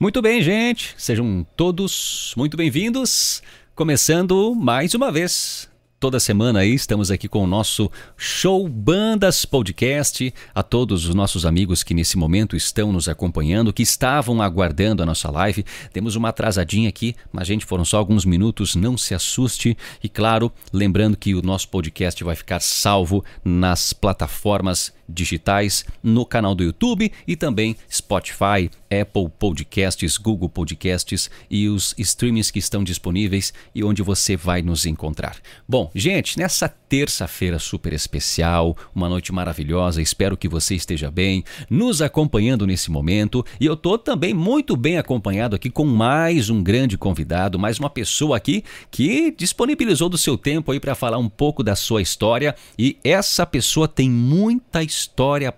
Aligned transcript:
Muito 0.00 0.22
bem, 0.22 0.40
gente. 0.40 0.94
Sejam 0.96 1.46
todos 1.54 2.32
muito 2.34 2.56
bem-vindos. 2.56 3.42
Começando 3.74 4.54
mais 4.54 4.94
uma 4.94 5.12
vez 5.12 5.70
Toda 6.00 6.18
semana 6.18 6.60
aí 6.60 6.72
estamos 6.72 7.10
aqui 7.10 7.28
com 7.28 7.44
o 7.44 7.46
nosso 7.46 7.90
Show 8.16 8.66
Bandas 8.66 9.44
Podcast. 9.44 10.32
A 10.54 10.62
todos 10.62 11.04
os 11.04 11.14
nossos 11.14 11.44
amigos 11.44 11.82
que 11.82 11.92
nesse 11.92 12.16
momento 12.16 12.56
estão 12.56 12.90
nos 12.90 13.06
acompanhando, 13.06 13.70
que 13.70 13.82
estavam 13.82 14.40
aguardando 14.40 15.02
a 15.02 15.06
nossa 15.06 15.30
live. 15.30 15.62
Temos 15.92 16.16
uma 16.16 16.30
atrasadinha 16.30 16.88
aqui, 16.88 17.14
mas 17.30 17.46
gente, 17.46 17.66
foram 17.66 17.84
só 17.84 17.98
alguns 17.98 18.24
minutos, 18.24 18.74
não 18.74 18.96
se 18.96 19.14
assuste. 19.14 19.76
E 20.02 20.08
claro, 20.08 20.50
lembrando 20.72 21.18
que 21.18 21.34
o 21.34 21.42
nosso 21.42 21.68
podcast 21.68 22.24
vai 22.24 22.34
ficar 22.34 22.60
salvo 22.60 23.22
nas 23.44 23.92
plataformas 23.92 24.94
digitais, 25.12 25.84
no 26.02 26.24
canal 26.24 26.54
do 26.54 26.64
YouTube 26.64 27.10
e 27.26 27.36
também 27.36 27.76
Spotify, 27.90 28.70
Apple 28.90 29.28
Podcasts, 29.38 30.16
Google 30.16 30.48
Podcasts 30.48 31.30
e 31.48 31.68
os 31.68 31.94
streamings 31.96 32.50
que 32.50 32.58
estão 32.58 32.82
disponíveis 32.82 33.52
e 33.74 33.84
onde 33.84 34.02
você 34.02 34.36
vai 34.36 34.62
nos 34.62 34.84
encontrar. 34.84 35.36
Bom, 35.68 35.90
gente, 35.94 36.38
nessa 36.38 36.68
terça-feira 36.68 37.58
super 37.58 37.92
especial, 37.92 38.76
uma 38.92 39.08
noite 39.08 39.32
maravilhosa, 39.32 40.02
espero 40.02 40.36
que 40.36 40.48
você 40.48 40.74
esteja 40.74 41.10
bem, 41.10 41.44
nos 41.68 42.02
acompanhando 42.02 42.66
nesse 42.66 42.90
momento 42.90 43.44
e 43.60 43.66
eu 43.66 43.76
tô 43.76 43.96
também 43.96 44.34
muito 44.34 44.76
bem 44.76 44.98
acompanhado 44.98 45.54
aqui 45.54 45.70
com 45.70 45.84
mais 45.84 46.50
um 46.50 46.62
grande 46.62 46.98
convidado, 46.98 47.58
mais 47.58 47.78
uma 47.78 47.88
pessoa 47.88 48.36
aqui 48.36 48.64
que 48.90 49.30
disponibilizou 49.30 50.08
do 50.08 50.18
seu 50.18 50.36
tempo 50.36 50.72
aí 50.72 50.80
para 50.80 50.96
falar 50.96 51.18
um 51.18 51.28
pouco 51.28 51.62
da 51.62 51.76
sua 51.76 52.02
história 52.02 52.56
e 52.76 52.98
essa 53.04 53.46
pessoa 53.46 53.86
tem 53.86 54.10
muita 54.10 54.82
história 54.82 54.99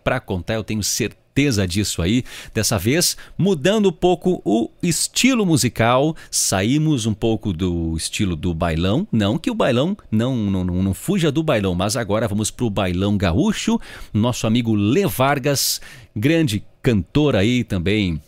para 0.03 0.21
contar, 0.21 0.55
eu 0.55 0.65
tenho 0.65 0.83
certeza 0.83 1.23
certeza 1.33 1.67
disso 1.67 2.03
aí. 2.03 2.25
Dessa 2.53 2.79
vez, 2.79 3.17
mudando 3.37 3.89
um 3.89 3.93
pouco 3.93 4.43
o 4.45 4.71
estilo 4.83 5.47
musical, 5.47 6.15
saímos 6.31 7.07
um 7.07 7.15
pouco 7.15 7.53
do 7.53 7.97
estilo 7.97 8.37
do 8.37 8.53
bailão. 8.53 9.09
Não 9.11 9.39
que 9.39 9.51
o 9.51 9.55
bailão 9.55 9.97
não, 10.11 10.37
não, 10.37 10.65
não, 10.65 10.83
não 10.83 10.95
fuja 10.95 11.33
do 11.33 11.43
bailão, 11.43 11.75
mas 11.75 11.97
agora 11.97 12.29
vamos 12.29 12.51
para 12.51 12.67
o 12.67 12.71
bailão 12.71 13.17
gaúcho. 13.17 13.81
Nosso 14.13 14.47
amigo 14.47 14.75
Lê 14.75 15.07
Vargas, 15.07 15.81
grande 16.15 16.63
cantor 16.83 17.35
aí 17.35 17.65
também 17.65 18.21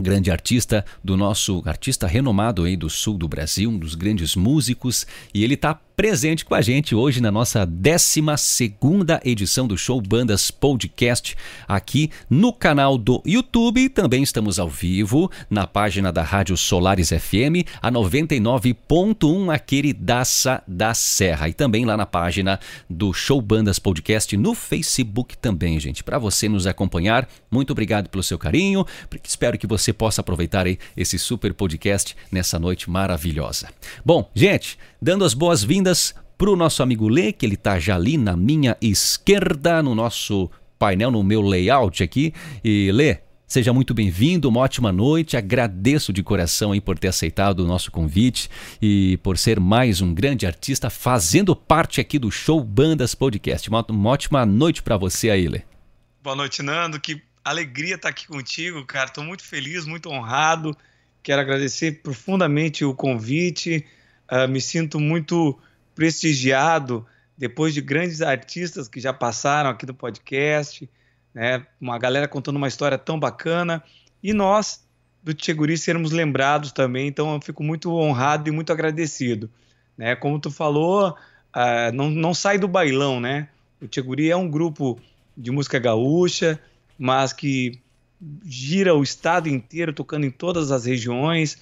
grande 0.00 0.30
artista 0.30 0.84
do 1.02 1.16
nosso 1.16 1.60
artista 1.66 2.06
renomado 2.06 2.62
aí 2.62 2.76
do 2.76 2.88
sul 2.88 3.18
do 3.18 3.26
Brasil, 3.26 3.68
um 3.68 3.76
dos 3.76 3.96
grandes 3.96 4.36
músicos, 4.36 5.04
e 5.34 5.42
ele 5.42 5.54
está 5.54 5.74
presente 5.98 6.44
com 6.44 6.54
a 6.54 6.60
gente 6.60 6.94
hoje 6.94 7.20
na 7.20 7.28
nossa 7.28 7.66
12 7.66 8.22
edição 9.24 9.66
do 9.66 9.76
Show 9.76 10.00
Bandas 10.00 10.48
Podcast, 10.48 11.36
aqui 11.66 12.12
no 12.30 12.52
canal 12.52 12.96
do 12.96 13.20
YouTube. 13.26 13.88
Também 13.88 14.22
estamos 14.22 14.60
ao 14.60 14.68
vivo 14.68 15.28
na 15.50 15.66
página 15.66 16.12
da 16.12 16.22
Rádio 16.22 16.56
Solares 16.56 17.08
FM, 17.08 17.66
a 17.82 17.90
99.1, 17.90 19.52
a 19.52 19.58
queridaça 19.58 20.62
da 20.68 20.94
Serra. 20.94 21.48
E 21.48 21.52
também 21.52 21.84
lá 21.84 21.96
na 21.96 22.06
página 22.06 22.60
do 22.88 23.12
Show 23.12 23.42
Bandas 23.42 23.80
Podcast 23.80 24.36
no 24.36 24.54
Facebook 24.54 25.36
também, 25.36 25.80
gente. 25.80 26.04
Para 26.04 26.16
você 26.16 26.48
nos 26.48 26.68
acompanhar, 26.68 27.28
muito 27.50 27.72
obrigado 27.72 28.08
pelo 28.08 28.22
seu 28.22 28.38
carinho. 28.38 28.86
Espero 29.24 29.58
que 29.58 29.66
você 29.66 29.92
possa 29.92 30.20
aproveitar 30.20 30.64
aí 30.64 30.78
esse 30.96 31.18
super 31.18 31.52
podcast 31.52 32.16
nessa 32.30 32.56
noite 32.56 32.88
maravilhosa. 32.88 33.68
Bom, 34.04 34.30
gente, 34.32 34.78
dando 35.00 35.24
as 35.24 35.34
boas-vindas 35.34 36.14
para 36.36 36.50
o 36.50 36.56
nosso 36.56 36.82
amigo 36.82 37.08
Lê, 37.08 37.32
que 37.32 37.44
ele 37.44 37.54
está 37.54 37.78
já 37.78 37.96
ali 37.96 38.16
na 38.16 38.36
minha 38.36 38.76
esquerda, 38.80 39.82
no 39.82 39.94
nosso 39.94 40.50
painel, 40.78 41.10
no 41.10 41.22
meu 41.22 41.42
layout 41.42 42.02
aqui. 42.02 42.32
E 42.64 42.90
Lê, 42.92 43.18
Seja 43.48 43.72
muito 43.72 43.94
bem-vindo, 43.94 44.46
uma 44.46 44.60
ótima 44.60 44.92
noite. 44.92 45.34
Agradeço 45.34 46.12
de 46.12 46.22
coração 46.22 46.72
aí 46.72 46.82
por 46.82 46.98
ter 46.98 47.08
aceitado 47.08 47.60
o 47.60 47.66
nosso 47.66 47.90
convite 47.90 48.50
e 48.80 49.18
por 49.22 49.38
ser 49.38 49.58
mais 49.58 50.02
um 50.02 50.12
grande 50.12 50.44
artista 50.44 50.90
fazendo 50.90 51.56
parte 51.56 51.98
aqui 51.98 52.18
do 52.18 52.30
Show 52.30 52.62
Bandas 52.62 53.14
Podcast. 53.14 53.66
Uma, 53.70 53.82
uma 53.88 54.10
ótima 54.10 54.44
noite 54.44 54.82
para 54.82 54.98
você 54.98 55.30
aí, 55.30 55.48
Lê. 55.48 55.62
Boa 56.22 56.36
noite, 56.36 56.62
Nando. 56.62 57.00
Que 57.00 57.22
alegria 57.42 57.94
estar 57.94 58.10
aqui 58.10 58.26
contigo, 58.26 58.84
cara. 58.84 59.06
Estou 59.06 59.24
muito 59.24 59.42
feliz, 59.42 59.86
muito 59.86 60.10
honrado. 60.10 60.76
Quero 61.22 61.40
agradecer 61.40 62.02
profundamente 62.02 62.84
o 62.84 62.92
convite. 62.92 63.82
Uh, 64.30 64.48
me 64.48 64.60
sinto 64.60 65.00
muito 65.00 65.58
prestigiado 65.94 67.06
depois 67.36 67.72
de 67.72 67.80
grandes 67.80 68.20
artistas 68.20 68.88
que 68.88 69.00
já 69.00 69.12
passaram 69.12 69.70
aqui 69.70 69.86
no 69.86 69.94
podcast, 69.94 70.88
né? 71.32 71.64
Uma 71.80 71.98
galera 71.98 72.26
contando 72.26 72.56
uma 72.56 72.68
história 72.68 72.98
tão 72.98 73.18
bacana 73.18 73.82
e 74.22 74.32
nós 74.32 74.84
do 75.22 75.34
Tcheguri 75.34 75.76
sermos 75.76 76.10
lembrados 76.10 76.72
também. 76.72 77.06
Então 77.06 77.34
eu 77.34 77.40
fico 77.40 77.62
muito 77.62 77.92
honrado 77.92 78.48
e 78.48 78.52
muito 78.52 78.72
agradecido, 78.72 79.50
né? 79.96 80.16
Como 80.16 80.38
tu 80.38 80.50
falou, 80.50 81.10
uh, 81.10 81.92
não, 81.94 82.10
não 82.10 82.34
sai 82.34 82.58
do 82.58 82.68
bailão, 82.68 83.20
né? 83.20 83.48
O 83.80 83.86
Tcheguri 83.86 84.30
é 84.30 84.36
um 84.36 84.50
grupo 84.50 84.98
de 85.36 85.50
música 85.50 85.78
gaúcha, 85.78 86.60
mas 86.98 87.32
que 87.32 87.80
gira 88.44 88.94
o 88.94 89.02
estado 89.02 89.48
inteiro, 89.48 89.92
tocando 89.92 90.26
em 90.26 90.30
todas 90.30 90.72
as 90.72 90.84
regiões. 90.84 91.58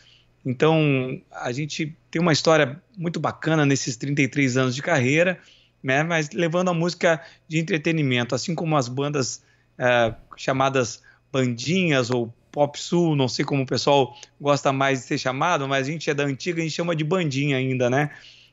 Então, 0.47 1.21
a 1.33 1.51
gente 1.51 1.99
tem 2.09 2.23
uma 2.23 2.33
história 2.33 2.81
muito 2.97 3.19
bacana 3.19 3.67
nesses 3.67 3.97
33 3.97 4.57
anos 4.57 4.77
de 4.77 4.81
carreira, 4.81 5.41
né? 5.83 6.05
mas 6.05 6.31
levando 6.31 6.69
a 6.69 6.75
música 6.75 7.21
de 7.49 7.59
entretenimento, 7.59 8.33
assim 8.33 8.55
como 8.55 8.77
as 8.77 8.87
bandas 8.87 9.43
é, 9.77 10.15
chamadas 10.37 11.03
bandinhas 11.33 12.11
ou 12.11 12.33
pop 12.53 12.79
sul, 12.81 13.17
não 13.17 13.27
sei 13.27 13.45
como 13.45 13.65
o 13.65 13.67
pessoal 13.67 14.17
gosta 14.41 14.73
mais 14.73 15.01
de 15.01 15.07
ser 15.07 15.19
chamado, 15.19 15.67
mas 15.67 15.89
a 15.89 15.91
gente 15.91 16.09
é 16.09 16.15
da 16.15 16.23
antiga, 16.23 16.61
a 16.61 16.63
gente 16.63 16.77
chama 16.77 16.95
de 16.95 17.03
bandinha 17.03 17.57
ainda, 17.57 17.91
né? 17.91 18.11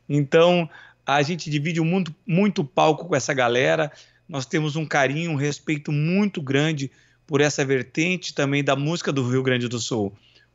Então, 0.10 0.68
a 1.06 1.22
gente 1.22 1.48
divide 1.48 1.80
muito, 1.80 2.14
muito 2.26 2.66
palco 2.66 3.06
com 3.06 3.16
essa 3.16 3.36
galera, 3.36 3.92
nós 4.28 4.48
temos 4.48 4.76
um 4.76 4.86
carinho, 4.86 5.30
um 5.30 5.36
respeito 5.36 5.92
muito 5.92 6.42
grande 6.42 6.90
por 7.28 7.40
essa 7.40 7.64
vertente 7.64 8.34
também 8.34 8.64
da 8.64 8.76
música 8.76 9.12
do 9.14 9.30
Rio 9.30 9.44
Grande 9.44 9.68
do 9.68 9.80
Sul 9.80 10.12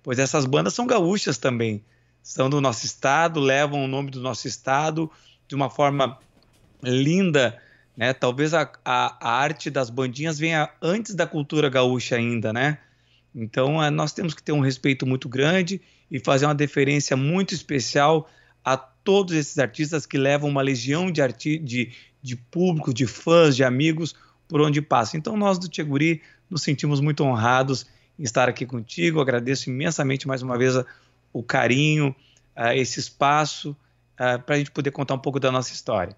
pois 0.09 0.19
essas 0.19 0.47
bandas 0.47 0.73
são 0.73 0.87
gaúchas 0.87 1.37
também, 1.37 1.85
são 2.23 2.49
do 2.49 2.63
nosso 2.63 2.87
estado, 2.87 3.39
levam 3.39 3.85
o 3.85 3.87
nome 3.87 4.11
do 4.11 4.23
nosso 4.23 4.49
estado 4.49 5.11
de 5.47 5.55
uma 5.55 5.69
forma 5.69 6.19
linda, 6.83 7.61
né? 7.95 8.15
Talvez 8.15 8.55
a, 8.55 8.73
a, 8.83 9.19
a 9.21 9.31
arte 9.31 9.69
das 9.69 9.91
bandinhas 9.91 10.39
venha 10.39 10.71
antes 10.81 11.15
da 11.15 11.27
cultura 11.27 11.69
gaúcha 11.69 12.17
ainda, 12.17 12.55
né? 12.55 12.79
Então 13.35 13.85
é, 13.85 13.91
nós 13.91 14.11
temos 14.11 14.33
que 14.33 14.43
ter 14.43 14.53
um 14.53 14.61
respeito 14.61 15.05
muito 15.05 15.29
grande 15.29 15.79
e 16.11 16.19
fazer 16.19 16.47
uma 16.47 16.55
deferência 16.55 17.15
muito 17.15 17.53
especial 17.53 18.31
a 18.65 18.79
todos 18.79 19.35
esses 19.35 19.59
artistas 19.59 20.07
que 20.07 20.17
levam 20.17 20.49
uma 20.49 20.63
legião 20.63 21.13
de, 21.13 21.21
arti 21.21 21.59
de, 21.59 21.93
de 22.23 22.35
público, 22.35 22.95
de 22.95 23.07
fãs, 23.07 23.55
de 23.55 23.63
amigos 23.63 24.15
por 24.49 24.63
onde 24.63 24.81
passam. 24.81 25.19
Então 25.19 25.37
nós 25.37 25.59
do 25.59 25.69
Tcheguri 25.69 26.23
nos 26.49 26.63
sentimos 26.63 26.99
muito 26.99 27.23
honrados 27.23 27.85
estar 28.19 28.49
aqui 28.49 28.67
contigo. 28.67 29.21
Agradeço 29.21 29.71
imensamente 29.71 30.27
mais 30.27 30.43
uma 30.43 30.59
vez 30.59 30.75
o 31.33 31.43
carinho, 31.43 32.15
esse 32.75 32.99
espaço 32.99 33.77
para 34.17 34.57
a 34.57 34.59
gente 34.59 34.71
poder 34.71 34.91
contar 34.91 35.15
um 35.15 35.19
pouco 35.19 35.39
da 35.39 35.53
nossa 35.53 35.73
história. 35.73 36.17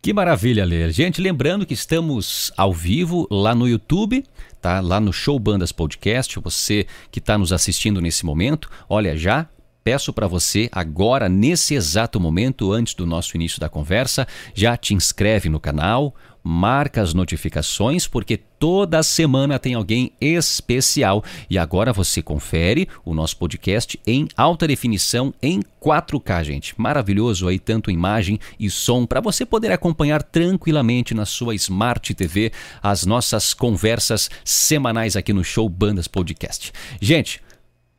Que 0.00 0.12
maravilha, 0.12 0.64
Lê. 0.64 0.90
Gente, 0.90 1.20
lembrando 1.20 1.64
que 1.64 1.74
estamos 1.74 2.50
ao 2.56 2.72
vivo 2.72 3.28
lá 3.30 3.54
no 3.54 3.68
YouTube, 3.68 4.24
tá? 4.60 4.80
Lá 4.80 4.98
no 4.98 5.12
Show 5.12 5.38
Bandas 5.38 5.70
Podcast. 5.70 6.40
Você 6.40 6.88
que 7.10 7.20
está 7.20 7.38
nos 7.38 7.52
assistindo 7.52 8.00
nesse 8.00 8.26
momento, 8.26 8.68
olha 8.88 9.16
já, 9.16 9.46
peço 9.84 10.12
para 10.12 10.26
você 10.26 10.68
agora, 10.72 11.28
nesse 11.28 11.74
exato 11.74 12.18
momento, 12.18 12.72
antes 12.72 12.94
do 12.94 13.06
nosso 13.06 13.36
início 13.36 13.60
da 13.60 13.68
conversa, 13.68 14.26
já 14.54 14.76
te 14.76 14.92
inscreve 14.92 15.48
no 15.48 15.60
canal, 15.60 16.14
marca 16.42 17.00
as 17.00 17.14
notificações, 17.14 18.06
porque 18.06 18.36
toda 18.36 19.02
semana 19.02 19.58
tem 19.58 19.74
alguém 19.74 20.12
especial. 20.20 21.24
E 21.48 21.58
agora 21.58 21.92
você 21.92 22.22
confere 22.22 22.88
o 23.04 23.14
nosso 23.14 23.36
podcast 23.36 23.98
em 24.06 24.28
alta 24.36 24.66
definição 24.66 25.32
em 25.42 25.60
4K, 25.80 26.44
gente. 26.44 26.74
Maravilhoso 26.76 27.48
aí, 27.48 27.58
tanto 27.58 27.90
imagem 27.90 28.38
e 28.58 28.70
som, 28.70 29.06
para 29.06 29.20
você 29.20 29.44
poder 29.44 29.72
acompanhar 29.72 30.22
tranquilamente 30.22 31.14
na 31.14 31.24
sua 31.24 31.54
Smart 31.54 32.14
TV 32.14 32.52
as 32.82 33.04
nossas 33.04 33.54
conversas 33.54 34.30
semanais 34.44 35.16
aqui 35.16 35.32
no 35.32 35.44
Show 35.44 35.68
Bandas 35.68 36.06
Podcast. 36.08 36.72
Gente, 37.00 37.40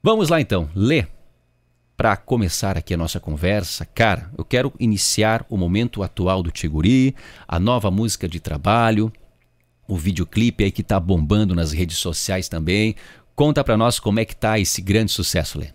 vamos 0.02 0.30
lá 0.30 0.40
então. 0.40 0.70
Lê 0.76 1.06
para 1.96 2.18
começar 2.18 2.78
aqui 2.78 2.94
a 2.94 2.98
nossa 2.98 3.20
conversa, 3.20 3.86
cara, 3.86 4.32
eu 4.38 4.44
quero 4.44 4.74
iniciar 4.80 5.46
o 5.50 5.56
momento 5.56 6.02
atual 6.02 6.42
do 6.42 6.52
Tiguri, 6.52 7.16
a 7.48 7.60
nova 7.60 7.92
música 7.92 8.28
de 8.28 8.40
trabalho, 8.40 9.12
o 9.88 9.96
videoclipe 9.96 10.64
aí 10.64 10.72
que 10.72 10.84
tá 10.84 11.00
bombando 11.00 11.54
nas 11.54 11.72
redes 11.72 11.98
sociais 11.98 12.50
também. 12.50 12.96
Conta 13.36 13.64
para 13.64 13.78
nós 13.78 14.00
como 14.00 14.20
é 14.20 14.26
que 14.26 14.36
tá 14.36 14.60
esse 14.60 14.82
grande 14.82 15.12
sucesso, 15.12 15.60
Lê. 15.60 15.68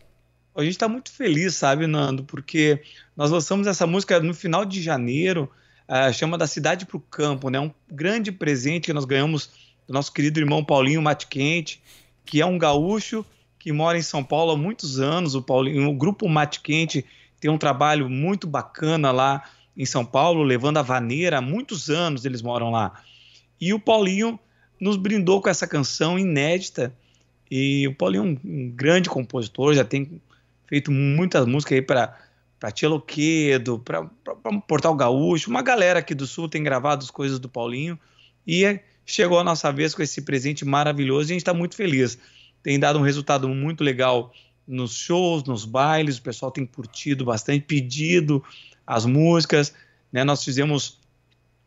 A 0.57 0.63
gente 0.63 0.73
está 0.73 0.89
muito 0.89 1.13
feliz, 1.13 1.55
sabe, 1.55 1.87
Nando, 1.87 2.25
porque 2.25 2.83
nós 3.17 3.31
lançamos 3.31 3.69
essa 3.69 3.87
música 3.87 4.19
no 4.19 4.35
final 4.35 4.65
de 4.65 4.83
janeiro, 4.83 5.49
uh, 5.89 6.13
chama 6.13 6.37
Da 6.37 6.49
Cidade 6.49 6.85
para 6.85 6.97
o 6.97 7.01
Campo, 7.01 7.49
né? 7.49 7.61
Um 7.61 7.71
grande 7.89 8.33
presente 8.33 8.87
que 8.87 8.93
nós 8.93 9.05
ganhamos 9.05 9.51
do 9.87 9.95
nosso 9.95 10.13
querido 10.13 10.41
irmão 10.41 10.65
Paulinho 10.65 11.01
Mate 11.01 11.29
Quente, 11.29 11.81
que 12.25 12.41
é 12.41 12.47
um 12.47 12.59
gaúcho 12.59 13.25
que 13.69 13.73
mora 13.73 13.99
em 13.99 14.03
São 14.03 14.25
Paulo 14.25 14.53
há 14.53 14.57
muitos 14.57 14.99
anos, 14.99 15.35
o 15.35 15.43
Paulinho, 15.43 15.91
o 15.91 15.93
grupo 15.93 16.27
Mate 16.27 16.61
Quente 16.61 17.05
tem 17.39 17.51
um 17.51 17.59
trabalho 17.59 18.09
muito 18.09 18.47
bacana 18.47 19.13
lá 19.13 19.45
em 19.77 19.85
São 19.85 20.07
Paulo, 20.07 20.43
levando 20.43 20.79
a 20.79 20.83
vaneira 20.83 21.37
há 21.37 21.41
muitos 21.43 21.91
anos 21.91 22.25
eles 22.25 22.41
moram 22.41 22.71
lá. 22.71 22.99
E 23.61 23.75
o 23.75 23.79
Paulinho 23.79 24.41
nos 24.81 24.97
brindou 24.97 25.43
com 25.43 25.51
essa 25.51 25.67
canção 25.67 26.19
inédita. 26.19 26.95
E 27.51 27.87
o 27.87 27.95
Paulinho 27.95 28.23
é 28.23 28.27
um, 28.27 28.71
grande 28.71 29.11
compositor, 29.11 29.75
já 29.75 29.85
tem 29.85 30.19
feito 30.67 30.91
muitas 30.91 31.45
músicas 31.45 31.77
aí 31.77 31.83
para 31.83 32.17
para 32.59 32.73
Tia 32.73 32.89
Loquedo, 32.89 33.79
para 33.81 34.03
Portal 34.67 34.95
Gaúcho, 34.97 35.51
uma 35.51 35.63
galera 35.63 35.99
aqui 35.99 36.15
do 36.15 36.27
Sul 36.27 36.49
tem 36.49 36.63
gravado 36.63 37.05
as 37.05 37.11
coisas 37.11 37.39
do 37.39 37.51
Paulinho 37.51 38.01
e 38.47 38.81
chegou 39.05 39.39
a 39.39 39.45
nossa 39.45 39.71
vez 39.71 39.95
com 39.95 40.03
esse 40.03 40.23
presente 40.23 40.65
maravilhoso 40.65 41.29
e 41.29 41.33
a 41.33 41.35
gente 41.35 41.43
está 41.43 41.53
muito 41.53 41.77
feliz. 41.77 42.19
Tem 42.63 42.79
dado 42.79 42.99
um 42.99 43.03
resultado 43.03 43.49
muito 43.49 43.83
legal 43.83 44.33
nos 44.67 44.95
shows, 44.95 45.45
nos 45.45 45.65
bailes, 45.65 46.19
o 46.19 46.23
pessoal 46.23 46.51
tem 46.51 46.67
curtido 46.67 47.25
bastante, 47.25 47.65
pedido 47.65 48.45
as 48.87 49.07
músicas, 49.07 49.75
né? 50.13 50.25
Nós 50.25 50.45
fizemos 50.45 50.99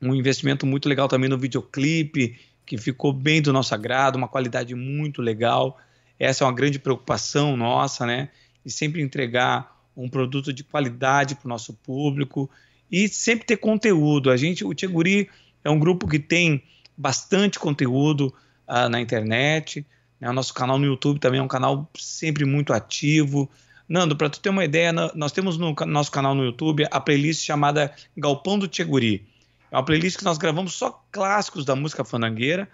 um 0.01 0.13
investimento 0.13 0.65
muito 0.65 0.87
legal 0.87 1.07
também 1.07 1.29
no 1.29 1.37
videoclipe, 1.37 2.39
que 2.65 2.77
ficou 2.77 3.11
bem 3.11 3.41
do 3.41 3.51
nosso 3.51 3.73
agrado, 3.73 4.15
uma 4.15 4.27
qualidade 4.27 4.75
muito 4.75 5.21
legal. 5.21 5.79
Essa 6.19 6.43
é 6.43 6.47
uma 6.47 6.53
grande 6.53 6.79
preocupação 6.79 7.57
nossa, 7.57 8.05
né? 8.05 8.29
E 8.63 8.69
sempre 8.69 9.01
entregar 9.01 9.79
um 9.95 10.07
produto 10.09 10.53
de 10.53 10.63
qualidade 10.63 11.35
para 11.35 11.47
o 11.47 11.49
nosso 11.49 11.73
público 11.73 12.49
e 12.91 13.07
sempre 13.07 13.45
ter 13.45 13.57
conteúdo. 13.57 14.29
A 14.29 14.37
gente, 14.37 14.63
o 14.63 14.73
Teguri 14.73 15.29
é 15.63 15.69
um 15.69 15.79
grupo 15.79 16.07
que 16.07 16.19
tem 16.19 16.63
bastante 16.97 17.59
conteúdo 17.59 18.33
uh, 18.67 18.89
na 18.89 19.01
internet. 19.01 19.85
Né? 20.21 20.29
O 20.29 20.33
nosso 20.33 20.53
canal 20.53 20.77
no 20.77 20.85
YouTube 20.85 21.19
também 21.19 21.39
é 21.39 21.43
um 21.43 21.47
canal 21.47 21.89
sempre 21.97 22.45
muito 22.45 22.71
ativo. 22.71 23.49
Nando, 23.89 24.15
para 24.15 24.29
tu 24.29 24.39
ter 24.39 24.49
uma 24.49 24.63
ideia, 24.63 24.93
nós 24.93 25.33
temos 25.33 25.57
no 25.57 25.75
nosso 25.87 26.11
canal 26.11 26.33
no 26.33 26.45
YouTube 26.45 26.85
a 26.89 26.99
playlist 27.01 27.43
chamada 27.43 27.93
Galpão 28.15 28.57
do 28.57 28.67
Teguri. 28.67 29.25
É 29.69 29.75
uma 29.75 29.83
playlist 29.83 30.17
que 30.17 30.23
nós 30.23 30.37
gravamos 30.37 30.73
só 30.73 31.03
clássicos 31.11 31.65
da 31.65 31.75
música 31.75 32.05
fandangueira 32.05 32.69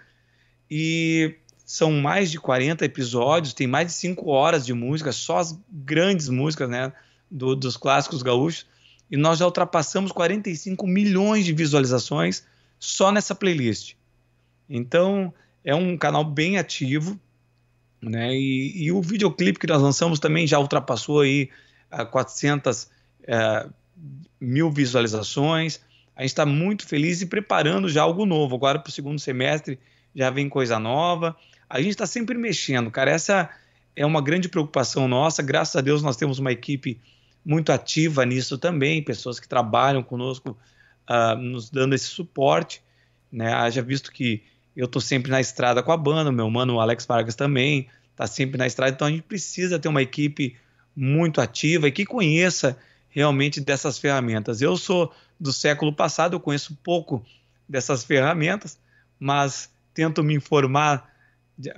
e 0.70 1.34
são 1.64 1.92
mais 1.92 2.30
de 2.30 2.38
40 2.38 2.84
episódios, 2.84 3.54
tem 3.54 3.66
mais 3.66 3.88
de 3.88 3.92
5 3.94 4.30
horas 4.30 4.64
de 4.64 4.72
música, 4.72 5.10
só 5.10 5.38
as 5.38 5.58
grandes 5.70 6.28
músicas, 6.28 6.68
né? 6.68 6.92
do, 7.30 7.54
dos 7.54 7.76
clássicos 7.76 8.22
gaúchos, 8.22 8.66
e 9.10 9.16
nós 9.16 9.38
já 9.38 9.44
ultrapassamos 9.44 10.12
45 10.12 10.86
milhões 10.86 11.44
de 11.44 11.52
visualizações 11.52 12.44
só 12.78 13.10
nessa 13.10 13.34
playlist. 13.34 13.94
Então, 14.68 15.32
é 15.64 15.74
um 15.74 15.96
canal 15.96 16.24
bem 16.24 16.58
ativo, 16.58 17.18
né? 18.00 18.34
E, 18.34 18.84
e 18.84 18.92
o 18.92 19.02
videoclipe 19.02 19.58
que 19.58 19.66
nós 19.66 19.82
lançamos 19.82 20.18
também 20.18 20.46
já 20.46 20.58
ultrapassou 20.58 21.20
aí 21.20 21.50
uh, 21.92 22.06
400 22.06 22.84
uh, 22.84 23.72
mil 24.40 24.70
visualizações. 24.70 25.80
A 26.14 26.22
gente 26.22 26.30
está 26.30 26.46
muito 26.46 26.86
feliz 26.86 27.20
e 27.20 27.26
preparando 27.26 27.88
já 27.88 28.02
algo 28.02 28.24
novo. 28.26 28.56
Agora, 28.56 28.78
para 28.78 28.90
o 28.90 28.92
segundo 28.92 29.18
semestre, 29.18 29.78
já 30.14 30.30
vem 30.30 30.48
coisa 30.48 30.78
nova. 30.78 31.36
A 31.68 31.80
gente 31.80 31.90
está 31.90 32.06
sempre 32.06 32.36
mexendo, 32.36 32.90
cara. 32.90 33.10
Essa 33.10 33.50
é 33.94 34.06
uma 34.06 34.22
grande 34.22 34.48
preocupação 34.48 35.06
nossa. 35.06 35.42
Graças 35.42 35.76
a 35.76 35.80
Deus, 35.80 36.02
nós 36.02 36.16
temos 36.16 36.38
uma 36.38 36.52
equipe 36.52 37.00
muito 37.44 37.72
ativa 37.72 38.24
nisso 38.24 38.58
também, 38.58 39.02
pessoas 39.02 39.38
que 39.38 39.48
trabalham 39.48 40.02
conosco 40.02 40.56
uh, 41.08 41.36
nos 41.36 41.70
dando 41.70 41.94
esse 41.94 42.06
suporte. 42.06 42.82
Né? 43.30 43.52
Haja 43.52 43.82
visto 43.82 44.12
que 44.12 44.42
eu 44.78 44.84
estou 44.84 45.02
sempre 45.02 45.28
na 45.28 45.40
estrada 45.40 45.82
com 45.82 45.90
a 45.90 45.96
banda, 45.96 46.30
meu 46.30 46.48
mano 46.48 46.78
Alex 46.78 47.04
Vargas 47.04 47.34
também 47.34 47.88
está 48.12 48.28
sempre 48.28 48.56
na 48.56 48.64
estrada, 48.64 48.92
então 48.92 49.08
a 49.08 49.10
gente 49.10 49.22
precisa 49.22 49.76
ter 49.76 49.88
uma 49.88 50.00
equipe 50.00 50.56
muito 50.94 51.40
ativa 51.40 51.88
e 51.88 51.92
que 51.92 52.06
conheça 52.06 52.78
realmente 53.08 53.60
dessas 53.60 53.98
ferramentas. 53.98 54.62
Eu 54.62 54.76
sou 54.76 55.12
do 55.38 55.52
século 55.52 55.92
passado, 55.92 56.36
eu 56.36 56.40
conheço 56.40 56.78
pouco 56.80 57.24
dessas 57.68 58.04
ferramentas, 58.04 58.78
mas 59.18 59.68
tento 59.92 60.22
me 60.22 60.34
informar 60.34 61.12
de, 61.58 61.72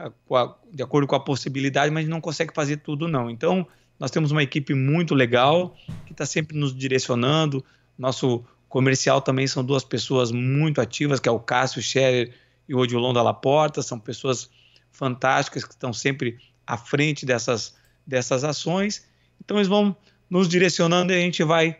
de 0.71 0.83
acordo 0.83 1.07
com 1.07 1.17
a 1.17 1.21
possibilidade, 1.21 1.91
mas 1.91 2.07
não 2.07 2.21
consegue 2.21 2.53
fazer 2.55 2.79
tudo 2.79 3.09
não. 3.09 3.31
Então, 3.31 3.67
nós 3.99 4.11
temos 4.11 4.31
uma 4.31 4.43
equipe 4.43 4.75
muito 4.75 5.15
legal 5.15 5.75
que 6.05 6.13
está 6.13 6.27
sempre 6.27 6.55
nos 6.55 6.77
direcionando. 6.77 7.65
Nosso 7.99 8.45
comercial 8.69 9.23
também 9.23 9.47
são 9.47 9.65
duas 9.65 9.85
pessoas 9.85 10.31
muito 10.31 10.83
ativas, 10.83 11.19
que 11.19 11.29
é 11.29 11.33
o 11.33 11.41
Cássio 11.41 11.81
Scherer 11.81 12.35
e 12.71 12.75
o 12.75 12.79
Odilon 12.79 13.13
da 13.13 13.21
Laporta. 13.21 13.83
São 13.83 13.99
pessoas 13.99 14.49
fantásticas 14.93 15.65
que 15.65 15.73
estão 15.73 15.93
sempre 15.93 16.39
à 16.65 16.77
frente 16.77 17.27
dessas, 17.27 17.75
dessas 18.07 18.45
ações. 18.45 19.05
Então 19.45 19.57
eles 19.57 19.67
vão 19.67 19.95
nos 20.31 20.49
direcionando 20.49 21.13
e 21.13 21.17
a 21.17 21.19
gente 21.19 21.43
vai, 21.43 21.77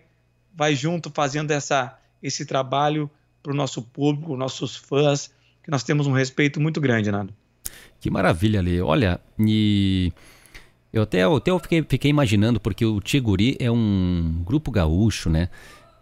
vai 0.53 0.75
junto 0.75 1.09
fazendo 1.11 1.53
essa, 1.53 1.97
esse 2.21 2.45
trabalho 2.45 3.09
para 3.41 3.53
o 3.53 3.55
nosso 3.55 3.81
público, 3.81 4.37
nossos 4.37 4.75
fãs, 4.75 5.31
que 5.63 5.71
nós 5.71 5.85
temos 5.85 6.09
um 6.09 6.13
respeito 6.13 6.61
muito 6.61 6.81
grande, 6.81 7.13
Nando. 7.13 7.33
Que 8.01 8.11
maravilha, 8.11 8.61
Lê. 8.61 8.81
Olha, 8.81 9.21
e 9.39 10.13
eu 10.93 11.03
até, 11.03 11.23
eu 11.23 11.37
até 11.37 11.57
fiquei, 11.61 11.87
fiquei 11.89 12.11
imaginando, 12.11 12.59
porque 12.59 12.85
o 12.85 13.01
Tiguri 13.01 13.57
é 13.61 13.71
um 13.71 14.43
grupo 14.45 14.73
gaúcho, 14.73 15.31
né? 15.31 15.49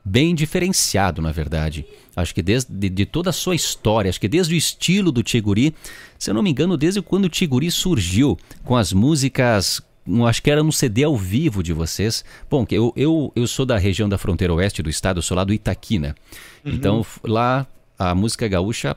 Bem 0.08 0.34
diferenciado, 0.34 1.20
na 1.20 1.32
verdade. 1.32 1.84
Acho 2.16 2.34
que 2.34 2.43
desde 2.43 2.72
de, 2.72 2.88
de 2.88 3.06
toda 3.06 3.31
a 3.31 3.32
sua 3.32 3.55
história, 3.55 4.08
acho 4.08 4.20
que 4.20 4.28
desde 4.28 4.55
o 4.55 4.56
estilo 4.56 5.12
do 5.12 5.22
Tiguri, 5.22 5.75
se 6.19 6.31
eu 6.31 6.34
não 6.34 6.43
me 6.43 6.50
engano, 6.50 6.76
desde 6.76 7.02
quando 7.02 7.26
o 7.26 7.28
Tiguri 7.28 7.70
surgiu 7.70 8.38
com 8.64 8.76
as 8.76 8.93
músicas 8.93 9.82
acho 10.26 10.43
que 10.43 10.50
era 10.50 10.62
no 10.62 10.72
CD 10.72 11.05
ao 11.05 11.16
vivo 11.16 11.62
de 11.62 11.72
vocês. 11.72 12.25
Bom, 12.50 12.66
eu, 12.70 12.93
eu, 12.96 13.31
eu 13.37 13.46
sou 13.46 13.66
da 13.66 13.76
região 13.76 14.08
da 14.08 14.16
fronteira 14.16 14.55
oeste 14.55 14.82
do 14.82 14.88
estado, 14.88 15.19
eu 15.19 15.22
sou 15.22 15.37
lá 15.37 15.44
do 15.44 15.52
Itaqui, 15.52 15.99
né? 15.99 16.14
Uhum. 16.64 16.72
Então 16.72 17.06
lá 17.22 17.66
a 17.99 18.14
música 18.14 18.49
gaúcha 18.49 18.96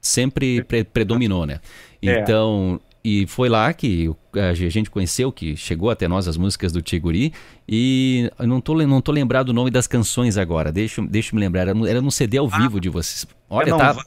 sempre 0.00 0.64
pre 0.64 0.82
predominou, 0.82 1.46
né? 1.46 1.60
É. 2.02 2.20
Então 2.20 2.80
e 3.08 3.26
foi 3.26 3.48
lá 3.48 3.72
que 3.72 4.10
a 4.34 4.52
gente 4.52 4.90
conheceu, 4.90 5.32
que 5.32 5.56
chegou 5.56 5.88
até 5.88 6.06
nós 6.06 6.28
as 6.28 6.36
músicas 6.36 6.72
do 6.72 6.82
Tiguri. 6.82 7.32
E 7.66 8.30
eu 8.38 8.46
não 8.46 8.60
tô, 8.60 8.74
não 8.74 9.00
tô 9.00 9.12
lembrado 9.12 9.48
o 9.48 9.52
nome 9.54 9.70
das 9.70 9.86
canções 9.86 10.36
agora. 10.36 10.70
Deixa, 10.70 11.00
deixa 11.00 11.30
eu 11.30 11.36
me 11.36 11.40
lembrar. 11.40 11.62
Era 11.62 11.74
no, 11.74 11.86
era 11.86 12.02
no 12.02 12.10
CD 12.10 12.36
ao 12.36 12.48
ah, 12.52 12.58
vivo 12.58 12.78
de 12.78 12.90
vocês. 12.90 13.26
Olha, 13.48 13.74
tava, 13.74 14.04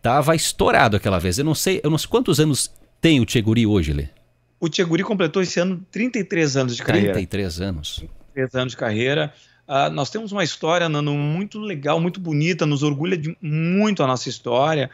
tava 0.00 0.34
estourado 0.34 0.96
aquela 0.96 1.18
vez. 1.18 1.38
Eu 1.38 1.44
não 1.44 1.54
sei, 1.54 1.78
eu 1.84 1.90
não 1.90 1.98
sei 1.98 2.08
quantos 2.08 2.40
anos 2.40 2.72
tem 3.02 3.20
o 3.20 3.26
Tiguri 3.26 3.66
hoje, 3.66 3.92
Lê. 3.92 4.08
O 4.58 4.68
Tiguri 4.68 5.02
completou 5.02 5.42
esse 5.42 5.60
ano 5.60 5.84
33 5.90 6.56
anos 6.56 6.76
de 6.76 6.82
carreira. 6.82 7.12
33 7.12 7.60
anos. 7.60 7.96
33 7.96 8.54
anos 8.54 8.72
de 8.72 8.76
carreira. 8.78 9.34
Uh, 9.68 9.90
nós 9.92 10.08
temos 10.08 10.32
uma 10.32 10.42
história, 10.42 10.88
Nando, 10.88 11.12
muito 11.12 11.58
legal, 11.58 12.00
muito 12.00 12.18
bonita, 12.18 12.64
nos 12.64 12.82
orgulha 12.82 13.16
de, 13.16 13.36
muito 13.40 14.02
a 14.02 14.06
nossa 14.06 14.28
história, 14.28 14.90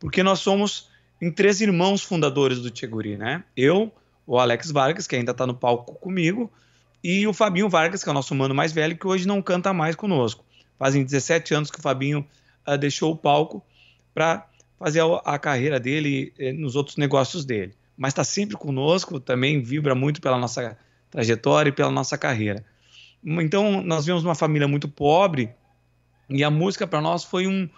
porque 0.00 0.22
nós 0.22 0.40
somos 0.40 0.88
em 1.20 1.30
três 1.30 1.60
irmãos 1.60 2.02
fundadores 2.02 2.60
do 2.60 2.70
Tcheguri, 2.70 3.16
né? 3.16 3.44
Eu, 3.56 3.92
o 4.26 4.38
Alex 4.38 4.70
Vargas, 4.70 5.06
que 5.06 5.16
ainda 5.16 5.32
está 5.32 5.46
no 5.46 5.54
palco 5.54 5.94
comigo, 5.94 6.50
e 7.02 7.26
o 7.26 7.32
Fabinho 7.32 7.68
Vargas, 7.68 8.02
que 8.02 8.08
é 8.08 8.12
o 8.12 8.14
nosso 8.14 8.34
mano 8.34 8.54
mais 8.54 8.72
velho, 8.72 8.96
que 8.96 9.06
hoje 9.06 9.26
não 9.26 9.40
canta 9.40 9.72
mais 9.72 9.94
conosco. 9.94 10.44
Fazem 10.78 11.04
17 11.04 11.54
anos 11.54 11.70
que 11.70 11.78
o 11.78 11.82
Fabinho 11.82 12.26
uh, 12.66 12.76
deixou 12.76 13.12
o 13.12 13.16
palco 13.16 13.64
para 14.12 14.46
fazer 14.78 15.00
a, 15.00 15.16
a, 15.24 15.38
carreira 15.38 15.80
dele 15.80 16.32
eh, 16.38 16.52
nos 16.52 16.76
outros 16.76 16.96
negócios 16.96 17.44
dele. 17.44 17.74
Mas 17.96 18.12
está 18.12 18.24
sempre 18.24 18.56
conosco, 18.56 19.18
também 19.18 19.62
vibra 19.62 19.94
muito 19.94 20.20
pela 20.20 20.38
nossa 20.38 20.76
trajetória 21.10 21.70
e 21.70 21.72
pela 21.72 21.90
nossa 21.90 22.18
carreira. 22.18 22.64
Então, 23.24 23.82
nós 23.82 24.04
vemos 24.04 24.22
uma 24.22 24.34
família 24.34 24.68
muito 24.68 24.88
pobre 24.88 25.50
e 26.28 26.44
a 26.44 26.50
música 26.50 26.86
para 26.86 27.00
nós 27.00 27.24
foi 27.24 27.46
um, 27.46 27.68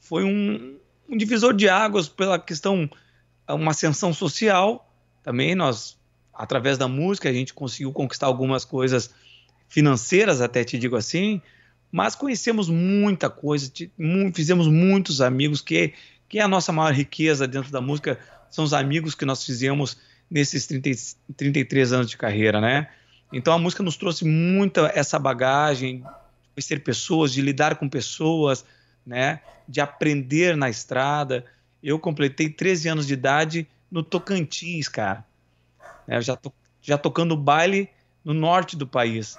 foi 0.00 0.24
um, 0.24 0.78
um 1.08 1.16
divisor 1.16 1.54
de 1.54 1.68
águas 1.68 2.08
pela 2.08 2.38
questão, 2.38 2.88
uma 3.48 3.70
ascensão 3.70 4.12
social. 4.12 4.92
Também 5.22 5.54
nós, 5.54 5.98
através 6.34 6.76
da 6.76 6.86
música, 6.86 7.28
a 7.28 7.32
gente 7.32 7.54
conseguiu 7.54 7.92
conquistar 7.92 8.26
algumas 8.26 8.64
coisas 8.64 9.10
financeiras, 9.68 10.40
até 10.40 10.64
te 10.64 10.78
digo 10.78 10.96
assim, 10.96 11.40
mas 11.90 12.14
conhecemos 12.14 12.68
muita 12.68 13.30
coisa, 13.30 13.70
fizemos 14.34 14.66
muitos 14.68 15.20
amigos, 15.20 15.60
que, 15.60 15.94
que 16.28 16.38
é 16.38 16.42
a 16.42 16.48
nossa 16.48 16.72
maior 16.72 16.92
riqueza 16.92 17.46
dentro 17.46 17.70
da 17.70 17.80
música, 17.80 18.18
são 18.50 18.64
os 18.64 18.72
amigos 18.72 19.14
que 19.14 19.24
nós 19.24 19.44
fizemos 19.44 19.98
nesses 20.30 20.66
30, 20.66 20.90
33 21.36 21.92
anos 21.92 22.10
de 22.10 22.16
carreira, 22.16 22.60
né? 22.60 22.88
Então 23.32 23.52
a 23.52 23.58
música 23.58 23.82
nos 23.82 23.96
trouxe 23.96 24.24
muita 24.24 24.90
essa 24.94 25.18
bagagem, 25.18 25.98
de 25.98 26.04
conhecer 26.54 26.82
pessoas, 26.82 27.32
de 27.32 27.42
lidar 27.42 27.76
com 27.76 27.88
pessoas, 27.88 28.64
né? 29.06 29.40
De 29.68 29.80
aprender 29.80 30.56
na 30.56 30.70
estrada. 30.70 31.44
Eu 31.82 31.98
completei 31.98 32.48
13 32.48 32.88
anos 32.88 33.06
de 33.06 33.14
idade 33.14 33.68
no 33.90 34.02
Tocantins, 34.02 34.88
cara. 34.88 35.24
É, 36.06 36.20
já, 36.20 36.34
to, 36.34 36.52
já 36.80 36.96
tocando 36.96 37.36
baile 37.36 37.88
no 38.24 38.32
norte 38.32 38.76
do 38.76 38.86
país. 38.86 39.38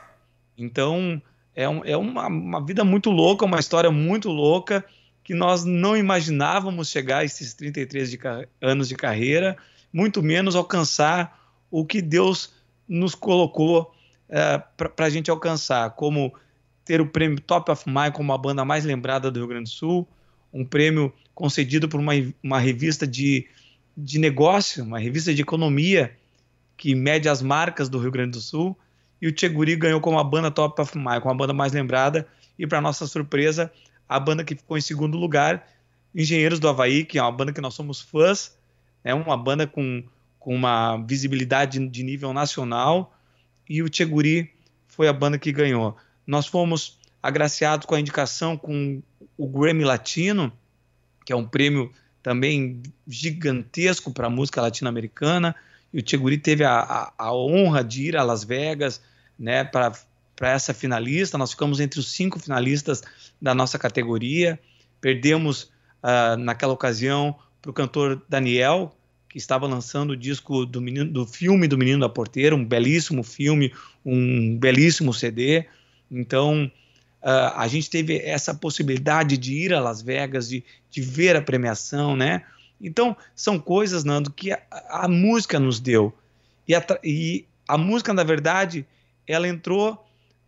Então, 0.57 1.21
é, 1.55 1.67
um, 1.67 1.83
é 1.83 1.97
uma, 1.97 2.27
uma, 2.27 2.65
vida 2.65 2.83
muito 2.83 3.09
louca, 3.09 3.45
uma 3.45 3.59
história 3.59 3.91
muito 3.91 4.29
louca, 4.29 4.85
que 5.23 5.33
nós 5.33 5.63
não 5.65 5.97
imaginávamos 5.97 6.89
chegar 6.89 7.19
a 7.19 7.25
esses 7.25 7.53
33 7.53 8.11
de, 8.11 8.19
anos 8.61 8.87
de 8.87 8.95
carreira, 8.95 9.57
muito 9.91 10.21
menos 10.21 10.55
alcançar 10.55 11.39
o 11.69 11.85
que 11.85 12.01
Deus 12.01 12.53
nos 12.87 13.13
colocou 13.13 13.93
é, 14.27 14.57
para 14.57 15.05
a 15.05 15.09
gente 15.09 15.29
alcançar, 15.29 15.91
como 15.91 16.33
ter 16.83 17.01
o 17.01 17.07
prêmio 17.07 17.39
Top 17.39 17.69
of 17.69 17.87
Mind 17.87 18.13
como 18.13 18.33
a 18.33 18.37
banda 18.37 18.65
mais 18.65 18.83
lembrada 18.85 19.29
do 19.29 19.39
Rio 19.39 19.47
Grande 19.47 19.69
do 19.69 19.69
Sul, 19.69 20.07
um 20.53 20.65
prêmio 20.65 21.13
concedido 21.33 21.87
por 21.87 21.99
uma, 21.99 22.13
uma 22.43 22.59
revista 22.59 23.07
de, 23.07 23.47
de 23.95 24.19
negócio, 24.19 24.83
uma 24.83 24.99
revista 24.99 25.33
de 25.33 25.41
economia 25.41 26.15
que 26.75 26.95
mede 26.95 27.27
as 27.27 27.41
marcas 27.41 27.89
do 27.89 27.99
Rio 27.99 28.11
Grande 28.11 28.31
do 28.31 28.41
Sul, 28.41 28.77
e 29.21 29.27
o 29.27 29.31
Tcheguri 29.31 29.75
ganhou 29.75 29.99
como 29.99 30.17
a 30.17 30.23
banda 30.23 30.49
Top 30.49 30.81
of 30.81 30.97
Mind, 30.97 31.21
como 31.21 31.33
a 31.33 31.37
banda 31.37 31.53
mais 31.53 31.73
lembrada, 31.73 32.27
e 32.57 32.65
para 32.65 32.81
nossa 32.81 33.05
surpresa, 33.05 33.71
a 34.07 34.19
banda 34.19 34.43
que 34.43 34.55
ficou 34.55 34.77
em 34.77 34.81
segundo 34.81 35.17
lugar, 35.17 35.67
Engenheiros 36.13 36.59
do 36.59 36.67
Havaí, 36.67 37.05
que 37.05 37.19
é 37.19 37.21
uma 37.21 37.31
banda 37.31 37.53
que 37.53 37.61
nós 37.61 37.73
somos 37.73 38.01
fãs, 38.01 38.57
é 39.03 39.13
uma 39.13 39.37
banda 39.37 39.67
com, 39.67 40.03
com 40.39 40.55
uma 40.55 40.97
visibilidade 40.97 41.79
de 41.87 42.03
nível 42.03 42.33
nacional, 42.33 43.15
e 43.69 43.83
o 43.83 43.89
Tcheguri 43.89 44.51
foi 44.87 45.07
a 45.07 45.13
banda 45.13 45.37
que 45.37 45.51
ganhou. 45.51 45.95
Nós 46.25 46.47
fomos 46.47 46.98
agraciados 47.21 47.85
com 47.85 47.95
a 47.95 47.99
indicação 47.99 48.57
com 48.57 49.01
o 49.37 49.47
Grammy 49.47 49.83
Latino, 49.83 50.51
que 51.25 51.33
é 51.33 51.35
um 51.35 51.45
prêmio 51.45 51.91
também 52.21 52.81
gigantesco 53.07 54.11
para 54.11 54.27
a 54.27 54.29
música 54.29 54.61
latino-americana, 54.61 55.55
e 55.93 55.99
o 55.99 56.01
Tcheguri 56.01 56.37
teve 56.37 56.63
a, 56.63 56.79
a, 56.79 57.13
a, 57.17 57.33
honra 57.33 57.83
de 57.83 58.03
ir 58.03 58.17
a 58.17 58.23
Las 58.23 58.43
Vegas 58.43 59.01
né, 59.37 59.63
para 59.63 59.93
essa 60.41 60.73
finalista. 60.73 61.37
Nós 61.37 61.51
ficamos 61.51 61.79
entre 61.79 61.99
os 61.99 62.11
cinco 62.11 62.39
finalistas 62.39 63.01
da 63.41 63.55
nossa 63.55 63.79
categoria. 63.79 64.59
Perdemos 65.01 65.63
uh, 66.03 66.37
naquela 66.37 66.73
ocasião 66.73 67.35
para 67.61 67.71
o 67.71 67.73
cantor 67.73 68.21
Daniel, 68.29 68.95
que 69.27 69.37
estava 69.37 69.67
lançando 69.67 70.11
o 70.11 70.17
disco 70.17 70.65
do, 70.65 70.81
menino, 70.81 71.09
do 71.09 71.25
filme 71.25 71.67
do 71.67 71.77
Menino 71.77 72.01
da 72.01 72.09
Porteira, 72.09 72.55
um 72.55 72.65
belíssimo 72.65 73.23
filme, 73.23 73.73
um 74.05 74.57
belíssimo 74.57 75.13
CD. 75.13 75.65
Então, 76.09 76.71
uh, 77.21 77.53
a 77.55 77.67
gente 77.67 77.89
teve 77.89 78.17
essa 78.19 78.53
possibilidade 78.53 79.37
de 79.37 79.53
ir 79.53 79.73
a 79.73 79.79
Las 79.79 80.01
Vegas, 80.01 80.49
de, 80.49 80.63
de 80.89 81.01
ver 81.01 81.35
a 81.35 81.41
premiação, 81.41 82.15
né? 82.15 82.43
Então, 82.81 83.15
são 83.35 83.59
coisas, 83.59 84.03
Nando, 84.03 84.31
que 84.31 84.51
a, 84.51 84.61
a 84.89 85.07
música 85.07 85.59
nos 85.59 85.79
deu. 85.79 86.13
E 86.67 86.73
a, 86.73 86.85
e 87.03 87.45
a, 87.67 87.77
música, 87.77 88.13
na 88.13 88.23
verdade, 88.23 88.85
ela 89.27 89.47
entrou 89.47 89.93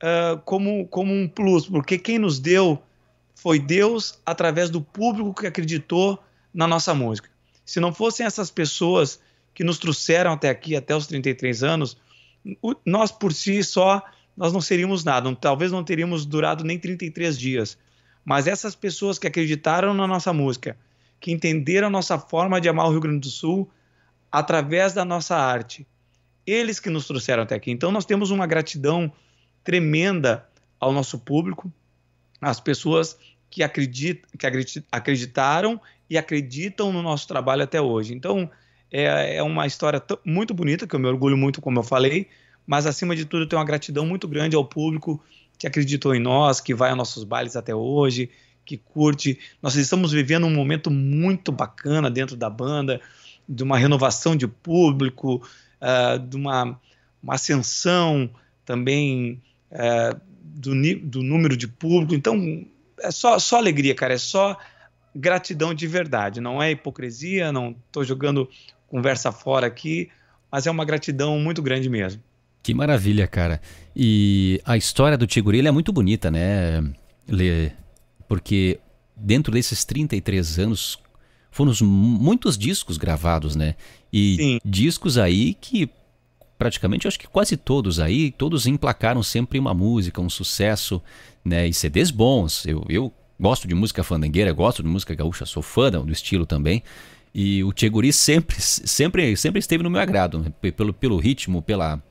uh, 0.01 0.39
como, 0.45 0.87
como 0.87 1.13
um 1.13 1.27
plus, 1.27 1.67
porque 1.67 1.97
quem 1.97 2.17
nos 2.17 2.39
deu 2.39 2.81
foi 3.35 3.59
Deus 3.59 4.19
através 4.25 4.69
do 4.69 4.81
público 4.81 5.33
que 5.33 5.47
acreditou 5.47 6.23
na 6.53 6.67
nossa 6.67 6.93
música. 6.93 7.29
Se 7.65 7.79
não 7.79 7.93
fossem 7.93 8.25
essas 8.25 8.51
pessoas 8.51 9.19
que 9.53 9.63
nos 9.63 9.77
trouxeram 9.77 10.33
até 10.33 10.49
aqui, 10.49 10.75
até 10.75 10.95
os 10.95 11.07
33 11.07 11.63
anos, 11.63 11.97
nós 12.85 13.11
por 13.11 13.33
si 13.33 13.63
só, 13.63 14.03
nós 14.41 14.51
não 14.51 14.59
seríamos 14.59 15.03
nada. 15.03 15.33
Talvez 15.35 15.71
não 15.71 15.83
teríamos 15.83 16.25
durado 16.25 16.63
nem 16.63 16.79
33 16.79 17.37
dias. 17.37 17.77
Mas 18.25 18.47
essas 18.47 18.73
pessoas 18.73 19.19
que 19.19 19.27
acreditaram 19.27 19.93
na 19.93 20.07
nossa 20.07 20.33
música, 20.33 20.75
que 21.19 21.31
entenderam 21.31 21.89
a 21.89 21.91
nossa 21.91 22.17
forma 22.17 22.59
de 22.59 22.67
amar 22.67 22.87
o 22.87 22.89
Rio 22.89 23.01
Grande 23.01 23.19
do 23.19 23.29
Sul 23.29 23.69
através 24.31 24.93
da 24.93 25.05
nossa 25.05 25.37
arte, 25.37 25.85
eles 26.43 26.79
que 26.79 26.89
nos 26.89 27.05
trouxeram 27.05 27.43
até 27.43 27.53
aqui. 27.53 27.69
Então 27.69 27.91
nós 27.91 28.03
temos 28.03 28.31
uma 28.31 28.47
gratidão 28.47 29.13
tremenda 29.63 30.43
ao 30.79 30.91
nosso 30.91 31.19
público, 31.19 31.71
às 32.41 32.59
pessoas 32.59 33.19
que, 33.47 33.61
acredit, 33.61 34.23
que 34.39 34.47
acreditaram 34.91 35.79
e 36.09 36.17
acreditam 36.17 36.91
no 36.91 37.03
nosso 37.03 37.27
trabalho 37.27 37.61
até 37.61 37.79
hoje. 37.79 38.15
Então, 38.15 38.49
é, 38.91 39.35
é 39.35 39.43
uma 39.43 39.67
história 39.67 40.01
muito 40.25 40.51
bonita, 40.51 40.87
que 40.87 40.95
eu 40.95 40.99
me 40.99 41.07
orgulho 41.07 41.37
muito, 41.37 41.61
como 41.61 41.77
eu 41.77 41.83
falei, 41.83 42.27
mas 42.65 42.85
acima 42.85 43.15
de 43.15 43.25
tudo, 43.25 43.47
tenho 43.47 43.59
uma 43.59 43.65
gratidão 43.65 44.05
muito 44.05 44.27
grande 44.27 44.55
ao 44.55 44.65
público 44.65 45.21
que 45.57 45.67
acreditou 45.67 46.15
em 46.15 46.19
nós, 46.19 46.59
que 46.59 46.73
vai 46.73 46.89
aos 46.89 46.97
nossos 46.97 47.23
bailes 47.23 47.55
até 47.55 47.73
hoje, 47.75 48.29
que 48.65 48.77
curte. 48.77 49.39
Nós 49.61 49.75
estamos 49.75 50.11
vivendo 50.11 50.45
um 50.45 50.53
momento 50.53 50.89
muito 50.89 51.51
bacana 51.51 52.09
dentro 52.09 52.35
da 52.35 52.49
banda, 52.49 53.01
de 53.47 53.63
uma 53.63 53.77
renovação 53.77 54.35
de 54.35 54.47
público, 54.47 55.45
uh, 55.81 56.19
de 56.19 56.35
uma, 56.35 56.79
uma, 57.21 57.35
ascensão 57.35 58.29
também 58.65 59.41
uh, 59.71 60.19
do, 60.41 60.71
do 61.01 61.21
número 61.21 61.57
de 61.57 61.67
público. 61.67 62.15
Então, 62.15 62.65
é 62.99 63.11
só, 63.11 63.37
só 63.37 63.57
alegria, 63.57 63.93
cara, 63.93 64.13
é 64.13 64.17
só 64.17 64.57
gratidão 65.15 65.73
de 65.73 65.87
verdade, 65.87 66.39
não 66.39 66.61
é 66.61 66.71
hipocrisia, 66.71 67.51
não 67.51 67.75
estou 67.87 68.03
jogando 68.03 68.49
conversa 68.87 69.31
fora 69.31 69.67
aqui, 69.67 70.09
mas 70.51 70.65
é 70.67 70.71
uma 70.71 70.85
gratidão 70.85 71.37
muito 71.39 71.61
grande 71.61 71.89
mesmo. 71.89 72.21
Que 72.63 72.73
maravilha, 72.73 73.27
cara. 73.27 73.61
E 73.95 74.61
a 74.65 74.77
história 74.77 75.17
do 75.17 75.27
Tigurila 75.27 75.69
é 75.69 75.71
muito 75.71 75.91
bonita, 75.91 76.29
né, 76.29 76.83
Lê? 77.27 77.71
Porque 78.27 78.79
dentro 79.15 79.51
desses 79.51 79.83
33 79.83 80.59
anos 80.59 80.99
foram 81.51 81.73
muitos 81.83 82.57
discos 82.57 82.97
gravados, 82.97 83.55
né? 83.55 83.75
E 84.11 84.35
Sim. 84.37 84.59
discos 84.63 85.17
aí 85.17 85.53
que 85.55 85.89
praticamente, 86.57 87.07
acho 87.07 87.19
que 87.19 87.27
quase 87.27 87.57
todos 87.57 87.99
aí, 87.99 88.31
todos 88.31 88.67
emplacaram 88.67 89.23
sempre 89.23 89.57
uma 89.57 89.73
música, 89.73 90.21
um 90.21 90.29
sucesso, 90.29 91.01
né? 91.43 91.67
E 91.67 91.73
CDs 91.73 92.11
bons. 92.11 92.67
Eu, 92.67 92.85
eu 92.87 93.11
gosto 93.39 93.67
de 93.67 93.73
música 93.73 94.03
fandangueira, 94.03 94.53
gosto 94.53 94.83
de 94.83 94.87
música 94.87 95.15
gaúcha, 95.15 95.43
sou 95.43 95.63
fã 95.63 95.89
do 95.89 96.11
estilo 96.11 96.45
também. 96.45 96.83
E 97.33 97.63
o 97.63 97.73
Tcheguri 97.73 98.13
sempre, 98.13 98.61
sempre, 98.61 99.35
sempre 99.35 99.59
esteve 99.59 99.81
no 99.81 99.89
meu 99.89 99.99
agrado, 99.99 100.37
né? 100.37 100.71
pelo, 100.71 100.93
pelo 100.93 101.17
ritmo, 101.17 101.63
pela, 101.63 102.01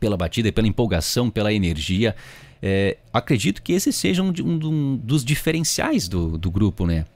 pela 0.00 0.16
batida, 0.16 0.50
pela 0.50 0.66
empolgação, 0.66 1.30
pela 1.30 1.52
energia. 1.52 2.16
É, 2.62 2.96
acredito 3.12 3.62
que 3.62 3.72
esse 3.72 3.92
seja 3.92 4.22
um, 4.22 4.32
um, 4.40 4.66
um, 4.66 4.96
dos 4.96 5.24
diferenciais 5.24 6.08
do, 6.08 6.36
do 6.36 6.50
grupo, 6.50 6.86
né? 6.86 7.06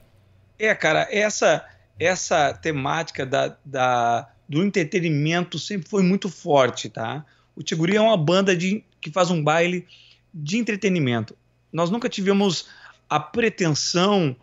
É, 0.59 0.75
cara, 0.75 1.09
essa 1.11 1.64
essa 1.99 2.53
temática 2.53 3.25
da, 3.25 3.57
da, 3.64 4.29
do 4.49 4.62
entretenimento 4.62 5.59
sempre 5.59 5.88
foi 5.88 6.03
muito 6.03 6.29
forte, 6.29 6.88
tá? 6.88 7.25
O 7.55 7.62
Tiguri 7.62 7.97
é 7.97 8.00
uma 8.00 8.17
banda 8.17 8.57
de, 8.57 8.83
que 9.00 9.11
faz 9.11 9.31
um 9.31 9.43
baile 9.43 9.87
de 10.33 10.59
entretenimento. 10.59 11.37
Nós 11.73 11.91
nunca 11.91 12.09
tivemos 12.09 12.67
a 13.09 13.21
pretensão 13.21 14.35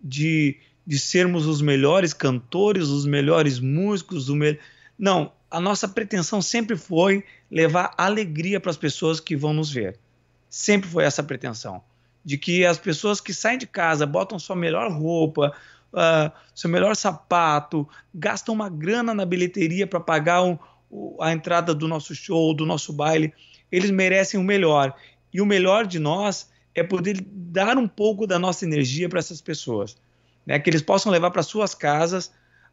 de, 0.00 0.56
de 0.86 0.98
sermos 0.98 1.46
os 1.46 1.60
melhores 1.60 2.12
cantores, 2.12 2.88
os 2.88 3.04
melhores 3.04 3.58
músicos, 3.58 4.28
o 4.28 4.36
me... 4.36 4.58
não. 4.98 5.32
A 5.50 5.60
nossa 5.60 5.88
pretensão 5.88 6.40
sempre 6.40 6.76
foi 6.76 7.24
levar 7.50 7.92
alegria 7.98 8.60
para 8.60 8.70
as 8.70 8.76
pessoas 8.76 9.18
que 9.18 9.36
vão 9.36 9.52
nos 9.52 9.70
ver. 9.70 9.98
Sempre 10.48 10.88
foi 10.88 11.04
essa 11.04 11.22
pretensão 11.22 11.82
de 12.24 12.36
que 12.36 12.64
as 12.64 12.78
pessoas 12.78 13.20
que 13.20 13.32
saem 13.32 13.58
de 13.58 13.66
casa 13.66 14.06
botam 14.06 14.38
sua 14.38 14.54
melhor 14.54 14.90
roupa, 14.92 15.54
uh, 15.92 16.30
seu 16.54 16.68
melhor 16.68 16.94
sapato, 16.94 17.88
gastam 18.14 18.54
uma 18.54 18.68
grana 18.68 19.14
na 19.14 19.24
bilheteria 19.24 19.86
para 19.86 20.00
pagar 20.00 20.42
um, 20.42 20.58
a 21.20 21.32
entrada 21.32 21.74
do 21.74 21.88
nosso 21.88 22.14
show, 22.14 22.54
do 22.54 22.66
nosso 22.66 22.92
baile. 22.92 23.32
Eles 23.70 23.90
merecem 23.90 24.38
o 24.38 24.44
melhor. 24.44 24.94
E 25.32 25.40
o 25.40 25.46
melhor 25.46 25.86
de 25.86 25.98
nós 25.98 26.50
é 26.74 26.82
poder 26.82 27.24
dar 27.24 27.78
um 27.78 27.88
pouco 27.88 28.26
da 28.26 28.38
nossa 28.38 28.64
energia 28.64 29.08
para 29.08 29.18
essas 29.18 29.40
pessoas. 29.40 29.96
Né? 30.46 30.58
Que 30.58 30.68
eles 30.70 30.82
possam 30.82 31.10
levar 31.10 31.30
para 31.30 31.42
suas 31.42 31.74
casas 31.74 32.32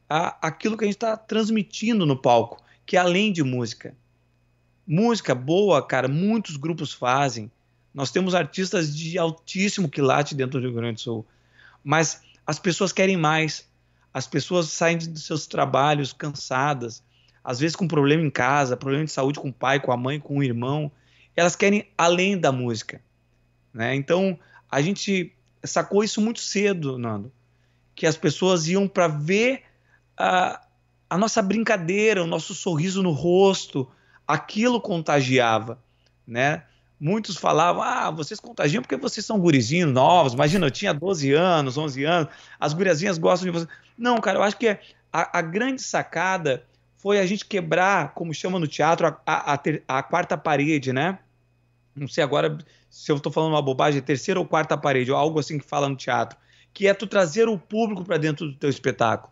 a, 0.09 0.47
aquilo 0.47 0.77
que 0.77 0.83
a 0.83 0.87
gente 0.87 0.95
está 0.97 1.15
transmitindo 1.15 2.05
no 2.05 2.15
palco, 2.15 2.61
que 2.87 2.95
é 2.95 2.99
além 2.99 3.33
de 3.33 3.43
música. 3.43 3.93
Música 4.87 5.35
boa, 5.35 5.85
cara, 5.85 6.07
muitos 6.07 6.55
grupos 6.55 6.93
fazem. 6.93 7.51
Nós 7.93 8.09
temos 8.09 8.33
artistas 8.33 8.95
de 8.95 9.17
altíssimo 9.19 9.89
quilate 9.89 10.33
dentro 10.33 10.61
do 10.61 10.65
Rio 10.65 10.75
Grande 10.75 10.95
do 10.95 11.01
Sul. 11.01 11.27
Mas 11.83 12.21
as 12.45 12.57
pessoas 12.57 12.93
querem 12.93 13.17
mais. 13.17 13.67
As 14.13 14.25
pessoas 14.25 14.69
saem 14.69 14.97
dos 14.97 15.25
seus 15.25 15.45
trabalhos 15.45 16.13
cansadas, 16.13 17.03
às 17.43 17.59
vezes 17.59 17.75
com 17.75 17.87
problema 17.87 18.23
em 18.23 18.29
casa, 18.29 18.77
problema 18.77 19.03
de 19.03 19.11
saúde 19.11 19.39
com 19.39 19.49
o 19.49 19.53
pai, 19.53 19.81
com 19.81 19.91
a 19.91 19.97
mãe, 19.97 20.19
com 20.19 20.37
o 20.37 20.43
irmão. 20.43 20.89
Elas 21.35 21.55
querem 21.55 21.91
além 21.97 22.39
da 22.39 22.53
música. 22.53 23.01
Né? 23.73 23.95
Então, 23.95 24.39
a 24.71 24.81
gente 24.81 25.35
sacou 25.63 26.03
isso 26.03 26.21
muito 26.21 26.39
cedo, 26.39 26.97
Nando, 26.97 27.31
que 27.93 28.07
as 28.07 28.15
pessoas 28.15 28.67
iam 28.67 28.87
para 28.87 29.09
ver 29.09 29.63
a, 30.17 30.66
a 31.09 31.17
nossa 31.17 31.41
brincadeira, 31.41 32.23
o 32.23 32.27
nosso 32.27 32.53
sorriso 32.53 33.01
no 33.01 33.11
rosto, 33.11 33.89
aquilo 34.27 34.81
contagiava, 34.81 35.79
né? 36.25 36.63
muitos 36.99 37.37
falavam: 37.37 37.81
ah, 37.81 38.11
vocês 38.11 38.39
contagiam 38.39 38.81
porque 38.81 38.97
vocês 38.97 39.25
são 39.25 39.39
gurizinhos 39.39 39.91
novos. 39.91 40.33
Imagina, 40.33 40.65
eu 40.65 40.71
tinha 40.71 40.93
12 40.93 41.33
anos, 41.33 41.77
11 41.77 42.03
anos, 42.03 42.29
as 42.59 42.73
guriazinhas 42.73 43.17
gostam 43.17 43.51
de 43.51 43.59
você. 43.59 43.67
Não, 43.97 44.19
cara, 44.19 44.39
eu 44.39 44.43
acho 44.43 44.57
que 44.57 44.69
a, 45.11 45.39
a 45.39 45.41
grande 45.41 45.81
sacada 45.81 46.63
foi 46.97 47.19
a 47.19 47.25
gente 47.25 47.45
quebrar, 47.45 48.13
como 48.13 48.33
chama 48.33 48.59
no 48.59 48.67
teatro, 48.67 49.07
a, 49.07 49.53
a, 49.53 49.59
a, 49.87 50.03
quarta 50.03 50.37
parede, 50.37 50.91
né? 50.91 51.19
Não 51.95 52.07
sei 52.07 52.23
agora 52.23 52.57
se 52.89 53.11
eu 53.11 53.17
estou 53.17 53.31
falando 53.31 53.51
uma 53.51 53.61
bobagem, 53.61 54.01
terceira 54.01 54.39
ou 54.39 54.45
quarta 54.45 54.77
parede, 54.77 55.11
ou 55.11 55.17
algo 55.17 55.39
assim 55.39 55.57
que 55.57 55.65
fala 55.65 55.87
no 55.87 55.95
teatro, 55.95 56.37
que 56.73 56.87
é 56.87 56.93
tu 56.93 57.07
trazer 57.07 57.47
o 57.47 57.57
público 57.57 58.03
para 58.03 58.17
dentro 58.17 58.47
do 58.47 58.55
teu 58.55 58.69
espetáculo. 58.69 59.31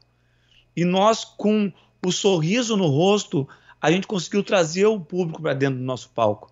E 0.76 0.84
nós, 0.84 1.24
com 1.24 1.72
o 2.06 2.12
sorriso 2.12 2.76
no 2.76 2.88
rosto, 2.88 3.48
a 3.82 3.92
gente 3.92 4.08
conseguiu 4.08 4.44
trazer 4.44 4.86
o 4.86 5.00
público 5.00 5.42
para 5.42 5.54
dentro 5.54 5.80
do 5.80 5.84
nosso 5.86 6.10
palco, 6.10 6.52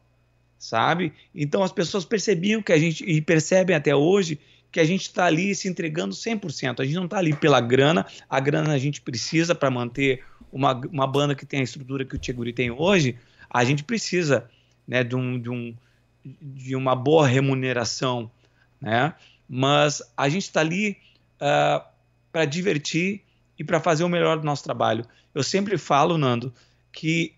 sabe? 0.57 1.13
Então 1.33 1.63
as 1.63 1.71
pessoas 1.71 2.05
percebiam 2.05 2.61
que 2.61 2.71
a 2.71 2.77
gente, 2.77 3.03
e 3.03 3.21
percebem 3.21 3.75
até 3.75 3.95
hoje, 3.95 4.39
que 4.71 4.79
a 4.79 4.85
gente 4.85 5.03
está 5.03 5.25
ali 5.25 5.53
se 5.53 5.67
entregando 5.67 6.15
100%. 6.15 6.79
A 6.79 6.85
gente 6.85 6.95
não 6.95 7.05
está 7.05 7.17
ali 7.17 7.35
pela 7.35 7.61
grana, 7.61 8.05
a 8.29 8.39
grana 8.39 8.73
a 8.73 8.77
gente 8.77 9.01
precisa 9.01 9.53
para 9.53 9.69
manter 9.69 10.23
uma, 10.51 10.73
uma 10.91 11.07
banda 11.07 11.35
que 11.35 11.45
tem 11.45 11.59
a 11.59 11.63
estrutura 11.63 12.05
que 12.05 12.15
o 12.15 12.19
Tcheguri 12.19 12.53
tem 12.53 12.71
hoje, 12.71 13.17
a 13.49 13.63
gente 13.63 13.83
precisa 13.83 14.49
né, 14.87 15.03
de, 15.03 15.15
um, 15.15 15.39
de, 15.39 15.49
um, 15.49 15.75
de 16.23 16.75
uma 16.75 16.95
boa 16.95 17.27
remuneração, 17.27 18.31
né? 18.79 19.13
mas 19.47 20.01
a 20.15 20.29
gente 20.29 20.43
está 20.43 20.61
ali 20.61 20.91
uh, 20.91 20.95
ah, 21.41 21.87
para 22.31 22.45
divertir 22.45 23.23
e 23.57 23.63
para 23.63 23.79
fazer 23.79 24.03
o 24.03 24.09
melhor 24.09 24.37
do 24.37 24.45
nosso 24.45 24.63
trabalho. 24.63 25.05
Eu 25.33 25.43
sempre 25.43 25.77
falo, 25.77 26.17
Nando, 26.17 26.53
que 26.91 27.33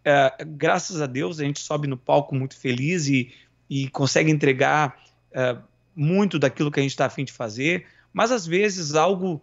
uh, 0.00 0.44
graças 0.46 1.00
a 1.00 1.06
Deus 1.06 1.40
a 1.40 1.44
gente 1.44 1.60
sobe 1.60 1.86
no 1.86 1.96
palco 1.96 2.34
muito 2.34 2.56
feliz 2.56 3.06
e, 3.06 3.32
e 3.68 3.88
consegue 3.88 4.30
entregar 4.30 5.02
uh, 5.30 5.62
muito 5.94 6.38
daquilo 6.38 6.70
que 6.70 6.80
a 6.80 6.82
gente 6.82 6.92
está 6.92 7.06
afim 7.06 7.24
de 7.24 7.32
fazer, 7.32 7.86
mas 8.12 8.30
às 8.30 8.46
vezes 8.46 8.94
algo, 8.94 9.42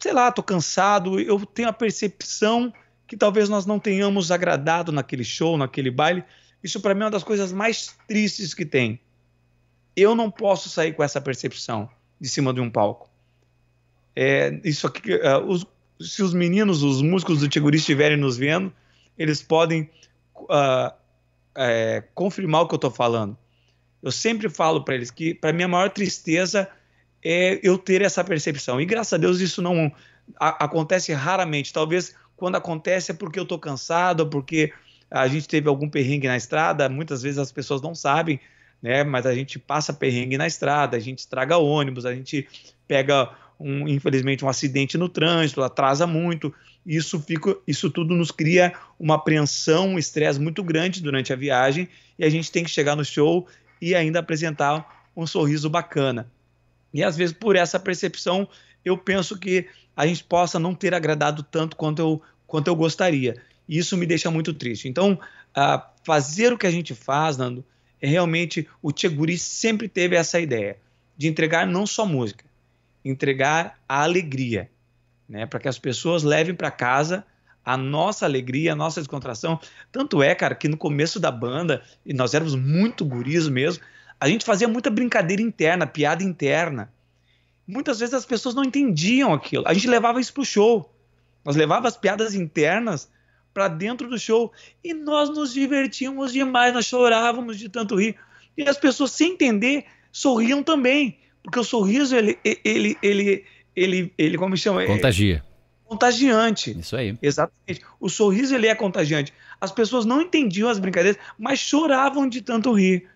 sei 0.00 0.12
lá, 0.12 0.28
estou 0.28 0.44
cansado, 0.44 1.20
eu 1.20 1.44
tenho 1.46 1.68
a 1.68 1.72
percepção 1.72 2.72
que 3.06 3.16
talvez 3.16 3.48
nós 3.48 3.66
não 3.66 3.78
tenhamos 3.78 4.30
agradado 4.30 4.90
naquele 4.90 5.24
show, 5.24 5.56
naquele 5.56 5.90
baile. 5.90 6.24
Isso 6.62 6.80
para 6.80 6.94
mim 6.94 7.02
é 7.02 7.04
uma 7.04 7.10
das 7.10 7.24
coisas 7.24 7.52
mais 7.52 7.94
tristes 8.06 8.54
que 8.54 8.64
tem 8.64 9.00
eu 9.96 10.14
não 10.14 10.30
posso 10.30 10.68
sair 10.68 10.94
com 10.94 11.02
essa 11.02 11.20
percepção 11.20 11.88
de 12.20 12.28
cima 12.28 12.52
de 12.52 12.60
um 12.60 12.70
palco. 12.70 13.10
É, 14.14 14.60
isso 14.64 14.86
aqui, 14.86 15.14
uh, 15.14 15.38
os, 15.46 15.66
se 16.00 16.22
os 16.22 16.34
meninos, 16.34 16.82
os 16.82 17.00
músicos 17.00 17.40
do 17.40 17.48
Tiguri 17.48 17.78
estiverem 17.78 18.16
nos 18.16 18.36
vendo, 18.36 18.72
eles 19.18 19.42
podem 19.42 19.90
uh, 20.36 20.92
é, 21.54 22.02
confirmar 22.14 22.62
o 22.62 22.68
que 22.68 22.74
eu 22.74 22.76
estou 22.76 22.90
falando. 22.90 23.36
Eu 24.02 24.10
sempre 24.10 24.48
falo 24.48 24.84
para 24.84 24.94
eles 24.94 25.10
que, 25.10 25.34
para 25.34 25.52
mim, 25.52 25.62
a 25.62 25.68
maior 25.68 25.90
tristeza 25.90 26.68
é 27.24 27.60
eu 27.62 27.78
ter 27.78 28.02
essa 28.02 28.24
percepção. 28.24 28.80
E 28.80 28.84
graças 28.84 29.12
a 29.12 29.16
Deus 29.16 29.40
isso 29.40 29.62
não 29.62 29.92
a, 30.38 30.64
acontece 30.64 31.12
raramente. 31.12 31.72
Talvez 31.72 32.14
quando 32.36 32.56
acontece 32.56 33.12
é 33.12 33.14
porque 33.14 33.38
eu 33.38 33.44
estou 33.44 33.58
cansado, 33.58 34.26
porque 34.28 34.72
a 35.10 35.28
gente 35.28 35.46
teve 35.46 35.68
algum 35.68 35.88
perrengue 35.88 36.26
na 36.26 36.36
estrada. 36.36 36.88
Muitas 36.88 37.22
vezes 37.22 37.38
as 37.38 37.52
pessoas 37.52 37.80
não 37.80 37.94
sabem 37.94 38.40
né? 38.82 39.04
Mas 39.04 39.24
a 39.24 39.34
gente 39.34 39.58
passa 39.58 39.92
perrengue 39.92 40.36
na 40.36 40.46
estrada, 40.46 40.96
a 40.96 41.00
gente 41.00 41.20
estraga 41.20 41.56
ônibus, 41.56 42.04
a 42.04 42.12
gente 42.12 42.48
pega 42.88 43.30
um, 43.62 43.86
infelizmente 43.86 44.44
um 44.44 44.48
acidente 44.48 44.98
no 44.98 45.08
trânsito, 45.08 45.62
atrasa 45.62 46.06
muito. 46.06 46.52
Isso 46.84 47.20
fica, 47.20 47.56
isso 47.66 47.88
tudo 47.88 48.14
nos 48.14 48.32
cria 48.32 48.74
uma 48.98 49.14
apreensão, 49.14 49.90
um 49.90 49.98
estresse 49.98 50.40
muito 50.40 50.62
grande 50.64 51.00
durante 51.00 51.32
a 51.32 51.36
viagem 51.36 51.88
e 52.18 52.24
a 52.24 52.28
gente 52.28 52.50
tem 52.50 52.64
que 52.64 52.70
chegar 52.70 52.96
no 52.96 53.04
show 53.04 53.46
e 53.80 53.94
ainda 53.94 54.18
apresentar 54.18 55.06
um 55.16 55.26
sorriso 55.26 55.70
bacana. 55.70 56.30
E 56.92 57.04
às 57.04 57.16
vezes 57.16 57.34
por 57.34 57.54
essa 57.54 57.78
percepção 57.78 58.48
eu 58.84 58.98
penso 58.98 59.38
que 59.38 59.66
a 59.96 60.06
gente 60.06 60.24
possa 60.24 60.58
não 60.58 60.74
ter 60.74 60.92
agradado 60.92 61.42
tanto 61.42 61.76
quanto 61.76 62.00
eu, 62.00 62.22
quanto 62.46 62.66
eu 62.66 62.74
gostaria. 62.74 63.36
E 63.68 63.78
isso 63.78 63.96
me 63.96 64.06
deixa 64.06 64.30
muito 64.30 64.52
triste. 64.52 64.88
Então, 64.88 65.12
uh, 65.12 65.82
fazer 66.04 66.52
o 66.52 66.58
que 66.58 66.66
a 66.66 66.70
gente 66.70 66.94
faz, 66.94 67.36
Nando, 67.36 67.64
é 68.00 68.08
realmente 68.08 68.66
o 68.82 68.90
Tcheguri 68.90 69.38
sempre 69.38 69.88
teve 69.88 70.16
essa 70.16 70.40
ideia 70.40 70.76
de 71.16 71.28
entregar 71.28 71.66
não 71.66 71.86
só 71.86 72.04
música, 72.04 72.44
entregar 73.04 73.78
a 73.88 74.02
alegria, 74.02 74.70
né, 75.28 75.46
para 75.46 75.60
que 75.60 75.68
as 75.68 75.78
pessoas 75.78 76.22
levem 76.22 76.54
para 76.54 76.70
casa 76.70 77.24
a 77.64 77.76
nossa 77.76 78.26
alegria, 78.26 78.72
a 78.72 78.76
nossa 78.76 79.00
descontração. 79.00 79.58
Tanto 79.90 80.22
é, 80.22 80.34
cara, 80.34 80.54
que 80.54 80.68
no 80.68 80.76
começo 80.76 81.20
da 81.20 81.30
banda, 81.30 81.82
e 82.04 82.12
nós 82.12 82.34
éramos 82.34 82.54
muito 82.54 83.04
guris 83.04 83.48
mesmo, 83.48 83.82
a 84.18 84.28
gente 84.28 84.44
fazia 84.44 84.68
muita 84.68 84.90
brincadeira 84.90 85.42
interna, 85.42 85.86
piada 85.86 86.22
interna. 86.22 86.92
Muitas 87.66 88.00
vezes 88.00 88.14
as 88.14 88.26
pessoas 88.26 88.54
não 88.54 88.64
entendiam 88.64 89.32
aquilo. 89.32 89.64
A 89.66 89.74
gente 89.74 89.88
levava 89.88 90.20
isso 90.20 90.32
pro 90.32 90.44
show. 90.44 90.92
Nós 91.44 91.56
levava 91.56 91.88
as 91.88 91.96
piadas 91.96 92.34
internas 92.34 93.08
para 93.52 93.68
dentro 93.68 94.08
do 94.08 94.18
show 94.18 94.52
e 94.82 94.94
nós 94.94 95.28
nos 95.28 95.52
divertíamos 95.52 96.32
demais, 96.32 96.72
nós 96.72 96.86
chorávamos 96.86 97.58
de 97.58 97.68
tanto 97.68 97.96
rir. 97.96 98.16
E 98.56 98.62
as 98.62 98.76
pessoas, 98.76 99.12
sem 99.12 99.32
entender, 99.32 99.86
sorriam 100.10 100.62
também, 100.62 101.18
porque 101.42 101.58
o 101.58 101.64
sorriso, 101.64 102.14
ele, 102.14 102.38
ele, 102.44 102.96
ele, 103.02 103.44
ele, 103.74 104.12
ele 104.16 104.38
como 104.38 104.56
chama? 104.56 104.84
Contagia. 104.86 105.44
É 105.48 105.52
contagiante. 105.92 106.78
Isso 106.78 106.96
aí. 106.96 107.16
Exatamente. 107.20 107.82
O 108.00 108.08
sorriso, 108.08 108.54
ele 108.54 108.66
é 108.66 108.74
contagiante. 108.74 109.32
As 109.60 109.70
pessoas 109.70 110.06
não 110.06 110.22
entendiam 110.22 110.70
as 110.70 110.78
brincadeiras, 110.78 111.20
mas 111.38 111.58
choravam 111.58 112.26
de 112.26 112.40
tanto 112.40 112.72
rir. 112.72 113.08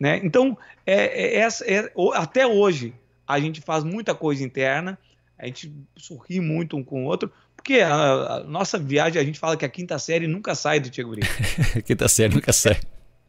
Né? 0.00 0.20
Então, 0.24 0.58
é, 0.84 1.38
é, 1.38 1.48
é, 1.66 1.92
até 2.14 2.46
hoje, 2.46 2.92
a 3.26 3.38
gente 3.38 3.60
faz 3.60 3.84
muita 3.84 4.14
coisa 4.14 4.42
interna, 4.42 4.98
a 5.38 5.46
gente 5.46 5.72
sorri 5.96 6.40
muito 6.40 6.76
um 6.76 6.82
com 6.82 7.04
o 7.04 7.06
outro, 7.06 7.32
porque 7.54 7.80
a, 7.80 7.94
a, 7.94 8.44
nossa 8.44 8.78
viagem, 8.78 9.20
a 9.20 9.24
gente 9.24 9.38
fala 9.38 9.56
que 9.56 9.64
a 9.64 9.68
quinta 9.68 9.98
série 9.98 10.26
nunca 10.26 10.54
sai 10.54 10.80
do 10.80 10.90
Tiguri. 10.90 11.22
quinta 11.86 12.08
série 12.08 12.34
nunca 12.34 12.52
sai. 12.52 12.80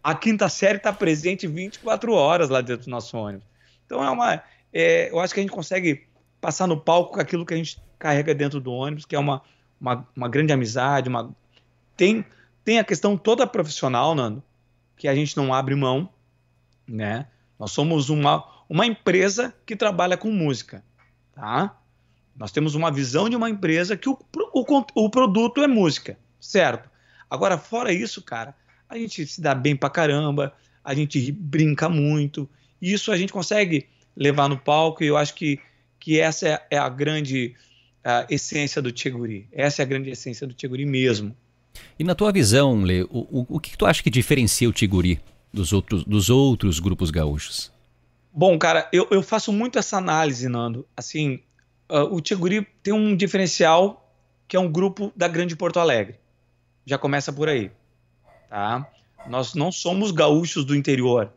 A 0.03 0.15
quinta 0.15 0.49
série 0.49 0.77
está 0.77 0.91
presente 0.91 1.47
24 1.47 2.11
horas 2.13 2.49
lá 2.49 2.61
dentro 2.61 2.85
do 2.85 2.91
nosso 2.91 3.15
ônibus. 3.17 3.47
Então 3.85 4.03
é 4.03 4.09
uma. 4.09 4.43
É, 4.73 5.09
eu 5.11 5.19
acho 5.19 5.33
que 5.33 5.39
a 5.39 5.43
gente 5.43 5.51
consegue 5.51 6.07
passar 6.41 6.67
no 6.67 6.79
palco 6.79 7.13
com 7.13 7.19
aquilo 7.19 7.45
que 7.45 7.53
a 7.53 7.57
gente 7.57 7.81
carrega 7.97 8.35
dentro 8.35 8.59
do 8.59 8.71
ônibus, 8.71 9.05
que 9.05 9.15
é 9.15 9.19
uma, 9.19 9.41
uma, 9.79 10.07
uma 10.15 10.29
grande 10.29 10.53
amizade. 10.53 11.09
Uma... 11.09 11.35
Tem, 11.95 12.25
tem 12.63 12.79
a 12.79 12.83
questão 12.83 13.17
toda 13.17 13.47
profissional, 13.47 14.13
Nando, 14.13 14.43
que 14.97 15.07
a 15.07 15.15
gente 15.15 15.35
não 15.37 15.53
abre 15.53 15.75
mão. 15.75 16.09
Né? 16.87 17.27
Nós 17.57 17.71
somos 17.71 18.09
uma, 18.09 18.45
uma 18.69 18.85
empresa 18.85 19.55
que 19.65 19.75
trabalha 19.75 20.17
com 20.17 20.29
música. 20.29 20.83
Tá? 21.33 21.77
Nós 22.35 22.51
temos 22.51 22.75
uma 22.75 22.91
visão 22.91 23.29
de 23.29 23.35
uma 23.35 23.49
empresa 23.49 23.95
que 23.95 24.09
o, 24.09 24.17
o, 24.53 24.85
o 24.95 25.09
produto 25.09 25.63
é 25.63 25.67
música, 25.67 26.17
certo? 26.39 26.89
Agora, 27.29 27.57
fora 27.57 27.93
isso, 27.93 28.21
cara, 28.21 28.53
a 28.89 28.97
gente 28.97 29.25
se 29.25 29.41
dá 29.41 29.55
bem 29.55 29.75
pra 29.75 29.89
caramba, 29.89 30.53
a 30.83 30.93
gente 30.93 31.31
brinca 31.31 31.89
muito, 31.89 32.47
e 32.85 32.93
isso 32.93 33.11
a 33.11 33.17
gente 33.17 33.33
consegue 33.33 33.87
levar 34.15 34.47
no 34.47 34.59
palco, 34.59 35.03
e 35.03 35.07
eu 35.07 35.17
acho 35.17 35.33
que, 35.33 35.59
que 35.99 36.19
essa 36.19 36.47
é, 36.47 36.67
é 36.69 36.77
a 36.77 36.87
grande 36.87 37.55
a 38.03 38.27
essência 38.29 38.79
do 38.79 38.91
Tcheguri. 38.91 39.49
Essa 39.51 39.81
é 39.81 39.83
a 39.83 39.87
grande 39.87 40.11
essência 40.11 40.45
do 40.45 40.53
Tcheguri 40.53 40.85
mesmo. 40.85 41.35
E 41.97 42.03
na 42.03 42.13
tua 42.13 42.31
visão, 42.31 42.83
Lê, 42.83 43.01
o, 43.01 43.07
o, 43.09 43.45
o 43.49 43.59
que 43.59 43.75
tu 43.75 43.87
acha 43.87 44.03
que 44.03 44.11
diferencia 44.11 44.69
o 44.69 44.71
Tcheguri 44.71 45.19
dos 45.51 45.73
outros, 45.73 46.03
dos 46.03 46.29
outros 46.29 46.79
grupos 46.79 47.09
gaúchos? 47.09 47.71
Bom, 48.31 48.55
cara, 48.59 48.87
eu, 48.93 49.07
eu 49.09 49.23
faço 49.23 49.51
muito 49.51 49.79
essa 49.79 49.97
análise, 49.97 50.47
Nando. 50.47 50.85
Assim, 50.95 51.39
uh, 51.89 52.13
o 52.13 52.21
Tiguri 52.21 52.67
tem 52.83 52.93
um 52.93 53.15
diferencial 53.15 54.13
que 54.47 54.55
é 54.55 54.59
um 54.59 54.71
grupo 54.71 55.11
da 55.15 55.27
Grande 55.27 55.55
Porto 55.55 55.79
Alegre. 55.79 56.19
Já 56.85 56.99
começa 56.99 57.33
por 57.33 57.49
aí, 57.49 57.71
tá? 58.47 58.87
Nós 59.27 59.55
não 59.55 59.71
somos 59.71 60.11
gaúchos 60.11 60.63
do 60.63 60.75
interior, 60.75 61.33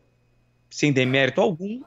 sem 0.71 0.93
demérito 0.93 1.41
algum, 1.41 1.83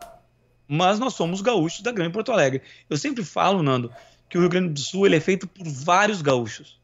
mas 0.67 0.99
nós 0.99 1.13
somos 1.13 1.41
gaúchos 1.41 1.81
da 1.81 1.91
Grande 1.91 2.13
Porto 2.13 2.31
Alegre. 2.31 2.61
Eu 2.89 2.97
sempre 2.97 3.23
falo, 3.23 3.61
Nando, 3.61 3.91
que 4.29 4.37
o 4.37 4.41
Rio 4.41 4.49
Grande 4.49 4.69
do 4.69 4.79
Sul 4.79 5.05
ele 5.05 5.17
é 5.17 5.19
feito 5.19 5.47
por 5.47 5.67
vários 5.67 6.21
gaúchos. 6.21 6.79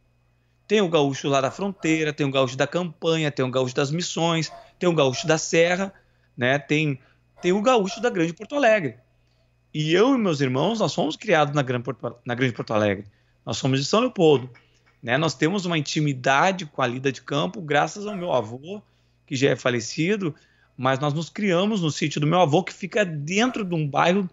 Tem 0.67 0.81
o 0.81 0.89
gaúcho 0.89 1.29
lá 1.29 1.39
da 1.39 1.49
fronteira, 1.49 2.11
tem 2.11 2.25
o 2.25 2.31
gaúcho 2.31 2.57
da 2.57 2.67
campanha, 2.67 3.31
tem 3.31 3.45
o 3.45 3.49
gaúcho 3.49 3.73
das 3.73 3.89
missões, 3.89 4.51
tem 4.77 4.89
o 4.89 4.93
gaúcho 4.93 5.25
da 5.25 5.37
serra, 5.37 5.93
né? 6.35 6.59
Tem 6.59 6.99
tem 7.41 7.51
o 7.51 7.61
gaúcho 7.61 8.01
da 8.01 8.09
Grande 8.09 8.33
Porto 8.33 8.55
Alegre. 8.55 8.97
E 9.73 9.93
eu 9.93 10.15
e 10.15 10.17
meus 10.17 10.41
irmãos, 10.41 10.79
nós 10.79 10.93
fomos 10.93 11.15
criados 11.15 11.53
na 11.53 11.61
Grande 11.61 11.83
Porto, 11.83 12.15
na 12.25 12.33
Grande 12.33 12.53
Porto 12.53 12.73
Alegre. 12.73 13.05
Nós 13.45 13.57
somos 13.57 13.79
de 13.79 13.85
São 13.85 13.99
Leopoldo. 13.99 14.49
Né? 15.01 15.17
Nós 15.17 15.35
temos 15.35 15.65
uma 15.65 15.77
intimidade 15.77 16.65
com 16.65 16.81
a 16.81 16.87
lida 16.87 17.11
de 17.11 17.21
campo 17.21 17.61
graças 17.61 18.07
ao 18.07 18.15
meu 18.15 18.33
avô, 18.33 18.81
que 19.25 19.35
já 19.35 19.51
é 19.51 19.55
falecido, 19.55 20.33
mas 20.77 20.99
nós 20.99 21.13
nos 21.13 21.29
criamos 21.29 21.81
no 21.81 21.89
sítio 21.89 22.21
do 22.21 22.27
meu 22.27 22.39
avô, 22.39 22.63
que 22.63 22.73
fica 22.73 23.03
dentro 23.03 23.65
de 23.65 23.73
um 23.73 23.87
bairro 23.87 24.29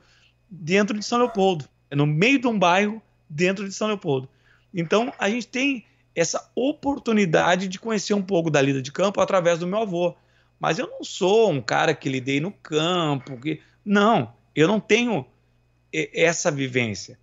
dentro 0.50 0.98
de 0.98 1.04
São 1.04 1.18
Leopoldo. 1.18 1.66
É 1.90 1.96
no 1.96 2.07
meio 2.07 2.38
de 2.38 2.46
um 2.46 2.59
bairro 2.59 3.00
dentro 3.28 3.66
de 3.66 3.74
São 3.74 3.88
Leopoldo. 3.88 4.28
Então, 4.72 5.12
a 5.18 5.30
gente 5.30 5.46
tem 5.46 5.85
essa 6.14 6.50
oportunidade 6.54 7.66
de 7.66 7.78
conhecer 7.78 8.14
um 8.14 8.22
pouco 8.22 8.50
da 8.50 8.61
lida 8.61 8.83
de 8.83 8.92
campo 8.92 9.20
através 9.20 9.59
do 9.59 9.66
meu 9.66 9.80
avô. 9.80 10.14
Mas 10.61 10.78
eu 10.78 10.88
não 10.88 11.02
sou 11.02 11.50
um 11.50 11.61
cara 11.61 11.94
que 11.94 12.09
lidei 12.09 12.40
no 12.40 12.52
campo, 12.52 13.38
que 13.38 13.61
não, 13.85 14.33
eu 14.54 14.68
não 14.68 14.78
tenho 14.78 15.26
essa 15.92 16.50
vivência. 16.50 17.18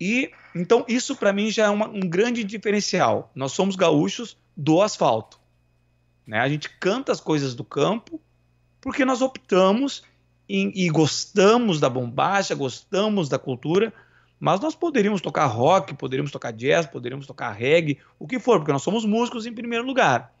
E 0.00 0.30
então 0.54 0.84
isso 0.88 1.16
para 1.16 1.32
mim 1.32 1.50
já 1.50 1.66
é 1.66 1.70
uma, 1.70 1.88
um 1.88 2.00
grande 2.00 2.44
diferencial. 2.44 3.30
Nós 3.34 3.52
somos 3.52 3.76
gaúchos 3.76 4.36
do 4.56 4.82
asfalto. 4.82 5.40
Né? 6.26 6.38
A 6.38 6.48
gente 6.48 6.68
canta 6.68 7.12
as 7.12 7.20
coisas 7.20 7.54
do 7.54 7.64
campo 7.64 8.20
porque 8.82 9.06
nós 9.06 9.22
optamos 9.22 10.02
e 10.46 10.90
gostamos 10.90 11.80
da 11.80 11.88
bombacha, 11.88 12.54
gostamos 12.54 13.30
da 13.30 13.38
cultura, 13.38 13.90
Mas 14.42 14.58
nós 14.58 14.74
poderíamos 14.74 15.20
tocar 15.20 15.46
rock, 15.46 15.94
poderíamos 15.94 16.32
tocar 16.32 16.50
jazz, 16.50 16.84
poderíamos 16.84 17.28
tocar 17.28 17.52
reggae, 17.52 18.00
o 18.18 18.26
que 18.26 18.40
for, 18.40 18.58
porque 18.58 18.72
nós 18.72 18.82
somos 18.82 19.04
músicos 19.04 19.46
em 19.46 19.54
primeiro 19.54 19.86
lugar, 19.86 20.34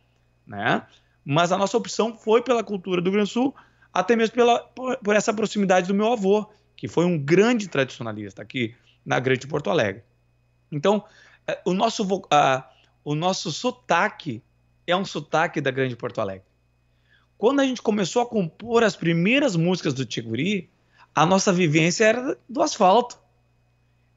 né? 0.44 0.84
Mas 1.24 1.52
a 1.52 1.56
nossa 1.56 1.76
opção 1.76 2.12
foi 2.12 2.42
pela 2.42 2.64
cultura 2.64 3.00
do 3.00 3.04
Rio 3.04 3.12
Grande 3.12 3.30
do 3.30 3.32
Sul, 3.32 3.54
até 3.94 4.16
mesmo 4.16 4.34
pela, 4.34 4.58
por, 4.58 4.96
por 4.96 5.14
essa 5.14 5.32
proximidade 5.32 5.86
do 5.86 5.94
meu 5.94 6.12
avô, 6.12 6.50
que 6.76 6.88
foi 6.88 7.04
um 7.04 7.16
grande 7.16 7.68
tradicionalista 7.68 8.42
aqui 8.42 8.74
na 9.06 9.20
Grande 9.20 9.46
Porto 9.46 9.70
Alegre. 9.70 10.02
Então, 10.72 11.04
é, 11.46 11.60
o 11.64 11.72
nosso, 11.72 12.02
uh, 12.02 12.64
o 13.04 13.14
nosso 13.14 13.52
sotaque 13.52 14.42
é 14.84 14.96
um 14.96 15.04
sotaque 15.04 15.60
da 15.60 15.70
Grande 15.70 15.94
Porto 15.94 16.20
Alegre. 16.20 16.51
Quando 17.42 17.58
a 17.58 17.64
gente 17.64 17.82
começou 17.82 18.22
a 18.22 18.26
compor 18.26 18.84
as 18.84 18.94
primeiras 18.94 19.56
músicas 19.56 19.92
do 19.92 20.06
Tiguri, 20.06 20.70
a 21.12 21.26
nossa 21.26 21.52
vivência 21.52 22.04
era 22.04 22.38
do 22.48 22.62
asfalto. 22.62 23.18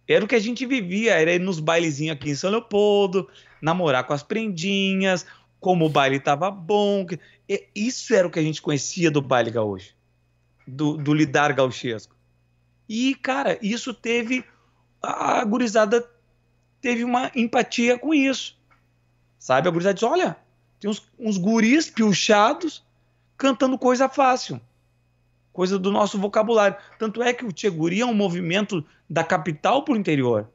Era 0.08 0.24
o 0.24 0.28
que 0.28 0.36
a 0.36 0.40
gente 0.40 0.64
vivia, 0.64 1.16
era 1.16 1.34
ir 1.34 1.40
nos 1.40 1.60
bailezinhos 1.60 2.16
aqui 2.16 2.30
em 2.30 2.36
São 2.36 2.52
Leopoldo, 2.52 3.28
namorar 3.60 4.04
com 4.04 4.14
as 4.14 4.22
prendinhas, 4.22 5.26
como 5.60 5.88
o 5.88 5.90
baile 5.90 6.18
estava 6.18 6.52
bom. 6.52 7.04
Isso 7.74 8.14
era 8.14 8.28
o 8.28 8.30
que 8.30 8.38
a 8.38 8.44
gente 8.44 8.62
conhecia 8.62 9.10
do 9.10 9.24
baile 9.24 9.50
gaúcho, 9.50 9.96
do, 10.68 10.96
do 10.96 11.12
lidar 11.12 11.52
gauchesco. 11.54 12.16
E, 12.88 13.16
cara, 13.16 13.58
isso 13.60 13.92
teve. 13.92 14.46
A 15.02 15.44
gurizada 15.44 16.08
teve 16.80 17.04
uma 17.04 17.32
empatia 17.36 17.98
com 17.98 18.14
isso. 18.14 18.56
Sabe? 19.40 19.68
A 19.68 19.72
gurizada 19.72 19.96
disse: 19.96 20.06
olha, 20.06 20.38
tem 20.80 20.92
uns, 20.92 21.02
uns 21.18 21.40
guris 21.40 21.90
piochados 21.90 22.86
cantando 23.38 23.78
coisa 23.78 24.10
fácil. 24.10 24.60
Coisa 25.52 25.80
do 25.80 25.92
nosso 25.92 26.20
vocabulário. 26.20 26.78
Tanto 27.00 27.24
é 27.24 27.34
que 27.34 27.46
o 27.46 27.52
Tcheguri 27.52 28.02
é 28.02 28.06
um 28.06 28.14
movimento 28.14 28.84
da 29.10 29.24
capital 29.24 29.84
para 29.84 29.94
o 29.94 29.98
interior. 29.98 30.50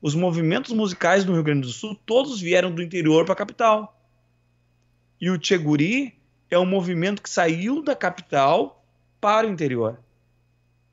Os 0.00 0.14
movimentos 0.14 0.72
musicais 0.72 1.24
do 1.24 1.32
Rio 1.32 1.42
Grande 1.42 1.62
do 1.62 1.72
Sul, 1.72 1.96
todos 2.06 2.40
vieram 2.40 2.72
do 2.72 2.82
interior 2.82 3.24
para 3.24 3.34
a 3.34 3.36
capital. 3.36 4.00
E 5.20 5.30
o 5.30 5.38
Tcheguri 5.38 6.14
é 6.50 6.58
um 6.58 6.66
movimento 6.66 7.22
que 7.22 7.30
saiu 7.30 7.82
da 7.82 7.94
capital 7.94 8.84
para 9.20 9.46
o 9.46 9.50
interior. 9.50 9.98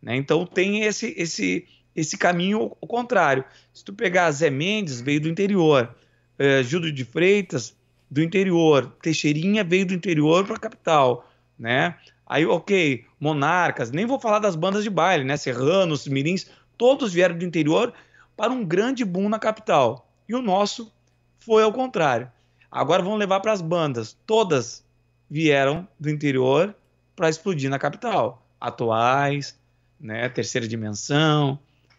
Né? 0.02 0.16
Então 0.16 0.46
tem 0.46 0.84
esse, 0.84 1.14
esse, 1.18 1.68
esse 1.96 2.18
caminho 2.18 2.76
ao 2.82 2.88
contrário. 2.88 3.44
Se 3.74 3.84
tu 3.84 3.94
pegar 3.94 4.32
Zé 4.32 4.50
Mendes, 4.50 5.02
veio 5.02 5.22
do 5.22 5.30
interior. 5.30 5.96
É, 6.38 6.64
Júlio 6.64 6.92
de 6.92 7.04
Freitas, 7.04 7.76
do 8.10 8.22
interior. 8.24 8.92
Teixeirinha 9.02 9.64
veio 9.64 9.86
do 9.86 9.94
interior 9.94 10.46
para 10.46 10.56
a 10.56 10.60
capital, 10.60 11.30
né? 11.58 11.96
Aí, 12.26 12.46
ok, 12.46 13.06
Monarcas, 13.20 13.92
nem 13.92 14.06
vou 14.06 14.20
falar 14.20 14.40
das 14.40 14.56
bandas 14.56 14.84
de 14.84 14.90
baile, 14.90 15.24
né? 15.24 15.36
Serranos, 15.38 16.08
Mirins, 16.08 16.48
todos 16.78 17.14
vieram 17.14 17.38
do 17.38 17.46
interior 17.46 17.94
para 18.36 18.52
um 18.52 18.64
grande 18.64 19.04
boom 19.04 19.30
na 19.30 19.40
capital. 19.40 20.08
E 20.28 20.36
o 20.36 20.42
nosso 20.42 20.94
foi 21.40 21.64
ao 21.64 21.74
contrário. 21.74 22.32
Agora 22.72 23.02
vamos 23.02 23.20
levar 23.20 23.40
para 23.40 23.52
as 23.52 23.62
bandas. 23.62 24.16
Todas 24.26 24.86
vieram 25.30 25.88
do 26.00 26.10
interior 26.10 26.76
para 27.16 27.30
explodir 27.30 27.70
na 27.70 27.80
capital. 27.80 28.46
Atuais, 28.62 29.58
né? 30.00 30.30
Terceira 30.30 30.68
dimensão, 30.68 31.58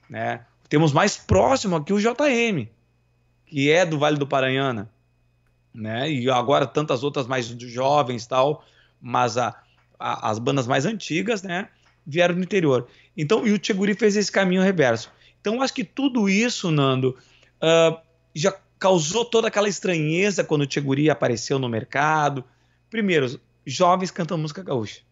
né? 0.09 0.45
Temos 0.69 0.93
mais 0.93 1.17
próximo 1.17 1.75
aqui 1.75 1.93
o 1.93 1.99
JM, 1.99 2.69
que 3.47 3.69
é 3.69 3.85
do 3.85 3.99
Vale 3.99 4.17
do 4.17 4.27
Paranhana 4.29 4.89
né? 5.75 6.11
E 6.11 6.31
agora 6.31 6.67
tantas 6.67 7.03
outras 7.03 7.27
mais 7.27 7.47
jovens 7.47 8.27
tal, 8.27 8.65
mas 9.01 9.37
a, 9.37 9.55
a, 9.99 10.31
as 10.31 10.39
bandas 10.39 10.67
mais 10.67 10.85
antigas, 10.87 11.43
né? 11.43 11.69
Vieram 12.07 12.35
do 12.35 12.43
interior. 12.43 12.89
Então, 13.17 13.47
e 13.47 13.53
o 13.53 13.59
Tcheguri 13.59 13.95
fez 13.95 14.17
esse 14.17 14.31
caminho 14.31 14.63
reverso. 14.63 15.11
Então, 15.41 15.63
acho 15.63 15.75
que 15.75 15.85
tudo 15.85 16.29
isso, 16.29 16.71
Nando, 16.71 17.17
uh, 17.63 17.99
já 18.35 18.55
causou 18.79 19.25
toda 19.25 19.49
aquela 19.49 19.69
estranheza 19.69 20.43
quando 20.43 20.63
o 20.63 20.67
Tcheguri 20.67 21.11
apareceu 21.11 21.59
no 21.59 21.69
mercado. 21.69 22.45
Primeiro, 22.89 23.41
jovens 23.67 24.11
cantando 24.11 24.43
música 24.43 24.63
gaúcha 24.63 25.03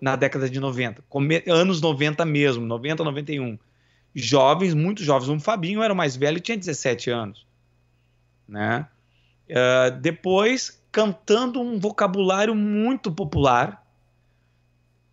na 0.00 0.16
década 0.16 0.48
de 0.48 0.58
90, 0.58 1.04
anos 1.48 1.80
90 1.80 2.24
mesmo, 2.24 2.64
90, 2.64 3.04
91. 3.04 3.58
Jovens, 4.14 4.74
muito 4.74 5.04
jovens. 5.04 5.28
O 5.28 5.38
Fabinho 5.38 5.82
era 5.82 5.92
o 5.92 5.96
mais 5.96 6.16
velho 6.16 6.38
e 6.38 6.40
tinha 6.40 6.56
17 6.56 7.10
anos, 7.10 7.46
né? 8.48 8.88
Uh, 9.50 9.98
depois, 10.00 10.80
cantando 10.92 11.60
um 11.60 11.78
vocabulário 11.78 12.54
muito 12.54 13.10
popular 13.10 13.84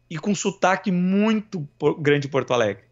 e 0.09 0.17
com 0.17 0.33
sotaque 0.35 0.91
muito 0.91 1.67
grande 1.99 2.27
Porto 2.27 2.53
Alegre, 2.53 2.83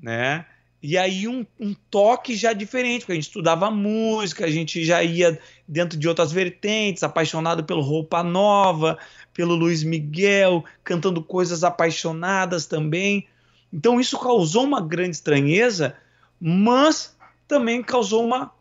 né? 0.00 0.46
E 0.86 0.98
aí 0.98 1.26
um, 1.26 1.46
um, 1.58 1.74
toque 1.90 2.36
já 2.36 2.52
diferente, 2.52 3.00
porque 3.00 3.12
a 3.12 3.14
gente 3.14 3.24
estudava 3.24 3.70
música, 3.70 4.44
a 4.44 4.50
gente 4.50 4.84
já 4.84 5.02
ia 5.02 5.38
dentro 5.66 5.98
de 5.98 6.06
outras 6.06 6.30
vertentes, 6.30 7.02
apaixonado 7.02 7.64
pelo 7.64 7.80
Roupa 7.80 8.22
Nova, 8.22 8.98
pelo 9.32 9.54
Luiz 9.54 9.82
Miguel, 9.82 10.62
cantando 10.84 11.22
coisas 11.22 11.64
apaixonadas 11.64 12.66
também. 12.66 13.26
Então 13.72 13.98
isso 13.98 14.18
causou 14.18 14.64
uma 14.64 14.82
grande 14.82 15.16
estranheza, 15.16 15.96
mas 16.38 17.16
também 17.48 17.82
causou 17.82 18.22
uma 18.22 18.52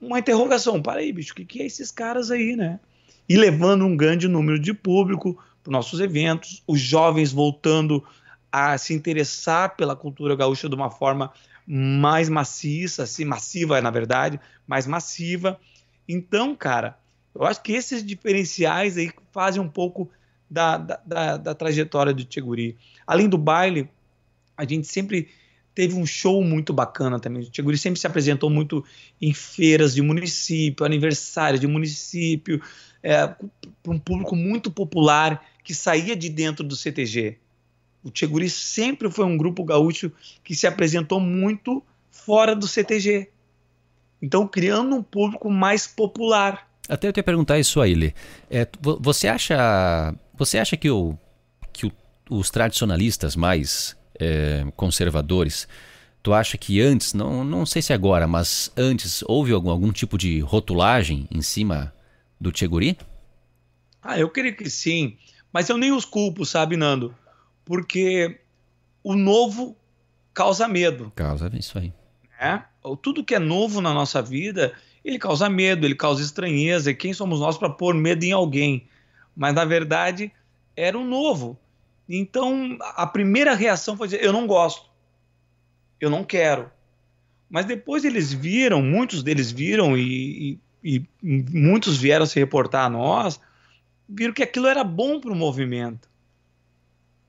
uma 0.00 0.18
interrogação. 0.18 0.80
Para 0.80 1.00
aí, 1.00 1.12
bicho, 1.12 1.32
o 1.32 1.36
que, 1.36 1.44
que 1.44 1.62
é 1.62 1.66
esses 1.66 1.90
caras 1.90 2.30
aí, 2.30 2.56
né? 2.56 2.80
E 3.28 3.36
levando 3.36 3.84
um 3.84 3.96
grande 3.96 4.28
número 4.28 4.58
de 4.58 4.72
público 4.72 5.38
para 5.62 5.72
nossos 5.72 6.00
eventos, 6.00 6.62
os 6.66 6.80
jovens 6.80 7.32
voltando 7.32 8.04
a 8.50 8.78
se 8.78 8.94
interessar 8.94 9.76
pela 9.76 9.96
cultura 9.96 10.36
gaúcha 10.36 10.68
de 10.68 10.74
uma 10.74 10.90
forma 10.90 11.32
mais 11.66 12.28
maciça, 12.28 13.02
assim, 13.02 13.24
massiva, 13.24 13.80
na 13.80 13.90
verdade, 13.90 14.40
mais 14.66 14.86
massiva. 14.86 15.58
Então, 16.08 16.54
cara, 16.54 16.96
eu 17.34 17.44
acho 17.44 17.60
que 17.62 17.72
esses 17.72 18.04
diferenciais 18.04 18.96
aí 18.96 19.10
fazem 19.32 19.60
um 19.60 19.68
pouco 19.68 20.08
da, 20.48 20.78
da, 20.78 21.00
da, 21.04 21.36
da 21.36 21.54
trajetória 21.54 22.14
do 22.14 22.24
Tcheguri. 22.24 22.76
Além 23.06 23.28
do 23.28 23.36
baile, 23.36 23.90
a 24.56 24.64
gente 24.64 24.86
sempre 24.86 25.28
teve 25.76 25.94
um 25.94 26.06
show 26.06 26.42
muito 26.42 26.72
bacana 26.72 27.20
também. 27.20 27.42
O 27.42 27.50
Tcheguri 27.50 27.76
sempre 27.76 28.00
se 28.00 28.06
apresentou 28.06 28.48
muito 28.48 28.82
em 29.20 29.34
feiras 29.34 29.94
de 29.94 30.00
município, 30.00 30.86
aniversários 30.86 31.60
de 31.60 31.66
município, 31.66 32.62
é, 33.02 33.26
para 33.26 33.92
um 33.92 33.98
público 33.98 34.34
muito 34.34 34.70
popular 34.70 35.44
que 35.62 35.74
saía 35.74 36.16
de 36.16 36.30
dentro 36.30 36.64
do 36.64 36.74
CTG. 36.74 37.36
O 38.02 38.10
Tcheguri 38.10 38.48
sempre 38.48 39.10
foi 39.10 39.26
um 39.26 39.36
grupo 39.36 39.62
gaúcho 39.64 40.10
que 40.42 40.54
se 40.54 40.66
apresentou 40.66 41.20
muito 41.20 41.84
fora 42.10 42.56
do 42.56 42.66
CTG. 42.66 43.28
Então, 44.22 44.48
criando 44.48 44.96
um 44.96 45.02
público 45.02 45.50
mais 45.50 45.86
popular. 45.86 46.70
Até 46.88 47.06
eu 47.06 47.12
te 47.12 47.22
perguntar 47.22 47.58
isso 47.58 47.82
aí, 47.82 47.94
Lê. 47.94 48.14
É, 48.50 48.66
você 48.80 49.28
acha, 49.28 50.14
você 50.32 50.56
acha 50.56 50.74
que, 50.74 50.88
o, 50.88 51.18
que 51.70 51.84
o, 51.84 51.92
os 52.30 52.48
tradicionalistas 52.48 53.36
mais 53.36 53.94
é, 54.18 54.66
conservadores, 54.76 55.68
tu 56.22 56.32
acha 56.32 56.58
que 56.58 56.80
antes, 56.80 57.14
não, 57.14 57.44
não 57.44 57.64
sei 57.64 57.80
se 57.82 57.92
agora, 57.92 58.26
mas 58.26 58.72
antes 58.76 59.22
houve 59.26 59.52
algum, 59.52 59.70
algum 59.70 59.92
tipo 59.92 60.18
de 60.18 60.40
rotulagem 60.40 61.28
em 61.30 61.42
cima 61.42 61.92
do 62.40 62.50
Tcheguri? 62.50 62.96
Ah, 64.02 64.18
eu 64.18 64.28
creio 64.28 64.56
que 64.56 64.68
sim, 64.70 65.16
mas 65.52 65.68
eu 65.68 65.78
nem 65.78 65.92
os 65.92 66.04
culpo, 66.04 66.44
sabe, 66.44 66.76
Nando? 66.76 67.14
Porque 67.64 68.40
o 69.02 69.14
novo 69.14 69.76
causa 70.34 70.68
medo. 70.68 71.12
Causa 71.14 71.50
isso 71.54 71.78
aí. 71.78 71.92
É? 72.40 72.60
Tudo 73.02 73.24
que 73.24 73.34
é 73.34 73.38
novo 73.38 73.80
na 73.80 73.94
nossa 73.94 74.20
vida, 74.20 74.74
ele 75.04 75.18
causa 75.18 75.48
medo, 75.48 75.86
ele 75.86 75.94
causa 75.94 76.22
estranheza. 76.22 76.90
E 76.90 76.94
quem 76.94 77.12
somos 77.12 77.40
nós 77.40 77.56
para 77.56 77.70
pôr 77.70 77.94
medo 77.94 78.24
em 78.24 78.32
alguém? 78.32 78.86
Mas 79.34 79.54
na 79.54 79.64
verdade 79.64 80.30
era 80.76 80.98
o 80.98 81.04
novo. 81.04 81.58
Então, 82.08 82.76
a 82.80 83.06
primeira 83.06 83.54
reação 83.54 83.96
foi 83.96 84.08
dizer: 84.08 84.22
eu 84.22 84.32
não 84.32 84.46
gosto, 84.46 84.88
eu 86.00 86.08
não 86.08 86.24
quero. 86.24 86.70
Mas 87.48 87.64
depois 87.64 88.04
eles 88.04 88.32
viram, 88.32 88.82
muitos 88.82 89.22
deles 89.22 89.50
viram 89.50 89.96
e, 89.96 90.58
e, 90.82 91.02
e 91.22 91.44
muitos 91.50 91.96
vieram 91.96 92.26
se 92.26 92.38
reportar 92.38 92.86
a 92.86 92.90
nós, 92.90 93.40
viram 94.08 94.34
que 94.34 94.42
aquilo 94.42 94.66
era 94.66 94.82
bom 94.82 95.20
para 95.20 95.32
o 95.32 95.36
movimento, 95.36 96.08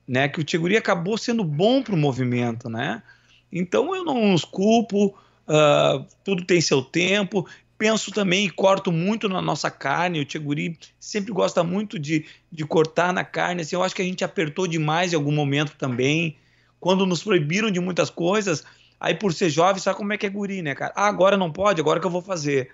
né? 0.08 0.28
Que 0.28 0.40
o 0.40 0.44
Tiguri 0.44 0.78
acabou 0.78 1.18
sendo 1.18 1.44
bom 1.44 1.84
para 1.84 1.94
o 1.94 1.98
movimento, 1.98 2.70
né? 2.70 3.04
Então 3.52 3.96
eu 3.96 4.04
não 4.04 4.34
os 4.34 4.44
culpo, 4.44 5.08
uh, 5.48 6.06
tudo 6.24 6.46
tem 6.46 6.60
seu 6.62 6.82
tempo 6.82 7.48
penso 7.78 8.12
também 8.12 8.46
e 8.46 8.50
corto 8.50 8.92
muito 8.92 9.30
na 9.30 9.42
nossa 9.42 9.70
carne. 9.70 10.20
O 10.20 10.26
Tcheguri 10.26 10.78
sempre 11.00 11.32
gosta 11.32 11.64
muito 11.64 12.00
de, 12.00 12.26
de 12.52 12.66
cortar 12.66 13.14
na 13.14 13.24
carne. 13.24 13.62
Assim, 13.62 13.76
eu 13.76 13.84
acho 13.84 13.96
que 13.96 14.02
a 14.02 14.06
gente 14.06 14.24
apertou 14.24 14.68
demais 14.68 15.14
em 15.14 15.16
algum 15.16 15.32
momento 15.32 15.76
também. 15.78 16.36
Quando 16.80 17.06
nos 17.06 17.24
proibiram 17.24 17.72
de 17.72 17.80
muitas 17.80 18.10
coisas, 18.10 18.64
aí 19.00 19.16
por 19.16 19.34
ser 19.34 19.50
jovem, 19.50 19.82
sabe 19.82 19.98
como 19.98 20.14
é 20.14 20.18
que 20.18 20.26
é 20.26 20.30
guri, 20.30 20.62
né, 20.62 20.76
cara? 20.76 20.94
Ah, 20.96 21.08
agora 21.08 21.38
não 21.38 21.52
pode, 21.52 21.82
agora 21.82 22.00
que 22.00 22.06
eu 22.06 22.12
vou 22.12 22.22
fazer. 22.22 22.72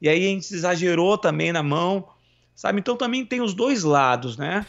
E 0.00 0.08
aí 0.08 0.26
a 0.26 0.28
gente 0.28 0.52
exagerou 0.52 1.16
também 1.16 1.52
na 1.52 1.62
mão, 1.62 2.08
sabe? 2.54 2.80
Então 2.80 2.96
também 2.96 3.24
tem 3.24 3.40
os 3.40 3.54
dois 3.54 3.82
lados, 3.82 4.36
né? 4.36 4.66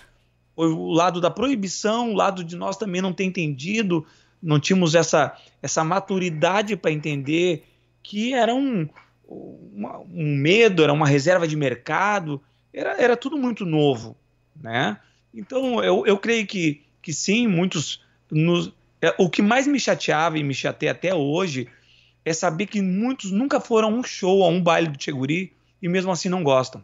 O 0.56 0.91
lado 0.91 1.21
da 1.21 1.30
proibição, 1.30 2.12
o 2.12 2.15
lado 2.15 2.43
de 2.43 2.56
nós 2.56 2.78
também 2.78 3.02
não 3.02 3.13
ter 3.13 3.26
entendido 3.26 4.06
não 4.41 4.60
tínhamos 4.60 4.95
essa, 4.95 5.36
essa 5.62 5.84
maturidade 5.84 6.76
para 6.76 6.91
entender 6.91 7.65
que 8.04 8.34
era 8.34 8.54
um, 8.54 8.88
uma, 9.27 9.99
um 9.99 10.35
medo, 10.35 10.83
era 10.83 10.93
uma 10.93 11.07
reserva 11.07 11.47
de 11.47 11.55
mercado, 11.55 12.41
era, 12.73 13.01
era 13.01 13.17
tudo 13.17 13.37
muito 13.37 13.65
novo, 13.65 14.15
né? 14.55 14.99
Então, 15.33 15.83
eu, 15.83 16.05
eu 16.05 16.17
creio 16.17 16.47
que, 16.47 16.81
que 17.01 17.13
sim, 17.13 17.47
muitos... 17.47 18.03
Nos, 18.31 18.73
é, 19.01 19.13
o 19.17 19.29
que 19.29 19.41
mais 19.41 19.67
me 19.67 19.79
chateava 19.79 20.37
e 20.37 20.43
me 20.43 20.53
chateia 20.53 20.91
até 20.91 21.13
hoje 21.13 21.67
é 22.25 22.33
saber 22.33 22.65
que 22.65 22.81
muitos 22.81 23.31
nunca 23.31 23.59
foram 23.59 23.89
a 23.89 23.91
um 23.91 24.03
show, 24.03 24.43
a 24.43 24.47
um 24.47 24.61
baile 24.61 24.89
do 24.89 25.01
Cheguri 25.01 25.53
e 25.81 25.87
mesmo 25.87 26.11
assim 26.11 26.27
não 26.27 26.43
gostam, 26.43 26.83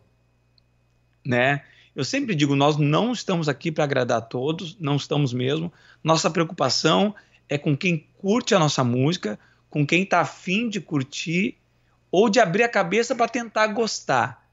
né? 1.25 1.63
Eu 1.95 2.03
sempre 2.03 2.33
digo, 2.33 2.55
nós 2.55 2.77
não 2.77 3.11
estamos 3.11 3.47
aqui 3.47 3.71
para 3.71 3.83
agradar 3.83 4.17
a 4.17 4.21
todos, 4.21 4.77
não 4.79 4.95
estamos 4.95 5.31
mesmo. 5.31 5.71
Nossa 6.03 6.29
preocupação 6.29 7.13
é 7.47 7.57
com 7.57 7.77
quem 7.77 8.07
curte 8.17 8.55
a 8.55 8.59
nossa 8.59 8.83
música, 8.83 9.37
com 9.69 9.85
quem 9.85 10.03
está 10.03 10.21
afim 10.21 10.69
de 10.69 10.79
curtir 10.79 11.57
ou 12.13 12.29
de 12.29 12.39
abrir 12.39 12.61
a 12.61 12.69
cabeça 12.69 13.15
para 13.15 13.27
tentar 13.27 13.65
gostar. 13.67 14.47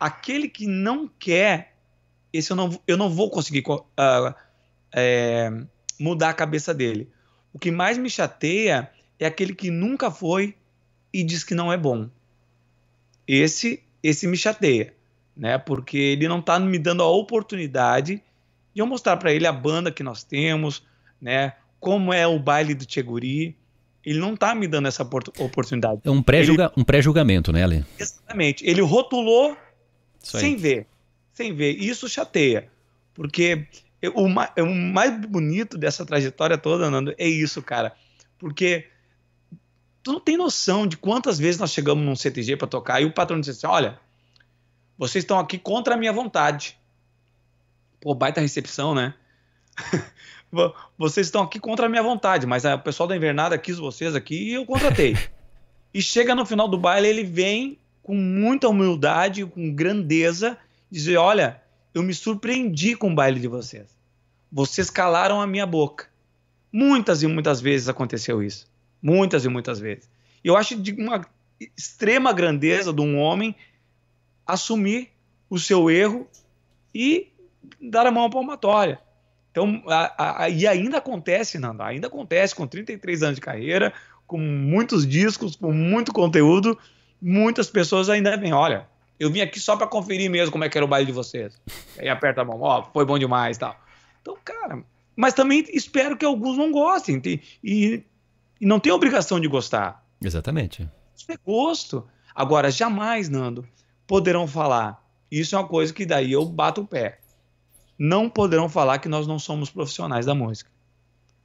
Aquele 0.00 0.48
que 0.48 0.66
não 0.66 1.06
quer, 1.06 1.76
esse 2.32 2.50
eu 2.50 2.56
não, 2.56 2.80
eu 2.86 2.96
não 2.96 3.10
vou 3.10 3.30
conseguir 3.30 3.62
uh, 3.68 4.34
é, 4.90 5.50
mudar 6.00 6.30
a 6.30 6.34
cabeça 6.34 6.72
dele. 6.72 7.12
O 7.52 7.58
que 7.58 7.70
mais 7.70 7.98
me 7.98 8.08
chateia 8.08 8.90
é 9.18 9.26
aquele 9.26 9.54
que 9.54 9.70
nunca 9.70 10.10
foi 10.10 10.56
e 11.12 11.22
diz 11.22 11.44
que 11.44 11.54
não 11.54 11.70
é 11.70 11.76
bom. 11.76 12.08
Esse, 13.26 13.84
esse 14.02 14.26
me 14.26 14.36
chateia 14.36 14.96
né? 15.38 15.56
Porque 15.56 15.96
ele 15.96 16.26
não 16.26 16.40
está 16.40 16.58
me 16.58 16.78
dando 16.78 17.02
a 17.02 17.08
oportunidade 17.08 18.20
de 18.74 18.80
eu 18.82 18.86
mostrar 18.86 19.16
para 19.16 19.32
ele 19.32 19.46
a 19.46 19.52
banda 19.52 19.92
que 19.92 20.02
nós 20.02 20.24
temos, 20.24 20.84
né? 21.20 21.54
Como 21.78 22.12
é 22.12 22.26
o 22.26 22.40
baile 22.40 22.74
do 22.74 22.84
Tcheguri. 22.84 23.56
Ele 24.04 24.18
não 24.18 24.34
está 24.34 24.54
me 24.54 24.66
dando 24.66 24.88
essa 24.88 25.02
oportunidade. 25.02 26.00
É 26.04 26.10
um 26.10 26.22
pré-julgamento, 26.22 26.80
um 26.80 26.84
pré 26.84 27.58
né, 27.58 27.64
Ali? 27.64 27.84
Exatamente. 27.98 28.64
Ele 28.66 28.80
rotulou 28.80 29.56
sem 30.20 30.56
ver. 30.56 30.86
Sem 31.32 31.54
ver. 31.54 31.72
Isso 31.72 32.08
chateia. 32.08 32.70
Porque 33.14 33.66
o, 34.14 34.26
o 34.26 34.74
mais 34.74 35.20
bonito 35.26 35.76
dessa 35.76 36.06
trajetória 36.06 36.56
toda, 36.56 36.90
Nando, 36.90 37.14
é 37.18 37.26
isso, 37.26 37.60
cara. 37.62 37.92
Porque 38.38 38.86
tu 40.02 40.12
não 40.12 40.20
tem 40.20 40.36
noção 40.36 40.86
de 40.86 40.96
quantas 40.96 41.38
vezes 41.38 41.60
nós 41.60 41.72
chegamos 41.72 42.04
num 42.04 42.16
CTG 42.16 42.56
para 42.56 42.68
tocar 42.68 43.00
e 43.00 43.04
o 43.04 43.12
patrão 43.12 43.40
disse 43.40 43.50
assim: 43.50 43.66
olha, 43.66 43.98
vocês 44.96 45.24
estão 45.24 45.38
aqui 45.38 45.58
contra 45.58 45.94
a 45.94 45.96
minha 45.96 46.12
vontade. 46.12 46.78
Pô, 48.00 48.14
baita 48.14 48.40
recepção, 48.40 48.94
né? 48.94 49.14
vocês 50.96 51.26
estão 51.26 51.42
aqui 51.42 51.58
contra 51.58 51.86
a 51.86 51.88
minha 51.88 52.02
vontade, 52.02 52.46
mas 52.46 52.64
o 52.64 52.78
pessoal 52.78 53.08
da 53.08 53.16
invernada 53.16 53.58
quis 53.58 53.76
vocês 53.76 54.14
aqui 54.14 54.50
e 54.50 54.54
eu 54.54 54.64
contratei. 54.64 55.16
e 55.92 56.00
chega 56.00 56.34
no 56.34 56.46
final 56.46 56.68
do 56.68 56.78
baile, 56.78 57.08
ele 57.08 57.24
vem 57.24 57.78
com 58.02 58.14
muita 58.14 58.68
humildade, 58.68 59.44
com 59.44 59.72
grandeza, 59.74 60.56
dizer: 60.90 61.16
Olha, 61.16 61.60
eu 61.94 62.02
me 62.02 62.14
surpreendi 62.14 62.94
com 62.94 63.12
o 63.12 63.14
baile 63.14 63.40
de 63.40 63.48
vocês. 63.48 63.86
Vocês 64.50 64.88
calaram 64.88 65.40
a 65.40 65.46
minha 65.46 65.66
boca. 65.66 66.08
Muitas 66.72 67.22
e 67.22 67.26
muitas 67.26 67.60
vezes 67.60 67.88
aconteceu 67.88 68.42
isso. 68.42 68.66
Muitas 69.02 69.44
e 69.44 69.48
muitas 69.48 69.78
vezes. 69.78 70.08
Eu 70.42 70.56
acho 70.56 70.76
de 70.76 70.92
uma 70.92 71.26
extrema 71.76 72.32
grandeza 72.32 72.92
de 72.92 73.00
um 73.00 73.18
homem 73.18 73.54
assumir 74.46 75.10
o 75.50 75.58
seu 75.58 75.90
erro 75.90 76.26
e 76.94 77.28
dar 77.80 78.06
a 78.06 78.10
mão 78.10 78.24
à 78.24 78.30
palmatória. 78.30 79.00
Então, 79.58 79.82
a, 79.88 80.44
a, 80.44 80.48
e 80.48 80.66
ainda 80.68 80.98
acontece, 80.98 81.58
Nando, 81.58 81.82
ainda 81.82 82.06
acontece 82.06 82.54
com 82.54 82.64
33 82.64 83.24
anos 83.24 83.34
de 83.34 83.40
carreira, 83.40 83.92
com 84.24 84.38
muitos 84.38 85.04
discos, 85.04 85.56
com 85.56 85.72
muito 85.72 86.12
conteúdo, 86.12 86.78
muitas 87.20 87.68
pessoas 87.68 88.08
ainda 88.08 88.36
vêm, 88.36 88.52
olha, 88.52 88.86
eu 89.18 89.32
vim 89.32 89.40
aqui 89.40 89.58
só 89.58 89.76
para 89.76 89.88
conferir 89.88 90.30
mesmo 90.30 90.52
como 90.52 90.62
é 90.62 90.68
que 90.68 90.78
era 90.78 90.84
o 90.84 90.88
baile 90.88 91.06
de 91.06 91.12
vocês. 91.12 91.60
Aí 91.98 92.08
aperta 92.08 92.42
a 92.42 92.44
mão, 92.44 92.60
ó, 92.60 92.84
foi 92.92 93.04
bom 93.04 93.18
demais 93.18 93.58
tal. 93.58 93.76
Então, 94.22 94.36
cara, 94.44 94.80
mas 95.16 95.34
também 95.34 95.64
espero 95.72 96.16
que 96.16 96.24
alguns 96.24 96.56
não 96.56 96.70
gostem 96.70 97.20
e, 97.24 97.40
e, 97.64 98.04
e 98.60 98.66
não 98.66 98.78
tem 98.78 98.92
obrigação 98.92 99.40
de 99.40 99.48
gostar. 99.48 100.06
Exatamente. 100.22 100.88
Isso 101.16 101.32
é 101.32 101.36
gosto. 101.44 102.06
Agora, 102.32 102.70
jamais, 102.70 103.28
Nando, 103.28 103.66
poderão 104.06 104.46
falar. 104.46 105.04
Isso 105.28 105.56
é 105.56 105.58
uma 105.58 105.66
coisa 105.66 105.92
que 105.92 106.06
daí 106.06 106.30
eu 106.30 106.44
bato 106.44 106.82
o 106.82 106.86
pé. 106.86 107.18
Não 107.98 108.30
poderão 108.30 108.68
falar 108.68 108.98
que 108.98 109.08
nós 109.08 109.26
não 109.26 109.38
somos 109.38 109.70
profissionais 109.70 110.24
da 110.24 110.34
música. 110.34 110.70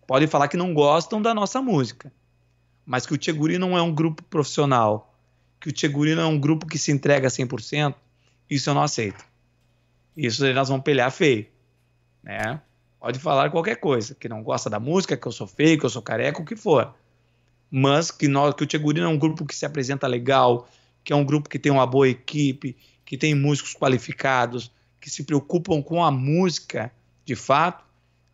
Podem 0.06 0.28
falar 0.28 0.48
que 0.48 0.58
não 0.58 0.74
gostam 0.74 1.22
da 1.22 1.34
nossa 1.34 1.62
música, 1.62 2.13
mas 2.86 3.06
que 3.06 3.13
o 3.13 3.18
Tcheguri 3.18 3.58
não 3.58 3.78
é 3.78 3.82
um 3.82 3.94
grupo 3.94 4.22
profissional, 4.24 5.16
que 5.60 5.70
o 5.70 5.72
Tcheguri 5.72 6.13
não 6.13 6.24
é 6.24 6.28
um 6.28 6.39
grupo 6.39 6.68
que 6.68 6.78
se 6.78 6.92
entrega 6.92 7.28
100%, 7.28 7.96
isso 8.50 8.70
eu 8.70 8.74
não 8.74 8.84
aceito. 8.84 9.26
Isso 10.16 10.46
nós 10.54 10.70
vamos 10.70 10.84
pelear 10.84 11.12
feio, 11.12 11.48
né? 12.22 12.62
Pode 13.00 13.18
falar 13.20 13.50
qualquer 13.50 13.78
coisa, 13.78 14.13
que 14.13 14.30
não 14.30 14.44
gosta 14.44 14.70
da 14.70 14.80
música, 14.80 15.18
que 15.18 15.28
eu 15.28 15.32
sou 15.32 15.48
feio, 15.48 15.80
que 15.80 15.86
eu 15.86 15.89
sou 15.89 16.02
careca, 16.02 16.42
o 16.42 16.46
que 16.46 16.56
for. 16.56 16.94
Mas 17.70 18.12
que, 18.12 18.28
nós, 18.28 18.54
que 18.54 18.63
o 18.63 18.68
Tcheguri 18.68 19.02
é 19.02 19.08
um 19.08 19.18
grupo 19.18 19.46
que 19.46 19.56
se 19.56 19.66
apresenta 19.66 20.06
legal, 20.06 20.70
que 21.04 21.12
é 21.12 21.16
um 21.16 21.26
grupo 21.26 21.50
que 21.50 21.58
tem 21.58 21.72
uma 21.72 21.88
boa 21.88 22.08
equipe, 22.08 22.78
que 23.04 23.18
tem 23.18 23.34
músicos 23.34 23.74
qualificados, 23.74 24.72
que 25.04 25.10
se 25.10 25.26
preocupam 25.26 25.82
com 25.82 26.02
a 26.02 26.10
música 26.10 26.89
de 27.26 27.36
fato, 27.36 27.84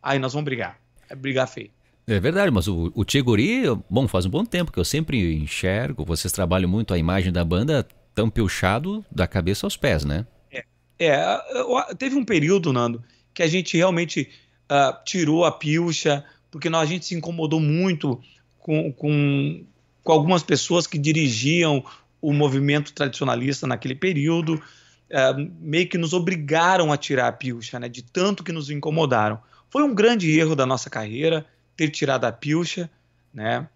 aí 0.04 0.20
nós 0.20 0.34
vamos 0.34 0.46
brigar. 0.46 0.80
É 1.10 1.16
brigar 1.16 1.48
feio. 1.48 1.72
É 2.06 2.20
verdade, 2.20 2.52
mas 2.52 2.68
o, 2.68 2.92
o 2.94 3.04
Tiguri, 3.04 3.64
bom, 3.90 4.08
faz 4.08 4.28
um 4.28 4.30
bom 4.30 4.46
tempo 4.46 4.72
que 4.72 4.80
eu 4.80 4.86
sempre 4.86 5.34
enxergo, 5.34 6.06
vocês 6.06 6.32
trabalham 6.32 6.70
muito 6.70 6.94
a 6.94 6.98
imagem 6.98 7.34
da 7.34 7.44
banda 7.44 7.88
tão 8.14 8.30
piochado 8.30 9.04
da 9.12 9.26
cabeça 9.26 9.66
aos 9.66 9.76
pés, 9.76 10.06
né? 10.06 10.28
É, 10.52 10.64
é 11.00 11.96
teve 11.98 12.16
um 12.16 12.24
período, 12.24 12.72
Nando, 12.72 13.04
que 13.34 13.42
a 13.42 13.48
gente 13.48 13.76
realmente 13.76 14.30
uh, 14.72 15.04
tirou 15.04 15.46
a 15.46 15.52
pilcha, 15.52 16.24
porque 16.52 16.70
nós, 16.70 16.84
a 16.84 16.86
gente 16.86 17.04
se 17.04 17.16
incomodou 17.16 17.60
muito 17.60 18.22
com, 18.60 18.94
com, 18.94 19.64
com 20.04 20.12
algumas 20.12 20.44
pessoas 20.44 20.86
que 20.86 21.00
dirigiam 21.00 21.84
o 22.22 22.32
movimento 22.32 22.94
tradicionalista 22.94 23.66
naquele 23.66 23.96
período, 23.96 24.62
é, 25.10 25.34
meio 25.60 25.88
que 25.88 25.98
nos 25.98 26.14
obrigaram 26.14 26.92
a 26.92 26.98
tirar 26.98 27.28
a 27.28 27.32
pilcha, 27.32 27.80
né, 27.80 27.90
de 27.90 28.02
tanto 28.02 28.44
que 28.44 28.52
nos 28.52 28.70
incomodaram. 28.70 29.40
Foi 29.70 29.84
um 29.84 29.94
grande 29.94 30.38
erro 30.38 30.56
da 30.56 30.66
nossa 30.66 30.90
carreira 30.90 31.46
ter 31.76 31.90
tirado 31.90 32.26
a 32.26 32.32
pilcha, 32.32 32.90
né, 33.34 33.68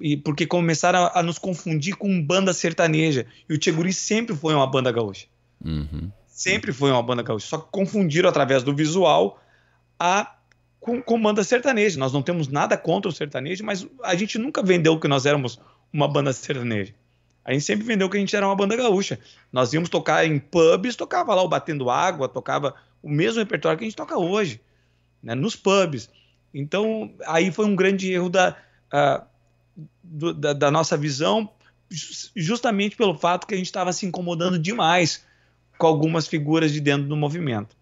e 0.00 0.16
porque 0.16 0.46
começaram 0.46 1.04
a, 1.04 1.20
a 1.20 1.22
nos 1.22 1.38
confundir 1.38 1.96
com 1.96 2.22
banda 2.22 2.52
sertaneja. 2.54 3.26
E 3.48 3.54
o 3.54 3.58
Tcheguri 3.58 3.92
sempre 3.92 4.34
foi 4.34 4.54
uma 4.54 4.66
banda 4.66 4.90
gaúcha. 4.90 5.26
Uhum. 5.62 6.10
Sempre 6.26 6.72
foi 6.72 6.90
uma 6.90 7.02
banda 7.02 7.22
gaúcha. 7.22 7.46
Só 7.46 7.58
que 7.58 7.68
confundiram 7.70 8.28
através 8.28 8.62
do 8.62 8.74
visual 8.74 9.38
a 9.98 10.36
com, 10.80 11.02
com 11.02 11.20
banda 11.20 11.44
sertaneja. 11.44 11.98
Nós 11.98 12.12
não 12.12 12.22
temos 12.22 12.48
nada 12.48 12.76
contra 12.78 13.10
o 13.10 13.12
sertanejo, 13.12 13.62
mas 13.62 13.86
a 14.02 14.14
gente 14.14 14.38
nunca 14.38 14.62
vendeu 14.62 14.98
que 14.98 15.06
nós 15.06 15.26
éramos 15.26 15.60
uma 15.92 16.08
banda 16.08 16.32
sertaneja. 16.32 16.94
A 17.44 17.52
gente 17.52 17.64
sempre 17.64 17.84
vendeu 17.84 18.08
que 18.08 18.16
a 18.16 18.20
gente 18.20 18.34
era 18.34 18.46
uma 18.46 18.54
banda 18.54 18.76
gaúcha. 18.76 19.18
Nós 19.52 19.72
íamos 19.72 19.88
tocar 19.88 20.26
em 20.26 20.38
pubs, 20.38 20.96
tocava 20.96 21.34
lá 21.34 21.42
o 21.42 21.48
Batendo 21.48 21.90
Água, 21.90 22.28
tocava 22.28 22.74
o 23.02 23.08
mesmo 23.08 23.38
repertório 23.38 23.78
que 23.78 23.84
a 23.84 23.88
gente 23.88 23.96
toca 23.96 24.18
hoje, 24.18 24.60
né, 25.22 25.34
nos 25.34 25.56
pubs. 25.56 26.10
Então, 26.52 27.12
aí 27.26 27.50
foi 27.50 27.64
um 27.64 27.76
grande 27.76 28.12
erro 28.12 28.28
da, 28.28 28.56
uh, 28.92 29.24
do, 30.02 30.34
da, 30.34 30.52
da, 30.52 30.70
nossa 30.70 30.96
visão, 30.96 31.48
justamente 32.36 32.96
pelo 32.96 33.16
fato 33.16 33.46
que 33.46 33.54
a 33.54 33.56
gente 33.56 33.66
estava 33.66 33.92
se 33.92 34.04
incomodando 34.04 34.58
demais 34.58 35.24
com 35.78 35.86
algumas 35.86 36.26
figuras 36.26 36.72
de 36.72 36.80
dentro 36.80 37.08
do 37.08 37.16
movimento. 37.16 37.76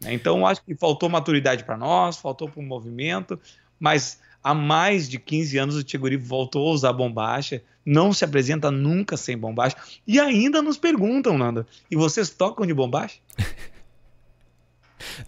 Né. 0.00 0.14
Então, 0.14 0.46
acho 0.46 0.62
que 0.62 0.74
faltou 0.74 1.08
maturidade 1.08 1.64
para 1.64 1.76
nós, 1.76 2.16
faltou 2.16 2.48
para 2.48 2.60
o 2.60 2.64
movimento, 2.64 3.38
mas 3.78 4.20
há 4.44 4.52
mais 4.52 5.08
de 5.08 5.18
15 5.18 5.56
anos 5.56 5.74
o 5.74 5.82
Tiguri 5.82 6.18
voltou 6.18 6.68
a 6.68 6.72
usar 6.72 6.92
bombacha, 6.92 7.62
não 7.84 8.12
se 8.12 8.24
apresenta 8.24 8.70
nunca 8.70 9.16
sem 9.16 9.36
bombacha, 9.36 9.76
e 10.06 10.20
ainda 10.20 10.60
nos 10.60 10.76
perguntam, 10.76 11.38
Nanda, 11.38 11.66
e 11.90 11.96
vocês 11.96 12.28
tocam 12.28 12.66
de 12.66 12.74
bombacha? 12.74 13.16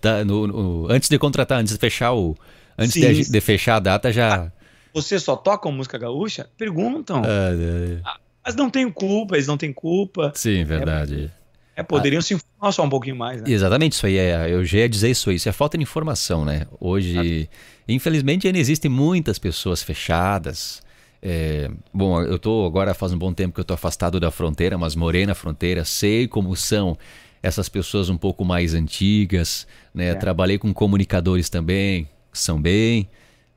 tá, 0.03 0.23
no, 0.23 0.47
no, 0.47 0.93
antes 0.93 1.09
de 1.09 1.19
contratar, 1.19 1.59
antes 1.59 1.73
de 1.73 1.81
fechar 1.81 2.13
o. 2.13 2.37
Antes 2.79 2.93
sim, 2.93 3.01
de, 3.01 3.31
de, 3.31 3.41
fechar 3.41 3.77
a 3.77 3.81
data, 3.81 4.13
já. 4.13 4.35
Ah, 4.35 4.53
vocês 4.93 5.23
só 5.23 5.35
tocam 5.35 5.73
música 5.73 5.97
gaúcha? 5.97 6.51
Perguntam. 6.59 7.23
Ah, 7.25 8.03
ah, 8.05 8.19
mas 8.45 8.55
não 8.55 8.69
tem 8.69 8.91
culpa, 8.91 9.35
eles 9.37 9.47
não 9.47 9.57
têm 9.57 9.73
culpa. 9.73 10.31
Sim, 10.35 10.63
verdade. 10.65 11.33
É, 11.77 11.83
poderiam 11.83 12.23
se 12.23 12.33
informar 12.33 12.73
só 12.73 12.83
um 12.83 12.89
pouquinho 12.89 13.17
mais, 13.17 13.43
né? 13.43 13.51
Exatamente, 13.51 13.93
isso 13.93 14.07
aí 14.07 14.17
é. 14.17 14.51
Eu 14.51 14.65
já 14.65 14.79
ia 14.79 14.89
dizer 14.89 15.11
isso 15.11 15.29
aí, 15.29 15.37
isso 15.37 15.49
é 15.49 15.53
falta 15.53 15.77
de 15.77 15.83
informação, 15.83 16.45
né? 16.45 16.67
Hoje. 16.81 17.49
Infelizmente 17.89 18.47
ainda 18.47 18.59
existem 18.59 18.91
muitas 18.91 19.39
pessoas 19.39 19.83
fechadas. 19.83 20.83
É, 21.23 21.71
bom, 21.93 22.21
eu 22.23 22.39
tô 22.39 22.65
agora 22.67 22.95
faz 22.95 23.13
um 23.13 23.19
bom 23.19 23.33
tempo 23.33 23.55
que 23.55 23.61
eu 23.61 23.65
tô 23.65 23.75
afastado 23.75 24.19
da 24.19 24.31
fronteira, 24.31 24.77
mas 24.77 24.95
morei 24.95 25.27
na 25.27 25.35
fronteira, 25.35 25.85
sei 25.85 26.27
como 26.27 26.55
são 26.57 26.97
essas 27.43 27.69
pessoas 27.69 28.09
um 28.09 28.17
pouco 28.17 28.45
mais 28.45 28.75
antigas, 28.75 29.67
né? 29.95 30.09
É. 30.09 30.15
Trabalhei 30.15 30.59
com 30.59 30.73
comunicadores 30.75 31.49
também, 31.49 32.09
que 32.33 32.39
são 32.39 32.61
bem, 32.61 33.09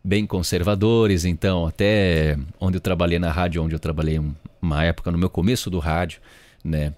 bem 0.04 0.26
conservadores, 0.26 1.26
então 1.26 1.66
até 1.66 2.38
onde 2.60 2.78
eu 2.78 2.82
trabalhei 2.82 3.18
na 3.18 3.32
rádio, 3.32 3.64
onde 3.64 3.76
eu 3.76 3.80
trabalhei 3.80 4.22
uma 4.62 4.84
época 4.84 5.12
no 5.12 5.18
meu 5.18 5.30
começo 5.30 5.70
do 5.70 5.80
rádio, 5.80 6.22
né, 6.64 6.94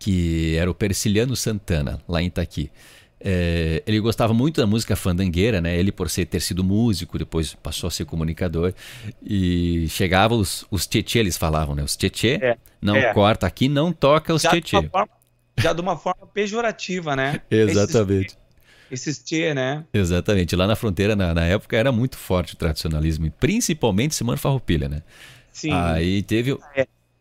que 0.00 0.56
era 0.56 0.68
o 0.68 0.74
Perciliano 0.74 1.36
Santana, 1.36 2.02
lá 2.08 2.20
em 2.20 2.26
Itaqui. 2.26 2.70
É, 3.22 3.82
ele 3.86 4.00
gostava 4.00 4.32
muito 4.32 4.62
da 4.62 4.66
música 4.66 4.96
fandangueira, 4.96 5.60
né? 5.60 5.76
Ele 5.76 5.92
por 5.92 6.08
ser 6.08 6.24
ter 6.24 6.40
sido 6.40 6.64
músico, 6.64 7.18
depois 7.18 7.54
passou 7.54 7.86
a 7.86 7.90
ser 7.90 8.06
comunicador 8.06 8.72
e 9.22 9.86
chegava 9.90 10.34
os 10.34 10.66
os 10.70 10.86
tietê, 10.86 11.18
eles 11.18 11.36
falavam, 11.36 11.74
né? 11.74 11.82
Os 11.82 11.96
tietê 11.96 12.38
é, 12.42 12.56
não 12.80 12.96
é. 12.96 13.12
corta 13.12 13.46
aqui, 13.46 13.68
não 13.68 13.92
toca 13.92 14.32
os 14.32 14.40
tietê. 14.40 14.90
Já 15.58 15.74
de 15.74 15.82
uma 15.82 15.98
forma 15.98 16.26
pejorativa, 16.26 17.14
né? 17.14 17.42
Exatamente. 17.50 18.40
Esses 18.90 19.22
tchê, 19.22 19.54
né? 19.54 19.84
Exatamente. 19.94 20.56
Lá 20.56 20.66
na 20.66 20.74
fronteira, 20.74 21.14
na, 21.14 21.32
na, 21.32 21.44
época, 21.44 21.76
era 21.76 21.92
muito 21.92 22.16
forte 22.16 22.54
o 22.54 22.56
tradicionalismo, 22.56 23.30
principalmente 23.38 24.14
Semana 24.16 24.36
Farroupilha, 24.36 24.88
né? 24.88 25.02
Sim. 25.52 25.72
Aí 25.72 26.22
teve. 26.22 26.58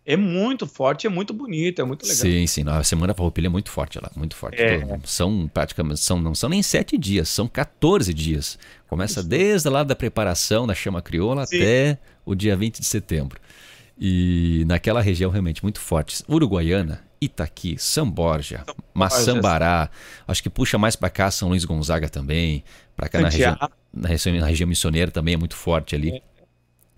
É, 0.10 0.18
muito 0.18 0.66
forte, 0.66 1.06
é 1.06 1.10
muito 1.10 1.36
bonito, 1.36 1.80
é 1.80 1.86
muito 1.86 2.02
legal. 2.02 2.18
Sim, 2.18 2.48
sim. 2.48 2.64
A 2.68 2.84
Semana 2.84 3.14
Farroupilha 3.14 3.46
é 3.46 3.50
muito 3.50 3.70
forte 3.70 4.00
lá, 4.02 4.10
muito 4.16 4.36
forte. 4.36 4.60
É. 4.60 4.82
São 5.04 5.48
praticamente, 5.54 6.00
são, 6.00 6.20
não 6.20 6.34
são 6.34 6.50
nem 6.50 6.64
sete 6.64 6.98
dias, 6.98 7.30
são 7.30 7.48
14 7.48 8.12
dias. 8.12 8.58
Começa 8.88 9.20
Isso. 9.20 9.30
desde 9.30 9.70
lá 9.70 9.84
da 9.84 9.96
preparação 9.96 10.66
da 10.66 10.74
chama 10.74 11.00
crioula 11.00 11.46
sim. 11.46 11.58
até 11.58 12.00
o 12.26 12.34
dia 12.34 12.58
20 12.58 12.80
de 12.80 12.88
setembro. 12.88 13.40
E 14.00 14.64
naquela 14.66 15.00
região 15.00 15.30
realmente 15.30 15.62
muito 15.62 15.80
forte. 15.80 16.24
Uruguaiana 16.28 17.04
Itaqui, 17.22 17.78
São 17.78 18.10
Borja, 18.10 18.66
Maçambará, 18.96 19.92
acho 20.28 20.42
que 20.42 20.50
puxa 20.50 20.80
mais 20.80 20.96
para 20.96 21.12
cá 21.12 21.30
São 21.30 21.50
Luís 21.50 21.66
Gonzaga 21.66 22.10
também, 22.10 22.64
para 22.96 23.10
cá 23.10 23.22
na 23.22 23.30
região, 23.30 23.58
na 23.94 24.08
região, 24.10 24.40
na 24.40 24.48
região 24.48 24.68
missioneira 24.68 25.12
também 25.12 25.36
é 25.36 25.38
muito 25.38 25.56
forte 25.56 25.94
ali. 25.94 26.18
É. 26.18 26.22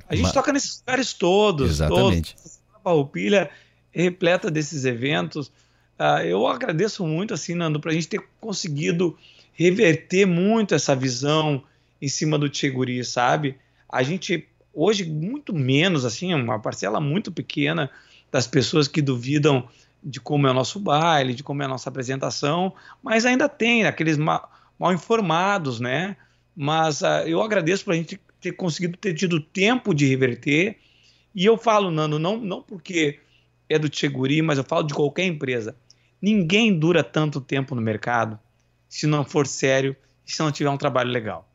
A 0.07 0.15
gente 0.15 0.31
toca 0.31 0.53
nesses 0.53 0.79
lugares 0.79 1.13
todos. 1.13 1.69
Exatamente. 1.69 2.35
Todos. 2.35 2.60
Farroupilha 2.83 3.49
repleta 3.91 4.49
desses 4.49 4.85
eventos. 4.85 5.47
Uh, 5.99 6.23
eu 6.25 6.47
agradeço 6.47 7.05
muito, 7.05 7.33
assim, 7.33 7.53
Nando, 7.53 7.79
para 7.79 7.91
a 7.91 7.93
gente 7.93 8.07
ter 8.07 8.23
conseguido 8.39 9.17
reverter 9.53 10.25
muito 10.25 10.73
essa 10.73 10.95
visão 10.95 11.63
em 12.01 12.07
cima 12.07 12.37
do 12.37 12.49
Tcheguri, 12.49 13.03
sabe? 13.03 13.57
A 13.87 14.01
gente, 14.01 14.47
hoje, 14.73 15.05
muito 15.05 15.53
menos, 15.53 16.05
assim, 16.05 16.33
uma 16.33 16.59
parcela 16.59 16.99
muito 16.99 17.31
pequena 17.31 17.89
das 18.31 18.47
pessoas 18.47 18.87
que 18.87 19.01
duvidam 19.01 19.67
de 20.03 20.19
como 20.19 20.47
é 20.47 20.51
o 20.51 20.53
nosso 20.53 20.79
baile, 20.79 21.33
de 21.33 21.43
como 21.43 21.61
é 21.61 21.65
a 21.65 21.67
nossa 21.69 21.89
apresentação, 21.89 22.73
mas 23.03 23.25
ainda 23.25 23.47
tem 23.47 23.85
aqueles 23.85 24.17
mal, 24.17 24.49
informados, 24.91 25.79
né? 25.79 26.15
Mas 26.55 27.01
uh, 27.01 27.27
eu 27.27 27.41
agradeço 27.41 27.85
para 27.85 27.93
a 27.93 27.97
gente 27.97 28.19
ter 28.39 28.53
conseguido 28.53 28.97
ter 28.97 29.13
tido 29.13 29.39
tempo 29.39 29.93
de 29.93 30.07
reverter. 30.07 30.77
E 31.33 31.45
eu 31.45 31.57
falo, 31.57 31.89
Nando, 31.89 32.19
não, 32.19 32.37
não 32.37 32.61
porque 32.61 33.19
é 33.69 33.79
do 33.79 33.89
Tcheguri, 33.89 34.41
mas 34.41 34.57
eu 34.57 34.63
falo 34.63 34.83
de 34.83 34.93
qualquer 34.93 35.25
empresa. 35.25 35.75
Ninguém 36.21 36.77
dura 36.77 37.03
tanto 37.03 37.39
tempo 37.39 37.73
no 37.73 37.81
mercado 37.81 38.39
se 38.87 39.07
não 39.07 39.23
for 39.23 39.47
sério 39.47 39.95
e 40.27 40.31
se 40.31 40.39
não 40.41 40.51
tiver 40.51 40.69
um 40.69 40.77
trabalho 40.77 41.09
legal. 41.09 41.47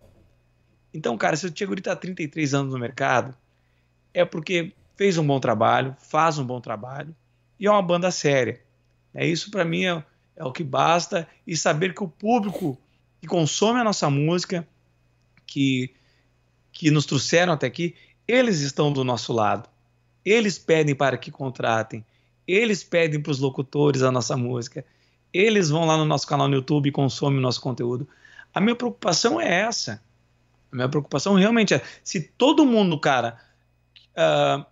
Então, 0.93 1.17
cara, 1.19 1.37
se 1.37 1.47
o 1.47 1.51
Tcheguri 1.51 1.81
está 1.81 1.95
33 1.95 2.55
anos 2.55 2.73
no 2.73 2.79
mercado, 2.79 3.37
é 4.15 4.25
porque 4.25 4.73
fez 4.97 5.19
um 5.19 5.27
bom 5.27 5.39
trabalho, 5.39 5.95
faz 5.99 6.39
um 6.39 6.45
bom 6.45 6.61
trabalho 6.61 7.15
e 7.61 7.67
é 7.67 7.71
uma 7.71 7.83
banda 7.83 8.11
séria. 8.11 8.62
É 9.15 9.27
isso 9.27 9.51
para 9.51 9.65
mim 9.65 9.85
é, 9.85 10.03
é, 10.37 10.45
o 10.45 10.53
que 10.53 10.65
basta 10.65 11.29
e 11.47 11.55
saber 11.57 11.95
que 11.95 12.03
o 12.03 12.09
público 12.09 12.79
que 13.21 13.27
consome 13.27 13.81
a 13.81 13.85
nossa 13.85 14.09
música, 14.09 14.67
que 15.47 15.95
que 16.73 16.91
nos 16.91 17.07
trouxeram 17.07 17.55
até 17.55 17.67
aqui, 17.67 17.95
eles 18.27 18.61
estão 18.61 18.93
do 18.93 19.05
nosso 19.05 19.33
lado. 19.33 19.69
Eles 20.25 20.59
pedem 20.59 20.95
para 20.95 21.17
que 21.17 21.31
contratem. 21.31 22.05
Eles 22.47 22.83
pedem 22.83 23.21
para 23.21 23.31
os 23.31 23.39
locutores 23.39 24.03
a 24.03 24.11
nossa 24.11 24.37
música. 24.37 24.85
Eles 25.33 25.71
vão 25.71 25.85
lá 25.85 25.97
no 25.97 26.05
nosso 26.05 26.27
canal 26.27 26.49
no 26.49 26.55
YouTube 26.55 26.89
e 26.89 26.93
consomem 26.93 27.39
o 27.39 27.43
nosso 27.43 27.61
conteúdo. 27.61 28.09
A 28.53 28.61
minha 28.61 28.75
preocupação 28.75 29.41
é 29.41 29.61
essa. 29.61 30.03
A 30.73 30.77
minha 30.77 30.89
preocupação 30.89 31.35
realmente 31.35 31.75
é 31.75 31.83
se 32.03 32.21
todo 32.21 32.67
mundo, 32.67 32.99
cara, 32.99 33.39
uh, 34.12 34.65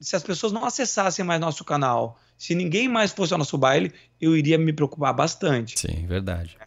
se 0.00 0.16
as 0.16 0.22
pessoas 0.22 0.52
não 0.52 0.64
acessassem 0.64 1.24
mais 1.24 1.40
nosso 1.40 1.64
canal, 1.64 2.18
se 2.36 2.54
ninguém 2.54 2.88
mais 2.88 3.12
fosse 3.12 3.32
ao 3.32 3.38
nosso 3.38 3.56
baile, 3.56 3.92
eu 4.20 4.36
iria 4.36 4.58
me 4.58 4.72
preocupar 4.72 5.14
bastante. 5.14 5.78
Sim, 5.78 6.06
verdade. 6.06 6.58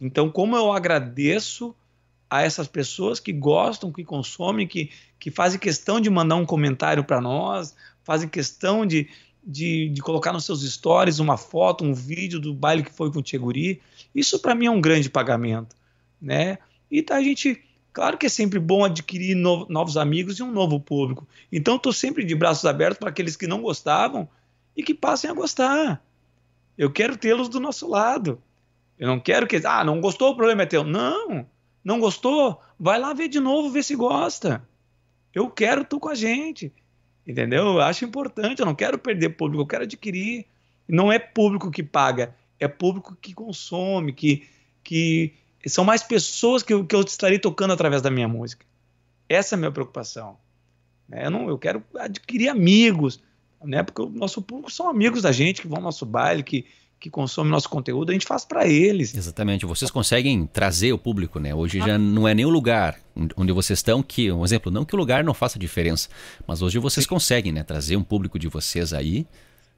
Então, 0.00 0.30
como 0.30 0.56
eu 0.56 0.72
agradeço 0.72 1.74
a 2.28 2.42
essas 2.42 2.66
pessoas 2.66 3.20
que 3.20 3.32
gostam, 3.32 3.92
que 3.92 4.04
consomem, 4.04 4.66
que, 4.66 4.90
que 5.18 5.30
fazem 5.30 5.58
questão 5.58 6.00
de 6.00 6.10
mandar 6.10 6.36
um 6.36 6.46
comentário 6.46 7.04
para 7.04 7.20
nós, 7.20 7.74
fazem 8.04 8.28
questão 8.28 8.86
de, 8.86 9.08
de, 9.44 9.88
de, 9.88 10.00
colocar 10.02 10.32
nos 10.32 10.44
seus 10.44 10.62
stories 10.62 11.18
uma 11.18 11.36
foto, 11.36 11.84
um 11.84 11.94
vídeo 11.94 12.38
do 12.38 12.54
baile 12.54 12.82
que 12.82 12.92
foi 12.92 13.10
com 13.10 13.18
o 13.18 13.22
Tcheguri. 13.22 13.80
Isso 14.14 14.38
para 14.38 14.54
mim 14.54 14.66
é 14.66 14.70
um 14.70 14.80
grande 14.80 15.10
pagamento, 15.10 15.74
né? 16.20 16.58
E 16.90 17.02
tá, 17.02 17.16
a 17.16 17.22
gente 17.22 17.62
Claro 17.96 18.18
que 18.18 18.26
é 18.26 18.28
sempre 18.28 18.58
bom 18.58 18.84
adquirir 18.84 19.34
no, 19.34 19.66
novos 19.70 19.96
amigos 19.96 20.38
e 20.38 20.42
um 20.42 20.52
novo 20.52 20.78
público. 20.78 21.26
Então, 21.50 21.76
estou 21.76 21.94
sempre 21.94 22.26
de 22.26 22.34
braços 22.34 22.66
abertos 22.66 22.98
para 22.98 23.08
aqueles 23.08 23.36
que 23.36 23.46
não 23.46 23.62
gostavam 23.62 24.28
e 24.76 24.82
que 24.82 24.92
passem 24.92 25.30
a 25.30 25.32
gostar. 25.32 26.04
Eu 26.76 26.92
quero 26.92 27.16
tê-los 27.16 27.48
do 27.48 27.58
nosso 27.58 27.88
lado. 27.88 28.38
Eu 28.98 29.08
não 29.08 29.18
quero 29.18 29.46
que. 29.46 29.62
Ah, 29.64 29.82
não 29.82 29.98
gostou, 29.98 30.32
o 30.32 30.36
problema 30.36 30.64
é 30.64 30.66
teu. 30.66 30.84
Não, 30.84 31.46
não 31.82 31.98
gostou? 31.98 32.60
Vai 32.78 33.00
lá 33.00 33.14
ver 33.14 33.28
de 33.28 33.40
novo, 33.40 33.70
ver 33.70 33.82
se 33.82 33.96
gosta. 33.96 34.62
Eu 35.36 35.50
quero 35.50 35.84
tu 35.84 36.00
com 36.00 36.08
a 36.08 36.14
gente. 36.14 36.72
Entendeu? 37.26 37.66
Eu 37.66 37.80
acho 37.82 38.06
importante. 38.06 38.60
Eu 38.60 38.66
não 38.66 38.74
quero 38.74 38.98
perder 38.98 39.36
público, 39.36 39.62
eu 39.62 39.66
quero 39.66 39.84
adquirir. 39.84 40.46
Não 40.88 41.12
é 41.12 41.18
público 41.18 41.70
que 41.70 41.82
paga, 41.82 42.34
é 42.58 42.66
público 42.66 43.14
que 43.20 43.34
consome, 43.34 44.14
que, 44.14 44.48
que 44.82 45.34
são 45.66 45.84
mais 45.84 46.02
pessoas 46.02 46.62
que 46.62 46.72
eu, 46.72 46.86
que 46.86 46.94
eu 46.94 47.02
estarei 47.02 47.38
tocando 47.38 47.74
através 47.74 48.00
da 48.00 48.10
minha 48.10 48.26
música. 48.26 48.64
Essa 49.28 49.54
é 49.54 49.56
a 49.56 49.58
minha 49.58 49.72
preocupação. 49.72 50.38
Né? 51.06 51.26
Eu, 51.26 51.30
não, 51.30 51.48
eu 51.50 51.58
quero 51.58 51.84
adquirir 51.98 52.48
amigos, 52.48 53.22
né? 53.62 53.82
porque 53.82 54.00
o 54.00 54.08
nosso 54.08 54.40
público 54.40 54.72
são 54.72 54.88
amigos 54.88 55.20
da 55.20 55.32
gente 55.32 55.60
que 55.60 55.68
vão 55.68 55.78
ao 55.78 55.84
nosso 55.84 56.06
baile, 56.06 56.42
que, 56.42 56.64
que 57.06 57.10
consomem 57.10 57.52
nosso 57.52 57.68
conteúdo, 57.68 58.10
a 58.10 58.12
gente 58.12 58.26
faz 58.26 58.44
para 58.44 58.66
eles. 58.66 59.14
Exatamente, 59.14 59.64
vocês 59.64 59.90
conseguem 59.90 60.44
trazer 60.46 60.92
o 60.92 60.98
público, 60.98 61.38
né? 61.38 61.54
Hoje 61.54 61.78
já 61.78 61.96
não 61.96 62.26
é 62.26 62.34
nem 62.34 62.44
o 62.44 62.50
lugar 62.50 62.98
onde 63.36 63.52
vocês 63.52 63.78
estão 63.78 64.02
que, 64.02 64.30
um 64.30 64.44
exemplo, 64.44 64.70
não 64.70 64.84
que 64.84 64.94
o 64.94 64.98
lugar 64.98 65.22
não 65.24 65.32
faça 65.32 65.58
diferença, 65.58 66.08
mas 66.46 66.62
hoje 66.62 66.78
vocês 66.78 67.04
Sim. 67.04 67.10
conseguem, 67.10 67.52
né, 67.52 67.62
trazer 67.62 67.96
um 67.96 68.02
público 68.02 68.38
de 68.38 68.48
vocês 68.48 68.92
aí. 68.92 69.26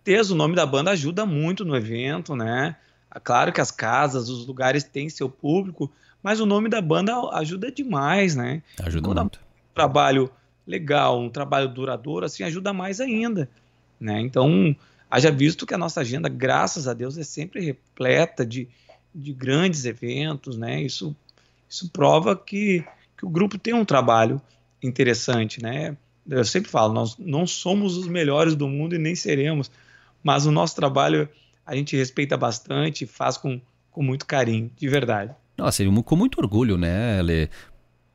o 0.06 0.34
nome 0.34 0.56
da 0.56 0.64
banda 0.64 0.90
ajuda 0.90 1.26
muito 1.26 1.64
no 1.64 1.76
evento, 1.76 2.34
né? 2.34 2.76
Claro 3.22 3.52
que 3.52 3.60
as 3.60 3.70
casas, 3.70 4.28
os 4.28 4.46
lugares 4.46 4.82
têm 4.82 5.08
seu 5.10 5.28
público, 5.28 5.92
mas 6.22 6.40
o 6.40 6.46
nome 6.46 6.68
da 6.68 6.80
banda 6.80 7.12
ajuda 7.34 7.70
demais, 7.70 8.34
né? 8.34 8.62
Ajuda 8.82 9.06
Quando 9.06 9.20
muito. 9.20 9.38
Um 9.38 9.74
trabalho 9.74 10.30
legal, 10.66 11.20
um 11.20 11.28
trabalho 11.28 11.68
duradouro, 11.68 12.24
assim, 12.24 12.42
ajuda 12.42 12.72
mais 12.72 13.00
ainda, 13.00 13.48
né? 14.00 14.20
Então, 14.20 14.74
haja 15.10 15.30
visto 15.30 15.66
que 15.66 15.74
a 15.74 15.78
nossa 15.78 16.00
agenda, 16.00 16.28
graças 16.28 16.86
a 16.86 16.94
Deus, 16.94 17.16
é 17.16 17.22
sempre 17.22 17.64
repleta 17.64 18.44
de, 18.44 18.68
de 19.14 19.32
grandes 19.32 19.84
eventos, 19.84 20.56
né? 20.56 20.82
Isso, 20.82 21.14
isso 21.68 21.90
prova 21.90 22.36
que, 22.36 22.84
que 23.16 23.24
o 23.24 23.30
grupo 23.30 23.58
tem 23.58 23.74
um 23.74 23.84
trabalho 23.84 24.40
interessante, 24.82 25.62
né? 25.62 25.96
Eu 26.28 26.44
sempre 26.44 26.70
falo, 26.70 26.92
nós 26.92 27.16
não 27.18 27.46
somos 27.46 27.96
os 27.96 28.06
melhores 28.06 28.54
do 28.54 28.68
mundo 28.68 28.94
e 28.94 28.98
nem 28.98 29.14
seremos, 29.14 29.70
mas 30.22 30.44
o 30.44 30.50
nosso 30.50 30.76
trabalho 30.76 31.28
a 31.64 31.74
gente 31.74 31.96
respeita 31.96 32.36
bastante, 32.36 33.06
faz 33.06 33.36
com, 33.36 33.60
com 33.90 34.02
muito 34.02 34.26
carinho, 34.26 34.70
de 34.76 34.88
verdade. 34.88 35.34
Nossa, 35.56 35.82
com 36.04 36.16
muito 36.16 36.38
orgulho, 36.38 36.76
né, 36.76 37.18
Ale? 37.18 37.50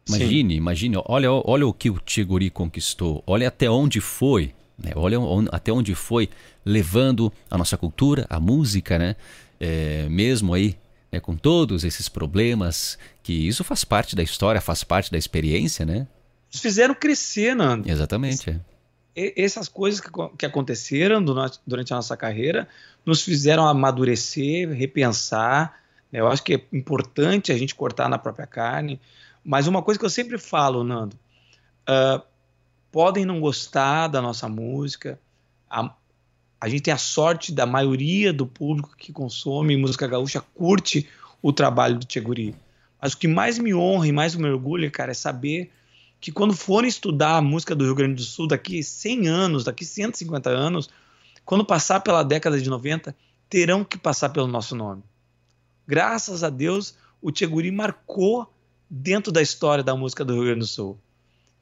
Imagine, 0.08 0.54
Sim. 0.54 0.58
imagine, 0.58 0.96
olha, 1.06 1.32
olha 1.32 1.66
o 1.66 1.74
que 1.74 1.90
o 1.90 1.98
Tiguri 1.98 2.50
conquistou, 2.50 3.24
olha 3.26 3.48
até 3.48 3.70
onde 3.70 4.02
foi, 4.02 4.54
né? 4.78 4.92
olha 4.96 5.18
até 5.52 5.72
onde 5.72 5.94
foi 5.96 6.30
levando 6.66 7.32
a 7.50 7.58
nossa 7.58 7.78
cultura, 7.78 8.26
a 8.30 8.40
música, 8.40 8.98
né? 8.98 9.16
É, 9.60 10.08
mesmo 10.10 10.54
aí, 10.54 10.78
né, 11.12 11.20
com 11.20 11.36
todos 11.36 11.84
esses 11.84 12.10
problemas, 12.10 12.98
que 13.22 13.48
isso 13.48 13.64
faz 13.64 13.86
parte 13.86 14.16
da 14.16 14.24
história, 14.24 14.60
faz 14.60 14.84
parte 14.84 15.12
da 15.12 15.18
experiência, 15.18 15.86
né? 15.86 16.08
Eles 16.52 16.62
fizeram 16.62 16.94
crescer, 16.94 17.56
Nando. 17.56 17.90
Exatamente. 17.90 18.50
É 18.50 18.60
essas 19.16 19.68
coisas 19.68 20.00
que, 20.00 20.10
que 20.38 20.46
aconteceram 20.46 21.24
durante 21.24 21.94
a 21.94 21.96
nossa 21.96 22.18
carreira 22.18 22.68
nos 23.06 23.22
fizeram 23.22 23.68
amadurecer, 23.68 24.70
repensar. 24.72 25.80
Né? 26.12 26.20
Eu 26.20 26.28
acho 26.28 26.44
que 26.44 26.56
é 26.56 26.62
importante 26.74 27.52
a 27.52 27.58
gente 27.58 27.76
cortar 27.76 28.10
na 28.10 28.18
própria 28.18 28.48
carne. 28.48 29.00
Mas 29.44 29.68
uma 29.68 29.84
coisa 29.84 30.00
que 30.00 30.06
eu 30.06 30.10
sempre 30.10 30.38
falo, 30.38 30.84
Nando, 30.84 31.16
uh, 31.88 32.24
podem 32.94 33.26
não 33.26 33.42
gostar 33.42 34.08
da 34.08 34.22
nossa 34.22 34.48
música. 34.48 35.20
A, 35.68 35.96
a 36.62 36.70
gente 36.70 36.84
tem 36.84 36.94
a 36.94 36.98
sorte 36.98 37.52
da 37.52 37.66
maioria 37.66 38.32
do 38.32 38.46
público 38.46 38.96
que 38.96 39.12
consome 39.12 39.76
música 39.76 40.06
gaúcha 40.06 40.40
curte 40.54 41.10
o 41.42 41.52
trabalho 41.52 41.98
do 41.98 42.06
Tcheguri. 42.06 42.56
Mas 43.02 43.14
o 43.14 43.18
que 43.18 43.28
mais 43.28 43.58
me 43.58 43.74
honra 43.74 44.08
e 44.08 44.12
mais 44.12 44.36
me 44.36 44.48
orgulha, 44.48 44.92
cara, 44.92 45.10
é 45.10 45.16
saber 45.16 45.72
que 46.22 46.32
quando 46.32 46.54
forem 46.54 46.88
estudar 46.88 47.38
a 47.38 47.42
música 47.42 47.76
do 47.76 47.84
Rio 47.84 47.96
Grande 47.96 48.14
do 48.14 48.22
Sul 48.22 48.48
daqui 48.48 48.84
100 48.84 49.28
anos, 49.28 49.64
daqui 49.64 49.84
150 49.84 50.52
anos, 50.52 50.88
quando 51.44 51.66
passar 51.66 52.00
pela 52.00 52.22
década 52.22 52.62
de 52.62 52.70
90, 52.70 53.16
terão 53.50 53.84
que 53.84 53.98
passar 53.98 54.30
pelo 54.30 54.48
nosso 54.48 54.76
nome. 54.76 55.02
Graças 55.88 56.44
a 56.44 56.50
Deus, 56.52 56.96
o 57.20 57.32
Tcheguri 57.32 57.72
marcou 57.72 58.48
dentro 58.88 59.32
da 59.32 59.42
história 59.42 59.84
da 59.84 59.96
música 59.96 60.24
do 60.24 60.36
Rio 60.36 60.44
Grande 60.44 60.60
do 60.60 60.68
Sul. 60.68 61.00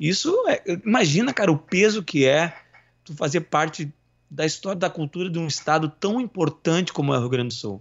Isso, 0.02 0.36
é, 0.48 0.64
imagina, 0.84 1.32
cara, 1.32 1.52
o 1.52 1.58
peso 1.60 2.02
que 2.02 2.26
é 2.26 2.58
tu 3.04 3.14
fazer 3.14 3.42
parte 3.42 3.94
da 4.28 4.44
história 4.44 4.80
da 4.80 4.90
cultura 4.90 5.30
de 5.30 5.38
um 5.38 5.46
estado 5.46 5.90
tão 5.90 6.20
importante 6.20 6.92
como 6.92 7.14
é 7.14 7.18
o 7.18 7.20
Rio 7.20 7.30
Grande 7.30 7.50
do 7.50 7.54
Sul. 7.54 7.80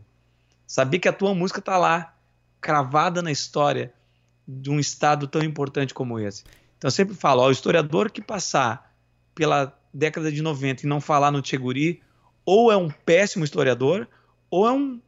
Saber 0.67 0.99
que 0.99 1.09
a 1.09 1.15
tua 1.15 1.35
música 1.35 1.61
está 1.61 1.79
lá, 1.79 2.15
cravada 2.61 3.23
na 3.23 3.33
história 3.33 3.95
de 4.47 4.69
um 4.69 4.79
estado 4.79 5.27
tão 5.27 5.43
importante 5.43 5.95
como 5.95 6.19
esse. 6.19 6.45
Então 6.77 6.89
eu 6.89 6.93
sempre 6.93 7.15
falo, 7.15 7.41
ó, 7.41 7.49
o 7.49 7.53
historiador 7.53 8.11
que 8.11 8.21
passar 8.21 8.95
pela 9.35 9.75
década 9.91 10.31
de 10.31 10.43
90 10.43 10.85
e 10.85 10.89
não 10.89 11.01
falar 11.01 11.31
no 11.31 11.41
Tcheguri, 11.41 12.03
ou 12.45 12.71
é 12.71 12.77
um 12.77 12.91
péssimo 12.91 13.47
historiador, 13.47 14.07
ou 14.51 14.69
é 14.69 14.73
um 14.73 15.01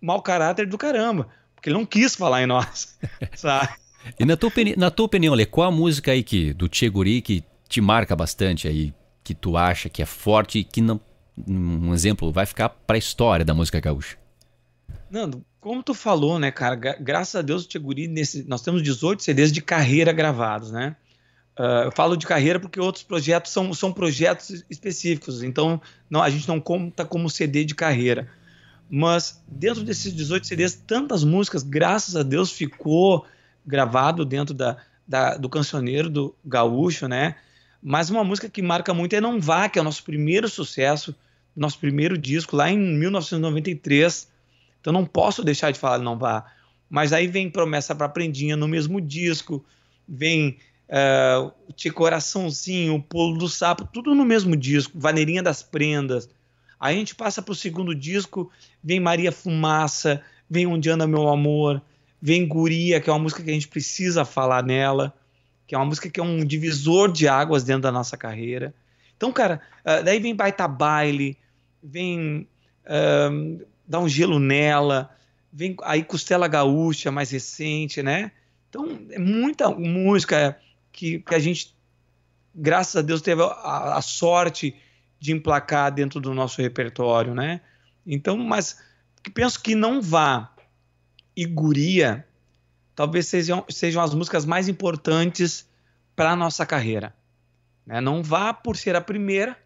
mau 0.00 0.20
caráter 0.20 0.66
do 0.66 0.76
caramba, 0.76 1.28
porque 1.54 1.68
ele 1.68 1.78
não 1.78 1.86
quis 1.86 2.16
falar 2.16 2.42
em 2.42 2.46
nós, 2.46 2.98
sabe? 3.36 3.72
E 4.18 4.24
na 4.24 4.36
tua, 4.36 4.50
na 4.76 4.90
tua 4.90 5.06
opinião, 5.06 5.34
Lê, 5.34 5.46
qual 5.46 5.68
a 5.68 5.72
música 5.72 6.12
aí 6.12 6.22
que, 6.22 6.52
do 6.52 6.68
Tcheguri 6.68 7.20
que 7.20 7.44
te 7.68 7.80
marca 7.80 8.14
bastante 8.14 8.68
aí, 8.68 8.94
que 9.22 9.34
tu 9.34 9.56
acha 9.56 9.88
que 9.88 10.02
é 10.02 10.06
forte 10.06 10.60
e 10.60 10.64
que 10.64 10.80
não, 10.80 11.00
um 11.46 11.92
exemplo, 11.92 12.30
vai 12.30 12.46
ficar 12.46 12.68
para 12.68 12.96
a 12.96 12.98
história 12.98 13.44
da 13.44 13.54
música 13.54 13.80
gaúcha? 13.80 14.16
Nando, 15.10 15.44
como 15.60 15.82
tu 15.82 15.94
falou, 15.94 16.38
né, 16.38 16.50
cara, 16.50 16.76
graças 16.76 17.34
a 17.34 17.42
Deus 17.42 17.64
o 17.64 17.68
Tcheguri, 17.68 18.06
nesse, 18.06 18.44
nós 18.48 18.62
temos 18.62 18.82
18 18.82 19.22
CDs 19.22 19.52
de 19.52 19.60
carreira 19.60 20.12
gravados, 20.12 20.70
né? 20.70 20.96
Uh, 21.58 21.86
eu 21.86 21.92
falo 21.92 22.16
de 22.16 22.26
carreira 22.26 22.60
porque 22.60 22.78
outros 22.78 23.02
projetos 23.02 23.50
são, 23.50 23.72
são 23.72 23.90
projetos 23.90 24.62
específicos, 24.68 25.42
então 25.42 25.80
não, 26.10 26.22
a 26.22 26.28
gente 26.28 26.46
não 26.46 26.60
conta 26.60 27.04
como 27.04 27.30
CD 27.30 27.64
de 27.64 27.74
carreira. 27.74 28.28
Mas 28.88 29.42
dentro 29.48 29.82
desses 29.82 30.14
18 30.14 30.46
CDs, 30.46 30.74
tantas 30.74 31.24
músicas, 31.24 31.62
graças 31.62 32.14
a 32.14 32.22
Deus, 32.22 32.52
ficou 32.52 33.24
gravado 33.66 34.24
dentro 34.24 34.54
da, 34.54 34.76
da, 35.06 35.36
do 35.36 35.48
cancioneiro 35.48 36.08
do 36.08 36.34
gaúcho, 36.44 37.08
né? 37.08 37.36
Mas 37.82 38.10
uma 38.10 38.24
música 38.24 38.48
que 38.48 38.62
marca 38.62 38.92
muito 38.94 39.14
é 39.14 39.20
Não 39.20 39.40
Vá, 39.40 39.68
que 39.68 39.78
é 39.78 39.82
o 39.82 39.84
nosso 39.84 40.02
primeiro 40.02 40.48
sucesso, 40.48 41.14
nosso 41.54 41.78
primeiro 41.78 42.16
disco, 42.16 42.56
lá 42.56 42.70
em 42.70 42.78
1993. 42.78 44.28
Então 44.80 44.92
não 44.92 45.04
posso 45.04 45.44
deixar 45.44 45.70
de 45.70 45.78
falar 45.78 45.98
Não 45.98 46.18
Vá. 46.18 46.44
Mas 46.88 47.12
aí 47.12 47.26
vem 47.26 47.50
Promessa 47.50 47.94
para 47.94 48.08
Prendinha 48.08 48.56
no 48.56 48.68
mesmo 48.68 49.00
disco, 49.00 49.64
vem 50.08 50.58
uh, 50.88 51.52
Te 51.74 51.90
Coraçãozinho, 51.90 53.02
Pulo 53.02 53.38
do 53.38 53.48
Sapo, 53.48 53.88
tudo 53.92 54.14
no 54.14 54.24
mesmo 54.24 54.56
disco, 54.56 54.98
Vaneirinha 54.98 55.42
das 55.42 55.62
Prendas. 55.62 56.28
Aí 56.78 56.94
a 56.94 56.98
gente 56.98 57.14
passa 57.14 57.42
para 57.42 57.52
o 57.52 57.56
segundo 57.56 57.94
disco, 57.94 58.50
vem 58.82 59.00
Maria 59.00 59.32
Fumaça, 59.32 60.22
vem 60.48 60.66
Onde 60.66 60.90
Anda 60.90 61.06
Meu 61.06 61.28
Amor, 61.28 61.82
vem 62.20 62.46
Guria, 62.46 63.00
que 63.00 63.10
é 63.10 63.12
uma 63.12 63.18
música 63.18 63.42
que 63.42 63.50
a 63.50 63.54
gente 63.54 63.68
precisa 63.68 64.24
falar 64.24 64.62
nela, 64.62 65.14
que 65.66 65.74
é 65.74 65.78
uma 65.78 65.84
música 65.84 66.08
que 66.08 66.20
é 66.20 66.22
um 66.22 66.44
divisor 66.44 67.10
de 67.10 67.28
águas 67.28 67.64
dentro 67.64 67.82
da 67.82 67.92
nossa 67.92 68.16
carreira. 68.16 68.74
Então, 69.16 69.32
cara, 69.32 69.60
uh, 69.80 70.04
daí 70.04 70.20
vem 70.20 70.34
Baita 70.34 70.68
Baile, 70.68 71.36
vem 71.82 72.46
uh, 72.84 73.66
Dá 73.86 74.00
um 74.00 74.08
Gelo 74.08 74.38
Nela, 74.38 75.10
vem 75.52 75.76
aí 75.84 76.02
Costela 76.02 76.48
Gaúcha, 76.48 77.10
mais 77.10 77.30
recente, 77.30 78.02
né? 78.02 78.32
Então, 78.68 78.98
é 79.10 79.18
muita 79.18 79.70
música 79.70 80.58
que, 80.92 81.20
que 81.20 81.34
a 81.34 81.38
gente, 81.38 81.74
graças 82.54 82.96
a 82.96 83.02
Deus, 83.02 83.22
teve 83.22 83.42
a, 83.42 83.96
a, 83.96 84.02
sorte 84.02 84.74
de 85.20 85.32
emplacar 85.32 85.92
dentro 85.92 86.20
do 86.20 86.34
nosso 86.34 86.60
repertório, 86.60 87.34
né? 87.34 87.60
Então, 88.04 88.36
mas 88.36 88.78
penso 89.32 89.62
que 89.62 89.74
não 89.74 90.02
vá 90.02 90.52
e 91.36 91.44
Guria 91.44 92.24
talvez 92.94 93.26
sejam, 93.26 93.64
sejam 93.68 94.02
as 94.02 94.14
músicas 94.14 94.46
mais 94.46 94.68
importantes 94.68 95.68
para 96.16 96.30
a 96.30 96.36
nossa 96.36 96.64
carreira. 96.64 97.14
Né? 97.86 98.00
Não 98.00 98.22
vá 98.22 98.54
por 98.54 98.76
ser 98.76 98.96
a 98.96 99.00
primeira 99.00 99.56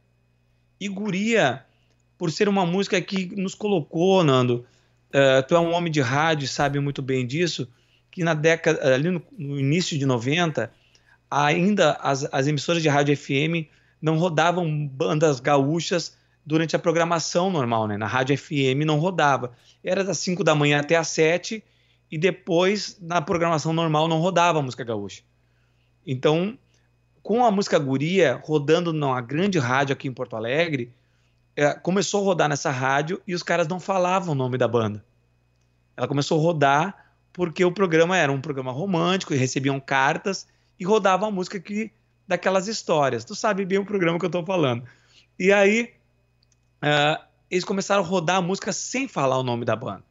e 0.80 0.88
Guria 0.88 1.64
por 2.18 2.32
ser 2.32 2.48
uma 2.48 2.66
música 2.66 3.00
que 3.00 3.34
nos 3.36 3.54
colocou, 3.54 4.24
Nando. 4.24 4.66
Uh, 5.08 5.46
tu 5.46 5.54
é 5.54 5.60
um 5.60 5.72
homem 5.72 5.90
de 5.90 6.00
rádio, 6.00 6.46
sabe 6.46 6.78
muito 6.80 7.00
bem 7.00 7.26
disso, 7.26 7.68
que 8.10 8.22
na 8.22 8.34
década, 8.34 8.94
ali 8.94 9.10
no, 9.10 9.22
no 9.38 9.58
início 9.58 9.98
de 9.98 10.04
90, 10.04 10.70
ainda 11.30 11.92
as, 11.94 12.28
as 12.32 12.46
emissoras 12.46 12.82
de 12.82 12.88
rádio 12.88 13.16
FM 13.16 13.68
não 14.02 14.18
rodavam 14.18 14.86
bandas 14.86 15.40
gaúchas 15.40 16.16
durante 16.50 16.74
a 16.74 16.78
programação 16.80 17.48
normal, 17.48 17.86
né? 17.86 17.96
Na 17.96 18.08
rádio 18.08 18.36
FM 18.36 18.84
não 18.84 18.98
rodava. 18.98 19.52
Era 19.84 20.02
das 20.02 20.18
5 20.18 20.42
da 20.42 20.52
manhã 20.52 20.80
até 20.80 20.96
as 20.96 21.06
7 21.08 21.62
e 22.10 22.18
depois 22.18 22.98
na 23.00 23.22
programação 23.22 23.72
normal 23.72 24.08
não 24.08 24.18
rodava 24.18 24.60
música 24.60 24.82
gaúcha. 24.82 25.22
Então, 26.04 26.58
com 27.22 27.44
a 27.44 27.52
música 27.52 27.78
Guria 27.78 28.40
rodando 28.42 28.92
numa 28.92 29.20
grande 29.20 29.60
rádio 29.60 29.92
aqui 29.92 30.08
em 30.08 30.12
Porto 30.12 30.34
Alegre, 30.34 30.92
é, 31.54 31.72
começou 31.72 32.22
a 32.22 32.24
rodar 32.24 32.48
nessa 32.48 32.70
rádio 32.70 33.22
e 33.24 33.32
os 33.32 33.44
caras 33.44 33.68
não 33.68 33.78
falavam 33.78 34.32
o 34.32 34.36
nome 34.36 34.58
da 34.58 34.66
banda. 34.66 35.04
Ela 35.96 36.08
começou 36.08 36.40
a 36.40 36.42
rodar 36.42 37.12
porque 37.32 37.64
o 37.64 37.70
programa 37.70 38.16
era 38.16 38.32
um 38.32 38.40
programa 38.40 38.72
romântico 38.72 39.32
e 39.32 39.36
recebiam 39.36 39.78
cartas 39.78 40.48
e 40.80 40.84
rodavam 40.84 41.28
a 41.28 41.32
música 41.32 41.60
que 41.60 41.92
daquelas 42.26 42.66
histórias. 42.66 43.24
Tu 43.24 43.36
sabe 43.36 43.64
bem 43.64 43.78
o 43.78 43.84
programa 43.84 44.18
que 44.18 44.24
eu 44.24 44.28
estou 44.28 44.44
falando. 44.44 44.82
E 45.38 45.52
aí 45.52 45.99
uh, 46.82 47.22
eles 47.50 47.64
começaram 47.64 48.02
a 48.02 48.06
rodar 48.06 48.36
a 48.36 48.42
música 48.42 48.72
sem 48.72 49.08
falar 49.08 49.38
o 49.38 49.42
nome 49.42 49.64
da 49.64 49.74
banda. 49.74 50.04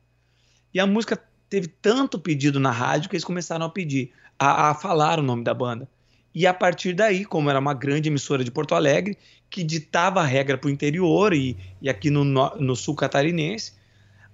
E 0.74 0.80
a 0.80 0.86
música 0.86 1.22
teve 1.50 1.68
tanto 1.68 2.20
pedido 2.20 2.60
na 2.60 2.72
rádio 2.72 3.10
que 3.10 3.16
eles 3.16 3.24
começaram 3.24 3.66
a 3.66 3.70
pedir, 3.70 4.12
a, 4.38 4.70
a 4.70 4.74
falar 4.74 5.20
o 5.20 5.24
nome 5.24 5.44
da 5.44 5.54
banda. 5.54 5.90
E 6.34 6.46
a 6.46 6.54
partir 6.54 6.94
daí, 6.94 7.26
como 7.26 7.50
era 7.50 7.60
uma 7.60 7.74
grande 7.74 8.10
emissora 8.10 8.44
de 8.44 8.52
Porto 8.52 8.76
Alegre, 8.76 9.18
que 9.50 9.64
ditava 9.64 10.22
a 10.22 10.26
regra 10.26 10.58
para 10.58 10.68
o 10.68 10.72
interior 10.72 11.34
e, 11.34 11.58
e 11.82 11.90
aqui 11.90 12.12
no, 12.12 12.24
no, 12.24 12.76
sul 12.76 12.96
catarinense, 12.96 13.74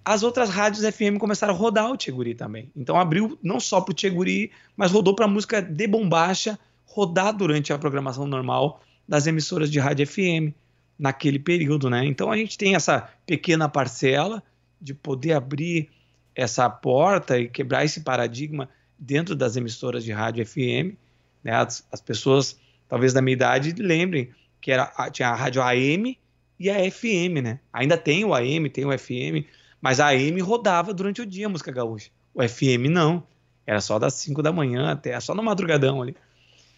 as 0.04 0.22
outras 0.22 0.50
rádios 0.50 0.86
FM 0.94 1.18
começaram 1.18 1.54
a 1.54 1.58
rodar 1.58 1.90
o 1.90 1.98
Tcheguri 1.98 2.36
também. 2.36 2.70
Então 2.76 3.00
abriu 3.00 3.40
não 3.42 3.60
só 3.60 3.80
para 3.80 3.92
o 3.92 3.96
Tcheguri, 3.96 4.52
mas 4.76 4.92
rodou 4.92 5.16
para 5.16 5.26
a 5.26 5.28
música 5.28 5.62
de 5.62 5.88
bombacha 5.88 6.60
rodar 6.86 7.36
durante 7.36 7.72
a 7.72 7.78
programação 7.78 8.28
normal 8.28 8.82
das 9.08 9.26
emissoras 9.26 9.72
de 9.72 9.80
rádio 9.80 10.06
FM 10.06 10.54
naquele 10.98 11.39
período, 11.39 11.89
né? 11.89 12.06
Então 12.06 12.32
a 12.32 12.38
gente 12.38 12.58
tem 12.58 12.76
essa 12.76 13.10
pequena 13.26 13.68
parcela 13.68 14.41
de 14.82 14.93
poder 14.93 15.34
abrir 15.34 15.89
essa 16.34 16.70
porta 16.70 17.39
e 17.39 17.48
quebrar 17.48 17.86
esse 17.86 18.02
paradigma 18.02 18.70
dentro 18.98 19.36
das 19.36 19.56
emissoras 19.56 20.04
de 20.04 20.12
rádio 20.12 20.46
FM. 20.46 20.96
Né? 21.43 21.52
As, 21.52 21.86
as 21.91 22.02
pessoas, 22.02 22.60
talvez 22.88 23.14
da 23.14 23.22
minha 23.22 23.34
idade, 23.34 23.74
lembrem 23.78 24.30
que 24.62 24.72
era, 24.72 24.91
tinha 25.12 25.30
a 25.30 25.36
rádio 25.36 25.62
AM 25.62 26.18
e 26.60 26.70
a 26.70 26.91
FM, 26.91 27.41
né? 27.43 27.60
Ainda 27.72 27.98
tem 27.98 28.24
o 28.24 28.34
AM, 28.34 28.70
tem 28.70 28.86
o 28.86 28.98
FM, 28.98 29.46
mas 29.82 30.00
a 30.00 30.08
AM 30.08 30.39
rodava 30.41 30.93
durante 30.93 31.22
o 31.22 31.26
dia 31.26 31.48
a 31.48 31.50
música 31.50 31.72
gaúcha. 31.72 32.10
O 32.34 32.41
FM 32.41 32.89
não. 32.89 33.24
Era 33.68 33.82
só 33.82 33.98
das 33.98 34.14
5 34.16 34.41
da 34.43 34.52
manhã 34.52 34.91
até, 34.91 35.20
só 35.20 35.34
no 35.34 35.43
madrugadão 35.43 36.02
ali. 36.02 36.16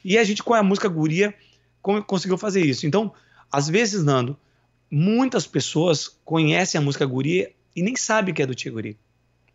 E 0.03 0.17
a 0.17 0.23
gente, 0.23 0.41
com 0.41 0.53
a 0.53 0.63
música 0.63 0.87
Guria, 0.87 1.33
conseguiu 1.81 2.37
fazer 2.37 2.61
isso. 2.61 2.87
Então, 2.87 3.13
às 3.51 3.69
vezes, 3.69 4.03
Nando, 4.03 4.37
muitas 4.89 5.45
pessoas 5.45 6.07
conhecem 6.23 6.79
a 6.79 6.81
música 6.81 7.05
Guria 7.05 7.51
e 7.75 7.81
nem 7.81 7.95
sabem 7.95 8.33
que 8.33 8.41
é 8.41 8.45
do 8.45 8.55
Tia 8.55 8.71
Guri. 8.71 8.97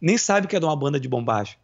Nem 0.01 0.19
sabem 0.19 0.49
que 0.49 0.57
é 0.57 0.61
de 0.61 0.65
uma 0.65 0.77
banda 0.77 0.99
de 0.99 1.09
bombagem. 1.09 1.57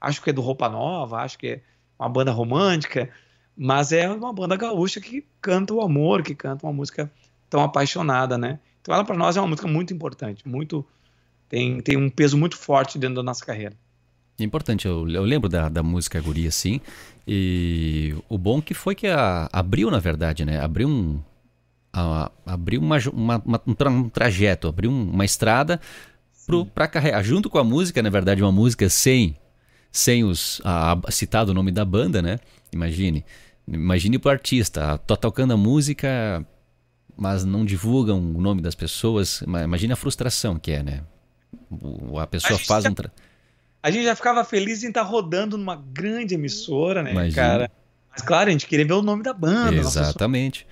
Acho 0.00 0.22
que 0.22 0.30
é 0.30 0.32
do 0.32 0.40
Roupa 0.40 0.68
Nova, 0.68 1.18
acho 1.18 1.38
que 1.38 1.46
é 1.46 1.62
uma 1.98 2.08
banda 2.08 2.30
romântica, 2.30 3.10
mas 3.56 3.90
é 3.92 4.08
uma 4.08 4.32
banda 4.32 4.56
gaúcha 4.56 5.00
que 5.00 5.26
canta 5.40 5.74
o 5.74 5.80
amor, 5.80 6.22
que 6.22 6.34
canta 6.34 6.66
uma 6.66 6.72
música 6.72 7.10
tão 7.50 7.62
apaixonada, 7.62 8.38
né? 8.38 8.60
Então 8.80 8.94
ela 8.94 9.04
para 9.04 9.16
nós 9.16 9.36
é 9.36 9.40
uma 9.40 9.48
música 9.48 9.66
muito 9.66 9.92
importante, 9.92 10.46
muito 10.46 10.86
tem, 11.48 11.80
tem 11.80 11.96
um 11.96 12.08
peso 12.08 12.38
muito 12.38 12.56
forte 12.56 12.98
dentro 12.98 13.16
da 13.16 13.22
nossa 13.22 13.44
carreira. 13.44 13.74
É 14.38 14.44
importante, 14.44 14.86
eu, 14.86 15.08
eu 15.08 15.22
lembro 15.22 15.48
da, 15.48 15.68
da 15.68 15.82
música 15.82 16.20
Guria, 16.20 16.50
sim, 16.50 16.80
e 17.26 18.14
o 18.28 18.38
bom 18.38 18.62
que 18.62 18.72
foi 18.72 18.94
que 18.94 19.08
a, 19.08 19.48
abriu, 19.52 19.90
na 19.90 19.98
verdade, 19.98 20.44
né? 20.44 20.60
Abriu 20.60 20.88
um, 20.88 21.20
a, 21.92 22.30
abriu 22.46 22.80
uma, 22.80 22.98
uma, 23.12 23.42
uma, 23.44 23.88
um 23.90 24.08
trajeto, 24.08 24.68
abriu 24.68 24.90
uma 24.90 25.24
estrada 25.24 25.80
para 26.74 26.88
carregar, 26.88 27.22
junto 27.22 27.50
com 27.50 27.58
a 27.58 27.64
música, 27.64 28.02
na 28.02 28.10
verdade, 28.10 28.42
uma 28.42 28.52
música 28.52 28.88
sem 28.88 29.36
sem 29.90 30.24
os 30.24 30.60
a, 30.64 30.98
a, 31.04 31.10
citado 31.10 31.50
o 31.50 31.54
nome 31.54 31.70
da 31.70 31.84
banda, 31.84 32.22
né? 32.22 32.38
Imagine. 32.72 33.24
Imagine 33.66 34.18
pro 34.18 34.30
artista, 34.30 34.98
tá 34.98 35.16
tocando 35.16 35.52
a 35.52 35.56
música, 35.56 36.44
mas 37.16 37.44
não 37.44 37.64
divulgam 37.64 38.18
o 38.18 38.40
nome 38.40 38.62
das 38.62 38.74
pessoas. 38.74 39.42
Imagine 39.42 39.92
a 39.92 39.96
frustração 39.96 40.58
que 40.58 40.72
é, 40.72 40.82
né? 40.82 41.02
A 42.18 42.26
pessoa 42.26 42.58
a 42.58 42.64
faz 42.64 42.86
um. 42.86 42.94
Tra... 42.94 43.10
a 43.82 43.90
gente 43.90 44.04
já 44.04 44.16
ficava 44.16 44.44
feliz 44.44 44.82
em 44.82 44.88
estar 44.88 45.04
tá 45.04 45.06
rodando 45.06 45.58
numa 45.58 45.76
grande 45.76 46.34
emissora, 46.34 47.02
né, 47.02 47.12
Imagina. 47.12 47.34
cara? 47.34 47.70
Mas 48.10 48.22
claro, 48.22 48.48
a 48.48 48.52
gente 48.52 48.66
queria 48.66 48.86
ver 48.86 48.94
o 48.94 49.02
nome 49.02 49.22
da 49.22 49.32
banda. 49.32 49.76
Exatamente. 49.76 50.66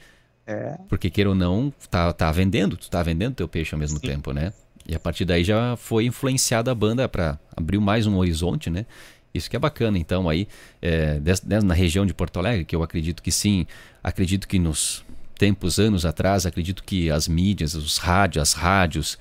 É. 0.46 0.78
Porque 0.88 1.10
queira 1.10 1.30
ou 1.30 1.34
não, 1.34 1.72
tá, 1.90 2.12
tá 2.12 2.30
vendendo, 2.30 2.76
tu 2.76 2.88
tá 2.88 3.02
vendendo 3.02 3.34
teu 3.34 3.48
peixe 3.48 3.74
ao 3.74 3.78
mesmo 3.78 3.98
Sim. 3.98 4.06
tempo, 4.06 4.32
né? 4.32 4.52
E 4.88 4.94
a 4.94 5.00
partir 5.00 5.24
daí 5.24 5.42
já 5.42 5.76
foi 5.76 6.06
influenciada 6.06 6.70
a 6.70 6.74
banda 6.74 7.08
para 7.08 7.38
abrir 7.56 7.78
mais 7.80 8.06
um 8.06 8.16
horizonte, 8.16 8.70
né? 8.70 8.86
Isso 9.34 9.50
que 9.50 9.56
é 9.56 9.58
bacana, 9.58 9.98
então, 9.98 10.28
aí, 10.28 10.48
é, 10.80 11.20
na 11.62 11.74
região 11.74 12.06
de 12.06 12.14
Porto 12.14 12.38
Alegre, 12.38 12.64
que 12.64 12.74
eu 12.74 12.82
acredito 12.82 13.22
que 13.22 13.30
sim, 13.30 13.66
acredito 14.02 14.48
que 14.48 14.58
nos 14.58 15.04
tempos, 15.36 15.78
anos 15.78 16.06
atrás, 16.06 16.46
acredito 16.46 16.82
que 16.82 17.10
as 17.10 17.28
mídias, 17.28 17.74
os 17.74 17.98
rádios, 17.98 18.42
as 18.42 18.52
rádios, 18.54 19.18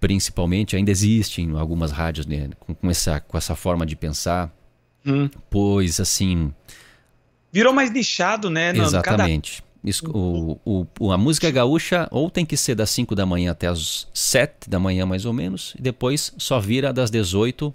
principalmente, 0.00 0.74
ainda 0.74 0.90
existem 0.90 1.56
algumas 1.56 1.92
rádios 1.92 2.26
né, 2.26 2.50
com, 2.58 2.74
com, 2.74 2.90
essa, 2.90 3.20
com 3.20 3.38
essa 3.38 3.54
forma 3.54 3.86
de 3.86 3.94
pensar, 3.94 4.52
hum. 5.06 5.28
pois, 5.48 6.00
assim... 6.00 6.52
Virou 7.52 7.72
mais 7.72 7.92
nichado, 7.92 8.50
né? 8.50 8.76
Exatamente. 8.76 9.62
Cada... 9.62 9.73
O, 10.14 10.86
o, 10.98 11.12
a 11.12 11.18
música 11.18 11.50
gaúcha 11.50 12.08
ou 12.10 12.30
tem 12.30 12.46
que 12.46 12.56
ser 12.56 12.74
das 12.74 12.88
5 12.88 13.14
da 13.14 13.26
manhã 13.26 13.50
até 13.50 13.66
as 13.66 14.08
7 14.14 14.70
da 14.70 14.80
manhã, 14.80 15.04
mais 15.04 15.26
ou 15.26 15.32
menos, 15.32 15.74
e 15.78 15.82
depois 15.82 16.32
só 16.38 16.58
vira 16.58 16.90
das 16.90 17.10
18 17.10 17.74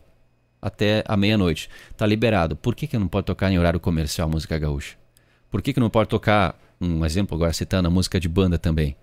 até 0.60 1.04
a 1.08 1.16
meia-noite. 1.16 1.70
Tá 1.96 2.08
liberado. 2.08 2.56
Por 2.56 2.74
que, 2.74 2.88
que 2.88 2.98
não 2.98 3.08
pode 3.08 3.28
tocar 3.28 3.52
em 3.52 3.60
horário 3.60 3.80
comercial 3.80 4.28
música 4.28 4.58
gaúcha? 4.58 4.96
Por 5.52 5.62
que, 5.62 5.72
que 5.72 5.80
não 5.80 5.90
pode 5.90 6.10
tocar, 6.10 6.60
um 6.82 7.06
exemplo 7.06 7.36
agora 7.36 7.54
citando 7.54 7.88
a 7.88 7.92
música 7.92 8.20
de 8.20 8.28
banda 8.28 8.58
também? 8.58 8.96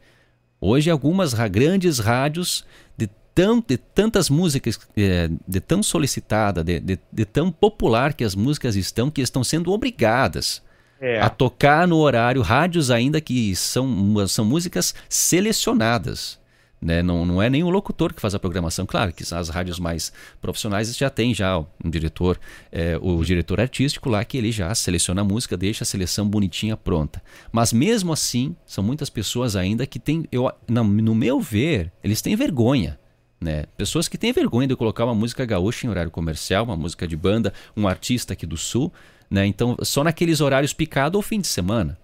Hoje 0.60 0.90
algumas 0.90 1.32
grandes 1.32 2.00
rádios 2.00 2.64
de, 2.98 3.08
tão, 3.32 3.62
de 3.64 3.76
tantas 3.76 4.28
músicas, 4.28 4.80
é, 4.96 5.30
de 5.46 5.60
tão 5.60 5.80
solicitada, 5.80 6.64
de, 6.64 6.80
de, 6.80 6.98
de 7.12 7.24
tão 7.24 7.52
popular 7.52 8.14
que 8.14 8.24
as 8.24 8.34
músicas 8.34 8.74
estão, 8.74 9.10
que 9.12 9.20
estão 9.20 9.44
sendo 9.44 9.72
obrigadas 9.72 10.65
é. 11.00 11.20
a 11.20 11.28
tocar 11.28 11.86
no 11.86 11.98
horário, 11.98 12.42
rádios 12.42 12.90
ainda 12.90 13.20
que 13.20 13.54
são, 13.56 14.26
são 14.28 14.44
músicas 14.44 14.94
selecionadas. 15.08 16.38
Né? 16.80 17.02
Não, 17.02 17.24
não 17.24 17.40
é 17.42 17.48
nem 17.48 17.64
o 17.64 17.70
locutor 17.70 18.12
que 18.12 18.20
faz 18.20 18.34
a 18.34 18.38
programação. 18.38 18.84
Claro 18.86 19.12
que 19.12 19.22
as 19.34 19.48
rádios 19.48 19.78
mais 19.78 20.12
profissionais 20.40 20.94
já 20.96 21.08
tem 21.08 21.34
já 21.34 21.58
um 21.58 21.90
diretor, 21.90 22.38
é, 22.70 22.98
o 23.00 23.24
diretor 23.24 23.60
artístico 23.60 24.08
lá 24.08 24.24
que 24.24 24.36
ele 24.36 24.52
já 24.52 24.74
seleciona 24.74 25.22
a 25.22 25.24
música, 25.24 25.56
deixa 25.56 25.84
a 25.84 25.86
seleção 25.86 26.28
bonitinha 26.28 26.76
pronta. 26.76 27.22
Mas 27.50 27.72
mesmo 27.72 28.12
assim, 28.12 28.54
são 28.66 28.84
muitas 28.84 29.08
pessoas 29.08 29.56
ainda 29.56 29.86
que 29.86 29.98
têm, 29.98 30.26
eu, 30.30 30.50
no 30.68 31.14
meu 31.14 31.40
ver, 31.40 31.92
eles 32.04 32.20
têm 32.20 32.36
vergonha. 32.36 32.98
Né? 33.40 33.64
Pessoas 33.76 34.08
que 34.08 34.16
têm 34.16 34.32
vergonha 34.32 34.68
de 34.68 34.76
colocar 34.76 35.04
uma 35.04 35.14
música 35.14 35.44
gaúcha 35.44 35.86
em 35.86 35.90
horário 35.90 36.10
comercial, 36.10 36.64
uma 36.64 36.76
música 36.76 37.06
de 37.06 37.16
banda, 37.16 37.52
um 37.76 37.86
artista 37.86 38.32
aqui 38.32 38.46
do 38.46 38.56
sul, 38.56 38.92
né? 39.30 39.46
Então, 39.46 39.76
só 39.82 40.04
naqueles 40.04 40.40
horários 40.40 40.72
picados 40.72 41.16
ou 41.16 41.22
fim 41.22 41.40
de 41.40 41.46
semana. 41.46 41.98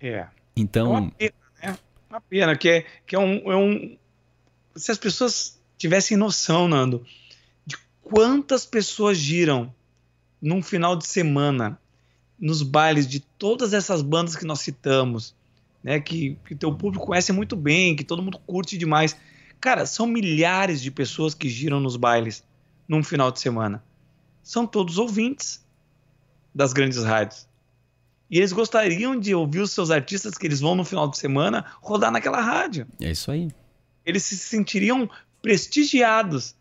É. 0.00 0.26
Então. 0.56 0.86
É 0.86 0.98
uma 0.98 1.10
pena, 1.10 1.34
né? 1.62 1.78
Uma 2.08 2.20
pena, 2.20 2.56
que 2.56 2.68
é, 2.68 2.86
que 3.06 3.16
é, 3.16 3.18
um, 3.18 3.52
é 3.52 3.56
um. 3.56 3.96
Se 4.76 4.90
as 4.90 4.98
pessoas 4.98 5.60
tivessem 5.76 6.16
noção, 6.16 6.68
Nando, 6.68 7.04
de 7.66 7.76
quantas 8.02 8.64
pessoas 8.64 9.18
giram 9.18 9.72
num 10.40 10.62
final 10.62 10.96
de 10.96 11.06
semana 11.06 11.78
nos 12.38 12.62
bailes 12.62 13.06
de 13.06 13.20
todas 13.20 13.72
essas 13.72 14.02
bandas 14.02 14.36
que 14.36 14.44
nós 14.44 14.60
citamos, 14.60 15.34
né? 15.82 15.98
Que, 16.00 16.36
que 16.46 16.54
teu 16.54 16.74
público 16.74 17.06
conhece 17.06 17.32
muito 17.32 17.56
bem, 17.56 17.96
que 17.96 18.04
todo 18.04 18.22
mundo 18.22 18.38
curte 18.46 18.76
demais. 18.76 19.16
Cara, 19.60 19.86
são 19.86 20.06
milhares 20.06 20.82
de 20.82 20.90
pessoas 20.90 21.34
que 21.34 21.48
giram 21.48 21.80
nos 21.80 21.96
bailes 21.96 22.44
num 22.86 23.02
final 23.02 23.32
de 23.32 23.40
semana. 23.40 23.82
São 24.42 24.66
todos 24.66 24.98
ouvintes 24.98 25.63
das 26.54 26.72
grandes 26.72 27.02
rádios. 27.02 27.46
E 28.30 28.38
eles 28.38 28.52
gostariam 28.52 29.18
de 29.18 29.34
ouvir 29.34 29.60
os 29.60 29.72
seus 29.72 29.90
artistas 29.90 30.36
que 30.36 30.46
eles 30.46 30.60
vão 30.60 30.74
no 30.74 30.84
final 30.84 31.08
de 31.08 31.18
semana 31.18 31.64
rodar 31.80 32.10
naquela 32.10 32.40
rádio. 32.40 32.86
É 33.00 33.10
isso 33.10 33.30
aí. 33.30 33.50
Eles 34.04 34.22
se 34.22 34.36
sentiriam 34.36 35.08
prestigiados 35.42 36.54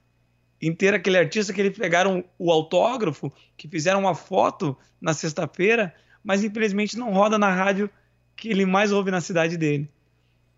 em 0.62 0.74
ter 0.74 0.94
aquele 0.94 1.18
artista 1.18 1.54
que 1.54 1.62
eles 1.62 1.78
pegaram 1.78 2.24
o 2.38 2.52
autógrafo, 2.52 3.32
que 3.58 3.68
fizeram 3.68 4.02
uma 4.02 4.16
foto 4.16 4.78
na 5.00 5.14
sexta-feira, 5.14 5.94
mas 6.24 6.44
infelizmente 6.44 6.98
não 6.98 7.12
roda 7.12 7.38
na 7.38 7.54
rádio 7.54 7.90
que 8.36 8.50
ele 8.50 8.66
mais 8.66 8.92
ouve 8.92 9.12
na 9.12 9.20
cidade 9.20 9.58
dele. 9.58 9.90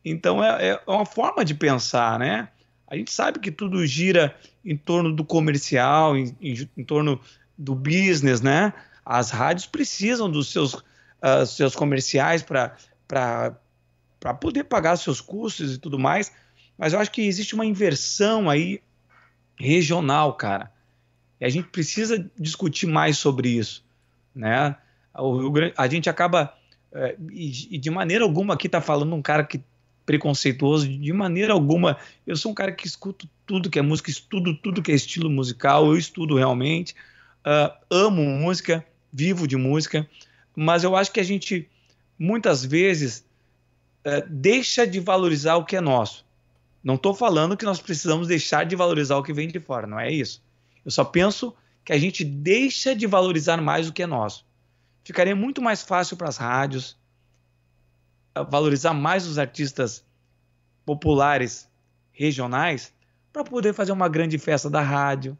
Então 0.04 0.44
é, 0.44 0.70
é 0.70 0.82
uma 0.86 1.06
forma 1.06 1.44
de 1.44 1.56
pensar, 1.56 2.20
né? 2.20 2.50
A 2.88 2.96
gente 2.96 3.12
sabe 3.12 3.40
que 3.40 3.52
tudo 3.52 3.86
gira 3.86 4.36
em 4.64 4.78
torno 4.78 5.12
do 5.12 5.26
comercial, 5.26 6.16
em, 6.16 6.36
em, 6.40 6.70
em 6.78 6.84
torno 6.84 7.20
do 7.58 7.74
business, 7.74 8.42
né? 8.42 8.74
As 9.06 9.30
rádios 9.30 9.68
precisam 9.68 10.30
dos 10.30 10.52
seus, 10.52 10.74
uh, 10.74 11.46
seus 11.46 11.76
comerciais 11.76 12.42
para 12.42 13.56
poder 14.42 14.64
pagar 14.64 14.98
seus 14.98 15.22
custos 15.22 15.76
e 15.76 15.78
tudo 15.78 16.00
mais, 16.00 16.32
mas 16.78 16.94
eu 16.94 17.00
acho 17.00 17.12
que 17.12 17.22
existe 17.22 17.54
uma 17.54 17.66
inversão 17.66 18.50
aí 18.50 18.82
regional, 19.58 20.34
cara. 20.34 20.72
E 21.40 21.46
a 21.46 21.50
gente 21.50 21.68
precisa 21.68 22.30
discutir 22.38 22.88
mais 22.88 23.18
sobre 23.18 23.50
isso, 23.50 23.86
né? 24.34 24.76
A 25.78 25.88
gente 25.88 26.10
acaba 26.10 26.54
é, 26.96 27.16
e, 27.32 27.78
de 27.78 27.90
maneira 27.90 28.24
alguma 28.24 28.54
aqui 28.54 28.70
tá 28.70 28.80
falando 28.80 29.14
um 29.14 29.22
cara 29.22 29.44
que 29.44 29.62
preconceituoso, 30.06 30.88
de 30.88 31.12
maneira 31.12 31.52
alguma. 31.52 31.98
Eu 32.26 32.38
sou 32.38 32.52
um 32.52 32.56
cara 32.56 32.72
que 32.72 32.88
escuto 32.88 33.28
tudo 33.46 33.70
que 33.70 33.78
é 33.78 33.82
música, 33.82 34.10
estudo 34.10 34.56
tudo 34.56 34.82
que 34.82 34.92
é 34.92 34.96
estilo 34.96 35.30
musical, 35.30 35.88
eu 35.88 35.98
estudo 35.98 36.36
realmente, 36.36 36.96
uh, 37.46 37.74
amo 37.90 38.24
música, 38.24 38.86
vivo 39.16 39.48
de 39.48 39.56
música, 39.56 40.08
mas 40.54 40.84
eu 40.84 40.94
acho 40.94 41.12
que 41.12 41.22
a 41.22 41.24
gente 41.24 41.70
muitas 42.20 42.66
vezes 42.66 43.26
é, 44.04 44.22
deixa 44.28 44.86
de 44.86 45.00
valorizar 45.00 45.56
o 45.56 45.64
que 45.64 45.78
é 45.78 45.82
nosso. 45.82 46.26
Não 46.84 46.96
estou 46.96 47.14
falando 47.14 47.56
que 47.56 47.64
nós 47.64 47.80
precisamos 47.80 48.28
deixar 48.28 48.66
de 48.66 48.76
valorizar 48.76 49.16
o 49.18 49.24
que 49.24 49.32
vem 49.32 49.48
de 49.48 49.60
fora, 49.60 49.88
não 49.88 49.98
é 49.98 50.12
isso. 50.12 50.44
Eu 50.84 50.92
só 50.92 51.06
penso 51.06 51.56
que 51.86 51.94
a 51.94 51.98
gente 51.98 52.26
deixa 52.26 52.94
de 52.94 53.08
valorizar 53.08 53.62
mais 53.62 53.88
o 53.88 53.94
que 53.94 54.04
é 54.04 54.08
nosso. 54.08 54.46
Ficaria 55.04 55.36
muito 55.36 55.62
mais 55.62 55.82
fácil 55.82 56.18
para 56.18 56.28
as 56.28 56.38
rádios 56.38 56.98
valorizar 58.50 58.94
mais 58.94 59.26
os 59.26 59.40
artistas 59.40 60.04
populares 60.86 61.70
regionais 62.12 62.94
para 63.32 63.46
poder 63.46 63.74
fazer 63.74 63.94
uma 63.94 64.10
grande 64.10 64.38
festa 64.38 64.70
da 64.70 64.82
rádio, 64.82 65.38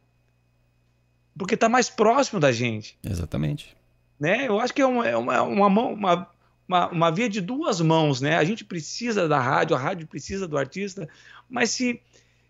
porque 1.38 1.54
está 1.54 1.68
mais 1.68 1.88
próximo 1.90 2.40
da 2.40 2.50
gente. 2.50 2.98
Exatamente. 3.04 3.76
Né? 4.18 4.48
Eu 4.48 4.58
acho 4.58 4.72
que 4.72 4.80
é 4.80 4.86
uma, 4.86 5.06
é 5.06 5.16
uma, 5.16 5.42
uma, 5.42 5.70
mão, 5.70 5.92
uma, 5.92 6.30
uma, 6.66 6.88
uma 6.88 7.10
via 7.10 7.28
de 7.28 7.40
duas 7.40 7.80
mãos. 7.80 8.20
Né? 8.20 8.36
A 8.36 8.44
gente 8.44 8.64
precisa 8.64 9.28
da 9.28 9.38
rádio, 9.38 9.76
a 9.76 9.78
rádio 9.78 10.06
precisa 10.06 10.48
do 10.48 10.56
artista, 10.56 11.08
mas 11.48 11.70
se, 11.70 12.00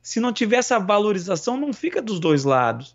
se 0.03 0.21
não 0.21 0.33
tiver 0.33 0.57
essa 0.57 0.79
valorização, 0.79 1.57
não 1.57 1.73
fica 1.73 2.01
dos 2.01 2.21
dois 2.21 2.45
lados. 2.45 2.95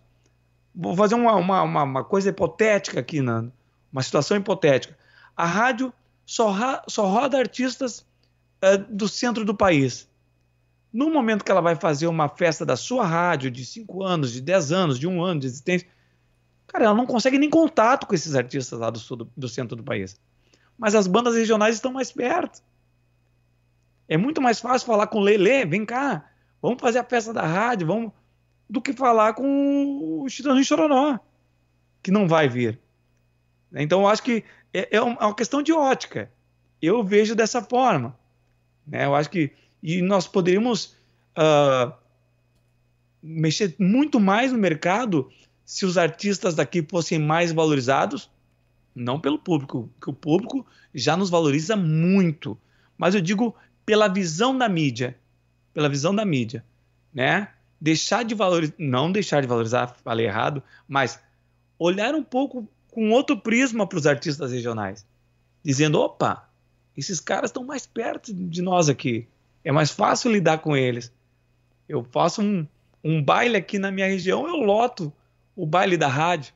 Vou 0.74 0.96
fazer 0.96 1.16
uma, 1.16 1.36
uma, 1.36 1.84
uma 1.84 2.04
coisa 2.04 2.30
hipotética 2.30 3.02
aqui, 3.02 3.22
Nando. 3.22 3.52
Uma 3.92 4.02
situação 4.02 4.38
hipotética. 4.38 4.98
A 5.36 5.46
rádio 5.46 5.94
só, 6.26 6.82
só 6.88 7.06
roda 7.08 7.38
artistas 7.38 8.06
uh, 8.64 8.78
do 8.90 9.10
centro 9.10 9.44
do 9.44 9.54
país. 9.54 10.08
No 10.92 11.10
momento 11.10 11.44
que 11.46 11.52
ela 11.52 11.62
vai 11.62 11.76
fazer 11.76 12.08
uma 12.08 12.28
festa 12.28 12.66
da 12.66 12.76
sua 12.76 13.06
rádio 13.06 13.50
de 13.50 13.66
5 13.66 14.04
anos, 14.04 14.32
de 14.32 14.42
10 14.42 14.72
anos, 14.72 15.00
de 15.00 15.08
um 15.08 15.24
ano 15.24 15.40
de 15.40 15.48
existência, 15.48 15.88
cara, 16.68 16.86
ela 16.86 16.94
não 16.94 17.06
consegue 17.06 17.38
nem 17.38 17.50
contato 17.50 18.06
com 18.06 18.14
esses 18.14 18.36
artistas 18.36 18.78
lá 18.78 18.90
do, 18.90 19.00
sul, 19.00 19.18
do, 19.18 19.32
do 19.36 19.48
centro 19.48 19.76
do 19.76 19.84
país. 19.84 20.20
Mas 20.78 20.96
as 20.96 21.08
bandas 21.08 21.36
regionais 21.36 21.76
estão 21.76 21.94
mais 21.94 22.12
perto. 22.12 22.62
É 24.08 24.18
muito 24.18 24.42
mais 24.42 24.60
fácil 24.60 24.86
falar 24.86 25.08
com 25.08 25.20
o 25.20 25.22
Lele, 25.22 25.66
vem 25.66 25.86
cá, 25.86 26.30
vamos 26.62 26.82
fazer 26.82 27.00
a 27.00 27.04
festa 27.04 27.32
da 27.32 27.46
rádio, 27.46 27.88
vamos, 27.88 28.12
do 28.70 28.82
que 28.82 28.92
falar 28.92 29.34
com 29.34 30.22
o 30.22 30.28
Chitãozinho 30.28 30.66
Chororó, 30.66 31.18
que 32.04 32.12
não 32.12 32.28
vai 32.28 32.50
vir. 32.50 32.80
Então 33.74 34.02
eu 34.02 34.08
acho 34.08 34.24
que 34.24 34.44
é, 34.74 34.98
é 34.98 35.02
uma 35.02 35.34
questão 35.34 35.62
de 35.62 35.72
ótica. 35.72 36.32
Eu 36.82 37.04
vejo 37.04 37.36
dessa 37.36 37.62
forma. 37.62 38.18
Né? 38.86 39.06
Eu 39.06 39.16
acho 39.16 39.30
que 39.30 39.54
e 39.82 40.02
nós 40.02 40.28
poderíamos 40.28 40.96
uh, 41.38 41.94
mexer 43.22 43.76
muito 43.80 44.20
mais 44.20 44.52
no 44.52 44.58
mercado 44.58 45.30
se 45.66 45.86
os 45.86 45.98
artistas 45.98 46.56
daqui 46.56 46.86
fossem 46.88 47.18
mais 47.18 47.52
valorizados, 47.52 48.30
não 48.94 49.20
pelo 49.20 49.40
público, 49.40 49.90
que 50.02 50.10
o 50.10 50.14
público 50.14 50.66
já 50.94 51.16
nos 51.16 51.30
valoriza 51.30 51.76
muito, 51.76 52.58
mas 52.98 53.16
eu 53.16 53.22
digo 53.22 53.56
pela 53.86 54.08
visão 54.08 54.58
da 54.58 54.68
mídia, 54.68 55.18
pela 55.74 55.90
visão 55.90 56.14
da 56.14 56.26
mídia, 56.26 56.64
né? 57.14 57.50
Deixar 57.80 58.24
de 58.24 58.36
valorizar, 58.36 58.74
não 58.78 59.12
deixar 59.12 59.42
de 59.42 59.48
valorizar, 59.48 59.96
falei 60.04 60.28
errado, 60.28 60.62
mas 60.88 61.20
olhar 61.80 62.14
um 62.14 62.24
pouco 62.24 62.68
com 62.92 63.10
outro 63.10 63.38
prisma 63.38 63.88
para 63.88 63.98
os 63.98 64.06
artistas 64.06 64.52
regionais, 64.52 65.06
dizendo, 65.64 66.00
opa, 66.00 66.48
esses 66.96 67.20
caras 67.20 67.50
estão 67.50 67.64
mais 67.64 67.88
perto 67.88 68.34
de 68.34 68.62
nós 68.62 68.90
aqui, 68.90 69.28
é 69.64 69.72
mais 69.72 69.92
fácil 69.92 70.32
lidar 70.32 70.60
com 70.60 70.76
eles. 70.76 71.14
Eu 71.88 72.04
faço 72.04 72.42
um, 72.42 72.68
um 73.04 73.22
baile 73.22 73.58
aqui 73.58 73.78
na 73.78 73.92
minha 73.92 74.08
região, 74.08 74.48
eu 74.48 74.56
loto 74.56 75.14
o 75.56 75.66
baile 75.66 75.98
da 75.98 76.08
rádio, 76.08 76.54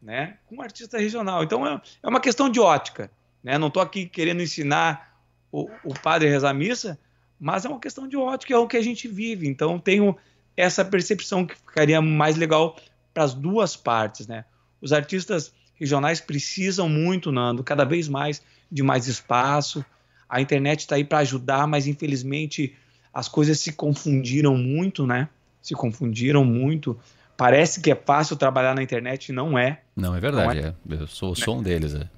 né? 0.00 0.36
Com 0.46 0.56
um 0.56 0.62
artista 0.62 0.98
regional. 0.98 1.42
Então 1.42 1.66
é, 1.66 1.80
é 2.02 2.08
uma 2.08 2.20
questão 2.20 2.48
de 2.48 2.60
ótica, 2.60 3.10
né? 3.42 3.58
Não 3.58 3.68
estou 3.68 3.82
aqui 3.82 4.06
querendo 4.06 4.42
ensinar 4.42 5.16
o, 5.50 5.68
o 5.84 5.94
padre 5.94 6.28
a 6.28 6.30
rezar 6.30 6.54
missa, 6.54 6.98
mas 7.40 7.64
é 7.64 7.68
uma 7.68 7.80
questão 7.80 8.06
de 8.06 8.16
ótica, 8.16 8.54
é 8.54 8.58
o 8.58 8.66
que 8.66 8.76
a 8.76 8.82
gente 8.82 9.08
vive. 9.08 9.48
Então 9.48 9.78
tenho 9.78 10.16
essa 10.56 10.84
percepção 10.84 11.46
que 11.46 11.54
ficaria 11.54 12.00
mais 12.00 12.36
legal 12.36 12.76
para 13.14 13.24
as 13.24 13.34
duas 13.34 13.76
partes, 13.76 14.26
né? 14.26 14.44
Os 14.80 14.92
artistas 14.92 15.52
regionais 15.74 16.20
precisam 16.20 16.88
muito, 16.88 17.32
Nando, 17.32 17.62
cada 17.64 17.84
vez 17.84 18.08
mais 18.08 18.42
de 18.70 18.82
mais 18.82 19.06
espaço. 19.06 19.84
A 20.28 20.40
internet 20.40 20.80
está 20.80 20.96
aí 20.96 21.04
para 21.04 21.18
ajudar, 21.18 21.66
mas 21.66 21.86
infelizmente 21.86 22.74
as 23.12 23.28
coisas 23.28 23.58
se 23.58 23.72
confundiram 23.72 24.56
muito, 24.56 25.06
né? 25.06 25.28
Se 25.62 25.74
confundiram 25.74 26.44
muito. 26.44 26.98
Parece 27.36 27.80
que 27.80 27.90
é 27.90 27.94
fácil 27.94 28.36
trabalhar 28.36 28.74
na 28.74 28.82
internet, 28.82 29.32
não 29.32 29.58
é. 29.58 29.80
Não 29.96 30.14
é 30.14 30.20
verdade, 30.20 30.60
não 30.60 30.68
é. 30.68 30.74
é. 30.98 31.02
Eu 31.02 31.06
sou, 31.06 31.34
sou 31.34 31.58
um 31.58 31.62
deles. 31.62 31.94
É. 31.94 32.08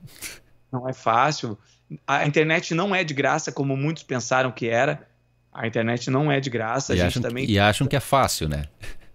Não 0.72 0.88
é 0.88 0.92
fácil. 0.92 1.58
A 2.06 2.26
internet 2.26 2.74
não 2.74 2.94
é 2.94 3.04
de 3.04 3.14
graça, 3.14 3.52
como 3.52 3.76
muitos 3.76 4.02
pensaram 4.02 4.50
que 4.50 4.68
era. 4.68 5.06
A 5.52 5.66
internet 5.66 6.10
não 6.10 6.30
é 6.30 6.40
de 6.40 6.48
graça. 6.48 6.94
E, 6.94 7.00
acham, 7.00 7.20
também... 7.20 7.48
e 7.48 7.58
acham 7.58 7.86
que 7.86 7.96
é 7.96 8.00
fácil, 8.00 8.48
né? 8.48 8.64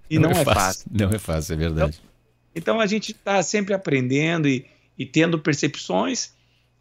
E 0.10 0.20
não, 0.20 0.30
não 0.30 0.38
é, 0.38 0.42
é 0.42 0.46
fácil. 0.46 0.62
fácil. 0.62 0.92
Não 0.92 1.10
é 1.10 1.20
fácil, 1.20 1.54
é 1.54 1.58
verdade. 1.58 2.02
Então, 2.52 2.74
então 2.76 2.80
a 2.80 2.86
gente 2.86 3.12
está 3.12 3.42
sempre 3.42 3.74
aprendendo 3.74 4.48
e, 4.48 4.66
e 4.98 5.06
tendo 5.06 5.40
percepções 5.40 6.34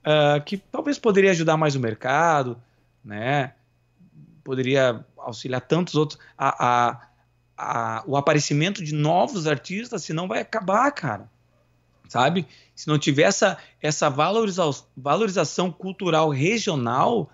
uh, 0.04 0.42
que 0.44 0.56
talvez 0.56 0.98
poderia 0.98 1.30
ajudar 1.30 1.56
mais 1.56 1.74
o 1.74 1.80
mercado, 1.80 2.60
né? 3.04 3.54
Poderia 4.42 5.04
auxiliar 5.16 5.60
tantos 5.62 5.94
outros. 5.94 6.18
A, 6.36 6.66
a, 6.66 7.08
a, 7.56 8.04
o 8.06 8.16
aparecimento 8.16 8.84
de 8.84 8.94
novos 8.94 9.46
artistas, 9.46 10.04
senão 10.04 10.28
vai 10.28 10.40
acabar, 10.40 10.90
cara. 10.92 11.28
Sabe? 12.08 12.46
Se 12.76 12.86
não 12.86 12.98
tiver 12.98 13.22
essa, 13.22 13.56
essa 13.80 14.10
valoriza 14.10 14.62
valorização 14.96 15.72
cultural 15.72 16.28
regional, 16.28 17.30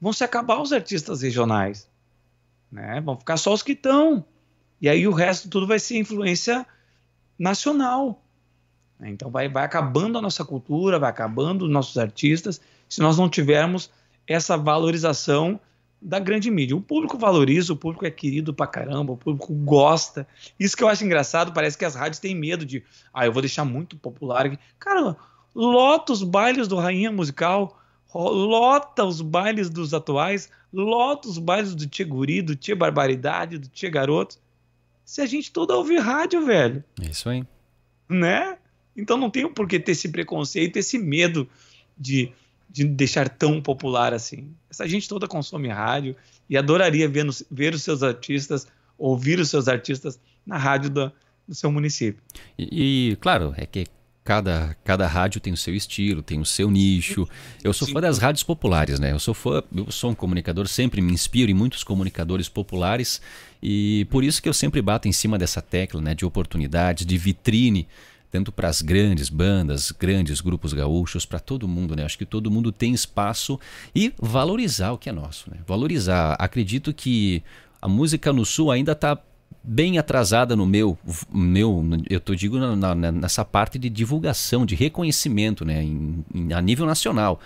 vão 0.00 0.12
se 0.12 0.22
acabar 0.22 0.60
os 0.60 0.72
artistas 0.72 1.22
regionais. 1.22 1.88
Né? 2.70 3.00
Vão 3.00 3.18
ficar 3.18 3.36
só 3.36 3.52
os 3.52 3.62
que 3.62 3.72
estão. 3.72 4.24
E 4.80 4.88
aí 4.88 5.06
o 5.08 5.12
resto 5.12 5.48
tudo 5.48 5.66
vai 5.66 5.78
ser 5.78 5.98
influência 5.98 6.66
nacional. 7.38 8.23
Então 9.00 9.30
vai, 9.30 9.48
vai 9.48 9.64
acabando 9.64 10.18
a 10.18 10.22
nossa 10.22 10.44
cultura, 10.44 10.98
vai 10.98 11.10
acabando 11.10 11.64
os 11.64 11.70
nossos 11.70 11.98
artistas, 11.98 12.60
se 12.88 13.00
nós 13.00 13.18
não 13.18 13.28
tivermos 13.28 13.90
essa 14.26 14.56
valorização 14.56 15.60
da 16.00 16.18
grande 16.18 16.50
mídia. 16.50 16.76
O 16.76 16.80
público 16.80 17.16
valoriza, 17.16 17.72
o 17.72 17.76
público 17.76 18.04
é 18.04 18.10
querido 18.10 18.52
pra 18.52 18.66
caramba, 18.66 19.12
o 19.12 19.16
público 19.16 19.52
gosta. 19.54 20.26
Isso 20.60 20.76
que 20.76 20.84
eu 20.84 20.88
acho 20.88 21.04
engraçado, 21.04 21.52
parece 21.52 21.78
que 21.78 21.84
as 21.84 21.94
rádios 21.94 22.18
têm 22.18 22.34
medo 22.34 22.64
de, 22.66 22.82
ah, 23.12 23.24
eu 23.24 23.32
vou 23.32 23.40
deixar 23.40 23.64
muito 23.64 23.96
popular 23.96 24.46
aqui. 24.46 24.58
Cara, 24.78 25.16
lota 25.54 26.12
os 26.12 26.22
bailes 26.22 26.68
do 26.68 26.76
Rainha 26.76 27.10
Musical, 27.10 27.80
lota 28.14 29.04
os 29.04 29.22
bailes 29.22 29.70
dos 29.70 29.94
atuais, 29.94 30.50
lota 30.72 31.26
os 31.26 31.38
bailes 31.38 31.74
do 31.74 31.86
Tia 31.86 32.06
Guri, 32.06 32.42
do 32.42 32.54
Tia 32.54 32.76
Barbaridade, 32.76 33.58
do 33.58 33.68
Tia 33.68 33.90
Garoto. 33.90 34.36
Se 35.04 35.20
a 35.20 35.26
gente 35.26 35.52
toda 35.52 35.76
ouvir 35.76 35.98
rádio, 36.00 36.44
velho. 36.44 36.84
Isso 37.00 37.28
aí. 37.28 37.44
Né? 38.08 38.58
Então 38.96 39.16
não 39.16 39.30
tem 39.30 39.48
por 39.52 39.68
que 39.68 39.78
ter 39.78 39.92
esse 39.92 40.08
preconceito, 40.08 40.76
esse 40.76 40.98
medo 40.98 41.48
de, 41.96 42.30
de 42.70 42.84
deixar 42.84 43.28
tão 43.28 43.60
popular 43.60 44.12
assim. 44.12 44.48
Essa 44.70 44.86
gente 44.88 45.08
toda 45.08 45.26
consome 45.26 45.68
rádio 45.68 46.16
e 46.48 46.56
adoraria 46.56 47.08
ver, 47.08 47.26
ver 47.50 47.74
os 47.74 47.82
seus 47.82 48.02
artistas, 48.02 48.66
ouvir 48.98 49.38
os 49.38 49.50
seus 49.50 49.68
artistas 49.68 50.18
na 50.46 50.56
rádio 50.56 50.90
do, 50.90 51.12
do 51.48 51.54
seu 51.54 51.70
município. 51.70 52.22
E, 52.58 53.10
e, 53.10 53.16
claro, 53.16 53.54
é 53.56 53.66
que 53.66 53.86
cada, 54.24 54.74
cada 54.82 55.06
rádio 55.06 55.40
tem 55.40 55.52
o 55.52 55.56
seu 55.56 55.74
estilo, 55.74 56.22
tem 56.22 56.40
o 56.40 56.44
seu 56.46 56.70
nicho. 56.70 57.28
Eu 57.62 57.72
sou 57.74 57.86
Sim. 57.86 57.92
fã 57.92 58.00
das 58.00 58.18
rádios 58.18 58.42
populares, 58.42 58.98
né? 58.98 59.12
Eu 59.12 59.18
sou 59.18 59.34
fã, 59.34 59.62
eu 59.74 59.90
sou 59.90 60.10
um 60.10 60.14
comunicador, 60.14 60.66
sempre 60.66 61.00
me 61.02 61.12
inspiro 61.12 61.50
em 61.50 61.54
muitos 61.54 61.84
comunicadores 61.84 62.48
populares 62.48 63.20
e 63.62 64.06
por 64.10 64.24
isso 64.24 64.42
que 64.42 64.48
eu 64.48 64.54
sempre 64.54 64.80
bato 64.80 65.06
em 65.06 65.12
cima 65.12 65.38
dessa 65.38 65.60
tecla, 65.60 66.00
né? 66.00 66.14
De 66.14 66.24
oportunidades, 66.24 67.04
de 67.04 67.18
vitrine 67.18 67.86
tanto 68.34 68.50
para 68.50 68.68
as 68.68 68.82
grandes 68.82 69.28
bandas, 69.28 69.92
grandes 69.92 70.40
grupos 70.40 70.72
gaúchos, 70.72 71.24
para 71.24 71.38
todo 71.38 71.68
mundo, 71.68 71.94
né? 71.94 72.04
Acho 72.04 72.18
que 72.18 72.26
todo 72.26 72.50
mundo 72.50 72.72
tem 72.72 72.92
espaço 72.92 73.60
e 73.94 74.12
valorizar 74.20 74.90
o 74.90 74.98
que 74.98 75.08
é 75.08 75.12
nosso, 75.12 75.48
né? 75.48 75.58
Valorizar. 75.64 76.32
Acredito 76.32 76.92
que 76.92 77.44
a 77.80 77.86
música 77.86 78.32
no 78.32 78.44
Sul 78.44 78.72
ainda 78.72 78.90
está 78.90 79.16
bem 79.62 79.98
atrasada 79.98 80.56
no 80.56 80.66
meu, 80.66 80.98
meu 81.32 81.80
eu 82.10 82.18
tô 82.18 82.34
digo 82.34 82.58
na, 82.58 82.96
na, 82.96 83.12
nessa 83.12 83.44
parte 83.44 83.78
de 83.78 83.88
divulgação, 83.88 84.66
de 84.66 84.74
reconhecimento, 84.74 85.64
né? 85.64 85.84
Em, 85.84 86.24
em, 86.34 86.52
a 86.52 86.60
nível 86.60 86.86
nacional. 86.86 87.38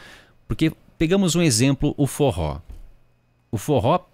Porque 0.46 0.72
pegamos 0.96 1.36
um 1.36 1.42
exemplo, 1.42 1.92
o 1.98 2.06
forró. 2.06 2.62
O 3.52 3.58
forró, 3.58 4.06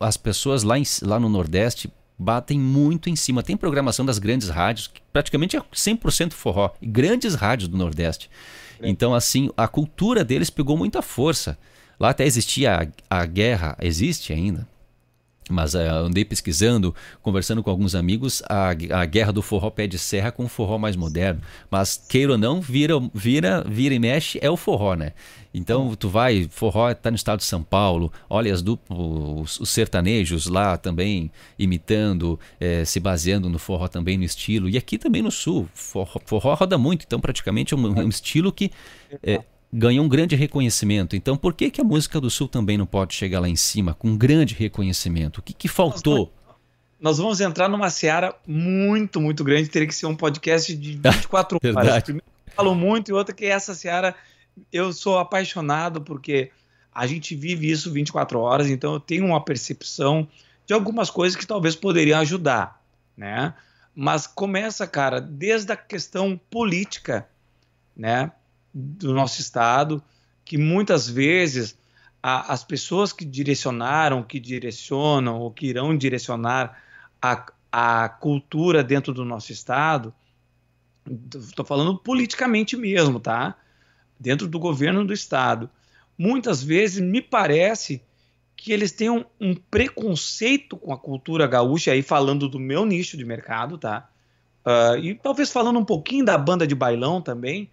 as 0.00 0.16
pessoas 0.16 0.64
lá, 0.64 0.76
em, 0.76 0.82
lá 1.02 1.20
no 1.20 1.28
Nordeste 1.28 1.88
batem 2.22 2.58
muito 2.58 3.10
em 3.10 3.16
cima. 3.16 3.42
Tem 3.42 3.56
programação 3.56 4.06
das 4.06 4.18
grandes 4.18 4.48
rádios, 4.48 4.86
que 4.86 5.00
praticamente 5.12 5.56
é 5.56 5.60
100% 5.60 6.32
forró, 6.32 6.70
e 6.80 6.86
grandes 6.86 7.34
rádios 7.34 7.68
do 7.68 7.76
Nordeste. 7.76 8.30
É. 8.80 8.88
Então, 8.88 9.14
assim, 9.14 9.50
a 9.56 9.68
cultura 9.68 10.24
deles 10.24 10.48
pegou 10.48 10.76
muita 10.76 11.02
força. 11.02 11.58
Lá 11.98 12.10
até 12.10 12.24
existia 12.24 12.90
a, 13.10 13.20
a 13.20 13.26
guerra, 13.26 13.76
existe 13.80 14.32
ainda, 14.32 14.66
mas 15.52 15.74
uh, 15.74 15.78
andei 15.78 16.24
pesquisando, 16.24 16.94
conversando 17.22 17.62
com 17.62 17.70
alguns 17.70 17.94
amigos, 17.94 18.42
a, 18.48 18.70
a 18.70 19.04
guerra 19.04 19.32
do 19.32 19.42
forró 19.42 19.70
pé 19.70 19.86
de 19.86 19.98
serra 19.98 20.32
com 20.32 20.44
o 20.44 20.48
forró 20.48 20.78
mais 20.78 20.96
moderno. 20.96 21.40
Mas, 21.70 22.02
queira 22.08 22.32
ou 22.32 22.38
não, 22.38 22.60
vira, 22.60 22.94
vira, 23.14 23.64
vira 23.68 23.94
e 23.94 23.98
mexe 23.98 24.38
é 24.42 24.50
o 24.50 24.56
forró, 24.56 24.94
né? 24.94 25.12
Então, 25.54 25.94
tu 25.94 26.08
vai, 26.08 26.48
forró 26.50 26.92
tá 26.94 27.10
no 27.10 27.16
estado 27.16 27.40
de 27.40 27.44
São 27.44 27.62
Paulo, 27.62 28.10
olha 28.28 28.52
as 28.52 28.62
os, 28.88 29.60
os 29.60 29.68
sertanejos 29.68 30.46
lá 30.46 30.78
também 30.78 31.30
imitando, 31.58 32.40
é, 32.58 32.84
se 32.84 32.98
baseando 32.98 33.50
no 33.50 33.58
forró 33.58 33.86
também 33.86 34.16
no 34.16 34.24
estilo. 34.24 34.68
E 34.68 34.78
aqui 34.78 34.96
também 34.96 35.20
no 35.20 35.30
sul, 35.30 35.68
forró, 35.74 36.20
forró 36.24 36.54
roda 36.54 36.78
muito, 36.78 37.04
então 37.06 37.20
praticamente 37.20 37.74
é 37.74 37.76
um, 37.76 38.00
um 38.00 38.08
estilo 38.08 38.50
que 38.50 38.70
é, 39.22 39.42
ganhou 39.72 40.04
um 40.04 40.08
grande 40.08 40.36
reconhecimento. 40.36 41.16
Então, 41.16 41.36
por 41.36 41.54
que, 41.54 41.70
que 41.70 41.80
a 41.80 41.84
música 41.84 42.20
do 42.20 42.30
Sul 42.30 42.46
também 42.46 42.76
não 42.76 42.84
pode 42.84 43.14
chegar 43.14 43.40
lá 43.40 43.48
em 43.48 43.56
cima 43.56 43.94
com 43.94 44.08
um 44.08 44.16
grande 44.16 44.54
reconhecimento? 44.54 45.38
O 45.38 45.42
que, 45.42 45.54
que 45.54 45.68
faltou? 45.68 46.32
Nós 47.00 47.18
vamos 47.18 47.40
entrar 47.40 47.68
numa 47.68 47.90
seara 47.90 48.34
muito, 48.46 49.20
muito 49.20 49.42
grande. 49.42 49.68
Teria 49.68 49.88
que 49.88 49.94
ser 49.94 50.06
um 50.06 50.14
podcast 50.14 50.74
de 50.76 50.92
24 51.02 51.58
horas. 51.64 52.02
Primeiro, 52.02 52.26
eu 52.46 52.52
falo 52.52 52.74
muito 52.74 53.10
e 53.10 53.14
outra 53.14 53.34
que 53.34 53.46
essa 53.46 53.74
seara 53.74 54.14
eu 54.70 54.92
sou 54.92 55.18
apaixonado 55.18 56.02
porque 56.02 56.50
a 56.94 57.06
gente 57.06 57.34
vive 57.34 57.70
isso 57.70 57.90
24 57.90 58.38
horas, 58.38 58.68
então 58.68 58.92
eu 58.92 59.00
tenho 59.00 59.24
uma 59.24 59.42
percepção 59.42 60.28
de 60.66 60.74
algumas 60.74 61.08
coisas 61.08 61.34
que 61.34 61.46
talvez 61.46 61.74
poderiam 61.74 62.20
ajudar, 62.20 62.82
né? 63.16 63.54
Mas 63.94 64.26
começa, 64.26 64.86
cara, 64.86 65.20
desde 65.20 65.72
a 65.72 65.76
questão 65.76 66.38
política, 66.50 67.26
né? 67.96 68.30
Do 68.72 69.12
nosso 69.12 69.40
estado, 69.40 70.02
que 70.44 70.56
muitas 70.56 71.08
vezes 71.08 71.78
a, 72.22 72.52
as 72.52 72.64
pessoas 72.64 73.12
que 73.12 73.24
direcionaram, 73.24 74.22
que 74.22 74.38
direcionam 74.38 75.40
ou 75.40 75.50
que 75.50 75.66
irão 75.66 75.96
direcionar 75.96 76.80
a, 77.20 77.52
a 77.70 78.08
cultura 78.08 78.82
dentro 78.82 79.12
do 79.12 79.24
nosso 79.24 79.52
estado, 79.52 80.14
estou 81.34 81.64
falando 81.64 81.98
politicamente 81.98 82.76
mesmo, 82.76 83.18
tá? 83.18 83.56
Dentro 84.18 84.46
do 84.46 84.58
governo 84.58 85.04
do 85.04 85.12
estado, 85.12 85.68
muitas 86.16 86.62
vezes 86.62 87.00
me 87.00 87.20
parece 87.20 88.02
que 88.56 88.72
eles 88.72 88.92
têm 88.92 89.10
um, 89.10 89.24
um, 89.40 89.54
preconceito 89.54 90.76
com 90.76 90.92
a 90.92 90.98
cultura 90.98 91.48
gaúcha, 91.48 91.90
aí 91.90 92.02
falando 92.02 92.48
do 92.48 92.60
meu 92.60 92.86
nicho 92.86 93.16
de 93.16 93.24
mercado, 93.24 93.76
tá? 93.76 94.08
Uh, 94.64 94.96
e 94.98 95.14
talvez 95.16 95.50
falando 95.50 95.80
um 95.80 95.84
pouquinho 95.84 96.24
da 96.24 96.38
banda 96.38 96.64
de 96.64 96.74
bailão 96.74 97.20
também, 97.20 97.68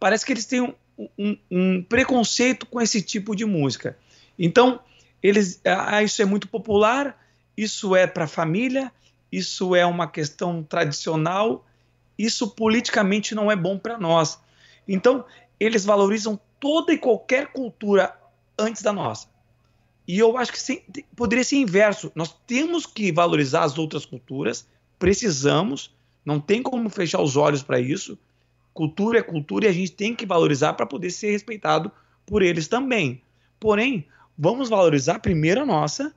parece 0.00 0.24
que 0.24 0.32
eles 0.32 0.46
têm 0.46 0.62
um, 0.62 0.74
um, 1.18 1.38
um 1.50 1.82
preconceito 1.82 2.66
com 2.66 2.80
esse 2.80 3.02
tipo 3.02 3.36
de 3.36 3.44
música. 3.44 3.96
Então, 4.38 4.80
eles, 5.22 5.60
ah, 5.64 6.02
isso 6.02 6.20
é 6.22 6.24
muito 6.24 6.48
popular, 6.48 7.16
isso 7.56 7.94
é 7.94 8.06
para 8.06 8.24
a 8.24 8.28
família, 8.28 8.90
isso 9.30 9.76
é 9.76 9.84
uma 9.84 10.08
questão 10.08 10.62
tradicional, 10.62 11.66
isso 12.18 12.48
politicamente 12.48 13.34
não 13.34 13.52
é 13.52 13.56
bom 13.56 13.78
para 13.78 13.98
nós. 13.98 14.38
Então, 14.88 15.24
eles 15.58 15.84
valorizam 15.84 16.40
toda 16.58 16.92
e 16.92 16.98
qualquer 16.98 17.48
cultura 17.48 18.18
antes 18.58 18.82
da 18.82 18.92
nossa. 18.92 19.28
E 20.08 20.18
eu 20.18 20.36
acho 20.36 20.50
que 20.50 20.60
sim, 20.60 20.82
poderia 21.14 21.44
ser 21.44 21.56
inverso. 21.56 22.10
Nós 22.14 22.34
temos 22.46 22.86
que 22.86 23.12
valorizar 23.12 23.62
as 23.62 23.78
outras 23.78 24.04
culturas, 24.04 24.66
precisamos, 24.98 25.94
não 26.24 26.40
tem 26.40 26.62
como 26.62 26.88
fechar 26.90 27.20
os 27.20 27.36
olhos 27.36 27.62
para 27.62 27.78
isso, 27.78 28.18
Cultura 28.72 29.18
é 29.18 29.22
cultura 29.22 29.66
e 29.66 29.68
a 29.68 29.72
gente 29.72 29.92
tem 29.92 30.14
que 30.14 30.24
valorizar 30.24 30.74
para 30.74 30.86
poder 30.86 31.10
ser 31.10 31.32
respeitado 31.32 31.90
por 32.24 32.42
eles 32.42 32.68
também. 32.68 33.22
Porém, 33.58 34.06
vamos 34.38 34.68
valorizar 34.68 35.18
primeiro 35.18 35.62
a 35.62 35.66
nossa, 35.66 36.14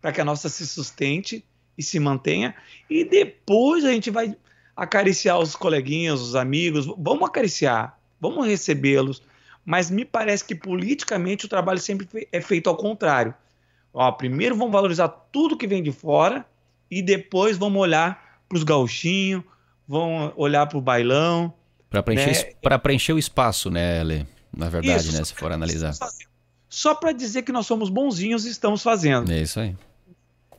para 0.00 0.12
que 0.12 0.20
a 0.20 0.24
nossa 0.24 0.48
se 0.48 0.66
sustente 0.66 1.44
e 1.76 1.82
se 1.82 1.98
mantenha. 2.00 2.54
E 2.88 3.04
depois 3.04 3.84
a 3.84 3.92
gente 3.92 4.10
vai 4.10 4.36
acariciar 4.76 5.38
os 5.38 5.54
coleguinhas, 5.54 6.20
os 6.20 6.34
amigos. 6.34 6.86
Vamos 6.98 7.28
acariciar, 7.28 7.98
vamos 8.20 8.46
recebê-los. 8.46 9.22
Mas 9.64 9.90
me 9.90 10.04
parece 10.04 10.44
que 10.44 10.54
politicamente 10.54 11.46
o 11.46 11.48
trabalho 11.48 11.78
sempre 11.78 12.28
é 12.32 12.40
feito 12.40 12.68
ao 12.68 12.76
contrário. 12.76 13.34
Ó, 13.92 14.10
primeiro 14.12 14.56
vamos 14.56 14.72
valorizar 14.72 15.08
tudo 15.08 15.56
que 15.56 15.66
vem 15.66 15.82
de 15.82 15.92
fora 15.92 16.46
e 16.90 17.02
depois 17.02 17.56
vamos 17.56 17.80
olhar 17.80 18.42
para 18.48 18.56
os 18.56 18.64
gauchinhos, 18.64 19.42
vamos 19.86 20.32
olhar 20.36 20.66
para 20.66 20.78
o 20.78 20.82
bailão. 20.82 21.52
Para 21.90 22.02
preencher, 22.04 22.56
né? 22.64 22.78
preencher 22.78 23.12
o 23.12 23.18
espaço, 23.18 23.68
né, 23.68 24.02
Lê? 24.04 24.24
Na 24.56 24.68
verdade, 24.68 25.08
Isso, 25.08 25.18
né? 25.18 25.24
Se 25.24 25.34
for 25.34 25.50
analisar. 25.50 25.92
Só 26.68 26.94
para 26.94 27.10
dizer 27.10 27.42
que 27.42 27.50
nós 27.50 27.66
somos 27.66 27.90
bonzinhos 27.90 28.46
e 28.46 28.50
estamos 28.50 28.82
fazendo. 28.82 29.30
É 29.30 29.42
isso 29.42 29.58
aí. 29.58 29.76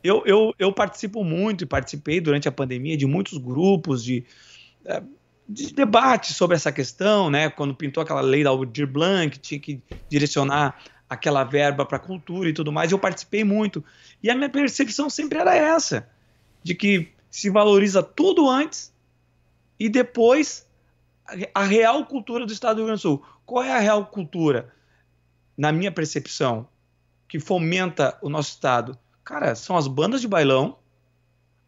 Eu, 0.04 0.22
eu, 0.26 0.54
eu 0.58 0.72
participo 0.72 1.24
muito 1.24 1.64
e 1.64 1.66
participei 1.66 2.20
durante 2.20 2.48
a 2.48 2.52
pandemia 2.52 2.96
de 2.96 3.06
muitos 3.06 3.38
grupos 3.38 4.04
de, 4.04 4.24
eh, 4.84 5.02
de 5.48 5.72
debate 5.72 6.34
sobre 6.34 6.56
essa 6.56 6.70
questão, 6.70 7.30
né? 7.30 7.48
Quando 7.48 7.74
pintou 7.74 8.02
aquela 8.02 8.20
lei 8.20 8.44
da 8.44 8.50
Aldir 8.50 8.86
Blanc, 8.86 9.38
tinha 9.38 9.60
que 9.60 9.80
direcionar 10.10 10.76
aquela 11.08 11.44
verba 11.44 11.86
para 11.86 11.96
a 11.96 12.00
cultura 12.00 12.48
e 12.48 12.52
tudo 12.52 12.72
mais, 12.72 12.90
eu 12.90 12.98
participei 12.98 13.44
muito. 13.44 13.84
E 14.22 14.30
a 14.30 14.34
minha 14.34 14.48
percepção 14.48 15.08
sempre 15.08 15.38
era 15.38 15.54
essa, 15.54 16.08
de 16.62 16.74
que 16.74 17.08
se 17.30 17.48
valoriza 17.48 18.02
tudo 18.02 18.48
antes 18.48 18.92
e 19.78 19.88
depois 19.88 20.66
a 21.54 21.62
real 21.62 22.04
cultura 22.06 22.46
do 22.46 22.52
Estado 22.52 22.76
do 22.76 22.78
Rio 22.78 22.86
Grande 22.86 23.00
do 23.00 23.02
Sul. 23.02 23.24
Qual 23.44 23.62
é 23.62 23.72
a 23.72 23.78
real 23.78 24.06
cultura? 24.06 24.72
Na 25.56 25.72
minha 25.72 25.92
percepção, 25.92 26.68
que 27.28 27.38
fomenta 27.38 28.18
o 28.22 28.28
nosso 28.28 28.50
Estado 28.50 28.98
Cara, 29.24 29.54
são 29.54 29.76
as 29.76 29.86
bandas 29.86 30.20
de 30.20 30.28
bailão, 30.28 30.78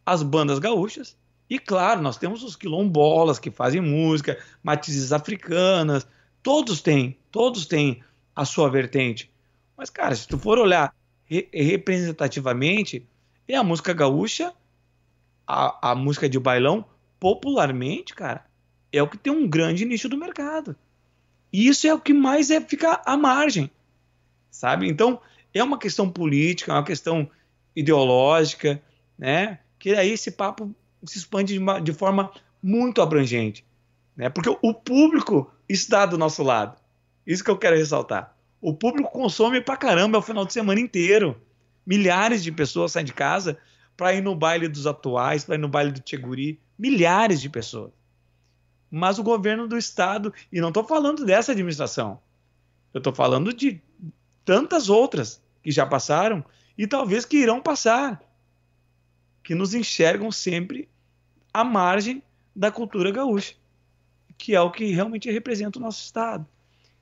as 0.05 0.23
bandas 0.23 0.59
gaúchas, 0.59 1.17
e 1.49 1.59
claro, 1.59 2.03
nós 2.03 2.17
temos 2.17 2.43
os 2.43 2.57
quilombolas 2.57 3.39
que 3.39 3.51
fazem 3.51 3.81
música, 3.81 4.43
matizes 4.62 5.12
africanas, 5.12 6.07
todos 6.43 6.81
têm, 6.81 7.17
todos 7.31 7.67
têm 7.67 8.03
a 8.35 8.45
sua 8.45 8.69
vertente. 8.69 9.31
Mas, 9.77 9.89
cara, 9.89 10.15
se 10.15 10.27
tu 10.27 10.39
for 10.39 10.59
olhar 10.59 10.95
re 11.25 11.49
representativamente, 11.53 13.07
é 13.47 13.57
a 13.57 13.62
música 13.62 13.93
gaúcha, 13.93 14.53
a, 15.47 15.91
a 15.93 15.95
música 15.95 16.29
de 16.29 16.39
bailão, 16.39 16.85
popularmente, 17.21 18.15
cara, 18.15 18.45
é 18.97 19.03
o 19.03 19.09
que 19.09 19.18
tem 19.18 19.32
um 19.32 19.49
grande 19.49 19.84
nicho 19.84 20.09
do 20.09 20.16
mercado. 20.16 20.76
E 21.53 21.66
isso 21.68 21.86
é 21.86 21.95
o 21.95 22.01
que 22.01 22.12
mais 22.12 22.51
é 22.51 22.61
ficar 22.61 23.03
à 23.05 23.16
margem, 23.16 23.70
sabe? 24.51 24.88
Então, 24.88 25.20
é 25.53 25.62
uma 25.62 25.78
questão 25.78 26.11
política, 26.11 26.72
é 26.72 26.74
uma 26.74 26.84
questão 26.84 27.30
ideológica, 27.76 28.82
né? 29.18 29.61
Que 29.78 29.95
aí 29.95 30.11
esse 30.11 30.32
papo 30.32 30.74
se 31.05 31.18
expande 31.18 31.53
de, 31.53 31.59
uma, 31.59 31.80
de 31.80 31.92
forma 31.92 32.32
muito 32.62 33.01
abrangente, 33.03 33.64
né? 34.16 34.28
Porque 34.28 34.49
o 34.49 34.74
público 34.74 35.53
está 35.68 36.07
do 36.07 36.18
nosso 36.18 36.42
lado. 36.42 36.76
Isso 37.26 37.45
que 37.45 37.51
eu 37.51 37.59
quero 37.59 37.76
ressaltar. 37.76 38.36
O 38.61 38.74
público 38.74 39.11
consome 39.11 39.61
pra 39.61 39.76
caramba 39.76 40.18
o 40.18 40.22
final 40.22 40.45
de 40.45 40.53
semana 40.53 40.80
inteiro. 40.80 41.40
Milhares 41.86 42.42
de 42.42 42.51
pessoas 42.51 42.92
saem 42.92 43.05
de 43.05 43.12
casa 43.12 43.59
para 43.97 44.14
ir 44.14 44.22
no 44.22 44.34
baile 44.34 44.68
dos 44.68 44.86
atuais, 44.86 45.45
para 45.45 45.55
ir 45.55 45.59
no 45.59 45.68
baile 45.68 45.92
do 45.92 46.01
Tcheguri. 46.01 46.61
Milhares 46.78 47.40
de 47.40 47.49
pessoas. 47.49 47.92
Mas 48.97 49.18
o 49.18 49.24
governo 49.24 49.66
do 49.66 49.76
estado, 49.76 50.32
e 50.53 50.61
não 50.61 50.68
estou 50.68 50.84
falando 50.84 51.26
dessa 51.26 51.51
administração, 51.51 52.20
eu 52.92 52.99
estou 52.99 53.12
falando 53.12 53.53
de 53.53 53.82
tantas 54.45 54.88
outras 54.88 55.42
que 55.64 55.72
já 55.72 55.84
passaram 55.84 56.45
e 56.78 56.86
talvez 56.86 57.24
que 57.24 57.38
irão 57.38 57.61
passar, 57.61 58.22
que 59.42 59.53
nos 59.53 59.74
enxergam 59.74 60.30
sempre 60.30 60.88
à 61.53 61.64
margem 61.64 62.22
da 62.55 62.70
cultura 62.70 63.11
gaúcha, 63.11 63.57
que 64.38 64.55
é 64.55 64.61
o 64.61 64.70
que 64.70 64.92
realmente 64.92 65.28
representa 65.28 65.80
o 65.80 65.82
nosso 65.82 66.05
Estado. 66.05 66.47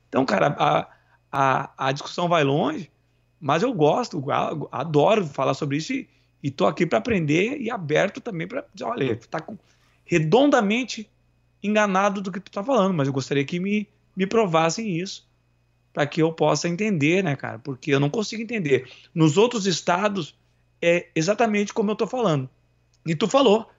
Então, 0.09 0.25
cara, 0.25 0.47
a, 0.57 0.87
a, 1.31 1.89
a 1.89 1.91
discussão 1.91 2.27
vai 2.27 2.43
longe, 2.43 2.91
mas 3.39 3.61
eu 3.61 3.71
gosto, 3.71 4.25
adoro 4.71 5.27
falar 5.27 5.53
sobre 5.53 5.77
isso 5.77 5.93
e 5.93 6.09
estou 6.41 6.65
aqui 6.65 6.87
para 6.87 6.97
aprender 6.97 7.61
e 7.61 7.69
aberto 7.69 8.19
também 8.19 8.47
para 8.47 8.65
dizer, 8.73 8.85
olha, 8.85 9.11
está 9.13 9.45
redondamente 10.03 11.07
enganado 11.63 12.21
do 12.21 12.31
que 12.31 12.39
tu 12.39 12.49
está 12.49 12.63
falando, 12.63 12.93
mas 12.93 13.07
eu 13.07 13.13
gostaria 13.13 13.45
que 13.45 13.59
me, 13.59 13.87
me 14.15 14.27
provassem 14.27 14.97
isso 14.99 15.27
para 15.93 16.07
que 16.07 16.21
eu 16.21 16.33
possa 16.33 16.67
entender, 16.67 17.23
né, 17.23 17.35
cara? 17.35 17.59
Porque 17.59 17.91
eu 17.91 17.99
não 17.99 18.09
consigo 18.09 18.41
entender. 18.41 18.89
Nos 19.13 19.37
outros 19.37 19.67
estados 19.67 20.35
é 20.81 21.07
exatamente 21.15 21.73
como 21.73 21.91
eu 21.91 21.95
tô 21.95 22.07
falando. 22.07 22.49
E 23.05 23.15
tu 23.15 23.27
falou, 23.27 23.69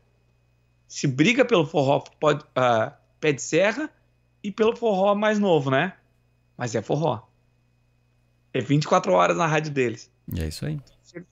se 0.87 1.07
briga 1.07 1.45
pelo 1.45 1.67
forró 1.67 2.01
pode, 2.21 2.45
uh, 2.45 2.93
pé 3.21 3.33
de 3.33 3.43
serra 3.43 3.91
e 4.43 4.53
pelo 4.53 4.77
forró 4.77 5.15
mais 5.15 5.39
novo, 5.39 5.71
né? 5.71 5.95
Mas 6.57 6.75
é 6.75 6.83
forró. 6.83 7.27
É 8.53 8.61
24 8.61 9.13
horas 9.13 9.37
na 9.37 9.47
rádio 9.47 9.73
deles. 9.73 10.11
É 10.39 10.47
isso 10.47 10.65
aí. 10.65 10.79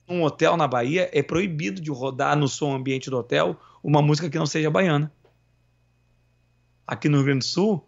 Um 0.07 0.23
hotel 0.23 0.55
na 0.57 0.67
Bahia 0.67 1.09
é 1.13 1.23
proibido 1.23 1.81
de 1.81 1.91
rodar 1.91 2.37
no 2.37 2.47
som 2.47 2.73
ambiente 2.73 3.09
do 3.09 3.17
hotel 3.17 3.59
uma 3.83 4.01
música 4.01 4.29
que 4.29 4.37
não 4.37 4.45
seja 4.45 4.69
baiana. 4.69 5.11
Aqui 6.85 7.07
no 7.07 7.17
Rio 7.17 7.25
Grande 7.25 7.39
do 7.39 7.45
Sul, 7.45 7.87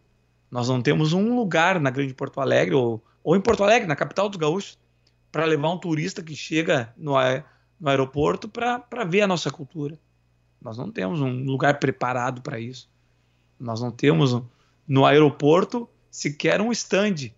nós 0.49 0.69
não 0.69 0.81
temos 0.81 1.13
um 1.13 1.35
lugar 1.35 1.79
na 1.79 1.89
Grande 1.89 2.13
Porto 2.13 2.39
Alegre, 2.39 2.75
ou, 2.75 3.03
ou 3.23 3.35
em 3.35 3.41
Porto 3.41 3.63
Alegre, 3.63 3.87
na 3.87 3.95
capital 3.95 4.29
dos 4.29 4.37
gaúchos, 4.37 4.77
para 5.31 5.45
levar 5.45 5.69
um 5.69 5.77
turista 5.77 6.23
que 6.23 6.35
chega 6.35 6.93
no, 6.97 7.13
no 7.79 7.89
aeroporto 7.89 8.47
para 8.47 9.03
ver 9.05 9.21
a 9.21 9.27
nossa 9.27 9.51
cultura. 9.51 9.99
Nós 10.61 10.77
não 10.77 10.91
temos 10.91 11.21
um 11.21 11.43
lugar 11.43 11.79
preparado 11.79 12.41
para 12.41 12.59
isso. 12.59 12.89
Nós 13.59 13.81
não 13.81 13.91
temos 13.91 14.41
no 14.87 15.05
aeroporto 15.05 15.89
sequer 16.09 16.61
um 16.61 16.71
stand 16.71 17.31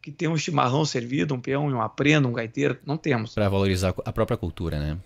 que 0.00 0.10
tem 0.10 0.28
um 0.28 0.36
chimarrão 0.36 0.84
servido, 0.84 1.34
um 1.34 1.40
peão, 1.40 1.68
uma 1.68 1.88
prenda, 1.88 2.26
um 2.26 2.32
gaiteiro. 2.32 2.78
Não 2.84 2.96
temos. 2.96 3.34
Para 3.34 3.48
valorizar 3.48 3.94
a 4.04 4.12
própria 4.12 4.36
cultura, 4.36 4.78
né? 4.78 4.98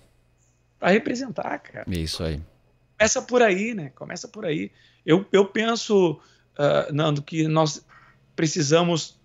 Para 0.78 0.90
representar, 0.90 1.58
cara. 1.58 1.84
Isso 1.88 2.22
aí. 2.22 2.40
Começa 2.98 3.22
por 3.22 3.42
aí, 3.42 3.74
né? 3.74 3.90
Começa 3.94 4.26
por 4.26 4.46
aí. 4.46 4.70
Eu, 5.06 5.24
eu 5.32 5.46
penso 5.46 6.20
uh, 6.58 6.92
Nando, 6.92 7.22
que 7.22 7.46
nós 7.46 7.86
precisamos 8.34 9.16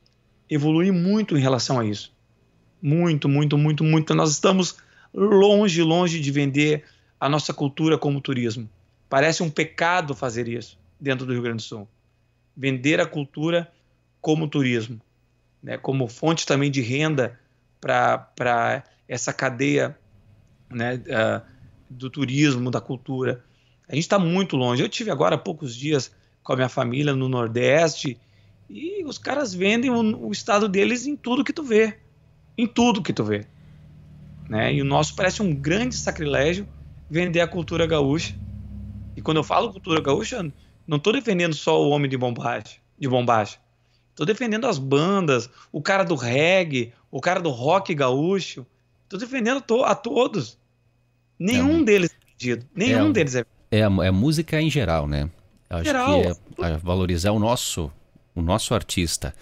evoluir 0.48 0.94
muito 0.94 1.36
em 1.36 1.42
relação 1.42 1.80
a 1.80 1.86
isso. 1.86 2.14
Muito, 2.82 3.28
muito, 3.28 3.58
muito, 3.58 3.84
muito. 3.84 4.14
Nós 4.14 4.32
estamos 4.32 4.78
longe, 5.14 5.82
longe 5.82 6.20
de 6.20 6.32
vender 6.32 6.86
a 7.20 7.28
nossa 7.28 7.54
cultura 7.54 7.98
como 7.98 8.22
turismo. 8.22 8.70
Parece 9.10 9.44
um 9.44 9.50
pecado 9.50 10.16
fazer 10.16 10.48
isso 10.48 10.80
dentro 11.00 11.26
do 11.26 11.34
Rio 11.34 11.42
Grande 11.42 11.58
do 11.58 11.64
Sul. 11.64 11.88
Vender 12.56 13.00
a 13.00 13.06
cultura 13.06 13.72
como 14.22 14.48
turismo, 14.48 15.02
né? 15.64 15.78
como 15.78 16.08
fonte 16.08 16.46
também 16.46 16.70
de 16.70 16.82
renda 16.82 17.40
para 17.80 18.84
essa 19.08 19.34
cadeia 19.34 19.98
né? 20.70 20.96
Uh, 20.96 21.52
do 21.90 22.10
turismo, 22.10 22.72
da 22.72 22.80
cultura. 22.80 23.44
A 23.92 23.96
gente 23.96 24.06
está 24.06 24.18
muito 24.18 24.56
longe. 24.56 24.82
Eu 24.82 24.88
tive 24.88 25.12
agora 25.12 25.36
há 25.36 25.38
poucos 25.38 25.76
dias 25.76 26.14
com 26.42 26.54
a 26.54 26.56
minha 26.56 26.70
família 26.70 27.14
no 27.14 27.28
Nordeste. 27.28 28.18
E 28.70 29.04
os 29.04 29.18
caras 29.18 29.54
vendem 29.54 29.92
o, 29.92 30.28
o 30.28 30.32
estado 30.32 30.70
deles 30.70 31.06
em 31.06 31.14
tudo 31.18 31.44
que 31.44 31.52
tu 31.52 31.62
vê. 31.62 31.98
Em 32.58 32.66
tudo 32.66 33.04
que 33.04 33.12
tu 33.12 33.26
vê. 33.26 33.46
Né? 34.48 34.74
E 34.74 34.82
o 34.82 34.86
nosso 34.86 35.14
parece 35.14 35.42
um 35.42 35.54
grande 35.54 35.94
sacrilégio 35.94 36.66
vender 37.10 37.42
a 37.42 37.48
cultura 37.48 37.86
gaúcha. 37.86 38.34
E 39.18 39.22
quando 39.22 39.38
eu 39.38 39.44
falo 39.44 39.74
cultura 39.74 40.00
gaúcha, 40.00 40.42
não 40.88 40.96
estou 40.96 41.12
defendendo 41.12 41.54
só 41.54 41.84
o 41.84 41.90
homem 41.90 42.10
de 42.10 42.16
bombacha. 42.16 42.78
De 42.98 43.10
bombacha. 43.10 43.60
Estou 44.12 44.26
defendendo 44.26 44.68
as 44.68 44.78
bandas, 44.80 45.50
o 45.70 45.82
cara 45.82 46.06
do 46.06 46.16
reggae, 46.16 46.94
o 47.12 47.20
cara 47.20 47.42
do 47.42 47.50
rock 47.50 47.94
gaúcho. 47.94 48.66
Estou 49.04 49.20
defendendo 49.20 49.60
to 49.60 49.84
a 49.84 49.96
todos. 49.96 50.58
Nenhum 51.38 51.82
é, 51.82 51.84
deles 51.84 52.12
é 52.12 52.26
vendido. 52.30 52.66
Nenhum 52.74 53.10
é, 53.10 53.12
deles 53.12 53.36
é 53.36 53.46
É 53.72 53.84
a, 53.84 53.88
é 54.06 54.12
música 54.12 54.62
em 54.62 54.70
geral, 54.70 55.08
né? 55.08 55.30
Acho 55.70 55.86
Geral. 55.86 56.22
que 56.22 56.28
é, 56.64 56.72
é 56.72 56.78
valorizar 56.78 57.32
o 57.32 57.40
nosso, 57.40 57.90
o 58.36 58.42
nosso 58.42 58.74
artista. 58.74 59.34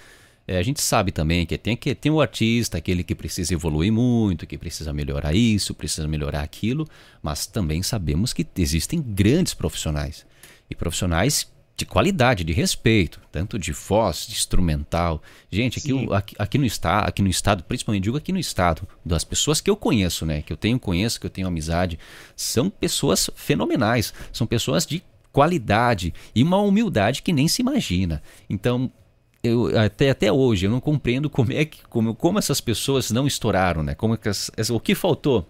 É, 0.47 0.57
a 0.57 0.63
gente 0.63 0.81
sabe 0.81 1.11
também 1.11 1.45
que 1.45 1.57
tem 1.57 1.75
que 1.75 1.93
tem 1.93 2.11
o 2.11 2.21
artista, 2.21 2.77
aquele 2.77 3.03
que 3.03 3.13
precisa 3.13 3.53
evoluir 3.53 3.91
muito, 3.91 4.47
que 4.47 4.57
precisa 4.57 4.93
melhorar 4.93 5.33
isso, 5.33 5.73
precisa 5.73 6.07
melhorar 6.07 6.41
aquilo, 6.41 6.87
mas 7.21 7.45
também 7.45 7.83
sabemos 7.83 8.33
que 8.33 8.45
existem 8.57 9.01
grandes 9.01 9.53
profissionais 9.53 10.25
e 10.69 10.75
profissionais 10.75 11.51
de 11.79 11.85
qualidade, 11.85 12.43
de 12.43 12.51
respeito, 12.51 13.21
tanto 13.31 13.57
de 13.57 13.71
voz, 13.71 14.27
de 14.27 14.33
instrumental. 14.33 15.21
Gente, 15.49 15.79
aqui, 15.79 16.13
aqui, 16.13 16.35
aqui, 16.37 16.57
no 16.57 16.65
estado, 16.65 17.07
aqui 17.07 17.21
no 17.21 17.29
estado, 17.29 17.63
principalmente 17.63 18.03
digo 18.03 18.17
aqui 18.17 18.33
no 18.33 18.39
estado, 18.39 18.85
das 19.03 19.23
pessoas 19.23 19.61
que 19.61 19.69
eu 19.69 19.77
conheço, 19.77 20.25
né, 20.25 20.41
que 20.41 20.51
eu 20.51 20.57
tenho 20.57 20.77
conheço, 20.77 21.19
que 21.19 21.25
eu 21.25 21.29
tenho 21.29 21.47
amizade, 21.47 21.97
são 22.35 22.69
pessoas 22.69 23.29
fenomenais, 23.33 24.13
são 24.33 24.45
pessoas 24.45 24.85
de 24.85 25.01
qualidade 25.31 26.13
e 26.35 26.43
uma 26.43 26.57
humildade 26.57 27.21
que 27.21 27.31
nem 27.31 27.47
se 27.47 27.61
imagina. 27.61 28.21
Então, 28.49 28.91
eu, 29.41 29.79
até, 29.79 30.09
até 30.09 30.29
hoje 30.29 30.65
eu 30.65 30.71
não 30.71 30.81
compreendo 30.81 31.29
como 31.29 31.53
é 31.53 31.63
que 31.63 31.81
como, 31.87 32.13
como 32.13 32.37
essas 32.37 32.59
pessoas 32.59 33.09
não 33.09 33.25
estouraram, 33.25 33.81
né? 33.81 33.95
Como 33.95 34.19
as, 34.25 34.69
o 34.69 34.81
que 34.81 34.93
faltou? 34.93 35.47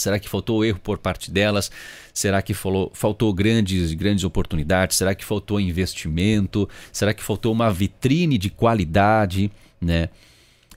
Será 0.00 0.18
que 0.18 0.28
faltou 0.28 0.64
erro 0.64 0.80
por 0.80 0.98
parte 0.98 1.30
delas? 1.30 1.70
Será 2.12 2.40
que 2.42 2.54
falou, 2.54 2.90
faltou 2.94 3.32
grandes, 3.32 3.92
grandes 3.92 4.24
oportunidades? 4.24 4.96
Será 4.96 5.14
que 5.14 5.24
faltou 5.24 5.60
investimento? 5.60 6.68
Será 6.92 7.12
que 7.12 7.22
faltou 7.22 7.52
uma 7.52 7.70
vitrine 7.70 8.38
de 8.38 8.50
qualidade? 8.50 9.50
Né? 9.80 10.08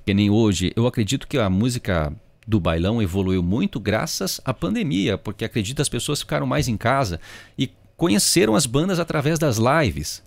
Que 0.05 0.13
nem 0.13 0.30
hoje. 0.30 0.71
Eu 0.76 0.86
acredito 0.86 1.28
que 1.28 1.38
a 1.38 1.49
música 1.49 2.13
do 2.45 2.59
bailão 2.59 3.01
evoluiu 3.01 3.41
muito 3.41 3.80
graças 3.80 4.41
à 4.43 4.53
pandemia, 4.53 5.17
porque 5.17 5.45
acredito 5.45 5.82
as 5.82 5.89
pessoas 5.89 6.19
ficaram 6.19 6.45
mais 6.45 6.67
em 6.67 6.76
casa 6.76 7.19
e 7.57 7.71
conheceram 7.95 8.55
as 8.55 8.65
bandas 8.65 8.99
através 8.99 9.39
das 9.39 9.57
lives. 9.57 10.21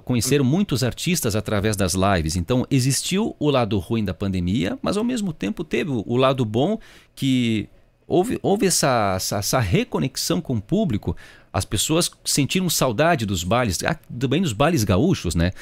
Conheceram 0.00 0.44
muitos 0.44 0.82
artistas 0.82 1.36
através 1.36 1.76
das 1.76 1.94
lives. 1.94 2.36
Então, 2.36 2.66
existiu 2.70 3.36
o 3.38 3.50
lado 3.50 3.78
ruim 3.78 4.04
da 4.04 4.14
pandemia, 4.14 4.78
mas 4.82 4.96
ao 4.96 5.04
mesmo 5.04 5.32
tempo 5.32 5.62
teve 5.62 5.90
o 5.90 6.16
lado 6.16 6.44
bom 6.44 6.78
que 7.14 7.68
houve, 8.06 8.38
houve 8.42 8.66
essa, 8.66 9.14
essa, 9.16 9.38
essa 9.38 9.60
reconexão 9.60 10.40
com 10.40 10.56
o 10.56 10.60
público. 10.60 11.16
As 11.52 11.64
pessoas 11.64 12.10
sentiram 12.24 12.68
saudade 12.68 13.24
dos 13.24 13.44
bailes, 13.44 13.78
ah, 13.84 13.98
também 14.18 14.42
dos 14.42 14.52
bailes 14.52 14.84
gaúchos, 14.84 15.34
né? 15.34 15.52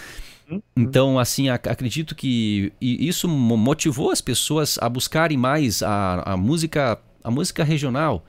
Uhum. 0.51 0.61
Então, 0.77 1.19
assim, 1.19 1.49
acredito 1.49 2.15
que 2.15 2.73
isso 2.81 3.29
motivou 3.29 4.11
as 4.11 4.21
pessoas 4.21 4.79
a 4.81 4.89
buscarem 4.89 5.39
mais 5.39 5.83
a, 5.83 6.33
a 6.33 6.37
música 6.37 7.01
a 7.25 7.31
música 7.31 7.65
regional. 7.65 8.25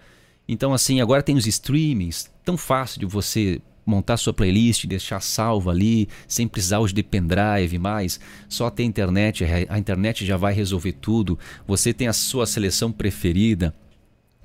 Então, 0.47 0.73
assim, 0.73 1.01
agora 1.01 1.21
tem 1.21 1.35
os 1.35 1.45
streamings, 1.45 2.31
tão 2.45 2.55
fácil 2.55 2.99
de 3.01 3.05
você 3.05 3.61
montar 3.85 4.17
sua 4.17 4.33
playlist, 4.33 4.85
deixar 4.85 5.21
salva 5.21 5.71
ali, 5.71 6.09
sem 6.27 6.47
precisar 6.47 6.79
hoje 6.79 6.93
de 6.93 7.03
pendrive 7.03 7.77
mais, 7.77 8.19
só 8.49 8.69
ter 8.69 8.83
internet, 8.83 9.45
a 9.69 9.77
internet 9.77 10.25
já 10.25 10.37
vai 10.37 10.53
resolver 10.53 10.93
tudo. 10.93 11.37
Você 11.67 11.93
tem 11.93 12.07
a 12.07 12.13
sua 12.13 12.45
seleção 12.45 12.91
preferida. 12.91 13.73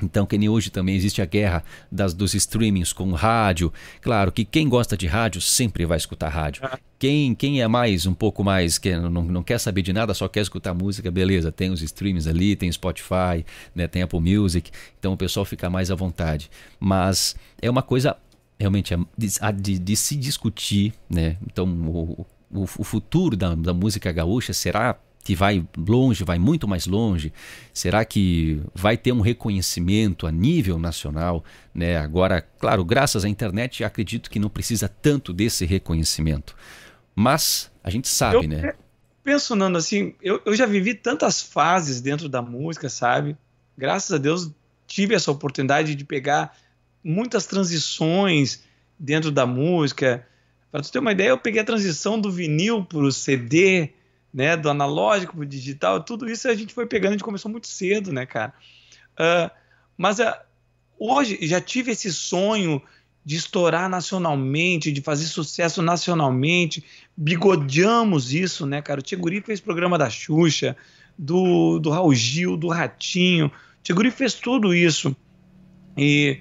Então, 0.02 0.24
que 0.24 0.38
nem 0.38 0.48
hoje 0.48 0.70
também 0.70 0.96
existe 0.96 1.20
a 1.20 1.26
guerra 1.26 1.62
das, 1.90 2.14
dos 2.14 2.34
streamings 2.34 2.92
com 2.92 3.12
rádio. 3.12 3.72
Claro 4.00 4.32
que 4.32 4.44
quem 4.44 4.68
gosta 4.68 4.96
de 4.96 5.06
rádio 5.06 5.40
sempre 5.40 5.84
vai 5.84 5.98
escutar 5.98 6.28
rádio. 6.28 6.62
Quem, 6.98 7.34
quem 7.34 7.60
é 7.60 7.68
mais, 7.68 8.06
um 8.06 8.14
pouco 8.14 8.42
mais, 8.42 8.78
que 8.78 8.96
não, 8.96 9.22
não 9.22 9.42
quer 9.42 9.58
saber 9.58 9.82
de 9.82 9.92
nada, 9.92 10.14
só 10.14 10.28
quer 10.28 10.40
escutar 10.40 10.74
música, 10.74 11.10
beleza. 11.10 11.52
Tem 11.52 11.70
os 11.70 11.82
streamings 11.82 12.26
ali, 12.26 12.56
tem 12.56 12.70
Spotify, 12.72 13.44
né, 13.74 13.86
tem 13.86 14.02
Apple 14.02 14.20
Music. 14.20 14.70
Então 14.98 15.12
o 15.12 15.16
pessoal 15.16 15.44
fica 15.44 15.68
mais 15.68 15.90
à 15.90 15.94
vontade. 15.94 16.50
Mas 16.78 17.36
é 17.60 17.68
uma 17.68 17.82
coisa 17.82 18.16
realmente 18.60 18.94
a 19.40 19.50
de, 19.50 19.78
de, 19.78 19.96
se 19.96 20.14
discutir, 20.14 20.92
né? 21.08 21.38
Então, 21.46 21.66
o, 21.66 22.26
o, 22.52 22.62
o 22.62 22.84
futuro 22.84 23.34
da, 23.34 23.54
da 23.54 23.72
música 23.72 24.12
gaúcha 24.12 24.52
será 24.52 24.98
que 25.24 25.34
vai 25.34 25.66
longe, 25.76 26.24
vai 26.24 26.38
muito 26.38 26.68
mais 26.68 26.86
longe? 26.86 27.32
Será 27.72 28.04
que 28.04 28.60
vai 28.74 28.96
ter 28.96 29.12
um 29.12 29.20
reconhecimento 29.20 30.26
a 30.26 30.32
nível 30.32 30.78
nacional? 30.78 31.44
Né? 31.74 31.96
Agora, 31.96 32.40
claro, 32.40 32.84
graças 32.84 33.24
à 33.24 33.28
internet, 33.28 33.82
acredito 33.82 34.30
que 34.30 34.38
não 34.38 34.48
precisa 34.48 34.88
tanto 34.88 35.32
desse 35.32 35.64
reconhecimento. 35.64 36.54
Mas 37.14 37.70
a 37.82 37.90
gente 37.90 38.08
sabe, 38.08 38.36
eu, 38.36 38.48
né? 38.48 38.74
Penso, 39.22 39.54
Nando, 39.54 39.76
assim, 39.76 40.14
eu, 40.22 40.40
eu 40.44 40.54
já 40.54 40.64
vivi 40.66 40.94
tantas 40.94 41.42
fases 41.42 42.00
dentro 42.00 42.28
da 42.28 42.40
música, 42.40 42.88
sabe? 42.88 43.36
Graças 43.76 44.12
a 44.12 44.18
Deus 44.18 44.50
tive 44.86 45.14
essa 45.14 45.30
oportunidade 45.30 45.94
de 45.94 46.04
pegar 46.04 46.56
muitas 47.02 47.46
transições 47.46 48.62
dentro 48.98 49.30
da 49.30 49.46
música. 49.46 50.26
Para 50.70 50.82
tu 50.82 50.92
ter 50.92 50.98
uma 50.98 51.12
ideia, 51.12 51.30
eu 51.30 51.38
peguei 51.38 51.60
a 51.60 51.64
transição 51.64 52.20
do 52.20 52.30
vinil 52.30 52.84
para 52.84 52.98
o 52.98 53.12
CD, 53.12 53.90
né, 54.32 54.56
do 54.56 54.70
analógico 54.70 55.34
para 55.34 55.42
o 55.42 55.46
digital, 55.46 56.02
tudo 56.02 56.30
isso 56.30 56.48
a 56.48 56.54
gente 56.54 56.72
foi 56.72 56.86
pegando, 56.86 57.10
a 57.10 57.12
gente 57.12 57.24
começou 57.24 57.50
muito 57.50 57.66
cedo, 57.66 58.12
né, 58.12 58.24
cara? 58.26 58.54
Uh, 59.12 59.50
mas 59.96 60.20
uh, 60.20 60.32
hoje 60.98 61.38
já 61.42 61.60
tive 61.60 61.90
esse 61.90 62.12
sonho 62.12 62.80
de 63.24 63.36
estourar 63.36 63.88
nacionalmente, 63.88 64.92
de 64.92 65.02
fazer 65.02 65.26
sucesso 65.26 65.82
nacionalmente, 65.82 66.84
bigodeamos 67.16 68.32
isso, 68.32 68.64
né, 68.66 68.80
cara? 68.80 69.00
O 69.00 69.02
Tiguri 69.02 69.40
fez 69.40 69.60
programa 69.60 69.98
da 69.98 70.08
Xuxa, 70.08 70.76
do, 71.18 71.78
do 71.78 71.90
Raul 71.90 72.14
Gil, 72.14 72.56
do 72.56 72.68
Ratinho, 72.68 73.46
o 73.46 73.82
Tiguri 73.82 74.10
fez 74.10 74.34
tudo 74.34 74.74
isso. 74.74 75.14
E 75.96 76.40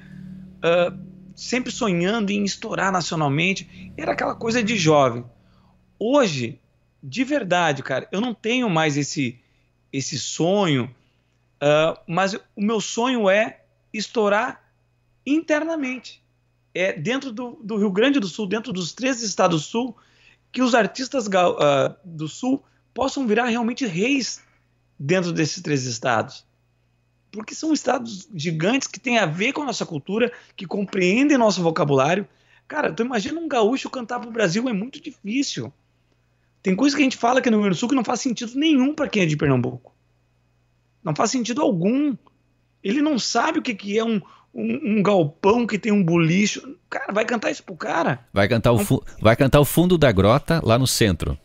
uh, 0.60 0.97
sempre 1.36 1.72
sonhando 1.72 2.32
em 2.32 2.43
estourar 2.43 2.91
nacionalmente. 2.91 3.93
Era 3.97 4.12
aquela 4.12 4.36
coisa 4.36 4.62
de 4.62 4.78
jovem. 4.78 5.24
Hoje, 5.97 6.60
de 7.01 7.24
verdade, 7.24 7.84
cara, 7.84 8.07
eu 8.12 8.22
não 8.22 8.34
tenho 8.34 8.70
mais 8.70 8.97
esse, 8.97 9.39
esse 9.91 10.20
sonho, 10.20 10.93
uh, 11.62 11.99
mas 12.07 12.34
o 12.34 12.41
meu 12.57 12.82
sonho 12.82 13.30
é 13.30 13.62
estourar 13.93 14.64
internamente. 15.26 16.22
É 16.74 16.93
dentro 16.93 17.32
do, 17.32 17.60
do, 17.64 17.78
Rio 17.78 17.91
Grande 17.91 18.20
do 18.20 18.28
Sul, 18.28 18.47
dentro 18.47 18.72
dos 18.72 18.93
três 18.93 19.22
estados 19.24 19.62
do 19.62 19.66
Sul, 19.66 19.97
que 20.51 20.62
os 20.62 20.76
artistas 20.76 21.26
uh, 21.28 21.95
do 22.03 22.28
Sul 22.28 22.64
possam 22.93 23.26
virar 23.26 23.45
realmente 23.45 23.86
reis 23.86 24.43
dentro 24.99 25.32
desses 25.32 25.62
três 25.62 25.86
estados 25.86 26.45
porque 27.32 27.54
são 27.54 27.74
estados 27.74 28.28
gigantes 28.34 28.88
que 28.88 29.00
têm 29.00 29.18
a 29.18 29.26
ver 29.26 29.54
com 29.54 29.62
a 29.62 29.66
nossa 29.66 29.86
cultura, 29.86 30.32
que 30.56 30.66
compreendem 30.66 31.38
nosso 31.38 31.62
vocabulário. 31.62 32.28
Cara, 32.68 32.92
tu 32.92 33.04
imagina 33.04 33.40
um 33.40 33.48
gaúcho 33.48 33.90
cantar 33.90 34.20
pro 34.20 34.32
Brasil 34.32 34.68
é 34.68 34.74
muito 34.74 35.02
difícil. 35.02 35.72
Tem 36.62 36.76
coisas 36.76 36.96
que 36.96 37.02
a 37.02 37.04
gente 37.04 37.18
fala 37.18 37.40
aqui 37.40 37.50
no 37.50 37.58
Rio 37.58 37.64
Grande 37.64 37.78
do 37.78 37.80
Sul 37.80 37.90
que 37.90 37.96
não 37.96 38.04
faz 38.04 38.22
sentido 38.22 38.54
nenhum 38.56 38.94
para 38.94 39.08
quem 39.08 39.24
é 39.24 39.26
de 39.26 39.38
Pernambuco. 39.38 39.94
Não 41.04 41.16
faz 41.16 41.32
sentido 41.32 41.62
algum. 41.62 42.16
Ele 42.84 43.02
não 43.02 43.18
sabe 43.18 43.60
o 43.60 43.62
que, 43.62 43.74
que 43.74 43.98
é 43.98 44.04
um, 44.04 44.22
um, 44.54 44.98
um, 44.98 45.04
galpão 45.04 45.66
que 45.66 45.80
tem 45.80 45.92
um 45.92 46.04
bulicho. 46.04 46.76
Cara, 46.90 47.14
vai 47.14 47.26
cantar 47.26 47.52
isso 47.52 47.64
pro 47.64 47.76
cara. 47.76 48.28
Vai 48.34 48.48
cantar, 48.48 48.74
o, 48.74 49.04
vai 49.22 49.36
cantar 49.36 49.60
o 49.60 49.66
fundo 49.66 49.98
da 49.98 50.12
grota 50.12 50.62
lá 50.64 50.78
no 50.78 50.88
centro. 50.88 51.38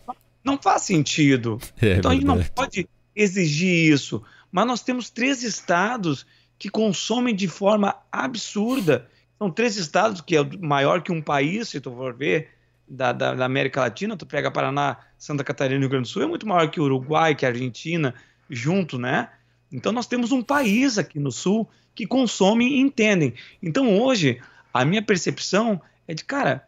Não 0.43 0.59
faz 0.61 0.83
sentido. 0.83 1.59
É 1.81 1.97
então 1.97 2.11
verdade. 2.11 2.15
a 2.15 2.15
gente 2.15 2.27
não 2.27 2.43
pode 2.55 2.89
exigir 3.15 3.93
isso 3.93 4.23
mas 4.55 4.69
nós 4.69 4.83
temos 4.83 5.11
três 5.11 5.43
estados 5.43 6.25
que 6.57 6.69
consomem 6.69 7.35
de 7.35 7.49
forma 7.49 7.97
absurda. 8.13 9.11
São 9.37 9.51
três 9.51 9.77
estados 9.77 10.21
que 10.21 10.37
é 10.37 10.45
maior 10.61 11.03
que 11.03 11.11
um 11.11 11.21
país, 11.21 11.71
se 11.71 11.81
tu 11.81 11.91
for 11.91 12.15
ver, 12.15 12.51
da, 12.89 13.11
da, 13.11 13.35
da, 13.35 13.45
América 13.45 13.81
Latina. 13.81 14.17
Tu 14.17 14.25
pega 14.25 14.53
Paraná, 14.53 14.99
Santa 15.19 15.43
Catarina 15.43 15.79
e 15.79 15.81
Rio 15.81 15.89
Grande 15.89 16.05
do 16.05 16.09
Sul, 16.09 16.23
é 16.23 16.27
muito 16.29 16.47
maior 16.47 16.71
que 16.71 16.79
o 16.79 16.85
Uruguai, 16.85 17.35
que 17.35 17.45
a 17.45 17.49
Argentina, 17.49 18.15
junto, 18.49 18.97
né? 18.97 19.29
Então 19.73 19.91
nós 19.91 20.07
temos 20.07 20.31
um 20.31 20.41
país 20.41 20.99
aqui 20.99 21.19
no 21.19 21.33
Sul 21.33 21.69
que 21.93 22.07
consome 22.07 22.65
e 22.65 22.79
entendem. 22.79 23.35
Então 23.61 24.01
hoje, 24.01 24.41
a 24.73 24.85
minha 24.85 25.03
percepção 25.03 25.83
é 26.07 26.15
de, 26.15 26.25
cara, 26.25 26.65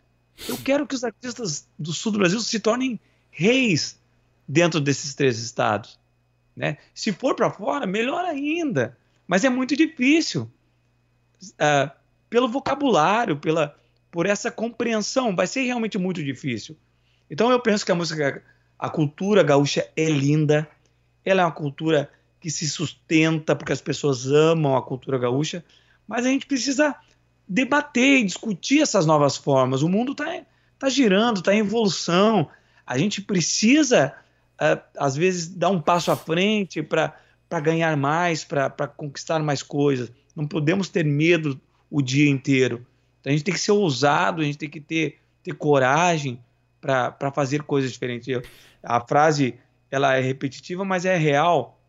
eu 0.48 0.58
quero 0.58 0.88
que 0.88 0.96
os 0.96 1.04
artistas 1.04 1.68
do 1.78 1.92
Sul 1.92 2.10
do 2.10 2.18
Brasil 2.18 2.40
se 2.40 2.58
tornem 2.58 2.98
reis 3.30 3.96
dentro 4.48 4.80
desses 4.80 5.14
três 5.14 5.38
estados. 5.38 5.96
Né? 6.56 6.78
Se 6.94 7.12
for 7.12 7.34
para 7.34 7.50
fora, 7.50 7.86
melhor 7.86 8.24
ainda. 8.24 8.96
Mas 9.26 9.44
é 9.44 9.50
muito 9.50 9.76
difícil. 9.76 10.50
Uh, 11.42 11.90
pelo 12.30 12.48
vocabulário, 12.48 13.36
pela, 13.36 13.76
por 14.10 14.24
essa 14.24 14.50
compreensão, 14.50 15.36
vai 15.36 15.46
ser 15.46 15.62
realmente 15.62 15.98
muito 15.98 16.24
difícil. 16.24 16.76
Então 17.30 17.50
eu 17.50 17.60
penso 17.60 17.84
que 17.84 17.92
a 17.92 17.94
música, 17.94 18.42
a 18.78 18.88
cultura 18.88 19.42
gaúcha 19.42 19.86
é 19.94 20.06
linda. 20.06 20.66
Ela 21.24 21.42
é 21.42 21.44
uma 21.44 21.52
cultura 21.52 22.10
que 22.40 22.50
se 22.50 22.68
sustenta 22.68 23.54
porque 23.54 23.72
as 23.72 23.80
pessoas 23.80 24.26
amam 24.26 24.76
a 24.76 24.82
cultura 24.82 25.18
gaúcha. 25.18 25.64
Mas 26.06 26.24
a 26.24 26.28
gente 26.28 26.46
precisa 26.46 26.94
debater 27.46 28.20
e 28.20 28.24
discutir 28.24 28.80
essas 28.80 29.04
novas 29.04 29.36
formas. 29.36 29.82
O 29.82 29.88
mundo 29.88 30.12
está 30.12 30.42
tá 30.78 30.88
girando, 30.88 31.38
está 31.38 31.54
em 31.54 31.58
evolução. 31.58 32.48
A 32.86 32.96
gente 32.96 33.20
precisa 33.20 34.14
uh, 34.60 34.80
às 34.98 35.16
vezes 35.16 35.48
dar 35.48 35.70
um 35.70 35.80
passo 35.80 36.10
à 36.10 36.16
frente 36.16 36.82
para 36.82 37.14
ganhar 37.60 37.96
mais, 37.96 38.44
para 38.44 38.70
conquistar 38.88 39.40
mais 39.40 39.62
coisas. 39.62 40.10
Não 40.34 40.46
podemos 40.46 40.88
ter 40.88 41.04
medo 41.04 41.60
o 41.90 42.02
dia 42.02 42.28
inteiro. 42.28 42.86
Então 43.20 43.30
a 43.30 43.36
gente 43.36 43.44
tem 43.44 43.54
que 43.54 43.60
ser 43.60 43.72
ousado, 43.72 44.42
a 44.42 44.44
gente 44.44 44.58
tem 44.58 44.68
que 44.68 44.80
ter, 44.80 45.18
ter 45.42 45.54
coragem 45.54 46.40
para 46.80 47.32
fazer 47.34 47.62
coisas 47.62 47.90
diferentes. 47.92 48.28
Eu, 48.28 48.42
a 48.82 49.00
frase 49.00 49.54
ela 49.90 50.14
é 50.14 50.20
repetitiva, 50.20 50.84
mas 50.84 51.04
é 51.04 51.16
real. 51.16 51.80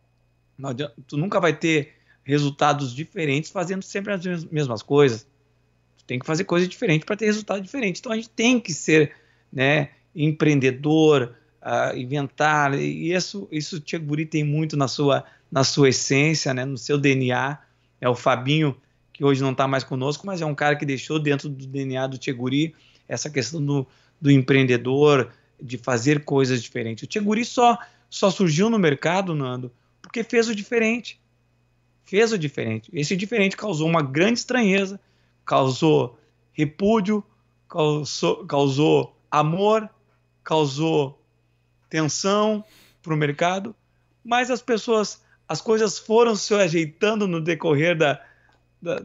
Não, 0.56 0.74
tu 1.06 1.16
nunca 1.16 1.38
vai 1.38 1.52
ter 1.52 1.94
resultados 2.24 2.94
diferentes 2.94 3.50
fazendo 3.50 3.82
sempre 3.82 4.12
as 4.12 4.44
mesmas 4.44 4.82
coisas. 4.82 5.26
Tu 5.98 6.04
tem 6.04 6.18
que 6.18 6.26
fazer 6.26 6.44
coisas 6.44 6.68
diferentes 6.68 7.04
para 7.04 7.16
ter 7.16 7.26
resultado 7.26 7.60
diferente. 7.60 8.00
Então 8.00 8.12
a 8.12 8.16
gente 8.16 8.30
tem 8.30 8.58
que 8.58 8.72
ser 8.72 9.14
né, 9.52 9.90
empreendedor, 10.14 11.34
uh, 11.62 11.96
inventar, 11.96 12.74
e 12.74 13.12
isso, 13.12 13.48
isso 13.50 13.76
o 13.76 13.80
Tiago 13.80 14.26
tem 14.26 14.44
muito 14.44 14.76
na 14.76 14.88
sua, 14.88 15.24
na 15.50 15.64
sua 15.64 15.88
essência, 15.88 16.52
né, 16.54 16.64
no 16.64 16.78
seu 16.78 16.98
DNA. 16.98 17.58
É 18.00 18.08
o 18.08 18.14
Fabinho, 18.14 18.76
que 19.12 19.24
hoje 19.24 19.42
não 19.42 19.52
está 19.52 19.66
mais 19.66 19.84
conosco, 19.84 20.26
mas 20.26 20.40
é 20.40 20.46
um 20.46 20.54
cara 20.54 20.76
que 20.76 20.86
deixou 20.86 21.18
dentro 21.18 21.48
do 21.48 21.66
DNA 21.66 22.06
do 22.06 22.18
Tcheguri 22.18 22.74
essa 23.08 23.28
questão 23.30 23.64
do, 23.64 23.86
do 24.20 24.30
empreendedor, 24.30 25.32
de 25.60 25.76
fazer 25.76 26.24
coisas 26.24 26.62
diferentes. 26.62 27.04
O 27.04 27.06
Tcheguri 27.06 27.44
só, 27.44 27.78
só 28.08 28.30
surgiu 28.30 28.70
no 28.70 28.78
mercado, 28.78 29.34
Nando, 29.34 29.72
porque 30.00 30.22
fez 30.22 30.48
o 30.48 30.54
diferente. 30.54 31.20
fez 32.04 32.32
o 32.32 32.38
diferente. 32.38 32.90
Esse 32.92 33.16
diferente 33.16 33.56
causou 33.56 33.88
uma 33.88 34.02
grande 34.02 34.38
estranheza, 34.38 35.00
causou 35.44 36.18
repúdio, 36.52 37.24
causou, 37.68 38.46
causou 38.46 39.16
amor, 39.30 39.88
causou 40.44 41.17
tensão 41.88 42.64
para 43.02 43.14
o 43.14 43.16
mercado, 43.16 43.74
mas 44.24 44.50
as 44.50 44.60
pessoas, 44.60 45.22
as 45.48 45.60
coisas 45.60 45.98
foram 45.98 46.36
se 46.36 46.54
ajeitando 46.54 47.26
no 47.26 47.40
decorrer 47.40 47.96
da, 47.96 48.20
da 48.80 49.02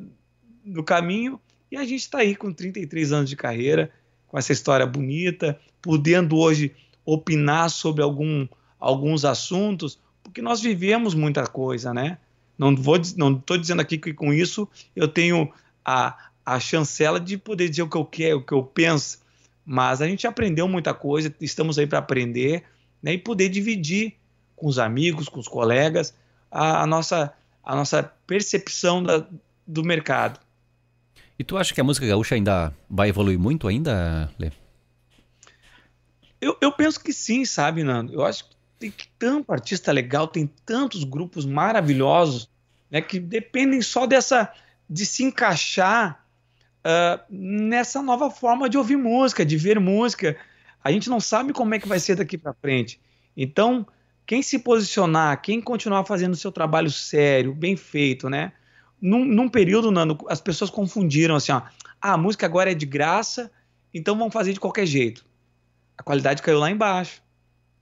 do 0.63 0.83
caminho 0.83 1.39
e 1.71 1.75
a 1.75 1.83
gente 1.83 2.01
está 2.01 2.19
aí 2.19 2.35
com 2.35 2.53
33 2.53 3.11
anos 3.11 3.29
de 3.29 3.35
carreira, 3.35 3.91
com 4.27 4.37
essa 4.37 4.53
história 4.53 4.85
bonita, 4.85 5.59
podendo 5.81 6.37
hoje 6.37 6.73
opinar 7.05 7.69
sobre 7.69 8.01
algum, 8.01 8.47
alguns 8.79 9.25
assuntos, 9.25 9.99
porque 10.23 10.41
nós 10.41 10.61
vivemos 10.61 11.13
muita 11.13 11.45
coisa, 11.45 11.93
né? 11.93 12.17
Não 12.57 12.75
vou, 12.75 12.99
não 13.17 13.33
estou 13.33 13.57
dizendo 13.57 13.81
aqui 13.81 13.97
que 13.97 14.13
com 14.13 14.31
isso 14.31 14.69
eu 14.95 15.07
tenho 15.07 15.51
a, 15.83 16.29
a 16.45 16.59
chancela 16.59 17.19
de 17.19 17.37
poder 17.37 17.69
dizer 17.69 17.81
o 17.81 17.89
que 17.89 17.97
eu 17.97 18.05
quero, 18.05 18.37
o 18.37 18.43
que 18.43 18.53
eu 18.53 18.63
penso, 18.63 19.19
mas 19.65 20.01
a 20.01 20.07
gente 20.07 20.27
aprendeu 20.27 20.67
muita 20.67 20.93
coisa, 20.93 21.33
estamos 21.41 21.77
aí 21.79 21.87
para 21.87 21.99
aprender, 21.99 22.63
né? 23.03 23.13
E 23.13 23.17
poder 23.17 23.49
dividir 23.49 24.15
com 24.55 24.67
os 24.67 24.79
amigos, 24.79 25.27
com 25.27 25.39
os 25.39 25.47
colegas, 25.47 26.15
a, 26.49 26.83
a 26.83 26.87
nossa, 26.87 27.33
a 27.61 27.75
nossa 27.75 28.01
percepção 28.25 29.03
da, 29.03 29.27
do 29.67 29.83
mercado. 29.83 30.39
E 31.37 31.43
tu 31.43 31.57
acha 31.57 31.73
que 31.73 31.81
a 31.81 31.83
música 31.83 32.07
gaúcha 32.07 32.35
ainda 32.35 32.73
vai 32.89 33.09
evoluir 33.09 33.37
muito 33.37 33.67
ainda, 33.67 34.31
Lê? 34.39 34.51
Eu, 36.39 36.57
eu 36.61 36.71
penso 36.71 36.99
que 37.01 37.11
sim, 37.11 37.45
sabe, 37.45 37.83
Nando? 37.83 38.13
Eu 38.13 38.23
acho 38.23 38.45
que 38.45 38.55
tem 38.79 38.93
tanto 39.17 39.51
artista 39.51 39.91
legal, 39.91 40.27
tem 40.27 40.49
tantos 40.65 41.03
grupos 41.03 41.45
maravilhosos, 41.45 42.49
né, 42.91 43.01
que 43.01 43.19
dependem 43.19 43.81
só 43.81 44.05
dessa 44.05 44.53
de 44.89 45.05
se 45.05 45.23
encaixar 45.23 46.25
uh, 46.85 47.23
nessa 47.29 48.01
nova 48.01 48.29
forma 48.29 48.69
de 48.69 48.77
ouvir 48.77 48.97
música, 48.97 49.45
de 49.45 49.57
ver 49.57 49.79
música. 49.79 50.37
A 50.83 50.91
gente 50.91 51.09
não 51.09 51.19
sabe 51.19 51.53
como 51.53 51.73
é 51.73 51.79
que 51.79 51.87
vai 51.87 51.99
ser 51.99 52.15
daqui 52.15 52.37
para 52.37 52.53
frente. 52.53 52.99
Então, 53.35 53.87
quem 54.25 54.41
se 54.41 54.59
posicionar, 54.59 55.41
quem 55.41 55.61
continuar 55.61 56.05
fazendo 56.05 56.33
o 56.33 56.37
seu 56.37 56.51
trabalho 56.51 56.89
sério, 56.89 57.53
bem 57.53 57.75
feito, 57.75 58.29
né? 58.29 58.53
Num, 59.01 59.25
num 59.25 59.49
período, 59.49 59.91
Nando, 59.91 60.17
as 60.29 60.39
pessoas 60.39 60.69
confundiram 60.69 61.35
assim, 61.35 61.51
ó, 61.51 61.61
ah, 62.01 62.13
a 62.13 62.17
música 62.17 62.45
agora 62.45 62.71
é 62.71 62.75
de 62.75 62.85
graça, 62.85 63.51
então 63.93 64.17
vamos 64.17 64.33
fazer 64.33 64.53
de 64.53 64.59
qualquer 64.59 64.85
jeito. 64.85 65.25
A 65.97 66.03
qualidade 66.03 66.41
caiu 66.41 66.59
lá 66.59 66.69
embaixo 66.71 67.21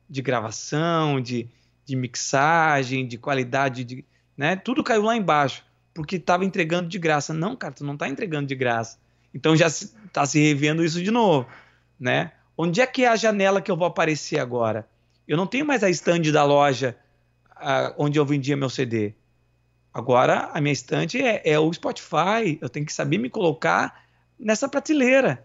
de 0.09 0.21
gravação, 0.21 1.21
de, 1.21 1.47
de 1.85 1.95
mixagem, 1.95 3.07
de 3.07 3.17
qualidade, 3.17 3.83
de, 3.83 4.05
né? 4.35 4.55
Tudo 4.55 4.83
caiu 4.83 5.03
lá 5.03 5.15
embaixo, 5.15 5.63
porque 5.93 6.17
estava 6.17 6.43
entregando 6.43 6.89
de 6.89 6.99
graça. 6.99 7.33
Não, 7.33 7.55
cara, 7.55 7.73
tu 7.73 7.85
não 7.85 7.93
está 7.93 8.09
entregando 8.09 8.47
de 8.47 8.55
graça. 8.55 8.99
Então 9.33 9.55
já 9.55 9.67
está 9.67 10.25
se 10.25 10.39
revendo 10.39 10.83
isso 10.83 11.01
de 11.01 11.11
novo, 11.11 11.47
né? 11.99 12.33
Onde 12.63 12.79
é 12.79 12.85
que 12.85 13.03
é 13.03 13.07
a 13.07 13.15
janela 13.15 13.59
que 13.59 13.71
eu 13.71 13.75
vou 13.75 13.87
aparecer 13.87 14.37
agora? 14.37 14.87
Eu 15.27 15.35
não 15.35 15.47
tenho 15.47 15.65
mais 15.65 15.83
a 15.83 15.89
stand 15.89 16.31
da 16.31 16.43
loja 16.43 16.95
uh, 17.53 17.91
onde 17.97 18.19
eu 18.19 18.23
vendia 18.23 18.55
meu 18.55 18.69
CD. 18.69 19.15
Agora 19.91 20.51
a 20.53 20.61
minha 20.61 20.71
estante 20.71 21.19
é, 21.19 21.41
é, 21.43 21.59
o 21.59 21.73
Spotify. 21.73 22.59
Eu 22.61 22.69
tenho 22.69 22.85
que 22.85 22.93
saber 22.93 23.17
me 23.17 23.31
colocar 23.31 24.03
nessa 24.39 24.69
prateleira, 24.69 25.43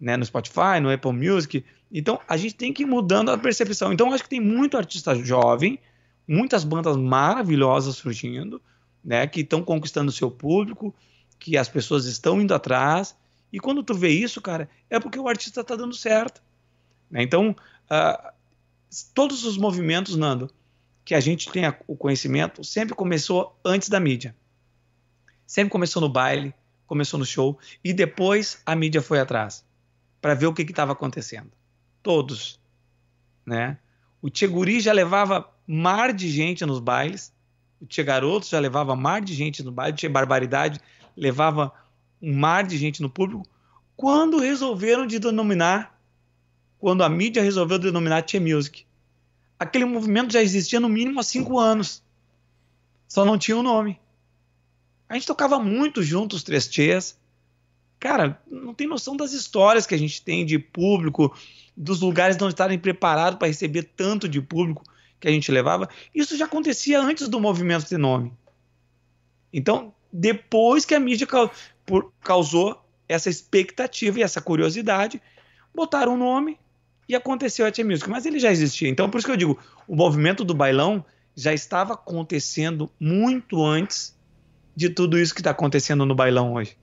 né? 0.00 0.16
No 0.16 0.24
Spotify, 0.24 0.78
no 0.80 0.88
Apple 0.88 1.12
Music, 1.12 1.64
então 1.90 2.20
a 2.28 2.36
gente 2.36 2.54
tem 2.54 2.72
que 2.72 2.84
ir 2.84 2.86
mudando 2.86 3.32
a 3.32 3.36
percepção. 3.36 3.92
Então 3.92 4.12
acho 4.12 4.22
que 4.22 4.30
tem 4.30 4.40
muito 4.40 4.76
artista 4.76 5.16
jovem, 5.16 5.80
muitas 6.28 6.62
bandas 6.62 6.96
maravilhosas 6.96 7.96
surgindo, 7.96 8.62
né, 9.04 9.26
que 9.26 9.40
estão 9.40 9.64
conquistando 9.64 10.10
o 10.10 10.14
seu 10.14 10.30
público, 10.30 10.94
que 11.40 11.56
as 11.56 11.68
pessoas 11.68 12.06
estão 12.06 12.40
indo 12.40 12.54
atrás. 12.54 13.16
E 13.52 13.60
quando 13.60 13.82
tu 13.82 13.94
vê 13.94 14.10
isso, 14.10 14.40
cara, 14.40 14.68
é 14.90 14.98
porque 14.98 15.18
o 15.18 15.28
artista 15.28 15.60
está 15.60 15.76
dando 15.76 15.94
certo. 15.94 16.42
Né? 17.10 17.22
Então, 17.22 17.50
uh, 17.50 18.32
todos 19.14 19.44
os 19.44 19.56
movimentos, 19.56 20.16
Nando, 20.16 20.50
que 21.04 21.14
a 21.14 21.20
gente 21.20 21.50
tem 21.50 21.64
o 21.86 21.96
conhecimento, 21.96 22.64
sempre 22.64 22.94
começou 22.94 23.58
antes 23.64 23.88
da 23.88 24.00
mídia. 24.00 24.34
Sempre 25.46 25.70
começou 25.70 26.02
no 26.02 26.08
baile, 26.08 26.52
começou 26.86 27.18
no 27.18 27.24
show, 27.24 27.58
e 27.82 27.92
depois 27.92 28.60
a 28.66 28.74
mídia 28.74 29.00
foi 29.00 29.20
atrás 29.20 29.64
para 30.20 30.34
ver 30.34 30.46
o 30.46 30.52
que 30.52 30.62
estava 30.62 30.92
acontecendo 30.92 31.50
todos, 32.02 32.60
né? 33.44 33.78
O 34.22 34.30
Tcheguri 34.30 34.80
já 34.80 34.92
levava 34.92 35.52
mar 35.66 36.12
de 36.12 36.28
gente 36.28 36.64
nos 36.64 36.78
bailes, 36.78 37.32
o 37.80 37.86
Tchê 37.86 38.04
Garoto 38.04 38.46
já 38.46 38.58
levava 38.60 38.94
mar 38.94 39.20
de 39.20 39.34
gente 39.34 39.62
no 39.62 39.72
baile, 39.72 39.94
o 39.94 39.96
Tchê 39.96 40.08
Barbaridade 40.08 40.80
levava 41.16 41.72
um 42.20 42.34
mar 42.34 42.66
de 42.66 42.76
gente 42.76 43.02
no 43.02 43.10
público. 43.10 43.46
Quando 43.96 44.38
resolveram 44.38 45.06
de 45.06 45.18
denominar, 45.18 45.98
quando 46.78 47.02
a 47.02 47.08
mídia 47.08 47.42
resolveu 47.42 47.78
denominar 47.78 48.22
Tchê 48.22 48.38
Music, 48.38 48.84
aquele 49.58 49.84
movimento 49.84 50.32
já 50.32 50.42
existia 50.42 50.80
no 50.80 50.88
mínimo 50.88 51.20
há 51.20 51.22
cinco 51.22 51.58
anos, 51.58 52.02
só 53.08 53.24
não 53.24 53.38
tinha 53.38 53.56
o 53.56 53.60
um 53.60 53.62
nome. 53.62 53.98
A 55.08 55.14
gente 55.14 55.26
tocava 55.26 55.58
muito 55.58 56.02
juntos, 56.02 56.42
três 56.42 56.68
Tchês. 56.68 57.18
Cara, 57.98 58.40
não 58.50 58.74
tem 58.74 58.86
noção 58.86 59.16
das 59.16 59.32
histórias 59.32 59.86
que 59.86 59.94
a 59.94 59.98
gente 59.98 60.20
tem 60.20 60.44
de 60.44 60.58
público, 60.58 61.34
dos 61.76 62.00
lugares 62.00 62.36
não 62.36 62.48
estarem 62.48 62.78
preparados 62.78 63.38
para 63.38 63.48
receber 63.48 63.84
tanto 63.96 64.28
de 64.28 64.40
público 64.40 64.84
que 65.18 65.28
a 65.28 65.30
gente 65.30 65.50
levava. 65.50 65.88
Isso 66.14 66.36
já 66.36 66.44
acontecia 66.44 67.00
antes 67.00 67.28
do 67.28 67.40
movimento 67.40 67.88
ter 67.88 67.98
nome. 67.98 68.32
Então, 69.52 69.94
depois 70.12 70.84
que 70.84 70.94
a 70.94 71.00
mídia 71.00 71.26
causou 72.20 72.82
essa 73.08 73.30
expectativa 73.30 74.18
e 74.18 74.22
essa 74.22 74.40
curiosidade, 74.40 75.20
botaram 75.74 76.14
um 76.14 76.16
nome 76.16 76.58
e 77.08 77.14
aconteceu 77.14 77.66
a 77.66 77.70
Tia 77.70 77.84
Music. 77.84 78.08
Mas 78.08 78.26
ele 78.26 78.38
já 78.38 78.50
existia. 78.50 78.88
Então, 78.88 79.08
por 79.08 79.18
isso 79.18 79.26
que 79.26 79.32
eu 79.32 79.36
digo, 79.36 79.58
o 79.86 79.94
movimento 79.94 80.44
do 80.44 80.54
bailão 80.54 81.04
já 81.34 81.52
estava 81.52 81.94
acontecendo 81.94 82.90
muito 82.98 83.64
antes 83.64 84.16
de 84.74 84.90
tudo 84.90 85.18
isso 85.18 85.34
que 85.34 85.40
está 85.40 85.50
acontecendo 85.50 86.04
no 86.04 86.14
bailão 86.14 86.54
hoje. 86.54 86.76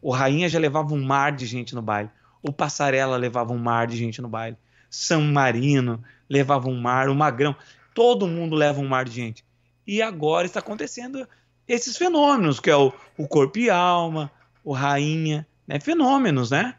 O 0.00 0.10
Rainha 0.10 0.48
já 0.48 0.58
levava 0.58 0.94
um 0.94 1.02
mar 1.02 1.32
de 1.32 1.46
gente 1.46 1.74
no 1.74 1.82
baile. 1.82 2.10
O 2.42 2.52
Passarela 2.52 3.16
levava 3.16 3.52
um 3.52 3.58
mar 3.58 3.86
de 3.86 3.96
gente 3.96 4.22
no 4.22 4.28
baile. 4.28 4.56
São 4.88 5.20
Marino 5.22 6.02
levava 6.28 6.68
um 6.68 6.80
mar, 6.80 7.08
o 7.08 7.14
Magrão. 7.14 7.56
Todo 7.94 8.28
mundo 8.28 8.54
leva 8.54 8.80
um 8.80 8.86
mar 8.86 9.04
de 9.04 9.12
gente. 9.12 9.44
E 9.86 10.00
agora 10.00 10.46
está 10.46 10.60
acontecendo 10.60 11.26
esses 11.68 11.96
fenômenos, 11.96 12.60
que 12.60 12.70
é 12.70 12.76
o, 12.76 12.92
o 13.16 13.26
corpo 13.26 13.58
e 13.58 13.70
alma, 13.70 14.30
o 14.64 14.72
rainha, 14.72 15.46
né? 15.66 15.80
fenômenos, 15.80 16.50
né? 16.50 16.74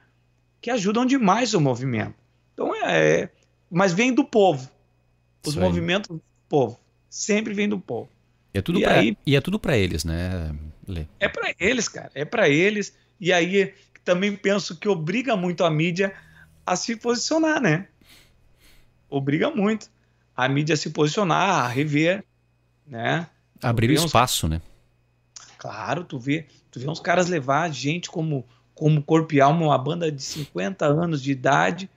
Que 0.61 0.69
ajudam 0.69 1.05
demais 1.05 1.53
o 1.53 1.61
movimento. 1.61 2.15
Então 2.53 2.73
é. 2.75 3.29
Mas 3.69 3.93
vem 3.93 4.13
do 4.13 4.23
povo. 4.23 4.69
Os 5.45 5.55
movimentos 5.55 6.09
do 6.09 6.21
povo. 6.49 6.79
Sempre 7.09 7.53
vem 7.53 7.69
do 7.69 7.79
povo. 7.79 8.09
E 8.53 8.57
é 8.57 8.61
tudo 8.61 8.81
para 8.81 9.03
é 9.05 9.41
tudo 9.41 9.59
para 9.59 9.77
eles, 9.77 10.03
né, 10.03 10.55
Lê? 10.87 11.05
É 11.19 11.27
para 11.27 11.53
eles, 11.59 11.87
cara. 11.87 12.11
É 12.15 12.25
para 12.25 12.49
eles. 12.49 12.95
E 13.19 13.31
aí 13.31 13.73
também 14.03 14.35
penso 14.35 14.75
que 14.77 14.87
obriga 14.87 15.35
muito 15.35 15.63
a 15.63 15.69
mídia 15.69 16.13
a 16.65 16.75
se 16.75 16.95
posicionar, 16.95 17.61
né? 17.61 17.87
Obriga 19.09 19.49
muito 19.49 19.89
a 20.35 20.47
mídia 20.47 20.73
a 20.73 20.77
se 20.77 20.89
posicionar, 20.89 21.65
a 21.65 21.67
rever, 21.67 22.23
né? 22.85 23.27
Abrir 23.61 23.91
espaço, 23.91 24.45
uns... 24.45 24.51
né? 24.51 24.61
Claro, 25.57 26.03
tu 26.03 26.19
vê, 26.19 26.45
tu 26.71 26.79
vê 26.79 26.87
uns 26.87 26.99
caras 26.99 27.27
levar 27.27 27.71
gente 27.71 28.09
como 28.09 28.45
como 28.77 29.01
Corpo 29.01 29.33
e 29.33 29.41
Alma, 29.41 29.65
uma 29.65 29.77
banda 29.77 30.11
de 30.11 30.21
50 30.21 30.85
anos 30.85 31.23
de 31.23 31.31
idade, 31.31 31.89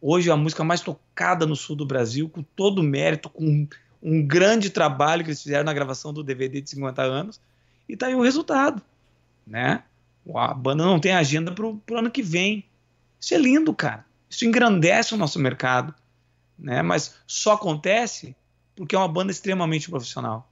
hoje 0.00 0.30
é 0.30 0.32
a 0.32 0.36
música 0.36 0.62
mais 0.62 0.80
tocada 0.80 1.44
no 1.44 1.56
sul 1.56 1.74
do 1.74 1.84
Brasil, 1.84 2.28
com 2.28 2.44
todo 2.44 2.78
o 2.78 2.82
mérito, 2.84 3.28
com 3.28 3.66
um 4.00 4.24
grande 4.24 4.70
trabalho 4.70 5.24
que 5.24 5.30
eles 5.30 5.42
fizeram 5.42 5.64
na 5.64 5.72
gravação 5.72 6.12
do 6.12 6.22
DVD 6.22 6.60
de 6.60 6.70
50 6.70 7.02
anos, 7.02 7.40
e 7.88 7.96
tá 7.96 8.06
aí 8.06 8.14
o 8.14 8.22
resultado, 8.22 8.80
né? 9.44 9.82
A 10.32 10.54
banda 10.54 10.84
não 10.84 11.00
tem 11.00 11.12
agenda 11.12 11.50
pro, 11.50 11.76
pro 11.78 11.98
ano 11.98 12.10
que 12.10 12.22
vem. 12.22 12.64
Isso 13.18 13.34
é 13.34 13.38
lindo, 13.38 13.74
cara. 13.74 14.04
Isso 14.28 14.44
engrandece 14.44 15.14
o 15.14 15.16
nosso 15.16 15.38
mercado. 15.38 15.94
Né? 16.58 16.82
Mas 16.82 17.16
só 17.26 17.54
acontece 17.54 18.36
porque 18.76 18.94
é 18.94 18.98
uma 18.98 19.08
banda 19.08 19.32
extremamente 19.32 19.88
profissional. 19.88 20.47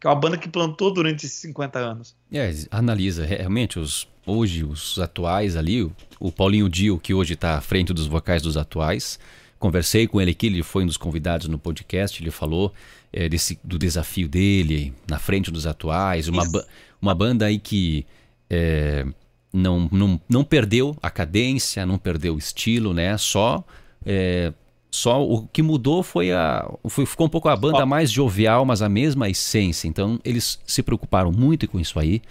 Que 0.00 0.06
é 0.06 0.10
uma 0.10 0.16
banda 0.16 0.38
que 0.38 0.48
plantou 0.48 0.92
durante 0.92 1.26
esses 1.26 1.40
50 1.40 1.78
anos. 1.78 2.16
É, 2.32 2.52
analisa 2.70 3.24
realmente 3.24 3.78
os 3.78 4.06
hoje 4.28 4.62
os 4.62 4.98
atuais 4.98 5.56
ali, 5.56 5.82
o, 5.82 5.92
o 6.20 6.30
Paulinho 6.30 6.68
Dio, 6.68 6.98
que 6.98 7.14
hoje 7.14 7.32
está 7.34 7.56
à 7.56 7.60
frente 7.60 7.92
dos 7.92 8.06
vocais 8.06 8.42
dos 8.42 8.56
atuais. 8.56 9.18
Conversei 9.58 10.06
com 10.06 10.20
ele 10.20 10.30
aqui, 10.30 10.46
ele 10.46 10.62
foi 10.62 10.84
um 10.84 10.86
dos 10.86 10.96
convidados 10.96 11.48
no 11.48 11.58
podcast, 11.58 12.22
ele 12.22 12.30
falou 12.30 12.72
é, 13.12 13.28
desse, 13.28 13.58
do 13.64 13.78
desafio 13.78 14.28
dele 14.28 14.92
na 15.08 15.18
frente 15.18 15.50
dos 15.50 15.66
atuais, 15.66 16.28
uma, 16.28 16.48
ba 16.48 16.64
uma 17.00 17.14
banda 17.14 17.46
aí 17.46 17.58
que 17.58 18.06
é, 18.48 19.04
não, 19.52 19.88
não, 19.90 20.20
não 20.28 20.44
perdeu 20.44 20.96
a 21.02 21.10
cadência, 21.10 21.84
não 21.84 21.98
perdeu 21.98 22.34
o 22.34 22.38
estilo, 22.38 22.94
né? 22.94 23.16
Só 23.18 23.64
é, 24.04 24.52
Só 24.90 25.22
o 25.22 25.46
que 25.46 25.62
mudou 25.62 26.02
foi 26.02 26.32
a. 26.32 26.66
Foi, 26.88 27.04
ficou 27.04 27.26
um 27.26 27.30
pouco 27.30 27.48
a 27.48 27.56
banda 27.56 27.84
mais 27.84 28.10
jovial, 28.10 28.64
mas 28.64 28.80
a 28.80 28.88
mesma 28.88 29.28
essência. 29.28 29.86
Então 29.86 30.18
eles 30.24 30.58
se 30.66 30.82
preocuparam 30.82 31.30
muito 31.30 31.68
com 31.68 31.78
isso 31.78 31.98
aí, 31.98 32.22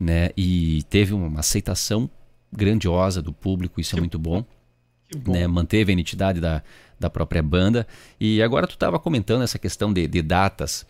né? 0.00 0.30
E 0.36 0.82
teve 0.88 1.12
uma 1.12 1.40
aceitação 1.40 2.08
grandiosa 2.50 3.20
do 3.20 3.32
público, 3.32 3.80
isso 3.80 3.96
é 3.96 3.98
muito 4.00 4.18
bom. 4.18 4.44
bom. 5.18 5.32
Né? 5.32 5.46
Manteve 5.46 5.92
a 5.92 5.94
identidade 5.94 6.40
da, 6.40 6.62
da 6.98 7.10
própria 7.10 7.42
banda. 7.42 7.86
E 8.18 8.42
agora 8.42 8.66
tu 8.66 8.74
estava 8.74 8.98
comentando 8.98 9.42
essa 9.42 9.58
questão 9.58 9.92
de, 9.92 10.08
de 10.08 10.22
datas, 10.22 10.86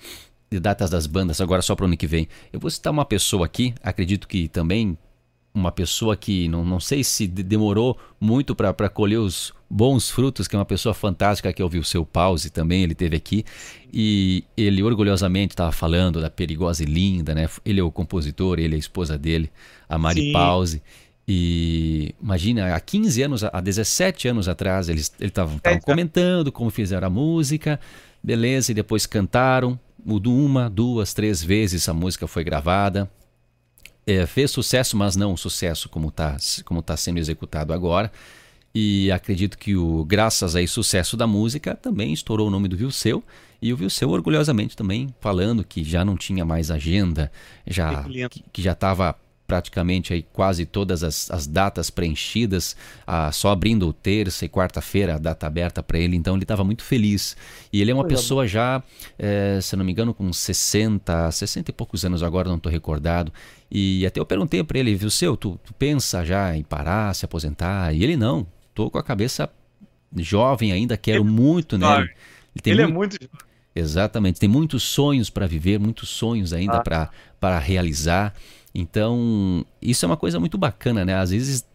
de 0.50 0.60
datas 0.60 0.90
das 0.90 1.06
bandas, 1.06 1.40
agora 1.40 1.60
só 1.60 1.74
para 1.74 1.84
o 1.84 1.86
ano 1.86 1.96
que 1.96 2.06
vem. 2.06 2.28
Eu 2.52 2.60
vou 2.60 2.70
citar 2.70 2.92
uma 2.92 3.04
pessoa 3.04 3.44
aqui, 3.46 3.74
acredito 3.82 4.28
que 4.28 4.46
também 4.46 4.96
uma 5.56 5.72
pessoa 5.72 6.14
que 6.14 6.46
não, 6.48 6.62
não 6.62 6.78
sei 6.78 7.02
se 7.02 7.26
demorou 7.26 7.98
muito 8.20 8.54
para 8.54 8.90
colher 8.90 9.18
os 9.18 9.54
bons 9.70 10.10
frutos, 10.10 10.46
que 10.46 10.54
é 10.54 10.58
uma 10.58 10.66
pessoa 10.66 10.92
fantástica 10.92 11.50
que 11.50 11.62
ouviu 11.62 11.80
o 11.80 11.84
seu 11.84 12.04
pause 12.04 12.50
também, 12.50 12.82
ele 12.82 12.94
teve 12.94 13.16
aqui 13.16 13.42
e 13.92 14.44
ele 14.54 14.82
orgulhosamente 14.82 15.54
estava 15.54 15.72
falando 15.72 16.20
da 16.20 16.28
perigosa 16.28 16.82
e 16.82 16.86
linda, 16.86 17.34
né? 17.34 17.48
Ele 17.64 17.80
é 17.80 17.82
o 17.82 17.90
compositor, 17.90 18.58
ele 18.58 18.74
é 18.74 18.76
a 18.76 18.78
esposa 18.78 19.16
dele, 19.16 19.50
a 19.88 19.96
Mari 19.96 20.20
Sim. 20.20 20.32
Pause. 20.32 20.82
E 21.26 22.14
imagina, 22.22 22.74
há 22.74 22.78
15 22.78 23.22
anos, 23.22 23.42
há 23.42 23.60
17 23.60 24.28
anos 24.28 24.48
atrás, 24.48 24.90
eles 24.90 25.10
estavam 25.18 25.58
é, 25.64 25.80
comentando 25.80 26.52
como 26.52 26.68
fizeram 26.68 27.06
a 27.06 27.10
música, 27.10 27.80
beleza, 28.22 28.72
e 28.72 28.74
depois 28.74 29.06
cantaram, 29.06 29.80
mudou 30.04 30.38
uma, 30.38 30.68
duas, 30.68 31.14
três 31.14 31.42
vezes 31.42 31.88
a 31.88 31.94
música 31.94 32.26
foi 32.26 32.44
gravada. 32.44 33.10
É, 34.06 34.24
fez 34.24 34.50
sucesso, 34.50 34.96
mas 34.96 35.16
não 35.16 35.32
um 35.32 35.36
sucesso 35.36 35.88
como 35.88 36.08
está 36.08 36.36
como 36.64 36.80
tá 36.80 36.96
sendo 36.96 37.18
executado 37.18 37.72
agora. 37.72 38.12
E 38.74 39.10
acredito 39.10 39.56
que 39.56 39.74
o 39.74 40.04
graças 40.04 40.54
a 40.54 40.60
esse 40.60 40.72
sucesso 40.72 41.16
da 41.16 41.26
música 41.26 41.74
também 41.74 42.12
estourou 42.12 42.46
o 42.46 42.50
nome 42.50 42.68
do 42.68 42.76
Vilseu 42.76 43.24
e 43.60 43.72
o 43.72 43.76
Vilseu 43.76 44.10
orgulhosamente 44.10 44.76
também 44.76 45.14
falando 45.18 45.64
que 45.64 45.82
já 45.82 46.04
não 46.04 46.16
tinha 46.16 46.44
mais 46.44 46.70
agenda, 46.70 47.32
já 47.66 48.04
que, 48.28 48.44
que 48.52 48.62
já 48.62 48.72
estava 48.72 49.16
praticamente 49.46 50.12
aí 50.12 50.22
quase 50.32 50.66
todas 50.66 51.04
as, 51.04 51.30
as 51.30 51.46
datas 51.46 51.88
preenchidas, 51.90 52.76
ah, 53.06 53.30
só 53.30 53.50
abrindo 53.50 53.92
terça 53.92 54.44
e 54.44 54.48
quarta-feira 54.48 55.14
a 55.14 55.18
data 55.18 55.46
aberta 55.46 55.82
para 55.82 55.98
ele, 55.98 56.16
então 56.16 56.34
ele 56.34 56.44
estava 56.44 56.64
muito 56.64 56.82
feliz. 56.82 57.36
E 57.72 57.80
ele 57.80 57.90
é 57.90 57.94
uma 57.94 58.04
pessoa 58.06 58.46
já, 58.46 58.82
é, 59.18 59.58
se 59.60 59.76
não 59.76 59.84
me 59.84 59.92
engano, 59.92 60.12
com 60.12 60.32
60, 60.32 61.30
60 61.30 61.70
e 61.70 61.74
poucos 61.74 62.04
anos 62.04 62.22
agora, 62.22 62.48
não 62.48 62.56
estou 62.56 62.70
recordado. 62.70 63.32
E 63.70 64.04
até 64.06 64.20
eu 64.20 64.26
perguntei 64.26 64.62
para 64.62 64.78
ele, 64.78 64.94
viu, 64.94 65.10
seu, 65.10 65.36
tu, 65.36 65.58
tu 65.64 65.72
pensa 65.74 66.24
já 66.24 66.56
em 66.56 66.62
parar, 66.62 67.14
se 67.14 67.24
aposentar? 67.24 67.94
E 67.94 68.02
ele 68.02 68.16
não, 68.16 68.46
tô 68.74 68.90
com 68.90 68.98
a 68.98 69.02
cabeça 69.02 69.48
jovem 70.16 70.72
ainda, 70.72 70.96
quero 70.96 71.22
ele, 71.22 71.30
muito, 71.30 71.76
né? 71.78 72.08
Ele, 72.64 72.70
ele 72.72 72.82
é 72.82 72.86
muito 72.86 73.18
Exatamente, 73.78 74.40
tem 74.40 74.48
muitos 74.48 74.82
sonhos 74.82 75.28
para 75.28 75.46
viver, 75.46 75.78
muitos 75.78 76.08
sonhos 76.08 76.54
ainda 76.54 76.78
ah. 76.78 77.10
para 77.38 77.58
realizar. 77.58 78.32
Então, 78.78 79.64
isso 79.80 80.04
é 80.04 80.06
uma 80.06 80.18
coisa 80.18 80.38
muito 80.38 80.58
bacana, 80.58 81.02
né? 81.02 81.14
Às 81.14 81.30
vezes 81.30 81.66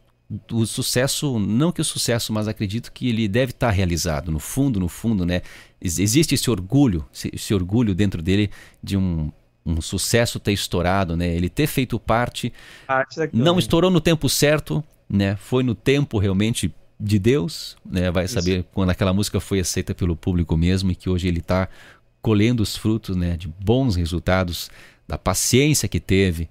o 0.52 0.68
sucesso, 0.68 1.40
não 1.40 1.72
que 1.72 1.82
o 1.82 1.84
sucesso, 1.84 2.32
mas 2.32 2.48
acredito 2.48 2.92
que 2.92 3.10
ele 3.10 3.28
deve 3.28 3.52
estar 3.52 3.72
realizado. 3.72 4.32
No 4.32 4.40
fundo, 4.40 4.80
no 4.80 4.88
fundo, 4.88 5.26
né? 5.26 5.42
Existe 5.82 6.36
esse 6.36 6.50
orgulho, 6.52 7.04
esse 7.34 7.56
orgulho 7.56 7.96
dentro 7.96 8.22
dele 8.22 8.52
de 8.84 8.96
um, 8.96 9.32
um 9.66 9.82
sucesso 9.82 10.40
ter 10.40 10.54
estourado, 10.54 11.18
né? 11.18 11.28
Ele 11.28 11.50
ter 11.50 11.66
feito 11.66 12.00
parte, 12.00 12.54
não 13.34 13.58
estourou 13.58 13.90
no 13.90 14.00
tempo 14.00 14.30
certo, 14.30 14.84
né? 15.10 15.36
Foi 15.38 15.64
no 15.64 15.74
tempo 15.74 16.20
realmente 16.20 16.72
de 17.00 17.18
Deus, 17.18 17.76
né? 17.84 18.12
Vai 18.12 18.28
saber 18.28 18.60
Isso. 18.60 18.68
quando 18.72 18.92
aquela 18.92 19.12
música 19.12 19.40
foi 19.40 19.60
aceita 19.60 19.96
pelo 19.96 20.16
público 20.16 20.56
mesmo 20.56 20.92
e 20.92 20.96
que 20.96 21.10
hoje 21.10 21.28
ele 21.28 21.40
está 21.40 21.68
colhendo 22.22 22.62
os 22.62 22.78
frutos, 22.78 23.16
né? 23.16 23.36
De 23.36 23.48
bons 23.48 23.96
resultados, 23.96 24.70
da 25.08 25.18
paciência 25.18 25.90
que 25.90 26.00
teve 26.00 26.48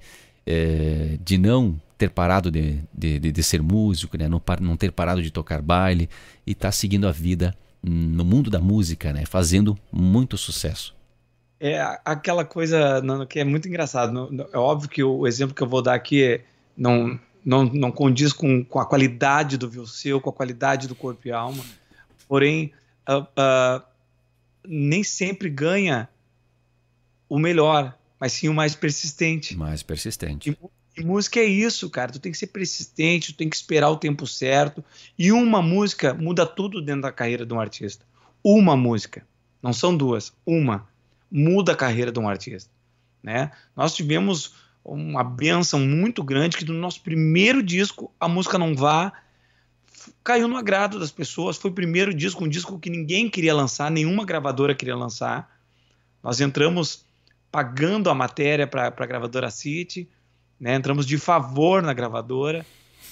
é, 0.47 1.18
de 1.22 1.38
não 1.38 1.80
ter 1.97 2.11
parado 2.11 2.51
de, 2.51 2.80
de, 2.93 3.18
de, 3.18 3.32
de 3.32 3.43
ser 3.43 3.61
músico, 3.61 4.16
né? 4.16 4.28
não, 4.28 4.41
não 4.61 4.76
ter 4.76 4.91
parado 4.91 5.22
de 5.22 5.30
tocar 5.30 5.61
baile 5.61 6.09
e 6.47 6.53
estar 6.53 6.68
tá 6.68 6.72
seguindo 6.72 7.07
a 7.07 7.12
vida 7.12 7.55
no 7.82 8.24
mundo 8.24 8.51
da 8.51 8.59
música, 8.59 9.12
né? 9.12 9.24
fazendo 9.26 9.76
muito 9.93 10.36
sucesso. 10.38 10.95
É 11.59 11.78
aquela 12.05 12.43
coisa 12.43 13.03
que 13.28 13.38
é 13.38 13.45
muito 13.45 13.68
engraçado. 13.68 14.30
É 14.51 14.57
óbvio 14.57 14.88
que 14.88 15.05
o 15.05 15.26
exemplo 15.26 15.55
que 15.55 15.62
eu 15.62 15.68
vou 15.68 15.82
dar 15.82 15.95
aqui 15.95 16.24
é, 16.24 16.45
não, 16.74 17.20
não, 17.45 17.64
não 17.64 17.93
condiz 17.93 18.32
com, 18.32 18.64
com 18.64 18.80
a 18.80 18.86
qualidade 18.86 19.59
do 19.59 19.68
Vilseu, 19.68 20.22
com 20.22 20.30
a 20.30 20.32
qualidade 20.32 20.88
do 20.88 20.95
corpo 20.95 21.28
e 21.28 21.30
alma, 21.30 21.62
porém, 22.26 22.72
uh, 23.07 23.20
uh, 23.20 23.82
nem 24.66 25.05
sempre 25.05 25.51
ganha 25.51 26.09
o 27.28 27.38
melhor 27.38 27.95
mas 28.20 28.32
sim 28.34 28.48
o 28.48 28.54
mais 28.54 28.74
persistente. 28.74 29.56
Mais 29.56 29.82
persistente. 29.82 30.50
E, 30.50 31.00
e, 31.00 31.04
música 31.04 31.40
é 31.40 31.44
isso, 31.44 31.88
cara. 31.88 32.12
Tu 32.12 32.20
tem 32.20 32.30
que 32.30 32.36
ser 32.36 32.48
persistente, 32.48 33.32
tu 33.32 33.38
tem 33.38 33.48
que 33.48 33.56
esperar 33.56 33.88
o 33.88 33.96
tempo 33.96 34.26
certo. 34.26 34.84
E 35.18 35.32
uma 35.32 35.62
música 35.62 36.12
muda 36.12 36.44
tudo 36.44 36.82
dentro 36.82 37.02
da 37.02 37.12
carreira 37.12 37.46
de 37.46 37.54
um 37.54 37.58
artista. 37.58 38.04
Uma 38.44 38.76
música, 38.76 39.26
não 39.62 39.72
são 39.72 39.96
duas, 39.96 40.32
uma 40.44 40.88
muda 41.30 41.72
a 41.72 41.76
carreira 41.76 42.10
de 42.10 42.18
um 42.18 42.28
artista, 42.28 42.70
né? 43.22 43.52
Nós 43.76 43.94
tivemos 43.94 44.54
uma 44.84 45.22
benção 45.22 45.78
muito 45.78 46.24
grande 46.24 46.56
que 46.56 46.64
no 46.64 46.74
nosso 46.74 47.02
primeiro 47.02 47.62
disco 47.62 48.12
a 48.18 48.26
música 48.26 48.58
não 48.58 48.74
vá 48.74 49.12
caiu 50.24 50.48
no 50.48 50.56
agrado 50.56 50.98
das 50.98 51.10
pessoas. 51.10 51.56
Foi 51.56 51.70
o 51.70 51.74
primeiro 51.74 52.12
disco, 52.12 52.44
um 52.44 52.48
disco 52.48 52.78
que 52.78 52.90
ninguém 52.90 53.28
queria 53.28 53.54
lançar, 53.54 53.90
nenhuma 53.90 54.24
gravadora 54.24 54.74
queria 54.74 54.96
lançar. 54.96 55.50
Nós 56.22 56.40
entramos 56.40 57.04
pagando 57.51 58.09
a 58.11 58.14
matéria 58.14 58.66
para 58.66 58.86
a 58.86 59.07
gravadora 59.07 59.51
City, 59.51 60.09
né? 60.59 60.74
entramos 60.74 61.07
de 61.07 61.18
favor 61.18 61.82
na 61.82 61.92
gravadora, 61.92 62.64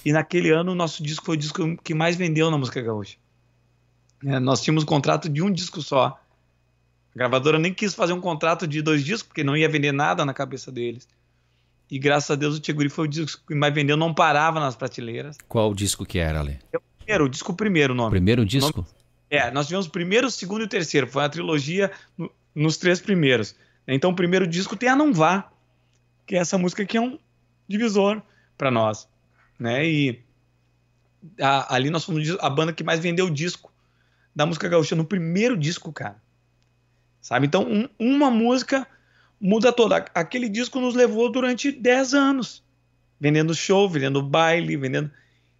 e 0.05 0.13
naquele 0.13 0.49
ano 0.49 0.71
o 0.71 0.75
nosso 0.75 1.03
disco 1.03 1.25
foi 1.25 1.35
o 1.35 1.39
disco 1.39 1.77
que 1.83 1.93
mais 1.93 2.15
vendeu 2.15 2.49
na 2.49 2.57
música 2.57 2.81
gaúcha. 2.81 3.17
É, 4.25 4.39
nós 4.39 4.61
tínhamos 4.61 4.83
um 4.83 4.87
contrato 4.87 5.29
de 5.29 5.41
um 5.41 5.51
disco 5.51 5.81
só. 5.81 6.19
A 7.15 7.17
gravadora 7.17 7.57
nem 7.59 7.73
quis 7.73 7.93
fazer 7.93 8.13
um 8.13 8.21
contrato 8.21 8.67
de 8.67 8.81
dois 8.81 9.03
discos, 9.03 9.23
porque 9.23 9.43
não 9.43 9.57
ia 9.57 9.67
vender 9.67 9.91
nada 9.91 10.23
na 10.25 10.33
cabeça 10.33 10.71
deles. 10.71 11.07
E 11.89 11.97
graças 11.97 12.29
a 12.29 12.35
Deus 12.35 12.57
o 12.57 12.59
Tiguri 12.59 12.87
foi 12.87 13.05
o 13.05 13.07
disco 13.07 13.41
que 13.47 13.55
mais 13.55 13.73
vendeu, 13.73 13.97
não 13.97 14.13
parava 14.13 14.59
nas 14.59 14.75
prateleiras. 14.75 15.37
Qual 15.47 15.71
o 15.71 15.75
disco 15.75 16.05
que 16.05 16.19
era, 16.19 16.39
Ale? 16.39 16.59
É 16.71 16.77
o 16.77 16.81
primeiro, 16.97 17.25
o 17.25 17.29
disco 17.29 17.53
primeiro, 17.53 17.93
o 17.93 17.97
nome. 17.97 18.11
Primeiro 18.11 18.45
disco? 18.45 18.81
Nome... 18.81 18.89
É, 19.29 19.49
nós 19.51 19.65
tivemos 19.65 19.87
o 19.87 19.89
primeiro, 19.89 20.27
o 20.27 20.31
segundo 20.31 20.61
e 20.61 20.65
o 20.65 20.69
terceiro. 20.69 21.07
Foi 21.07 21.23
uma 21.23 21.29
trilogia 21.29 21.91
no, 22.17 22.31
nos 22.53 22.77
três 22.77 23.01
primeiros. 23.01 23.55
Então 23.93 24.11
o 24.11 24.15
primeiro 24.15 24.47
disco 24.47 24.75
tem 24.75 24.89
a 24.89 24.95
Não 24.95 25.13
Vá, 25.13 25.51
que 26.25 26.35
é 26.35 26.39
essa 26.39 26.57
música 26.57 26.85
que 26.85 26.97
é 26.97 27.01
um 27.01 27.17
divisor 27.67 28.21
para 28.57 28.69
nós, 28.69 29.07
né? 29.59 29.87
E 29.87 30.23
a, 31.41 31.75
ali 31.75 31.89
nós 31.89 32.05
fomos 32.05 32.29
a 32.39 32.49
banda 32.49 32.73
que 32.73 32.83
mais 32.83 32.99
vendeu 32.99 33.29
disco 33.29 33.71
da 34.35 34.45
música 34.45 34.69
gaúcha 34.69 34.95
no 34.95 35.05
primeiro 35.05 35.57
disco, 35.57 35.91
cara. 35.91 36.21
Sabe? 37.21 37.47
Então 37.47 37.67
um, 37.67 37.89
uma 37.99 38.29
música 38.29 38.87
muda 39.39 39.71
toda. 39.71 40.05
Aquele 40.13 40.49
disco 40.49 40.79
nos 40.79 40.95
levou 40.95 41.31
durante 41.31 41.71
10 41.71 42.13
anos, 42.13 42.63
vendendo 43.19 43.55
show, 43.55 43.89
vendendo 43.89 44.21
baile, 44.21 44.77
vendendo, 44.77 45.11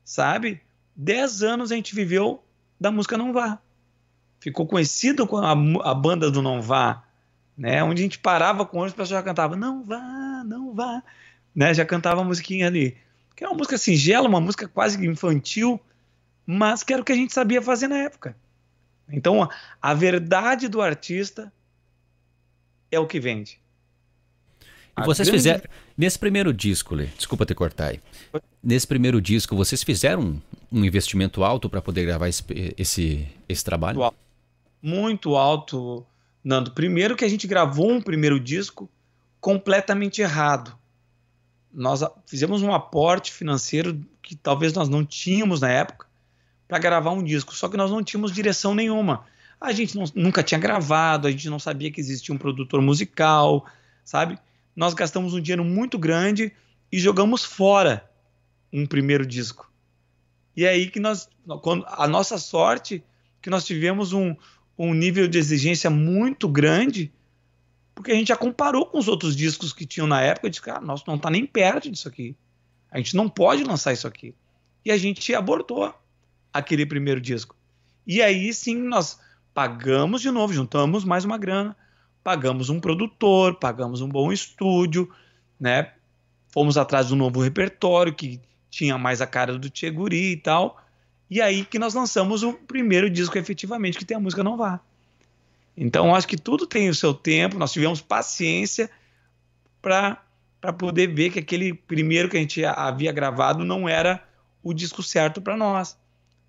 sabe? 0.04 0.62
10 0.96 1.44
anos 1.44 1.72
a 1.72 1.76
gente 1.76 1.96
viveu 1.96 2.44
da 2.80 2.92
música 2.92 3.18
Não 3.18 3.34
Vá. 3.34 3.60
Ficou 4.40 4.66
conhecido 4.66 5.28
com 5.28 5.38
a, 5.38 5.52
a 5.52 5.94
banda 5.94 6.32
do 6.32 6.42
Não 6.42 6.62
Vá, 6.62 7.04
né? 7.60 7.84
Onde 7.84 8.02
a 8.02 8.04
gente 8.04 8.18
parava 8.18 8.66
com 8.66 8.78
o 8.78 8.80
ônibus, 8.80 8.94
o 8.94 8.96
pessoal 8.96 9.20
já 9.20 9.24
cantava, 9.24 9.58
não 9.58 9.84
vá, 9.84 10.44
não 10.46 10.74
vá, 10.74 11.04
né? 11.54 11.74
Já 11.74 11.86
cantava 11.86 12.22
a 12.22 12.24
musiquinha 12.24 12.68
ali. 12.68 12.96
Que 13.36 13.44
é 13.44 13.48
uma 13.48 13.58
música 13.58 13.78
singela, 13.78 14.30
uma 14.30 14.40
música 14.40 14.66
quase 14.66 15.06
infantil, 15.06 15.80
mas 16.46 16.84
que 16.84 16.94
era 16.94 17.02
o 17.02 17.06
que 17.06 17.12
a 17.12 17.16
gente 17.16 17.34
sabia 17.34 17.62
fazer 17.62 17.90
na 17.90 17.98
época. 17.98 18.34
Então, 19.12 19.44
a, 19.44 19.50
a 19.82 19.94
verdade 19.94 20.70
do 20.70 20.82
artista 20.82 21.52
é 22.90 22.98
o 22.98 23.06
que 23.06 23.20
vende. 23.20 23.60
E 24.98 25.06
vocês 25.06 25.28
grande... 25.28 25.44
fizeram. 25.44 25.64
Nesse 25.98 26.18
primeiro 26.18 26.54
disco, 26.54 26.96
Lê, 26.96 27.08
desculpa 27.08 27.46
te 27.46 27.54
cortar 27.54 27.90
aí. 27.90 28.00
Nesse 28.64 28.88
primeiro 28.88 29.22
disco, 29.22 29.54
vocês 29.54 29.84
fizeram 29.84 30.22
um, 30.22 30.42
um 30.80 30.86
investimento 30.86 31.44
alto 31.44 31.70
para 31.70 31.82
poder 31.82 32.06
gravar 32.06 32.30
esse, 32.30 32.44
esse, 32.78 33.28
esse 33.50 33.66
trabalho? 33.66 33.98
Muito 33.98 34.06
alto. 34.06 34.18
Muito 34.82 35.36
alto. 35.36 36.06
Nando, 36.44 36.72
primeiro 36.72 37.16
que 37.16 37.26
a 37.26 37.30
gente 37.30 37.48
gravou 37.48 37.92
um 37.92 38.02
primeiro 38.02 38.40
disco 38.40 38.90
completamente 39.40 40.22
errado. 40.22 40.78
Nós 41.72 42.04
fizemos 42.26 42.62
um 42.62 42.74
aporte 42.74 43.32
financeiro 43.32 44.00
que 44.22 44.36
talvez 44.36 44.74
nós 44.74 44.90
não 44.90 45.06
tínhamos 45.06 45.62
na 45.62 45.70
época 45.70 46.08
para 46.68 46.80
gravar 46.80 47.12
um 47.12 47.24
disco, 47.24 47.56
só 47.56 47.68
que 47.68 47.78
nós 47.78 47.92
não 47.92 48.04
tínhamos 48.04 48.32
direção 48.32 48.74
nenhuma. 48.74 49.26
A 49.60 49.72
gente 49.72 49.96
não, 49.98 50.06
nunca 50.16 50.42
tinha 50.44 50.60
gravado, 50.60 51.28
a 51.28 51.32
gente 51.32 51.50
não 51.50 51.60
sabia 51.60 51.92
que 51.92 52.00
existia 52.00 52.34
um 52.34 52.38
produtor 52.38 52.82
musical, 52.82 53.66
sabe? 54.04 54.38
Nós 54.76 54.94
gastamos 54.94 55.34
um 55.34 55.42
dinheiro 55.42 55.66
muito 55.66 55.98
grande 55.98 56.54
e 56.92 56.98
jogamos 56.98 57.44
fora 57.44 58.10
um 58.72 58.86
primeiro 58.86 59.26
disco. 59.26 59.70
E 60.56 60.66
é 60.66 60.70
aí 60.70 60.90
que 60.90 61.00
nós, 61.00 61.28
a 61.88 62.08
nossa 62.08 62.38
sorte 62.38 63.04
que 63.42 63.50
nós 63.50 63.66
tivemos 63.66 64.14
um, 64.14 64.36
um 64.88 64.94
nível 64.94 65.28
de 65.28 65.38
exigência 65.38 65.90
muito 65.90 66.48
grande, 66.48 67.12
porque 67.94 68.12
a 68.12 68.16
gente 68.16 68.30
já 68.30 68.38
comparou 68.38 68.86
com 68.86 68.98
os 68.98 69.10
outros 69.10 69.36
discos 69.36 69.74
que 69.74 69.86
tinham 69.86 70.08
na 70.08 70.22
época 70.22 70.48
e 70.48 70.50
disse, 70.50 70.62
cara, 70.62 70.80
nosso 70.80 71.04
não 71.06 71.16
está 71.16 71.30
nem 71.30 71.46
perto 71.46 71.92
disso 71.92 72.08
aqui. 72.08 72.34
A 72.90 72.98
gente 72.98 73.16
não 73.16 73.28
pode 73.28 73.64
lançar 73.64 73.92
isso 73.92 74.08
aqui. 74.08 74.34
E 74.86 74.92
a 74.92 74.98
gente 74.98 75.36
abortou 75.36 75.94
aquele 76.54 76.86
primeiro 76.86 77.20
disco. 77.20 77.56
E 78.08 78.22
aí 78.22 78.54
sim 78.54 78.76
nós 78.76 79.20
pagamos 79.54 80.22
de 80.22 80.32
novo, 80.32 80.54
juntamos 80.54 81.04
mais 81.04 81.26
uma 81.26 81.38
grana, 81.38 81.76
pagamos 82.24 82.70
um 82.70 82.80
produtor, 82.80 83.56
pagamos 83.56 84.00
um 84.00 84.08
bom 84.08 84.32
estúdio, 84.32 85.12
né? 85.60 85.92
Fomos 86.48 86.78
atrás 86.78 87.10
do 87.10 87.18
novo 87.18 87.42
repertório 87.42 88.16
que 88.16 88.40
tinha 88.70 88.98
mais 88.98 89.22
a 89.22 89.28
cara 89.28 89.58
do 89.58 89.70
Tcheguri 89.70 90.32
e 90.32 90.38
tal. 90.38 90.82
E 91.30 91.42
aí 91.42 91.64
que 91.64 91.78
nós 91.78 91.94
lançamos 91.94 92.44
o 92.44 92.54
primeiro 92.54 93.10
disco 93.10 93.38
efetivamente 93.38 93.98
que 93.98 94.06
tem 94.06 94.18
a 94.18 94.20
música 94.20 94.44
Não 94.44 94.58
Vá. 94.58 94.80
Então 95.78 96.14
acho 96.14 96.28
que 96.28 96.38
tudo 96.38 96.66
tem 96.66 96.90
o 96.90 96.96
seu 96.96 97.14
tempo, 97.14 97.58
nós 97.58 97.72
tivemos 97.72 98.02
paciência 98.02 98.90
para 99.82 100.18
poder 100.78 101.08
ver 101.08 101.30
que 101.30 101.40
aquele 101.40 101.74
primeiro 101.74 102.28
que 102.28 102.36
a 102.36 102.40
gente 102.40 102.66
havia 102.66 103.12
gravado 103.12 103.64
não 103.64 103.88
era 103.88 104.22
o 104.62 104.74
disco 104.74 105.02
certo 105.02 105.42
para 105.42 105.56
nós. 105.56 105.98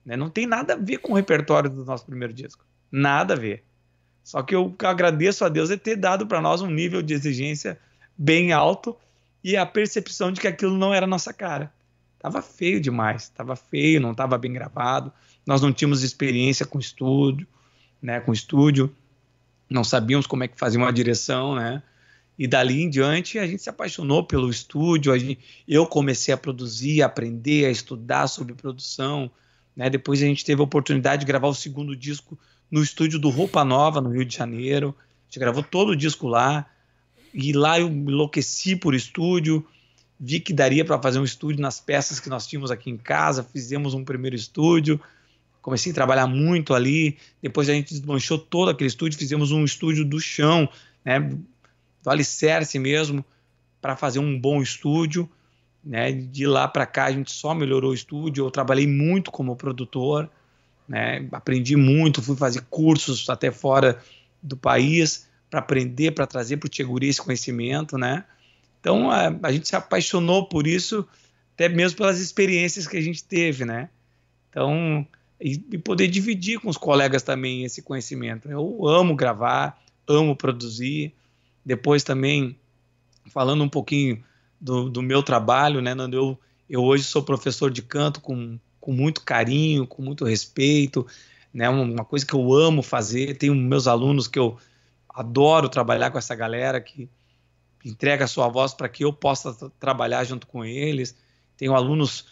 Né? 0.05 0.17
Não 0.17 0.29
tem 0.29 0.47
nada 0.47 0.75
a 0.75 0.77
ver 0.77 0.99
com 0.99 1.13
o 1.13 1.17
repertório 1.17 1.71
do 1.71 1.85
nosso 1.85 2.05
primeiro 2.07 2.33
disco. 2.33 2.65
Nada 2.91 3.35
a 3.35 3.37
ver. 3.37 3.63
Só 4.25 4.43
que 4.43 4.55
eu 4.55 4.75
agradeço 4.85 5.45
a 5.45 5.49
Deus 5.49 5.71
é 5.71 5.77
ter 5.77 5.97
dado 5.97 6.27
para 6.27 6.41
nós 6.41 6.61
um 6.61 6.71
nível 6.71 7.03
de 7.03 7.15
exigência 7.15 7.79
bem 8.17 8.53
alto 8.53 8.97
e 9.43 9.57
a 9.57 9.65
percepção 9.65 10.33
de 10.33 10.41
que 10.41 10.49
aquilo 10.49 10.77
não 10.77 10.93
era 10.93 11.07
nossa 11.07 11.33
cara. 11.33 11.73
Tava 12.21 12.43
feio 12.43 12.79
demais, 12.81 13.31
tava 13.31 13.57
feio, 13.57 14.01
não 14.01 14.15
tava 14.15 14.37
bem 14.37 14.53
gravado. 14.53 15.11
Nós 15.47 15.63
não 15.63 15.73
tínhamos 15.73 16.03
experiência 16.03 16.67
com 16.67 16.79
estúdio, 16.79 17.47
né, 18.01 18.21
com 18.21 18.31
estúdio. 18.31 18.95
Não 19.71 19.83
sabíamos 19.83 20.27
como 20.27 20.45
é 20.45 20.49
que 20.49 20.59
fazia 20.59 20.79
uma 20.79 20.93
direção, 20.93 21.55
né? 21.55 21.83
E 22.39 22.47
dali 22.47 22.83
em 22.83 22.91
diante 22.91 23.39
a 23.39 23.47
gente 23.47 23.63
se 23.63 23.71
apaixonou 23.71 24.23
pelo 24.25 24.51
estúdio. 24.51 25.17
Gente, 25.19 25.39
eu 25.67 25.87
comecei 25.87 26.33
a 26.33 26.37
produzir, 26.37 27.03
a 27.03 27.07
aprender, 27.07 27.67
a 27.67 27.71
estudar 27.71 28.27
sobre 28.29 28.55
produção. 28.55 29.31
Né? 29.75 29.89
Depois 29.89 30.23
a 30.23 30.27
gente 30.27 30.45
teve 30.45 30.61
a 30.61 30.65
oportunidade 30.65 31.21
de 31.21 31.27
gravar 31.27 31.49
o 31.49 31.55
segundo 31.55 31.97
disco 31.97 32.39
no 32.71 32.83
estúdio 32.83 33.19
do 33.19 33.31
Roupa 33.31 33.65
Nova, 33.65 34.01
no 34.01 34.11
Rio 34.11 34.25
de 34.25 34.35
Janeiro. 34.35 34.95
A 34.99 35.25
gente 35.25 35.39
gravou 35.39 35.63
todo 35.63 35.91
o 35.91 35.97
disco 35.97 36.29
lá. 36.29 36.67
E 37.33 37.53
lá 37.53 37.79
eu 37.79 37.89
enlouqueci 37.89 38.75
por 38.75 38.95
estúdio. 38.95 39.67
Vi 40.21 40.39
que 40.39 40.53
daria 40.53 40.85
para 40.85 41.01
fazer 41.01 41.19
um 41.19 41.25
estúdio 41.25 41.63
nas 41.63 41.81
peças 41.81 42.21
que 42.21 42.29
nós 42.29 42.47
tínhamos 42.47 42.71
aqui 42.71 42.91
em 42.91 42.97
casa. 42.97 43.43
Fizemos 43.43 43.95
um 43.95 44.05
primeiro 44.05 44.37
estúdio. 44.37 45.01
Comecei 45.63 45.93
a 45.93 45.95
trabalhar 45.95 46.27
muito 46.27 46.75
ali. 46.75 47.17
Depois 47.43 47.69
a 47.69 47.73
gente 47.73 47.95
desmanchou 47.95 48.39
todo 48.39 48.71
aquele 48.71 48.89
estúdio. 48.89 49.19
Fizemos 49.19 49.51
um 49.51 49.65
estúdio 49.65 50.05
do 50.05 50.21
chão, 50.21 50.69
né, 51.05 51.21
do 51.21 52.11
alicerce 52.11 52.79
mesmo, 52.79 53.25
para 53.81 53.97
fazer 53.97 54.19
um 54.19 54.39
bom 54.39 54.61
estúdio. 54.61 55.29
Né? 55.83 56.13
De 56.13 56.47
lá 56.47 56.69
para 56.69 56.85
cá 56.85 57.07
a 57.07 57.13
gente 57.13 57.33
só 57.33 57.55
melhorou 57.55 57.93
o 57.93 57.95
estúdio. 57.95 58.45
Eu 58.45 58.51
trabalhei 58.51 58.87
muito 58.87 59.31
como 59.31 59.57
produtor 59.57 60.31
né? 60.91 61.25
Aprendi 61.31 61.77
muito, 61.77 62.21
fui 62.21 62.35
fazer 62.35 62.63
cursos 62.69 63.31
até 63.31 63.53
fora 63.53 64.03
do 64.43 64.57
país 64.57 65.29
para 65.49 65.61
aprender, 65.61 66.11
para 66.11 66.27
trazer 66.27 66.57
para 66.57 66.67
o 66.67 66.69
Tcheguri 66.69 67.09
esse 67.09 67.23
conhecimento, 67.23 67.97
né? 67.97 68.25
Então 68.81 69.11
a, 69.11 69.29
a, 69.43 69.53
gente 69.53 69.69
se 69.69 69.77
apaixonou 69.77 70.47
por 70.47 70.67
isso, 70.67 71.07
até 71.55 71.69
mesmo 71.69 71.99
pelas 71.99 72.19
experiências 72.19 72.87
que 72.87 72.97
a 72.97 73.01
gente 73.01 73.23
teve, 73.23 73.65
né? 73.65 73.89
Então 74.49 75.07
e, 75.41 75.63
e 75.73 75.79
poder 75.79 76.09
dividir 76.09 76.59
com 76.59 76.69
os 76.69 76.77
colegas 76.77 77.23
também 77.23 77.65
esse 77.65 77.83
conhecimento. 77.83 78.51
Eu 78.51 78.87
amo 78.87 79.15
gravar, 79.15 79.81
amo 80.07 80.35
produzir. 80.35 81.15
Depois 81.65 82.03
também 82.03 82.59
falando 83.29 83.63
um 83.63 83.69
pouquinho 83.69 84.23
do, 84.61 84.89
do 84.89 85.03
meu 85.03 85.23
trabalho, 85.23 85.81
né? 85.81 85.95
Eu, 86.13 86.39
eu 86.69 86.83
hoje 86.83 87.05
sou 87.05 87.23
professor 87.23 87.71
de 87.71 87.83
canto 87.83 88.21
com 88.21 88.59
com 88.81 88.93
muito 88.93 89.23
carinho, 89.23 89.87
com 89.87 90.03
muito 90.03 90.25
respeito, 90.25 91.07
né? 91.53 91.69
Uma 91.69 92.05
coisa 92.05 92.25
que 92.25 92.35
eu 92.35 92.53
amo 92.53 92.83
fazer. 92.83 93.37
Tenho 93.37 93.55
meus 93.55 93.87
alunos 93.87 94.27
que 94.27 94.39
eu 94.39 94.57
adoro 95.09 95.69
trabalhar 95.69 96.11
com 96.11 96.19
essa 96.19 96.35
galera 96.35 96.81
que 96.81 97.09
entrega 97.85 98.25
a 98.25 98.29
sua 98.29 98.49
voz 98.49 98.75
para 98.75 98.89
que 98.89 99.05
eu 99.05 99.13
possa 99.13 99.55
trabalhar 99.79 100.25
junto 100.25 100.47
com 100.47 100.65
eles. 100.65 101.17
Tenho 101.57 101.75
alunos 101.75 102.27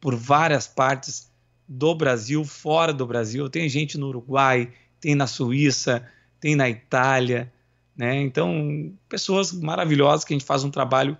por 0.00 0.14
várias 0.14 0.66
partes 0.66 1.30
do 1.66 1.94
Brasil, 1.94 2.44
fora 2.44 2.92
do 2.92 3.06
Brasil. 3.06 3.48
Tem 3.48 3.68
gente 3.68 3.98
no 3.98 4.08
Uruguai, 4.08 4.72
tem 5.00 5.14
na 5.14 5.26
Suíça, 5.26 6.06
tem 6.40 6.56
na 6.56 6.68
Itália, 6.68 7.52
né? 7.96 8.20
Então, 8.20 8.92
pessoas 9.08 9.52
maravilhosas 9.52 10.24
que 10.24 10.32
a 10.32 10.36
gente 10.36 10.46
faz 10.46 10.64
um 10.64 10.70
trabalho 10.70 11.16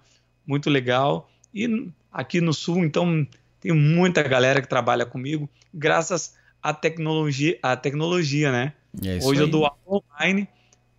muito 0.46 0.70
legal. 0.70 1.30
E 1.52 1.90
aqui 2.12 2.40
no 2.40 2.54
Sul, 2.54 2.84
então, 2.84 3.26
tem 3.60 3.72
muita 3.72 4.22
galera 4.22 4.62
que 4.62 4.68
trabalha 4.68 5.04
comigo, 5.04 5.48
graças 5.74 6.34
à 6.62 6.72
tecnologia, 6.72 7.58
à 7.62 7.76
tecnologia 7.76 8.50
né? 8.52 8.72
É 9.04 9.16
Hoje 9.24 9.40
aí. 9.40 9.46
eu 9.46 9.50
dou 9.50 9.70
online 9.86 10.48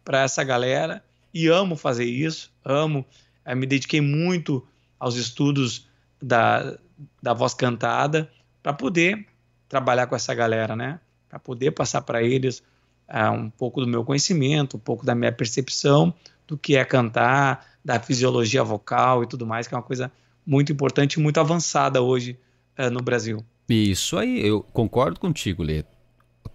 para 0.04 0.24
essa 0.24 0.44
galera 0.44 1.04
e 1.34 1.48
amo 1.48 1.76
fazer 1.76 2.06
isso, 2.06 2.52
amo. 2.64 3.06
Eu 3.46 3.56
me 3.58 3.66
dediquei 3.66 4.02
muito 4.02 4.66
aos 5.00 5.16
estudos 5.16 5.88
da, 6.22 6.78
da 7.22 7.34
voz 7.34 7.54
cantada 7.54 8.30
para 8.62 8.74
poder 8.74 9.26
trabalhar 9.68 10.08
com 10.08 10.16
essa 10.16 10.34
galera, 10.34 10.76
né? 10.76 11.00
Para 11.30 11.40
poder 11.40 11.72
passar 11.72 12.02
para 12.02 12.22
eles 12.24 12.64
uh, 13.08 13.32
um 13.32 13.50
pouco 13.50 13.82
do 13.82 13.88
meu 13.88 14.04
conhecimento, 14.04 14.78
um 14.78 14.80
pouco 14.80 15.06
da 15.06 15.16
minha 15.16 15.32
percepção 15.32 16.14
do 16.48 16.58
que 16.58 16.76
é 16.76 16.84
cantar, 16.84 17.66
da 17.86 18.00
fisiologia 18.00 18.64
vocal 18.64 19.24
e 19.24 19.28
tudo 19.28 19.46
mais, 19.46 19.68
que 19.68 19.74
é 19.74 19.78
uma 19.78 19.84
coisa 19.84 20.12
muito 20.46 20.72
importante 20.72 21.14
e 21.14 21.20
muito 21.20 21.40
avançada 21.40 22.02
hoje 22.02 22.38
uh, 22.78 22.90
no 22.90 23.02
Brasil. 23.02 23.46
Isso 23.70 24.18
aí, 24.18 24.46
eu 24.46 24.64
concordo 24.64 25.20
contigo, 25.20 25.62
Lê. 25.62 25.86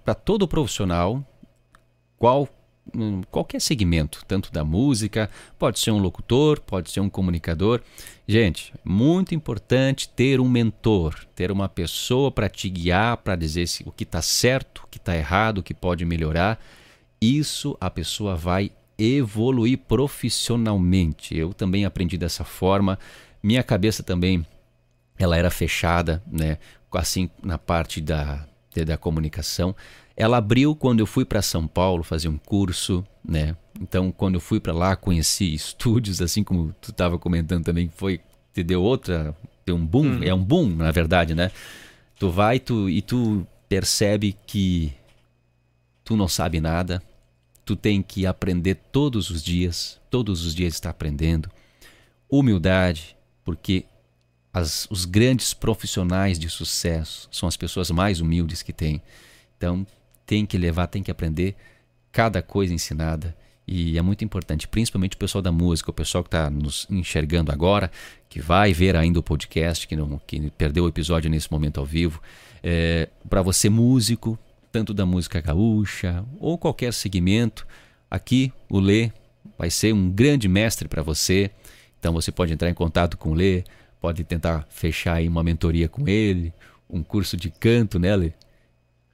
Para 0.04 0.14
todo 0.14 0.48
profissional, 0.48 1.24
qual 2.18 2.48
qualquer 3.30 3.60
segmento, 3.60 4.24
tanto 4.26 4.52
da 4.52 4.64
música, 4.64 5.30
pode 5.58 5.78
ser 5.78 5.90
um 5.90 5.98
locutor, 5.98 6.60
pode 6.60 6.90
ser 6.90 7.00
um 7.00 7.08
comunicador. 7.08 7.80
Gente, 8.26 8.72
muito 8.84 9.34
importante 9.34 10.08
ter 10.08 10.40
um 10.40 10.48
mentor, 10.48 11.14
ter 11.34 11.50
uma 11.50 11.68
pessoa 11.68 12.30
para 12.30 12.48
te 12.48 12.68
guiar, 12.68 13.16
para 13.18 13.36
dizer 13.36 13.66
o 13.84 13.92
que 13.92 14.04
está 14.04 14.22
certo, 14.22 14.82
o 14.84 14.88
que 14.88 14.98
está 14.98 15.16
errado, 15.16 15.58
o 15.58 15.62
que 15.62 15.74
pode 15.74 16.04
melhorar. 16.04 16.60
Isso 17.20 17.76
a 17.80 17.90
pessoa 17.90 18.36
vai 18.36 18.70
evoluir 18.98 19.78
profissionalmente. 19.78 21.36
Eu 21.36 21.52
também 21.52 21.84
aprendi 21.84 22.16
dessa 22.16 22.44
forma. 22.44 22.98
Minha 23.42 23.62
cabeça 23.62 24.02
também 24.02 24.46
ela 25.18 25.36
era 25.36 25.50
fechada, 25.50 26.22
né? 26.26 26.58
Assim 26.92 27.28
na 27.42 27.58
parte 27.58 28.00
da, 28.00 28.46
da 28.86 28.96
comunicação. 28.96 29.74
Ela 30.16 30.36
abriu 30.36 30.76
quando 30.76 31.00
eu 31.00 31.06
fui 31.06 31.24
para 31.24 31.42
São 31.42 31.66
Paulo 31.66 32.04
fazer 32.04 32.28
um 32.28 32.38
curso, 32.38 33.04
né? 33.24 33.56
Então, 33.80 34.12
quando 34.12 34.34
eu 34.34 34.40
fui 34.40 34.60
para 34.60 34.72
lá, 34.72 34.94
conheci 34.94 35.52
estúdios, 35.52 36.22
assim 36.22 36.44
como 36.44 36.72
tu 36.80 36.90
estava 36.90 37.18
comentando 37.18 37.64
também, 37.64 37.88
foi 37.88 38.20
te 38.52 38.62
deu 38.62 38.80
outra, 38.80 39.36
deu 39.66 39.74
um 39.74 39.84
boom, 39.84 40.18
uhum. 40.18 40.22
é 40.22 40.32
um 40.32 40.42
boom, 40.42 40.68
na 40.68 40.92
verdade, 40.92 41.34
né? 41.34 41.50
Tu 42.18 42.30
vai 42.30 42.60
tu, 42.60 42.88
e 42.88 43.02
tu 43.02 43.44
percebe 43.68 44.36
que 44.46 44.92
tu 46.04 46.16
não 46.16 46.28
sabe 46.28 46.60
nada, 46.60 47.02
tu 47.64 47.74
tem 47.74 48.00
que 48.00 48.26
aprender 48.26 48.76
todos 48.92 49.30
os 49.30 49.42
dias, 49.42 50.00
todos 50.08 50.44
os 50.44 50.54
dias 50.54 50.74
está 50.74 50.90
aprendendo. 50.90 51.50
Humildade, 52.30 53.16
porque 53.44 53.84
as, 54.52 54.86
os 54.88 55.04
grandes 55.04 55.52
profissionais 55.52 56.38
de 56.38 56.48
sucesso 56.48 57.28
são 57.32 57.48
as 57.48 57.56
pessoas 57.56 57.90
mais 57.90 58.20
humildes 58.20 58.62
que 58.62 58.72
tem. 58.72 59.02
Então, 59.56 59.84
tem 60.26 60.46
que 60.46 60.56
levar, 60.58 60.86
tem 60.86 61.02
que 61.02 61.10
aprender 61.10 61.54
cada 62.10 62.42
coisa 62.42 62.72
ensinada. 62.72 63.36
E 63.66 63.96
é 63.96 64.02
muito 64.02 64.24
importante, 64.24 64.68
principalmente 64.68 65.14
o 65.14 65.18
pessoal 65.18 65.40
da 65.40 65.50
música, 65.50 65.90
o 65.90 65.94
pessoal 65.94 66.22
que 66.22 66.28
está 66.28 66.50
nos 66.50 66.86
enxergando 66.90 67.50
agora, 67.50 67.90
que 68.28 68.40
vai 68.40 68.74
ver 68.74 68.94
ainda 68.94 69.18
o 69.18 69.22
podcast, 69.22 69.88
que, 69.88 69.96
não, 69.96 70.20
que 70.26 70.50
perdeu 70.50 70.84
o 70.84 70.88
episódio 70.88 71.30
nesse 71.30 71.50
momento 71.50 71.80
ao 71.80 71.86
vivo. 71.86 72.20
É, 72.62 73.08
Para 73.28 73.40
você, 73.40 73.70
músico, 73.70 74.38
tanto 74.70 74.92
da 74.92 75.06
música 75.06 75.40
gaúcha 75.40 76.24
ou 76.38 76.58
qualquer 76.58 76.92
segmento, 76.92 77.66
aqui 78.10 78.52
o 78.68 78.78
Lê 78.78 79.10
vai 79.56 79.70
ser 79.70 79.94
um 79.94 80.10
grande 80.10 80.46
mestre 80.46 80.86
para 80.86 81.02
você. 81.02 81.50
Então 81.98 82.12
você 82.12 82.30
pode 82.30 82.52
entrar 82.52 82.68
em 82.68 82.74
contato 82.74 83.16
com 83.16 83.30
o 83.30 83.34
Lê, 83.34 83.64
pode 83.98 84.24
tentar 84.24 84.66
fechar 84.68 85.14
aí 85.14 85.28
uma 85.28 85.42
mentoria 85.42 85.88
com 85.88 86.06
ele, 86.06 86.52
um 86.88 87.02
curso 87.02 87.36
de 87.36 87.50
canto, 87.50 87.98
né, 87.98 88.14
Lê? 88.14 88.32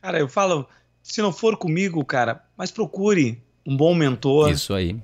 Cara, 0.02 0.18
eu 0.18 0.28
falo, 0.28 0.66
se 1.12 1.22
não 1.22 1.32
for 1.32 1.56
comigo, 1.56 2.04
cara, 2.04 2.44
mas 2.56 2.70
procure 2.70 3.42
um 3.66 3.76
bom 3.76 3.94
mentor. 3.94 4.50
Isso 4.50 4.74
aí. 4.74 4.96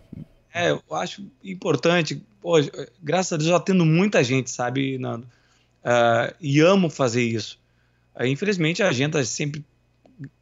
É, 0.52 0.70
eu 0.70 0.82
acho 0.92 1.26
importante. 1.44 2.22
Pô, 2.40 2.54
graças 3.02 3.32
a 3.32 3.36
Deus, 3.36 3.50
eu 3.50 3.56
atendo 3.56 3.84
muita 3.84 4.22
gente, 4.24 4.50
sabe, 4.50 4.98
Nando? 4.98 5.26
Uh, 5.84 6.34
e 6.40 6.60
amo 6.60 6.88
fazer 6.88 7.22
isso. 7.22 7.58
Uh, 8.18 8.24
infelizmente, 8.24 8.82
a 8.82 8.88
agenda 8.88 9.24
sempre 9.24 9.64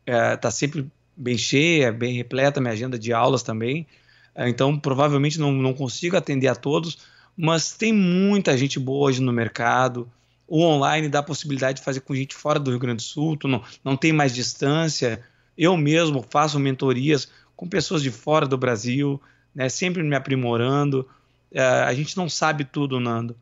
é, 0.06 0.36
tá 0.36 0.50
sempre 0.50 0.86
bem 1.16 1.36
cheia, 1.36 1.92
bem 1.92 2.14
repleta 2.14 2.60
minha 2.60 2.72
agenda 2.72 2.98
de 2.98 3.12
aulas 3.12 3.42
também. 3.42 3.86
É, 4.34 4.48
então, 4.48 4.78
provavelmente 4.78 5.38
não, 5.38 5.52
não 5.52 5.72
consigo 5.72 6.16
atender 6.16 6.48
a 6.48 6.54
todos, 6.54 6.98
mas 7.36 7.72
tem 7.72 7.92
muita 7.92 8.56
gente 8.56 8.78
boa 8.78 9.08
hoje 9.08 9.20
no 9.20 9.32
mercado. 9.32 10.10
O 10.46 10.62
online 10.62 11.08
dá 11.08 11.20
a 11.20 11.22
possibilidade 11.22 11.78
de 11.78 11.84
fazer 11.84 12.00
com 12.00 12.14
gente 12.14 12.34
fora 12.34 12.58
do 12.58 12.70
Rio 12.70 12.80
Grande 12.80 12.96
do 12.96 13.02
Sul, 13.02 13.38
não, 13.44 13.62
não 13.82 13.96
tem 13.96 14.12
mais 14.12 14.34
distância. 14.34 15.22
Eu 15.56 15.76
mesmo 15.76 16.24
faço 16.28 16.58
mentorias 16.58 17.28
com 17.56 17.68
pessoas 17.68 18.02
de 18.02 18.10
fora 18.10 18.46
do 18.46 18.58
Brasil, 18.58 19.20
né, 19.54 19.68
sempre 19.68 20.02
me 20.02 20.16
aprimorando. 20.16 21.08
É, 21.52 21.62
a 21.62 21.94
gente 21.94 22.16
não 22.16 22.28
sabe 22.28 22.64
tudo, 22.64 22.98
Nando. 22.98 23.36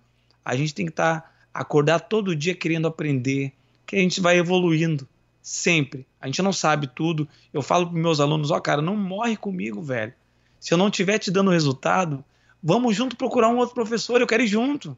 A 0.45 0.55
gente 0.55 0.75
tem 0.75 0.87
que 0.87 0.93
estar 0.93 1.21
tá, 1.21 1.31
acordar 1.53 2.01
todo 2.01 2.37
dia 2.37 2.55
querendo 2.55 2.87
aprender, 2.87 3.53
que 3.87 3.97
a 3.97 4.01
gente 4.01 4.21
vai 4.21 4.39
evoluindo 4.39 5.09
sempre. 5.41 6.07
A 6.21 6.27
gente 6.27 6.43
não 6.43 6.53
sabe 6.53 6.87
tudo. 6.87 7.29
Eu 7.53 7.63
falo 7.63 7.87
para 7.87 7.99
meus 7.99 8.21
alunos, 8.21 8.51
ó, 8.51 8.57
oh, 8.57 8.61
cara, 8.61 8.83
não 8.83 8.97
morre 8.97 9.37
comigo, 9.37 9.83
velho. 9.83 10.13
Se 10.61 10.73
eu 10.73 10.79
não 10.79 10.89
estiver 10.89 11.19
te 11.19 11.31
dando 11.31 11.51
resultado, 11.51 12.25
vamos 12.63 12.95
junto 12.95 13.17
procurar 13.17 13.49
um 13.49 13.57
outro 13.57 13.75
professor, 13.75 14.21
eu 14.21 14.27
quero 14.27 14.43
ir 14.43 14.47
junto. 14.47 14.97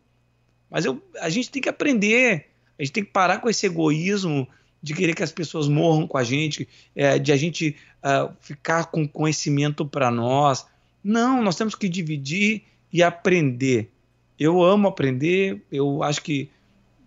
Mas 0.71 0.85
eu, 0.85 1.03
a 1.21 1.31
gente 1.31 1.51
tem 1.51 1.63
que 1.63 1.69
aprender, 1.69 2.51
a 2.79 2.83
gente 2.83 2.93
tem 2.93 3.05
que 3.05 3.11
parar 3.11 3.39
com 3.39 3.49
esse 3.49 3.65
egoísmo 3.65 4.47
de 4.85 4.93
querer 4.93 5.15
que 5.15 5.23
as 5.23 5.33
pessoas 5.33 5.67
morram 5.67 6.07
com 6.07 6.19
a 6.19 6.23
gente, 6.23 6.69
é, 6.95 7.19
de 7.19 7.33
a 7.33 7.37
gente 7.39 7.75
uh, 8.05 8.31
ficar 8.39 8.85
com 8.85 9.09
conhecimento 9.09 9.87
para 9.87 10.11
nós. 10.11 10.67
Não, 11.03 11.43
nós 11.43 11.57
temos 11.57 11.75
que 11.75 11.89
dividir 11.89 12.65
e 12.93 13.03
aprender. 13.03 13.91
Eu 14.39 14.63
amo 14.63 14.87
aprender, 14.87 15.63
eu 15.73 16.03
acho 16.03 16.21
que 16.21 16.51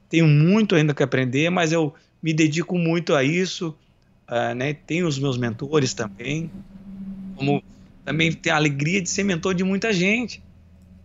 tenho 0.10 0.26
muito 0.26 0.74
ainda 0.74 0.92
que 0.92 1.04
aprender, 1.04 1.52
mas 1.52 1.72
eu 1.72 1.94
me 2.20 2.34
dedico 2.34 2.80
muito 2.80 3.14
a 3.14 3.24
isso. 3.24 3.78
Uh, 4.28 4.56
né? 4.56 4.74
Tenho 4.74 5.08
os 5.08 5.20
meus 5.20 5.38
mentores 5.38 5.94
também, 5.94 6.50
como 7.36 7.64
também 8.04 8.34
tenho 8.34 8.56
a 8.56 8.58
alegria 8.58 9.04
de 9.04 9.10
ser 9.12 9.24
mentor 9.24 9.54
de 9.54 9.64
muita 9.64 9.94
gente. 9.94 10.42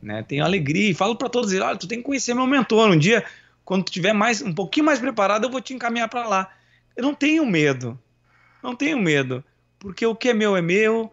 Né? 0.00 0.22
Tenho 0.22 0.42
alegria 0.42 0.90
e 0.90 0.94
falo 0.94 1.16
para 1.16 1.28
todos 1.28 1.52
olha, 1.52 1.76
tu 1.76 1.86
tem 1.86 1.98
que 1.98 2.04
conhecer 2.04 2.32
meu 2.32 2.46
mentor. 2.46 2.90
Um 2.90 2.98
dia, 2.98 3.22
quando 3.62 3.84
tu 3.84 3.92
tiver 3.92 4.14
mais, 4.14 4.40
um 4.40 4.54
pouquinho 4.54 4.86
mais 4.86 4.98
preparado, 4.98 5.44
eu 5.44 5.50
vou 5.50 5.60
te 5.60 5.74
encaminhar 5.74 6.08
para 6.08 6.26
lá. 6.26 6.50
Eu 6.96 7.02
não 7.02 7.14
tenho 7.14 7.44
medo, 7.46 7.98
não 8.62 8.76
tenho 8.76 8.98
medo, 8.98 9.44
porque 9.78 10.04
o 10.06 10.14
que 10.14 10.28
é 10.28 10.34
meu 10.34 10.56
é 10.56 10.62
meu, 10.62 11.12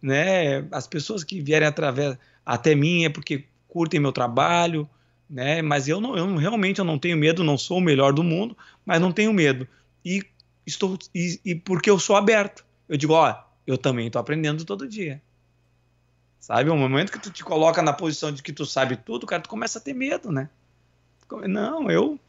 né? 0.00 0.66
As 0.70 0.86
pessoas 0.86 1.24
que 1.24 1.40
vierem 1.40 1.66
através 1.66 2.16
até 2.44 2.74
mim 2.74 3.04
é 3.04 3.08
porque 3.08 3.44
curtem 3.68 3.98
meu 3.98 4.12
trabalho, 4.12 4.88
né? 5.28 5.62
Mas 5.62 5.88
eu 5.88 6.00
não, 6.00 6.16
eu 6.16 6.36
realmente 6.36 6.78
eu 6.78 6.84
não 6.84 6.98
tenho 6.98 7.16
medo, 7.16 7.42
não 7.42 7.56
sou 7.56 7.78
o 7.78 7.80
melhor 7.80 8.12
do 8.12 8.22
mundo, 8.22 8.56
mas 8.84 9.00
não 9.00 9.12
tenho 9.12 9.32
medo. 9.32 9.66
E 10.04 10.22
estou 10.66 10.98
e, 11.14 11.40
e 11.44 11.54
porque 11.54 11.90
eu 11.90 11.98
sou 11.98 12.16
aberto. 12.16 12.64
Eu 12.88 12.96
digo, 12.96 13.14
ó, 13.14 13.34
eu 13.66 13.78
também 13.78 14.06
estou 14.06 14.20
aprendendo 14.20 14.64
todo 14.64 14.86
dia. 14.86 15.22
Sabe, 16.38 16.68
o 16.68 16.76
momento 16.76 17.10
que 17.10 17.18
tu 17.18 17.30
te 17.30 17.42
coloca 17.42 17.80
na 17.80 17.94
posição 17.94 18.30
de 18.30 18.42
que 18.42 18.52
tu 18.52 18.66
sabe 18.66 18.96
tudo, 18.96 19.26
cara, 19.26 19.40
tu 19.40 19.48
começa 19.48 19.78
a 19.78 19.82
ter 19.82 19.94
medo, 19.94 20.30
né? 20.30 20.50
Não, 21.48 21.90
eu 21.90 22.20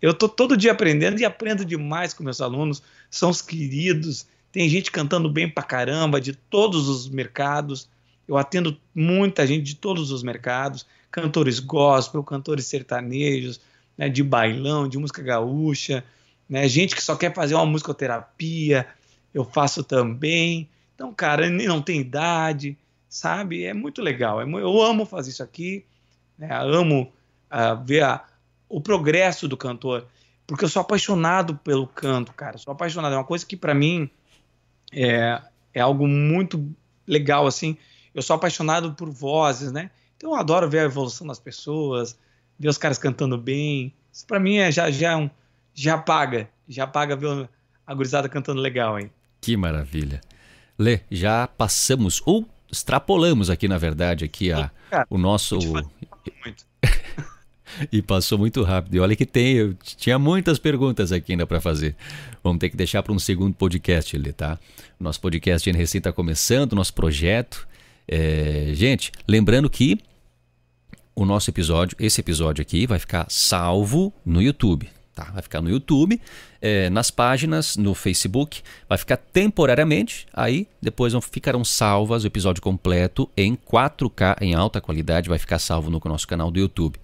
eu 0.00 0.14
tô 0.14 0.28
todo 0.28 0.56
dia 0.56 0.72
aprendendo 0.72 1.20
e 1.20 1.24
aprendo 1.24 1.64
demais 1.64 2.14
com 2.14 2.24
meus 2.24 2.40
alunos, 2.40 2.82
são 3.10 3.30
os 3.30 3.42
queridos, 3.42 4.26
tem 4.50 4.68
gente 4.68 4.90
cantando 4.90 5.28
bem 5.28 5.48
pra 5.48 5.62
caramba 5.62 6.20
de 6.20 6.32
todos 6.32 6.88
os 6.88 7.08
mercados. 7.08 7.88
Eu 8.26 8.36
atendo 8.36 8.76
muita 8.94 9.46
gente 9.46 9.64
de 9.64 9.74
todos 9.74 10.10
os 10.10 10.22
mercados, 10.22 10.86
cantores 11.10 11.58
gospel, 11.58 12.22
cantores 12.22 12.66
sertanejos, 12.66 13.60
né, 13.96 14.08
de 14.08 14.22
bailão, 14.22 14.88
de 14.88 14.96
música 14.98 15.22
gaúcha, 15.22 16.02
né, 16.48 16.66
gente 16.68 16.94
que 16.94 17.02
só 17.02 17.14
quer 17.14 17.34
fazer 17.34 17.54
uma 17.54 17.66
musicoterapia, 17.66 18.86
eu 19.34 19.44
faço 19.44 19.84
também. 19.84 20.68
Então, 20.94 21.12
cara, 21.12 21.50
não 21.50 21.82
tem 21.82 22.00
idade, 22.00 22.76
sabe? 23.08 23.64
É 23.64 23.74
muito 23.74 24.00
legal. 24.00 24.40
É 24.40 24.44
eu 24.44 24.82
amo 24.82 25.04
fazer 25.04 25.30
isso 25.30 25.42
aqui, 25.42 25.84
né, 26.38 26.48
amo 26.52 27.12
uh, 27.50 27.84
ver 27.84 28.04
a, 28.04 28.24
o 28.70 28.80
progresso 28.80 29.48
do 29.48 29.56
cantor, 29.56 30.06
porque 30.46 30.64
eu 30.64 30.68
sou 30.68 30.80
apaixonado 30.80 31.56
pelo 31.56 31.86
canto, 31.86 32.32
cara. 32.32 32.56
Sou 32.56 32.72
apaixonado. 32.72 33.12
É 33.12 33.18
uma 33.18 33.24
coisa 33.24 33.44
que 33.44 33.56
para 33.56 33.74
mim 33.74 34.08
é, 34.92 35.42
é 35.74 35.80
algo 35.80 36.06
muito 36.06 36.72
legal, 37.06 37.46
assim. 37.46 37.76
Eu 38.14 38.22
sou 38.22 38.36
apaixonado 38.36 38.94
por 38.94 39.10
vozes, 39.10 39.72
né? 39.72 39.90
Então 40.16 40.30
eu 40.30 40.36
adoro 40.36 40.70
ver 40.70 40.78
a 40.78 40.84
evolução 40.84 41.26
das 41.26 41.40
pessoas, 41.40 42.16
ver 42.58 42.68
os 42.68 42.78
caras 42.78 42.96
cantando 42.96 43.36
bem. 43.36 43.92
Isso 44.12 44.24
para 44.26 44.38
mim 44.38 44.58
é, 44.58 44.70
já, 44.70 44.90
já, 44.90 45.12
é 45.12 45.16
um, 45.16 45.28
já 45.74 45.98
paga. 45.98 46.48
Já 46.68 46.86
paga 46.86 47.16
ver 47.16 47.48
a 47.84 47.94
gurizada 47.94 48.28
cantando 48.28 48.60
legal, 48.60 48.98
hein? 48.98 49.10
Que 49.40 49.56
maravilha. 49.56 50.20
Lê, 50.78 51.00
já 51.10 51.48
passamos, 51.48 52.22
ou 52.24 52.46
extrapolamos 52.70 53.50
aqui, 53.50 53.66
na 53.66 53.78
verdade, 53.78 54.24
aqui 54.24 54.52
a, 54.52 54.70
Cara, 54.88 55.06
o 55.10 55.18
nosso. 55.18 55.58
Muito. 55.58 56.69
E 57.92 58.02
passou 58.02 58.38
muito 58.38 58.62
rápido. 58.62 58.94
E 58.94 59.00
olha 59.00 59.16
que 59.16 59.26
tem, 59.26 59.54
eu 59.54 59.74
tinha 59.74 60.18
muitas 60.18 60.58
perguntas 60.58 61.12
aqui 61.12 61.32
ainda 61.32 61.46
para 61.46 61.60
fazer. 61.60 61.96
Vamos 62.42 62.58
ter 62.58 62.70
que 62.70 62.76
deixar 62.76 63.02
para 63.02 63.12
um 63.12 63.18
segundo 63.18 63.54
podcast 63.54 64.16
ali, 64.16 64.32
tá? 64.32 64.58
Nosso 64.98 65.20
podcast 65.20 65.68
NRC 65.68 65.98
está 65.98 66.12
começando, 66.12 66.74
nosso 66.74 66.94
projeto. 66.94 67.66
É, 68.06 68.70
gente, 68.74 69.12
lembrando 69.26 69.68
que 69.68 69.98
o 71.14 71.24
nosso 71.24 71.50
episódio, 71.50 71.96
esse 72.00 72.20
episódio 72.20 72.62
aqui, 72.62 72.86
vai 72.86 72.98
ficar 72.98 73.26
salvo 73.28 74.12
no 74.24 74.40
YouTube. 74.40 74.88
Tá? 75.14 75.24
Vai 75.32 75.42
ficar 75.42 75.60
no 75.60 75.68
YouTube, 75.68 76.18
é, 76.62 76.88
nas 76.88 77.10
páginas, 77.10 77.76
no 77.76 77.94
Facebook, 77.94 78.62
vai 78.88 78.96
ficar 78.96 79.16
temporariamente. 79.18 80.26
Aí 80.32 80.66
depois 80.80 81.12
vão, 81.12 81.20
ficarão 81.20 81.62
salvas 81.62 82.24
o 82.24 82.26
episódio 82.26 82.62
completo 82.62 83.28
em 83.36 83.54
4K, 83.54 84.36
em 84.40 84.54
alta 84.54 84.80
qualidade, 84.80 85.28
vai 85.28 85.38
ficar 85.38 85.58
salvo 85.58 85.90
no 85.90 86.00
nosso 86.04 86.26
canal 86.26 86.50
do 86.50 86.58
YouTube. 86.58 86.98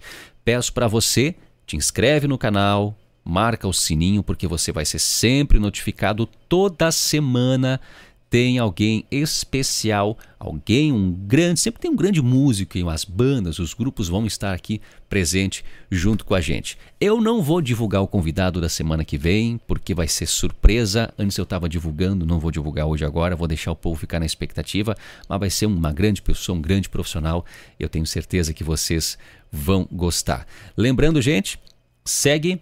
Peço 0.47 0.71
para 0.71 0.87
você, 0.87 1.35
te 1.65 1.75
inscreve 1.75 2.25
no 2.25 2.37
canal, 2.37 2.97
marca 3.21 3.67
o 3.67 3.73
sininho, 3.73 4.23
porque 4.23 4.47
você 4.47 4.71
vai 4.71 4.85
ser 4.85 4.97
sempre 4.97 5.59
notificado 5.59 6.25
toda 6.47 6.89
semana 6.89 7.81
tem 8.29 8.59
alguém 8.59 9.05
especial, 9.09 10.17
alguém, 10.37 10.91
um 10.91 11.11
grande, 11.11 11.59
sempre 11.59 11.81
tem 11.81 11.89
um 11.89 11.95
grande 11.95 12.21
músico 12.21 12.77
e 12.77 12.87
as 12.89 13.05
bandas, 13.05 13.57
os 13.57 13.73
grupos 13.73 14.09
vão 14.09 14.25
estar 14.25 14.53
aqui 14.53 14.81
presente 15.07 15.63
junto 15.89 16.25
com 16.25 16.35
a 16.35 16.41
gente. 16.41 16.77
Eu 16.99 17.21
não 17.21 17.41
vou 17.41 17.61
divulgar 17.61 18.01
o 18.01 18.07
convidado 18.07 18.59
da 18.59 18.67
semana 18.67 19.05
que 19.05 19.17
vem, 19.17 19.59
porque 19.65 19.93
vai 19.93 20.07
ser 20.07 20.25
surpresa. 20.25 21.13
Antes 21.17 21.37
eu 21.37 21.43
estava 21.43 21.69
divulgando, 21.69 22.25
não 22.25 22.39
vou 22.39 22.51
divulgar 22.51 22.85
hoje 22.85 23.05
agora, 23.05 23.35
vou 23.35 23.47
deixar 23.47 23.71
o 23.71 23.75
povo 23.75 23.99
ficar 23.99 24.19
na 24.19 24.25
expectativa, 24.25 24.95
mas 25.29 25.39
vai 25.39 25.49
ser 25.49 25.65
uma 25.65 25.93
grande 25.93 26.21
pessoa, 26.21 26.57
um 26.57 26.61
grande 26.61 26.89
profissional. 26.89 27.45
Eu 27.79 27.87
tenho 27.87 28.05
certeza 28.05 28.53
que 28.53 28.63
vocês 28.63 29.17
vão 29.49 29.87
gostar. 29.89 30.45
Lembrando, 30.75 31.21
gente, 31.21 31.57
segue 32.03 32.61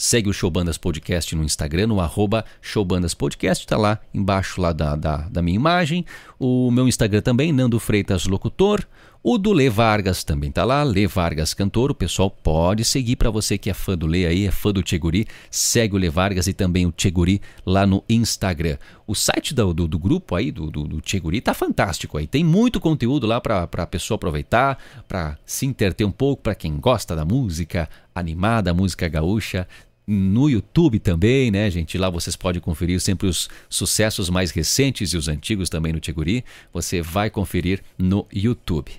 Segue 0.00 0.30
o 0.30 0.32
Showbandas 0.32 0.78
Podcast 0.78 1.36
no 1.36 1.44
Instagram, 1.44 1.88
no 1.88 2.00
arroba 2.00 2.42
Showbandas 2.62 3.12
Podcast, 3.12 3.66
tá 3.66 3.76
lá 3.76 3.98
embaixo 4.14 4.58
lá 4.58 4.72
da, 4.72 4.96
da, 4.96 5.28
da, 5.28 5.42
minha 5.42 5.56
imagem. 5.56 6.06
O 6.38 6.70
meu 6.70 6.88
Instagram 6.88 7.20
também, 7.20 7.52
Nando 7.52 7.78
Freitas 7.78 8.24
Locutor. 8.24 8.86
O 9.22 9.36
do 9.36 9.52
Lê 9.52 9.68
Vargas 9.68 10.24
também 10.24 10.50
tá 10.50 10.64
lá, 10.64 10.82
Lê 10.82 11.06
Vargas 11.06 11.52
Cantor. 11.52 11.90
O 11.90 11.94
pessoal 11.94 12.30
pode 12.30 12.82
seguir 12.86 13.16
para 13.16 13.28
você 13.28 13.58
que 13.58 13.68
é 13.68 13.74
fã 13.74 13.94
do 13.94 14.06
Lê 14.06 14.24
aí, 14.24 14.46
é 14.46 14.50
fã 14.50 14.72
do 14.72 14.82
Tcheguri. 14.82 15.26
Segue 15.50 15.94
o 15.94 15.98
Lê 15.98 16.08
Vargas 16.08 16.46
e 16.46 16.54
também 16.54 16.86
o 16.86 16.92
Tcheguri 16.92 17.42
lá 17.66 17.86
no 17.86 18.02
Instagram. 18.08 18.78
O 19.06 19.14
site 19.14 19.54
do, 19.54 19.74
do, 19.74 19.86
do 19.86 19.98
grupo 19.98 20.34
aí, 20.34 20.50
do, 20.50 20.70
do, 20.70 20.84
do 20.84 21.02
tá 21.42 21.52
fantástico 21.52 22.16
aí. 22.16 22.26
Tem 22.26 22.42
muito 22.42 22.80
conteúdo 22.80 23.26
lá 23.26 23.38
para 23.38 23.68
a 23.70 23.86
pessoa 23.86 24.16
aproveitar, 24.16 24.78
para 25.06 25.36
se 25.44 25.66
interter 25.66 26.06
um 26.06 26.10
pouco, 26.10 26.42
para 26.42 26.54
quem 26.54 26.78
gosta 26.78 27.14
da 27.14 27.26
música 27.26 27.86
animada, 28.14 28.72
música 28.72 29.06
gaúcha 29.06 29.68
no 30.10 30.50
YouTube 30.50 30.98
também, 30.98 31.52
né, 31.52 31.70
gente? 31.70 31.96
Lá 31.96 32.10
vocês 32.10 32.34
podem 32.34 32.60
conferir 32.60 33.00
sempre 33.00 33.28
os 33.28 33.48
sucessos 33.68 34.28
mais 34.28 34.50
recentes 34.50 35.12
e 35.12 35.16
os 35.16 35.28
antigos 35.28 35.70
também 35.70 35.92
no 35.92 36.00
Tiguri. 36.00 36.44
Você 36.72 37.00
vai 37.00 37.30
conferir 37.30 37.80
no 37.96 38.26
YouTube. 38.32 38.90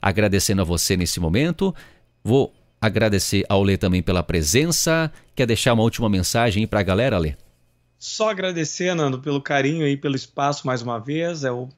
Agradecendo 0.00 0.62
a 0.62 0.64
você 0.64 0.96
nesse 0.96 1.18
momento, 1.18 1.74
vou 2.22 2.54
agradecer 2.80 3.44
ao 3.48 3.64
Lê 3.64 3.76
também 3.76 4.00
pela 4.00 4.22
presença. 4.22 5.12
Quer 5.34 5.46
deixar 5.46 5.72
uma 5.72 5.82
última 5.82 6.08
mensagem 6.08 6.64
para 6.68 6.78
a 6.78 6.84
galera, 6.84 7.18
Lê? 7.18 7.34
Só 7.98 8.30
agradecer, 8.30 8.94
Nando, 8.94 9.18
pelo 9.18 9.42
carinho 9.42 9.86
e 9.88 9.96
pelo 9.96 10.14
espaço 10.14 10.66
mais 10.68 10.82
uma 10.82 11.00
vez. 11.00 11.42
Eu 11.42 11.68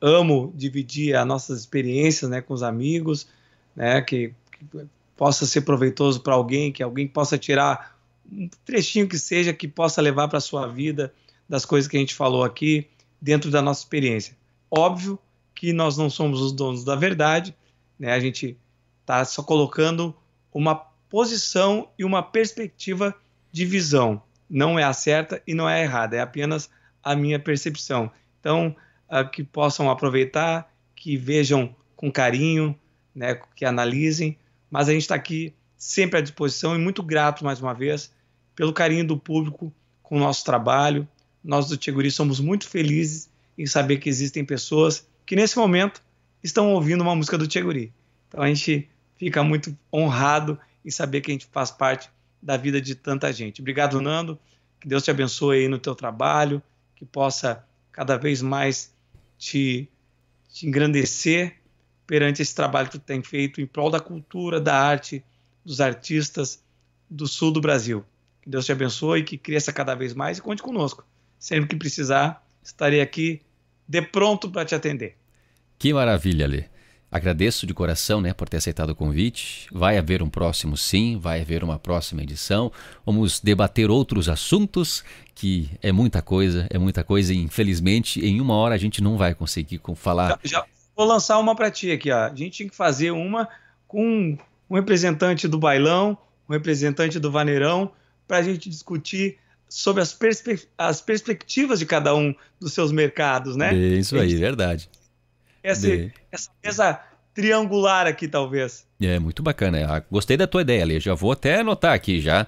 amo 0.00 0.52
dividir 0.56 1.14
as 1.14 1.24
nossas 1.24 1.60
experiências 1.60 2.28
né, 2.28 2.40
com 2.40 2.52
os 2.52 2.64
amigos, 2.64 3.28
né, 3.74 4.02
que, 4.02 4.34
que 4.50 4.84
possa 5.16 5.46
ser 5.46 5.60
proveitoso 5.60 6.20
para 6.20 6.34
alguém, 6.34 6.72
que 6.72 6.82
alguém 6.82 7.06
possa 7.06 7.38
tirar 7.38 7.91
um 8.32 8.48
trechinho 8.64 9.06
que 9.06 9.18
seja 9.18 9.52
que 9.52 9.68
possa 9.68 10.00
levar 10.00 10.28
para 10.28 10.38
a 10.38 10.40
sua 10.40 10.66
vida 10.66 11.12
das 11.48 11.64
coisas 11.64 11.88
que 11.88 11.96
a 11.96 12.00
gente 12.00 12.14
falou 12.14 12.42
aqui 12.42 12.88
dentro 13.20 13.50
da 13.50 13.60
nossa 13.60 13.82
experiência. 13.82 14.36
Óbvio 14.70 15.18
que 15.54 15.72
nós 15.72 15.96
não 15.96 16.08
somos 16.08 16.40
os 16.40 16.52
donos 16.52 16.82
da 16.82 16.96
verdade, 16.96 17.54
né? 17.98 18.12
A 18.12 18.20
gente 18.20 18.56
está 19.02 19.24
só 19.24 19.42
colocando 19.42 20.14
uma 20.52 20.74
posição 20.74 21.88
e 21.98 22.04
uma 22.04 22.22
perspectiva 22.22 23.14
de 23.50 23.66
visão. 23.66 24.22
não 24.48 24.78
é 24.78 24.82
a 24.82 24.92
certa 24.92 25.42
e 25.46 25.54
não 25.54 25.66
é 25.68 25.80
a 25.80 25.82
errada, 25.82 26.16
é 26.16 26.20
apenas 26.20 26.68
a 27.02 27.16
minha 27.16 27.38
percepção. 27.38 28.10
Então, 28.38 28.76
uh, 29.08 29.28
que 29.30 29.42
possam 29.42 29.90
aproveitar, 29.90 30.70
que 30.94 31.16
vejam 31.16 31.74
com 31.96 32.12
carinho, 32.12 32.78
né, 33.14 33.40
que 33.56 33.64
analisem, 33.64 34.36
mas 34.70 34.88
a 34.88 34.92
gente 34.92 35.02
está 35.02 35.14
aqui 35.14 35.54
sempre 35.76 36.18
à 36.18 36.20
disposição 36.20 36.74
e 36.74 36.78
muito 36.78 37.02
grato 37.02 37.44
mais 37.44 37.60
uma 37.60 37.72
vez 37.72 38.12
pelo 38.54 38.72
carinho 38.72 39.06
do 39.06 39.16
público 39.16 39.72
com 40.02 40.16
o 40.16 40.20
nosso 40.20 40.44
trabalho. 40.44 41.08
Nós 41.42 41.68
do 41.68 41.76
Tiguri 41.76 42.10
somos 42.10 42.40
muito 42.40 42.68
felizes 42.68 43.30
em 43.56 43.66
saber 43.66 43.98
que 43.98 44.08
existem 44.08 44.44
pessoas 44.44 45.06
que 45.26 45.36
nesse 45.36 45.56
momento 45.56 46.02
estão 46.42 46.72
ouvindo 46.72 47.02
uma 47.02 47.14
música 47.14 47.38
do 47.38 47.46
Tiguri. 47.46 47.92
Então 48.28 48.42
a 48.42 48.48
gente 48.48 48.88
fica 49.16 49.42
muito 49.42 49.76
honrado 49.92 50.58
em 50.84 50.90
saber 50.90 51.20
que 51.20 51.30
a 51.30 51.34
gente 51.34 51.48
faz 51.52 51.70
parte 51.70 52.10
da 52.42 52.56
vida 52.56 52.80
de 52.80 52.94
tanta 52.94 53.32
gente. 53.32 53.60
Obrigado, 53.60 54.00
Nando. 54.00 54.38
Que 54.80 54.88
Deus 54.88 55.04
te 55.04 55.10
abençoe 55.10 55.58
aí 55.58 55.68
no 55.68 55.78
teu 55.78 55.94
trabalho, 55.94 56.60
que 56.96 57.04
possa 57.04 57.64
cada 57.92 58.16
vez 58.16 58.42
mais 58.42 58.92
te, 59.38 59.88
te 60.48 60.66
engrandecer 60.66 61.56
perante 62.06 62.42
esse 62.42 62.54
trabalho 62.54 62.88
que 62.88 62.98
tu 62.98 63.04
tem 63.04 63.22
feito 63.22 63.60
em 63.60 63.66
prol 63.66 63.90
da 63.90 64.00
cultura, 64.00 64.60
da 64.60 64.76
arte, 64.76 65.24
dos 65.64 65.80
artistas 65.80 66.62
do 67.08 67.28
sul 67.28 67.52
do 67.52 67.60
Brasil. 67.60 68.04
Que 68.42 68.50
Deus 68.50 68.66
te 68.66 68.72
abençoe, 68.72 69.20
e 69.20 69.24
que 69.24 69.38
cresça 69.38 69.72
cada 69.72 69.94
vez 69.94 70.14
mais 70.14 70.38
e 70.38 70.42
conte 70.42 70.62
conosco. 70.62 71.04
Sempre 71.38 71.70
que 71.70 71.76
precisar, 71.76 72.44
estarei 72.62 73.00
aqui 73.00 73.40
de 73.88 74.02
pronto 74.02 74.50
para 74.50 74.64
te 74.64 74.74
atender. 74.74 75.16
Que 75.78 75.92
maravilha, 75.92 76.46
Lê. 76.46 76.64
Agradeço 77.10 77.66
de 77.66 77.74
coração 77.74 78.22
né, 78.22 78.32
por 78.32 78.48
ter 78.48 78.56
aceitado 78.56 78.90
o 78.90 78.94
convite. 78.94 79.66
Vai 79.70 79.98
haver 79.98 80.22
um 80.22 80.30
próximo 80.30 80.78
sim, 80.78 81.18
vai 81.18 81.42
haver 81.42 81.62
uma 81.62 81.78
próxima 81.78 82.22
edição. 82.22 82.72
Vamos 83.04 83.38
debater 83.38 83.90
outros 83.90 84.30
assuntos, 84.30 85.04
que 85.34 85.70
é 85.82 85.92
muita 85.92 86.22
coisa, 86.22 86.66
é 86.70 86.78
muita 86.78 87.04
coisa 87.04 87.34
e 87.34 87.36
infelizmente 87.36 88.24
em 88.24 88.40
uma 88.40 88.54
hora 88.54 88.74
a 88.74 88.78
gente 88.78 89.02
não 89.02 89.18
vai 89.18 89.34
conseguir 89.34 89.78
falar. 89.94 90.40
Já, 90.42 90.60
já 90.60 90.66
vou 90.96 91.04
lançar 91.04 91.38
uma 91.38 91.54
para 91.54 91.70
ti 91.70 91.90
aqui. 91.90 92.10
Ó. 92.10 92.16
A 92.16 92.34
gente 92.34 92.50
tinha 92.50 92.68
que 92.70 92.74
fazer 92.74 93.10
uma 93.10 93.46
com 93.86 94.38
um 94.70 94.74
representante 94.74 95.46
do 95.46 95.58
bailão, 95.58 96.16
um 96.48 96.54
representante 96.54 97.18
do 97.18 97.30
vaneirão, 97.30 97.92
para 98.26 98.38
a 98.38 98.42
gente 98.42 98.68
discutir 98.68 99.38
sobre 99.68 100.02
as, 100.02 100.12
perspe 100.12 100.68
as, 100.76 101.00
perspectivas 101.00 101.78
de 101.78 101.86
cada 101.86 102.14
um 102.14 102.34
dos 102.60 102.72
seus 102.72 102.92
mercados, 102.92 103.56
né? 103.56 103.74
É 103.74 103.98
isso 103.98 104.18
aí, 104.18 104.34
verdade 104.34 104.88
essa, 105.62 105.88
essa 106.30 106.50
mesa 106.62 107.00
triangular 107.32 108.06
aqui, 108.06 108.26
talvez. 108.26 108.86
É, 109.00 109.18
muito 109.18 109.42
bacana. 109.42 109.96
Ah, 109.96 110.02
gostei 110.10 110.36
da 110.36 110.46
tua 110.46 110.62
ideia, 110.62 110.82
ali. 110.82 111.00
Já 111.00 111.14
vou 111.14 111.32
até 111.32 111.60
anotar 111.60 111.94
aqui 111.94 112.20
já 112.20 112.46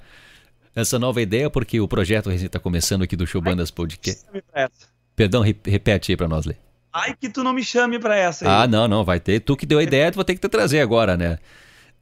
essa 0.75 0.99
nova 0.99 1.23
ideia, 1.23 1.49
porque 1.49 1.81
o 1.81 1.87
projeto 1.87 2.29
recém 2.29 2.47
está 2.47 2.59
começando 2.59 3.03
aqui 3.03 3.17
do 3.17 3.27
Show 3.27 3.41
Bandas 3.41 3.71
Podcast. 3.71 4.25
Perdão, 5.15 5.43
repete 5.43 6.13
aí 6.13 6.17
para 6.17 6.29
nós, 6.29 6.45
Lê. 6.45 6.57
Ai, 6.93 7.15
que 7.19 7.29
tu 7.29 7.43
não 7.43 7.53
me 7.53 7.65
chame 7.65 7.99
para 7.99 8.17
essa 8.17 8.45
aí. 8.45 8.51
Ah, 8.51 8.67
não, 8.67 8.87
não, 8.87 9.05
vai 9.05 9.21
ter. 9.21 9.41
Tu 9.41 9.57
que 9.57 9.67
deu 9.67 9.79
a 9.79 9.83
ideia, 9.83 10.11
tu 10.11 10.17
vai 10.17 10.25
ter 10.25 10.35
que 10.35 10.41
te 10.41 10.49
trazer 10.49 10.81
agora, 10.81 11.17
né? 11.17 11.39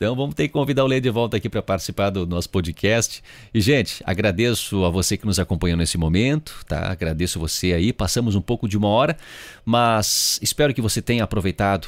Então 0.03 0.16
vamos 0.16 0.35
ter 0.35 0.49
que 0.49 0.53
convidar 0.53 0.83
o 0.83 0.89
Lê 0.89 1.01
de 1.01 1.11
volta 1.11 1.37
aqui 1.37 1.49
para 1.49 1.62
participar 1.62 2.11
do 2.11 2.27
nosso 2.27 2.51
podcast. 2.51 3.23
E, 3.55 3.61
gente, 3.61 4.03
agradeço 4.05 4.85
a 4.85 4.91
você 4.91 5.16
que 5.16 5.24
nos 5.24 5.39
acompanhou 5.39 5.79
nesse 5.79 5.97
momento, 5.97 6.61
tá? 6.66 6.91
Agradeço 6.91 7.39
você 7.39 7.73
aí. 7.73 7.93
Passamos 7.93 8.35
um 8.35 8.41
pouco 8.41 8.66
de 8.66 8.77
uma 8.77 8.89
hora, 8.89 9.16
mas 9.65 10.41
espero 10.43 10.74
que 10.74 10.83
você 10.83 11.01
tenha 11.01 11.23
aproveitado 11.23 11.87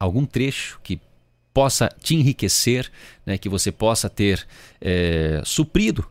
algum 0.00 0.24
trecho 0.24 0.80
que 0.82 0.98
possa 1.52 1.90
te 2.02 2.14
enriquecer, 2.14 2.90
né? 3.26 3.36
que 3.36 3.50
você 3.50 3.70
possa 3.70 4.08
ter 4.08 4.46
é, 4.80 5.42
suprido 5.44 6.06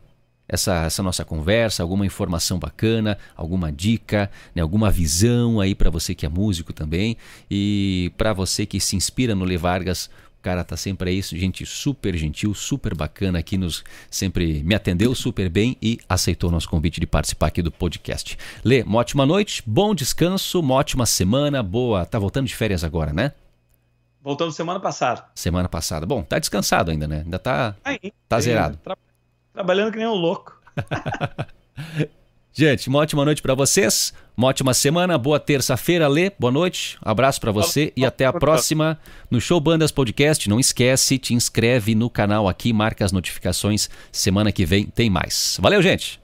essa, 0.48 0.84
essa 0.84 1.02
nossa 1.02 1.24
conversa, 1.24 1.82
alguma 1.82 2.06
informação 2.06 2.58
bacana, 2.58 3.18
alguma 3.36 3.72
dica, 3.72 4.30
né, 4.54 4.62
alguma 4.62 4.90
visão 4.90 5.60
aí 5.60 5.74
para 5.74 5.90
você 5.90 6.14
que 6.14 6.26
é 6.26 6.28
músico 6.28 6.72
também 6.72 7.16
e 7.50 8.12
para 8.16 8.32
você 8.32 8.66
que 8.66 8.78
se 8.78 8.94
inspira 8.94 9.34
no 9.34 9.44
Lê 9.44 9.56
Vargas, 9.56 10.10
cara 10.44 10.62
tá 10.62 10.76
sempre 10.76 11.08
aí, 11.08 11.22
gente 11.22 11.64
super 11.64 12.14
gentil, 12.14 12.52
super 12.52 12.94
bacana 12.94 13.38
aqui, 13.38 13.56
nos 13.56 13.82
sempre 14.10 14.62
me 14.62 14.74
atendeu 14.74 15.14
super 15.14 15.48
bem 15.48 15.74
e 15.80 15.98
aceitou 16.06 16.50
nosso 16.50 16.68
convite 16.68 17.00
de 17.00 17.06
participar 17.06 17.46
aqui 17.46 17.62
do 17.62 17.72
podcast. 17.72 18.36
Lê, 18.62 18.82
uma 18.82 18.98
ótima 18.98 19.24
noite, 19.24 19.62
bom 19.64 19.94
descanso, 19.94 20.60
uma 20.60 20.74
ótima 20.74 21.06
semana, 21.06 21.62
boa. 21.62 22.04
Tá 22.04 22.18
voltando 22.18 22.46
de 22.46 22.54
férias 22.54 22.84
agora, 22.84 23.10
né? 23.10 23.32
Voltando 24.20 24.52
semana 24.52 24.78
passada. 24.78 25.24
Semana 25.34 25.66
passada. 25.66 26.04
Bom, 26.04 26.22
tá 26.22 26.38
descansado 26.38 26.90
ainda, 26.90 27.08
né? 27.08 27.22
Ainda 27.24 27.38
tá, 27.38 27.74
aí, 27.82 28.12
tá 28.28 28.38
zerado. 28.38 28.78
Tra 28.84 28.98
trabalhando 29.50 29.92
que 29.92 29.98
nem 29.98 30.06
um 30.06 30.12
louco. 30.12 30.60
Gente, 32.56 32.88
uma 32.88 33.00
ótima 33.00 33.24
noite 33.24 33.42
para 33.42 33.52
vocês, 33.52 34.14
uma 34.36 34.46
ótima 34.46 34.72
semana, 34.72 35.18
boa 35.18 35.40
terça-feira, 35.40 36.06
Lê, 36.06 36.30
boa 36.38 36.52
noite, 36.52 36.96
abraço 37.02 37.40
para 37.40 37.50
você 37.50 37.92
e 37.96 38.06
até 38.06 38.26
a 38.26 38.32
próxima 38.32 38.96
no 39.28 39.40
Show 39.40 39.58
Bandas 39.58 39.90
Podcast. 39.90 40.48
Não 40.48 40.60
esquece, 40.60 41.18
te 41.18 41.34
inscreve 41.34 41.96
no 41.96 42.08
canal 42.08 42.48
aqui, 42.48 42.72
marca 42.72 43.04
as 43.04 43.10
notificações, 43.10 43.90
semana 44.12 44.52
que 44.52 44.64
vem 44.64 44.86
tem 44.86 45.10
mais. 45.10 45.58
Valeu, 45.60 45.82
gente! 45.82 46.23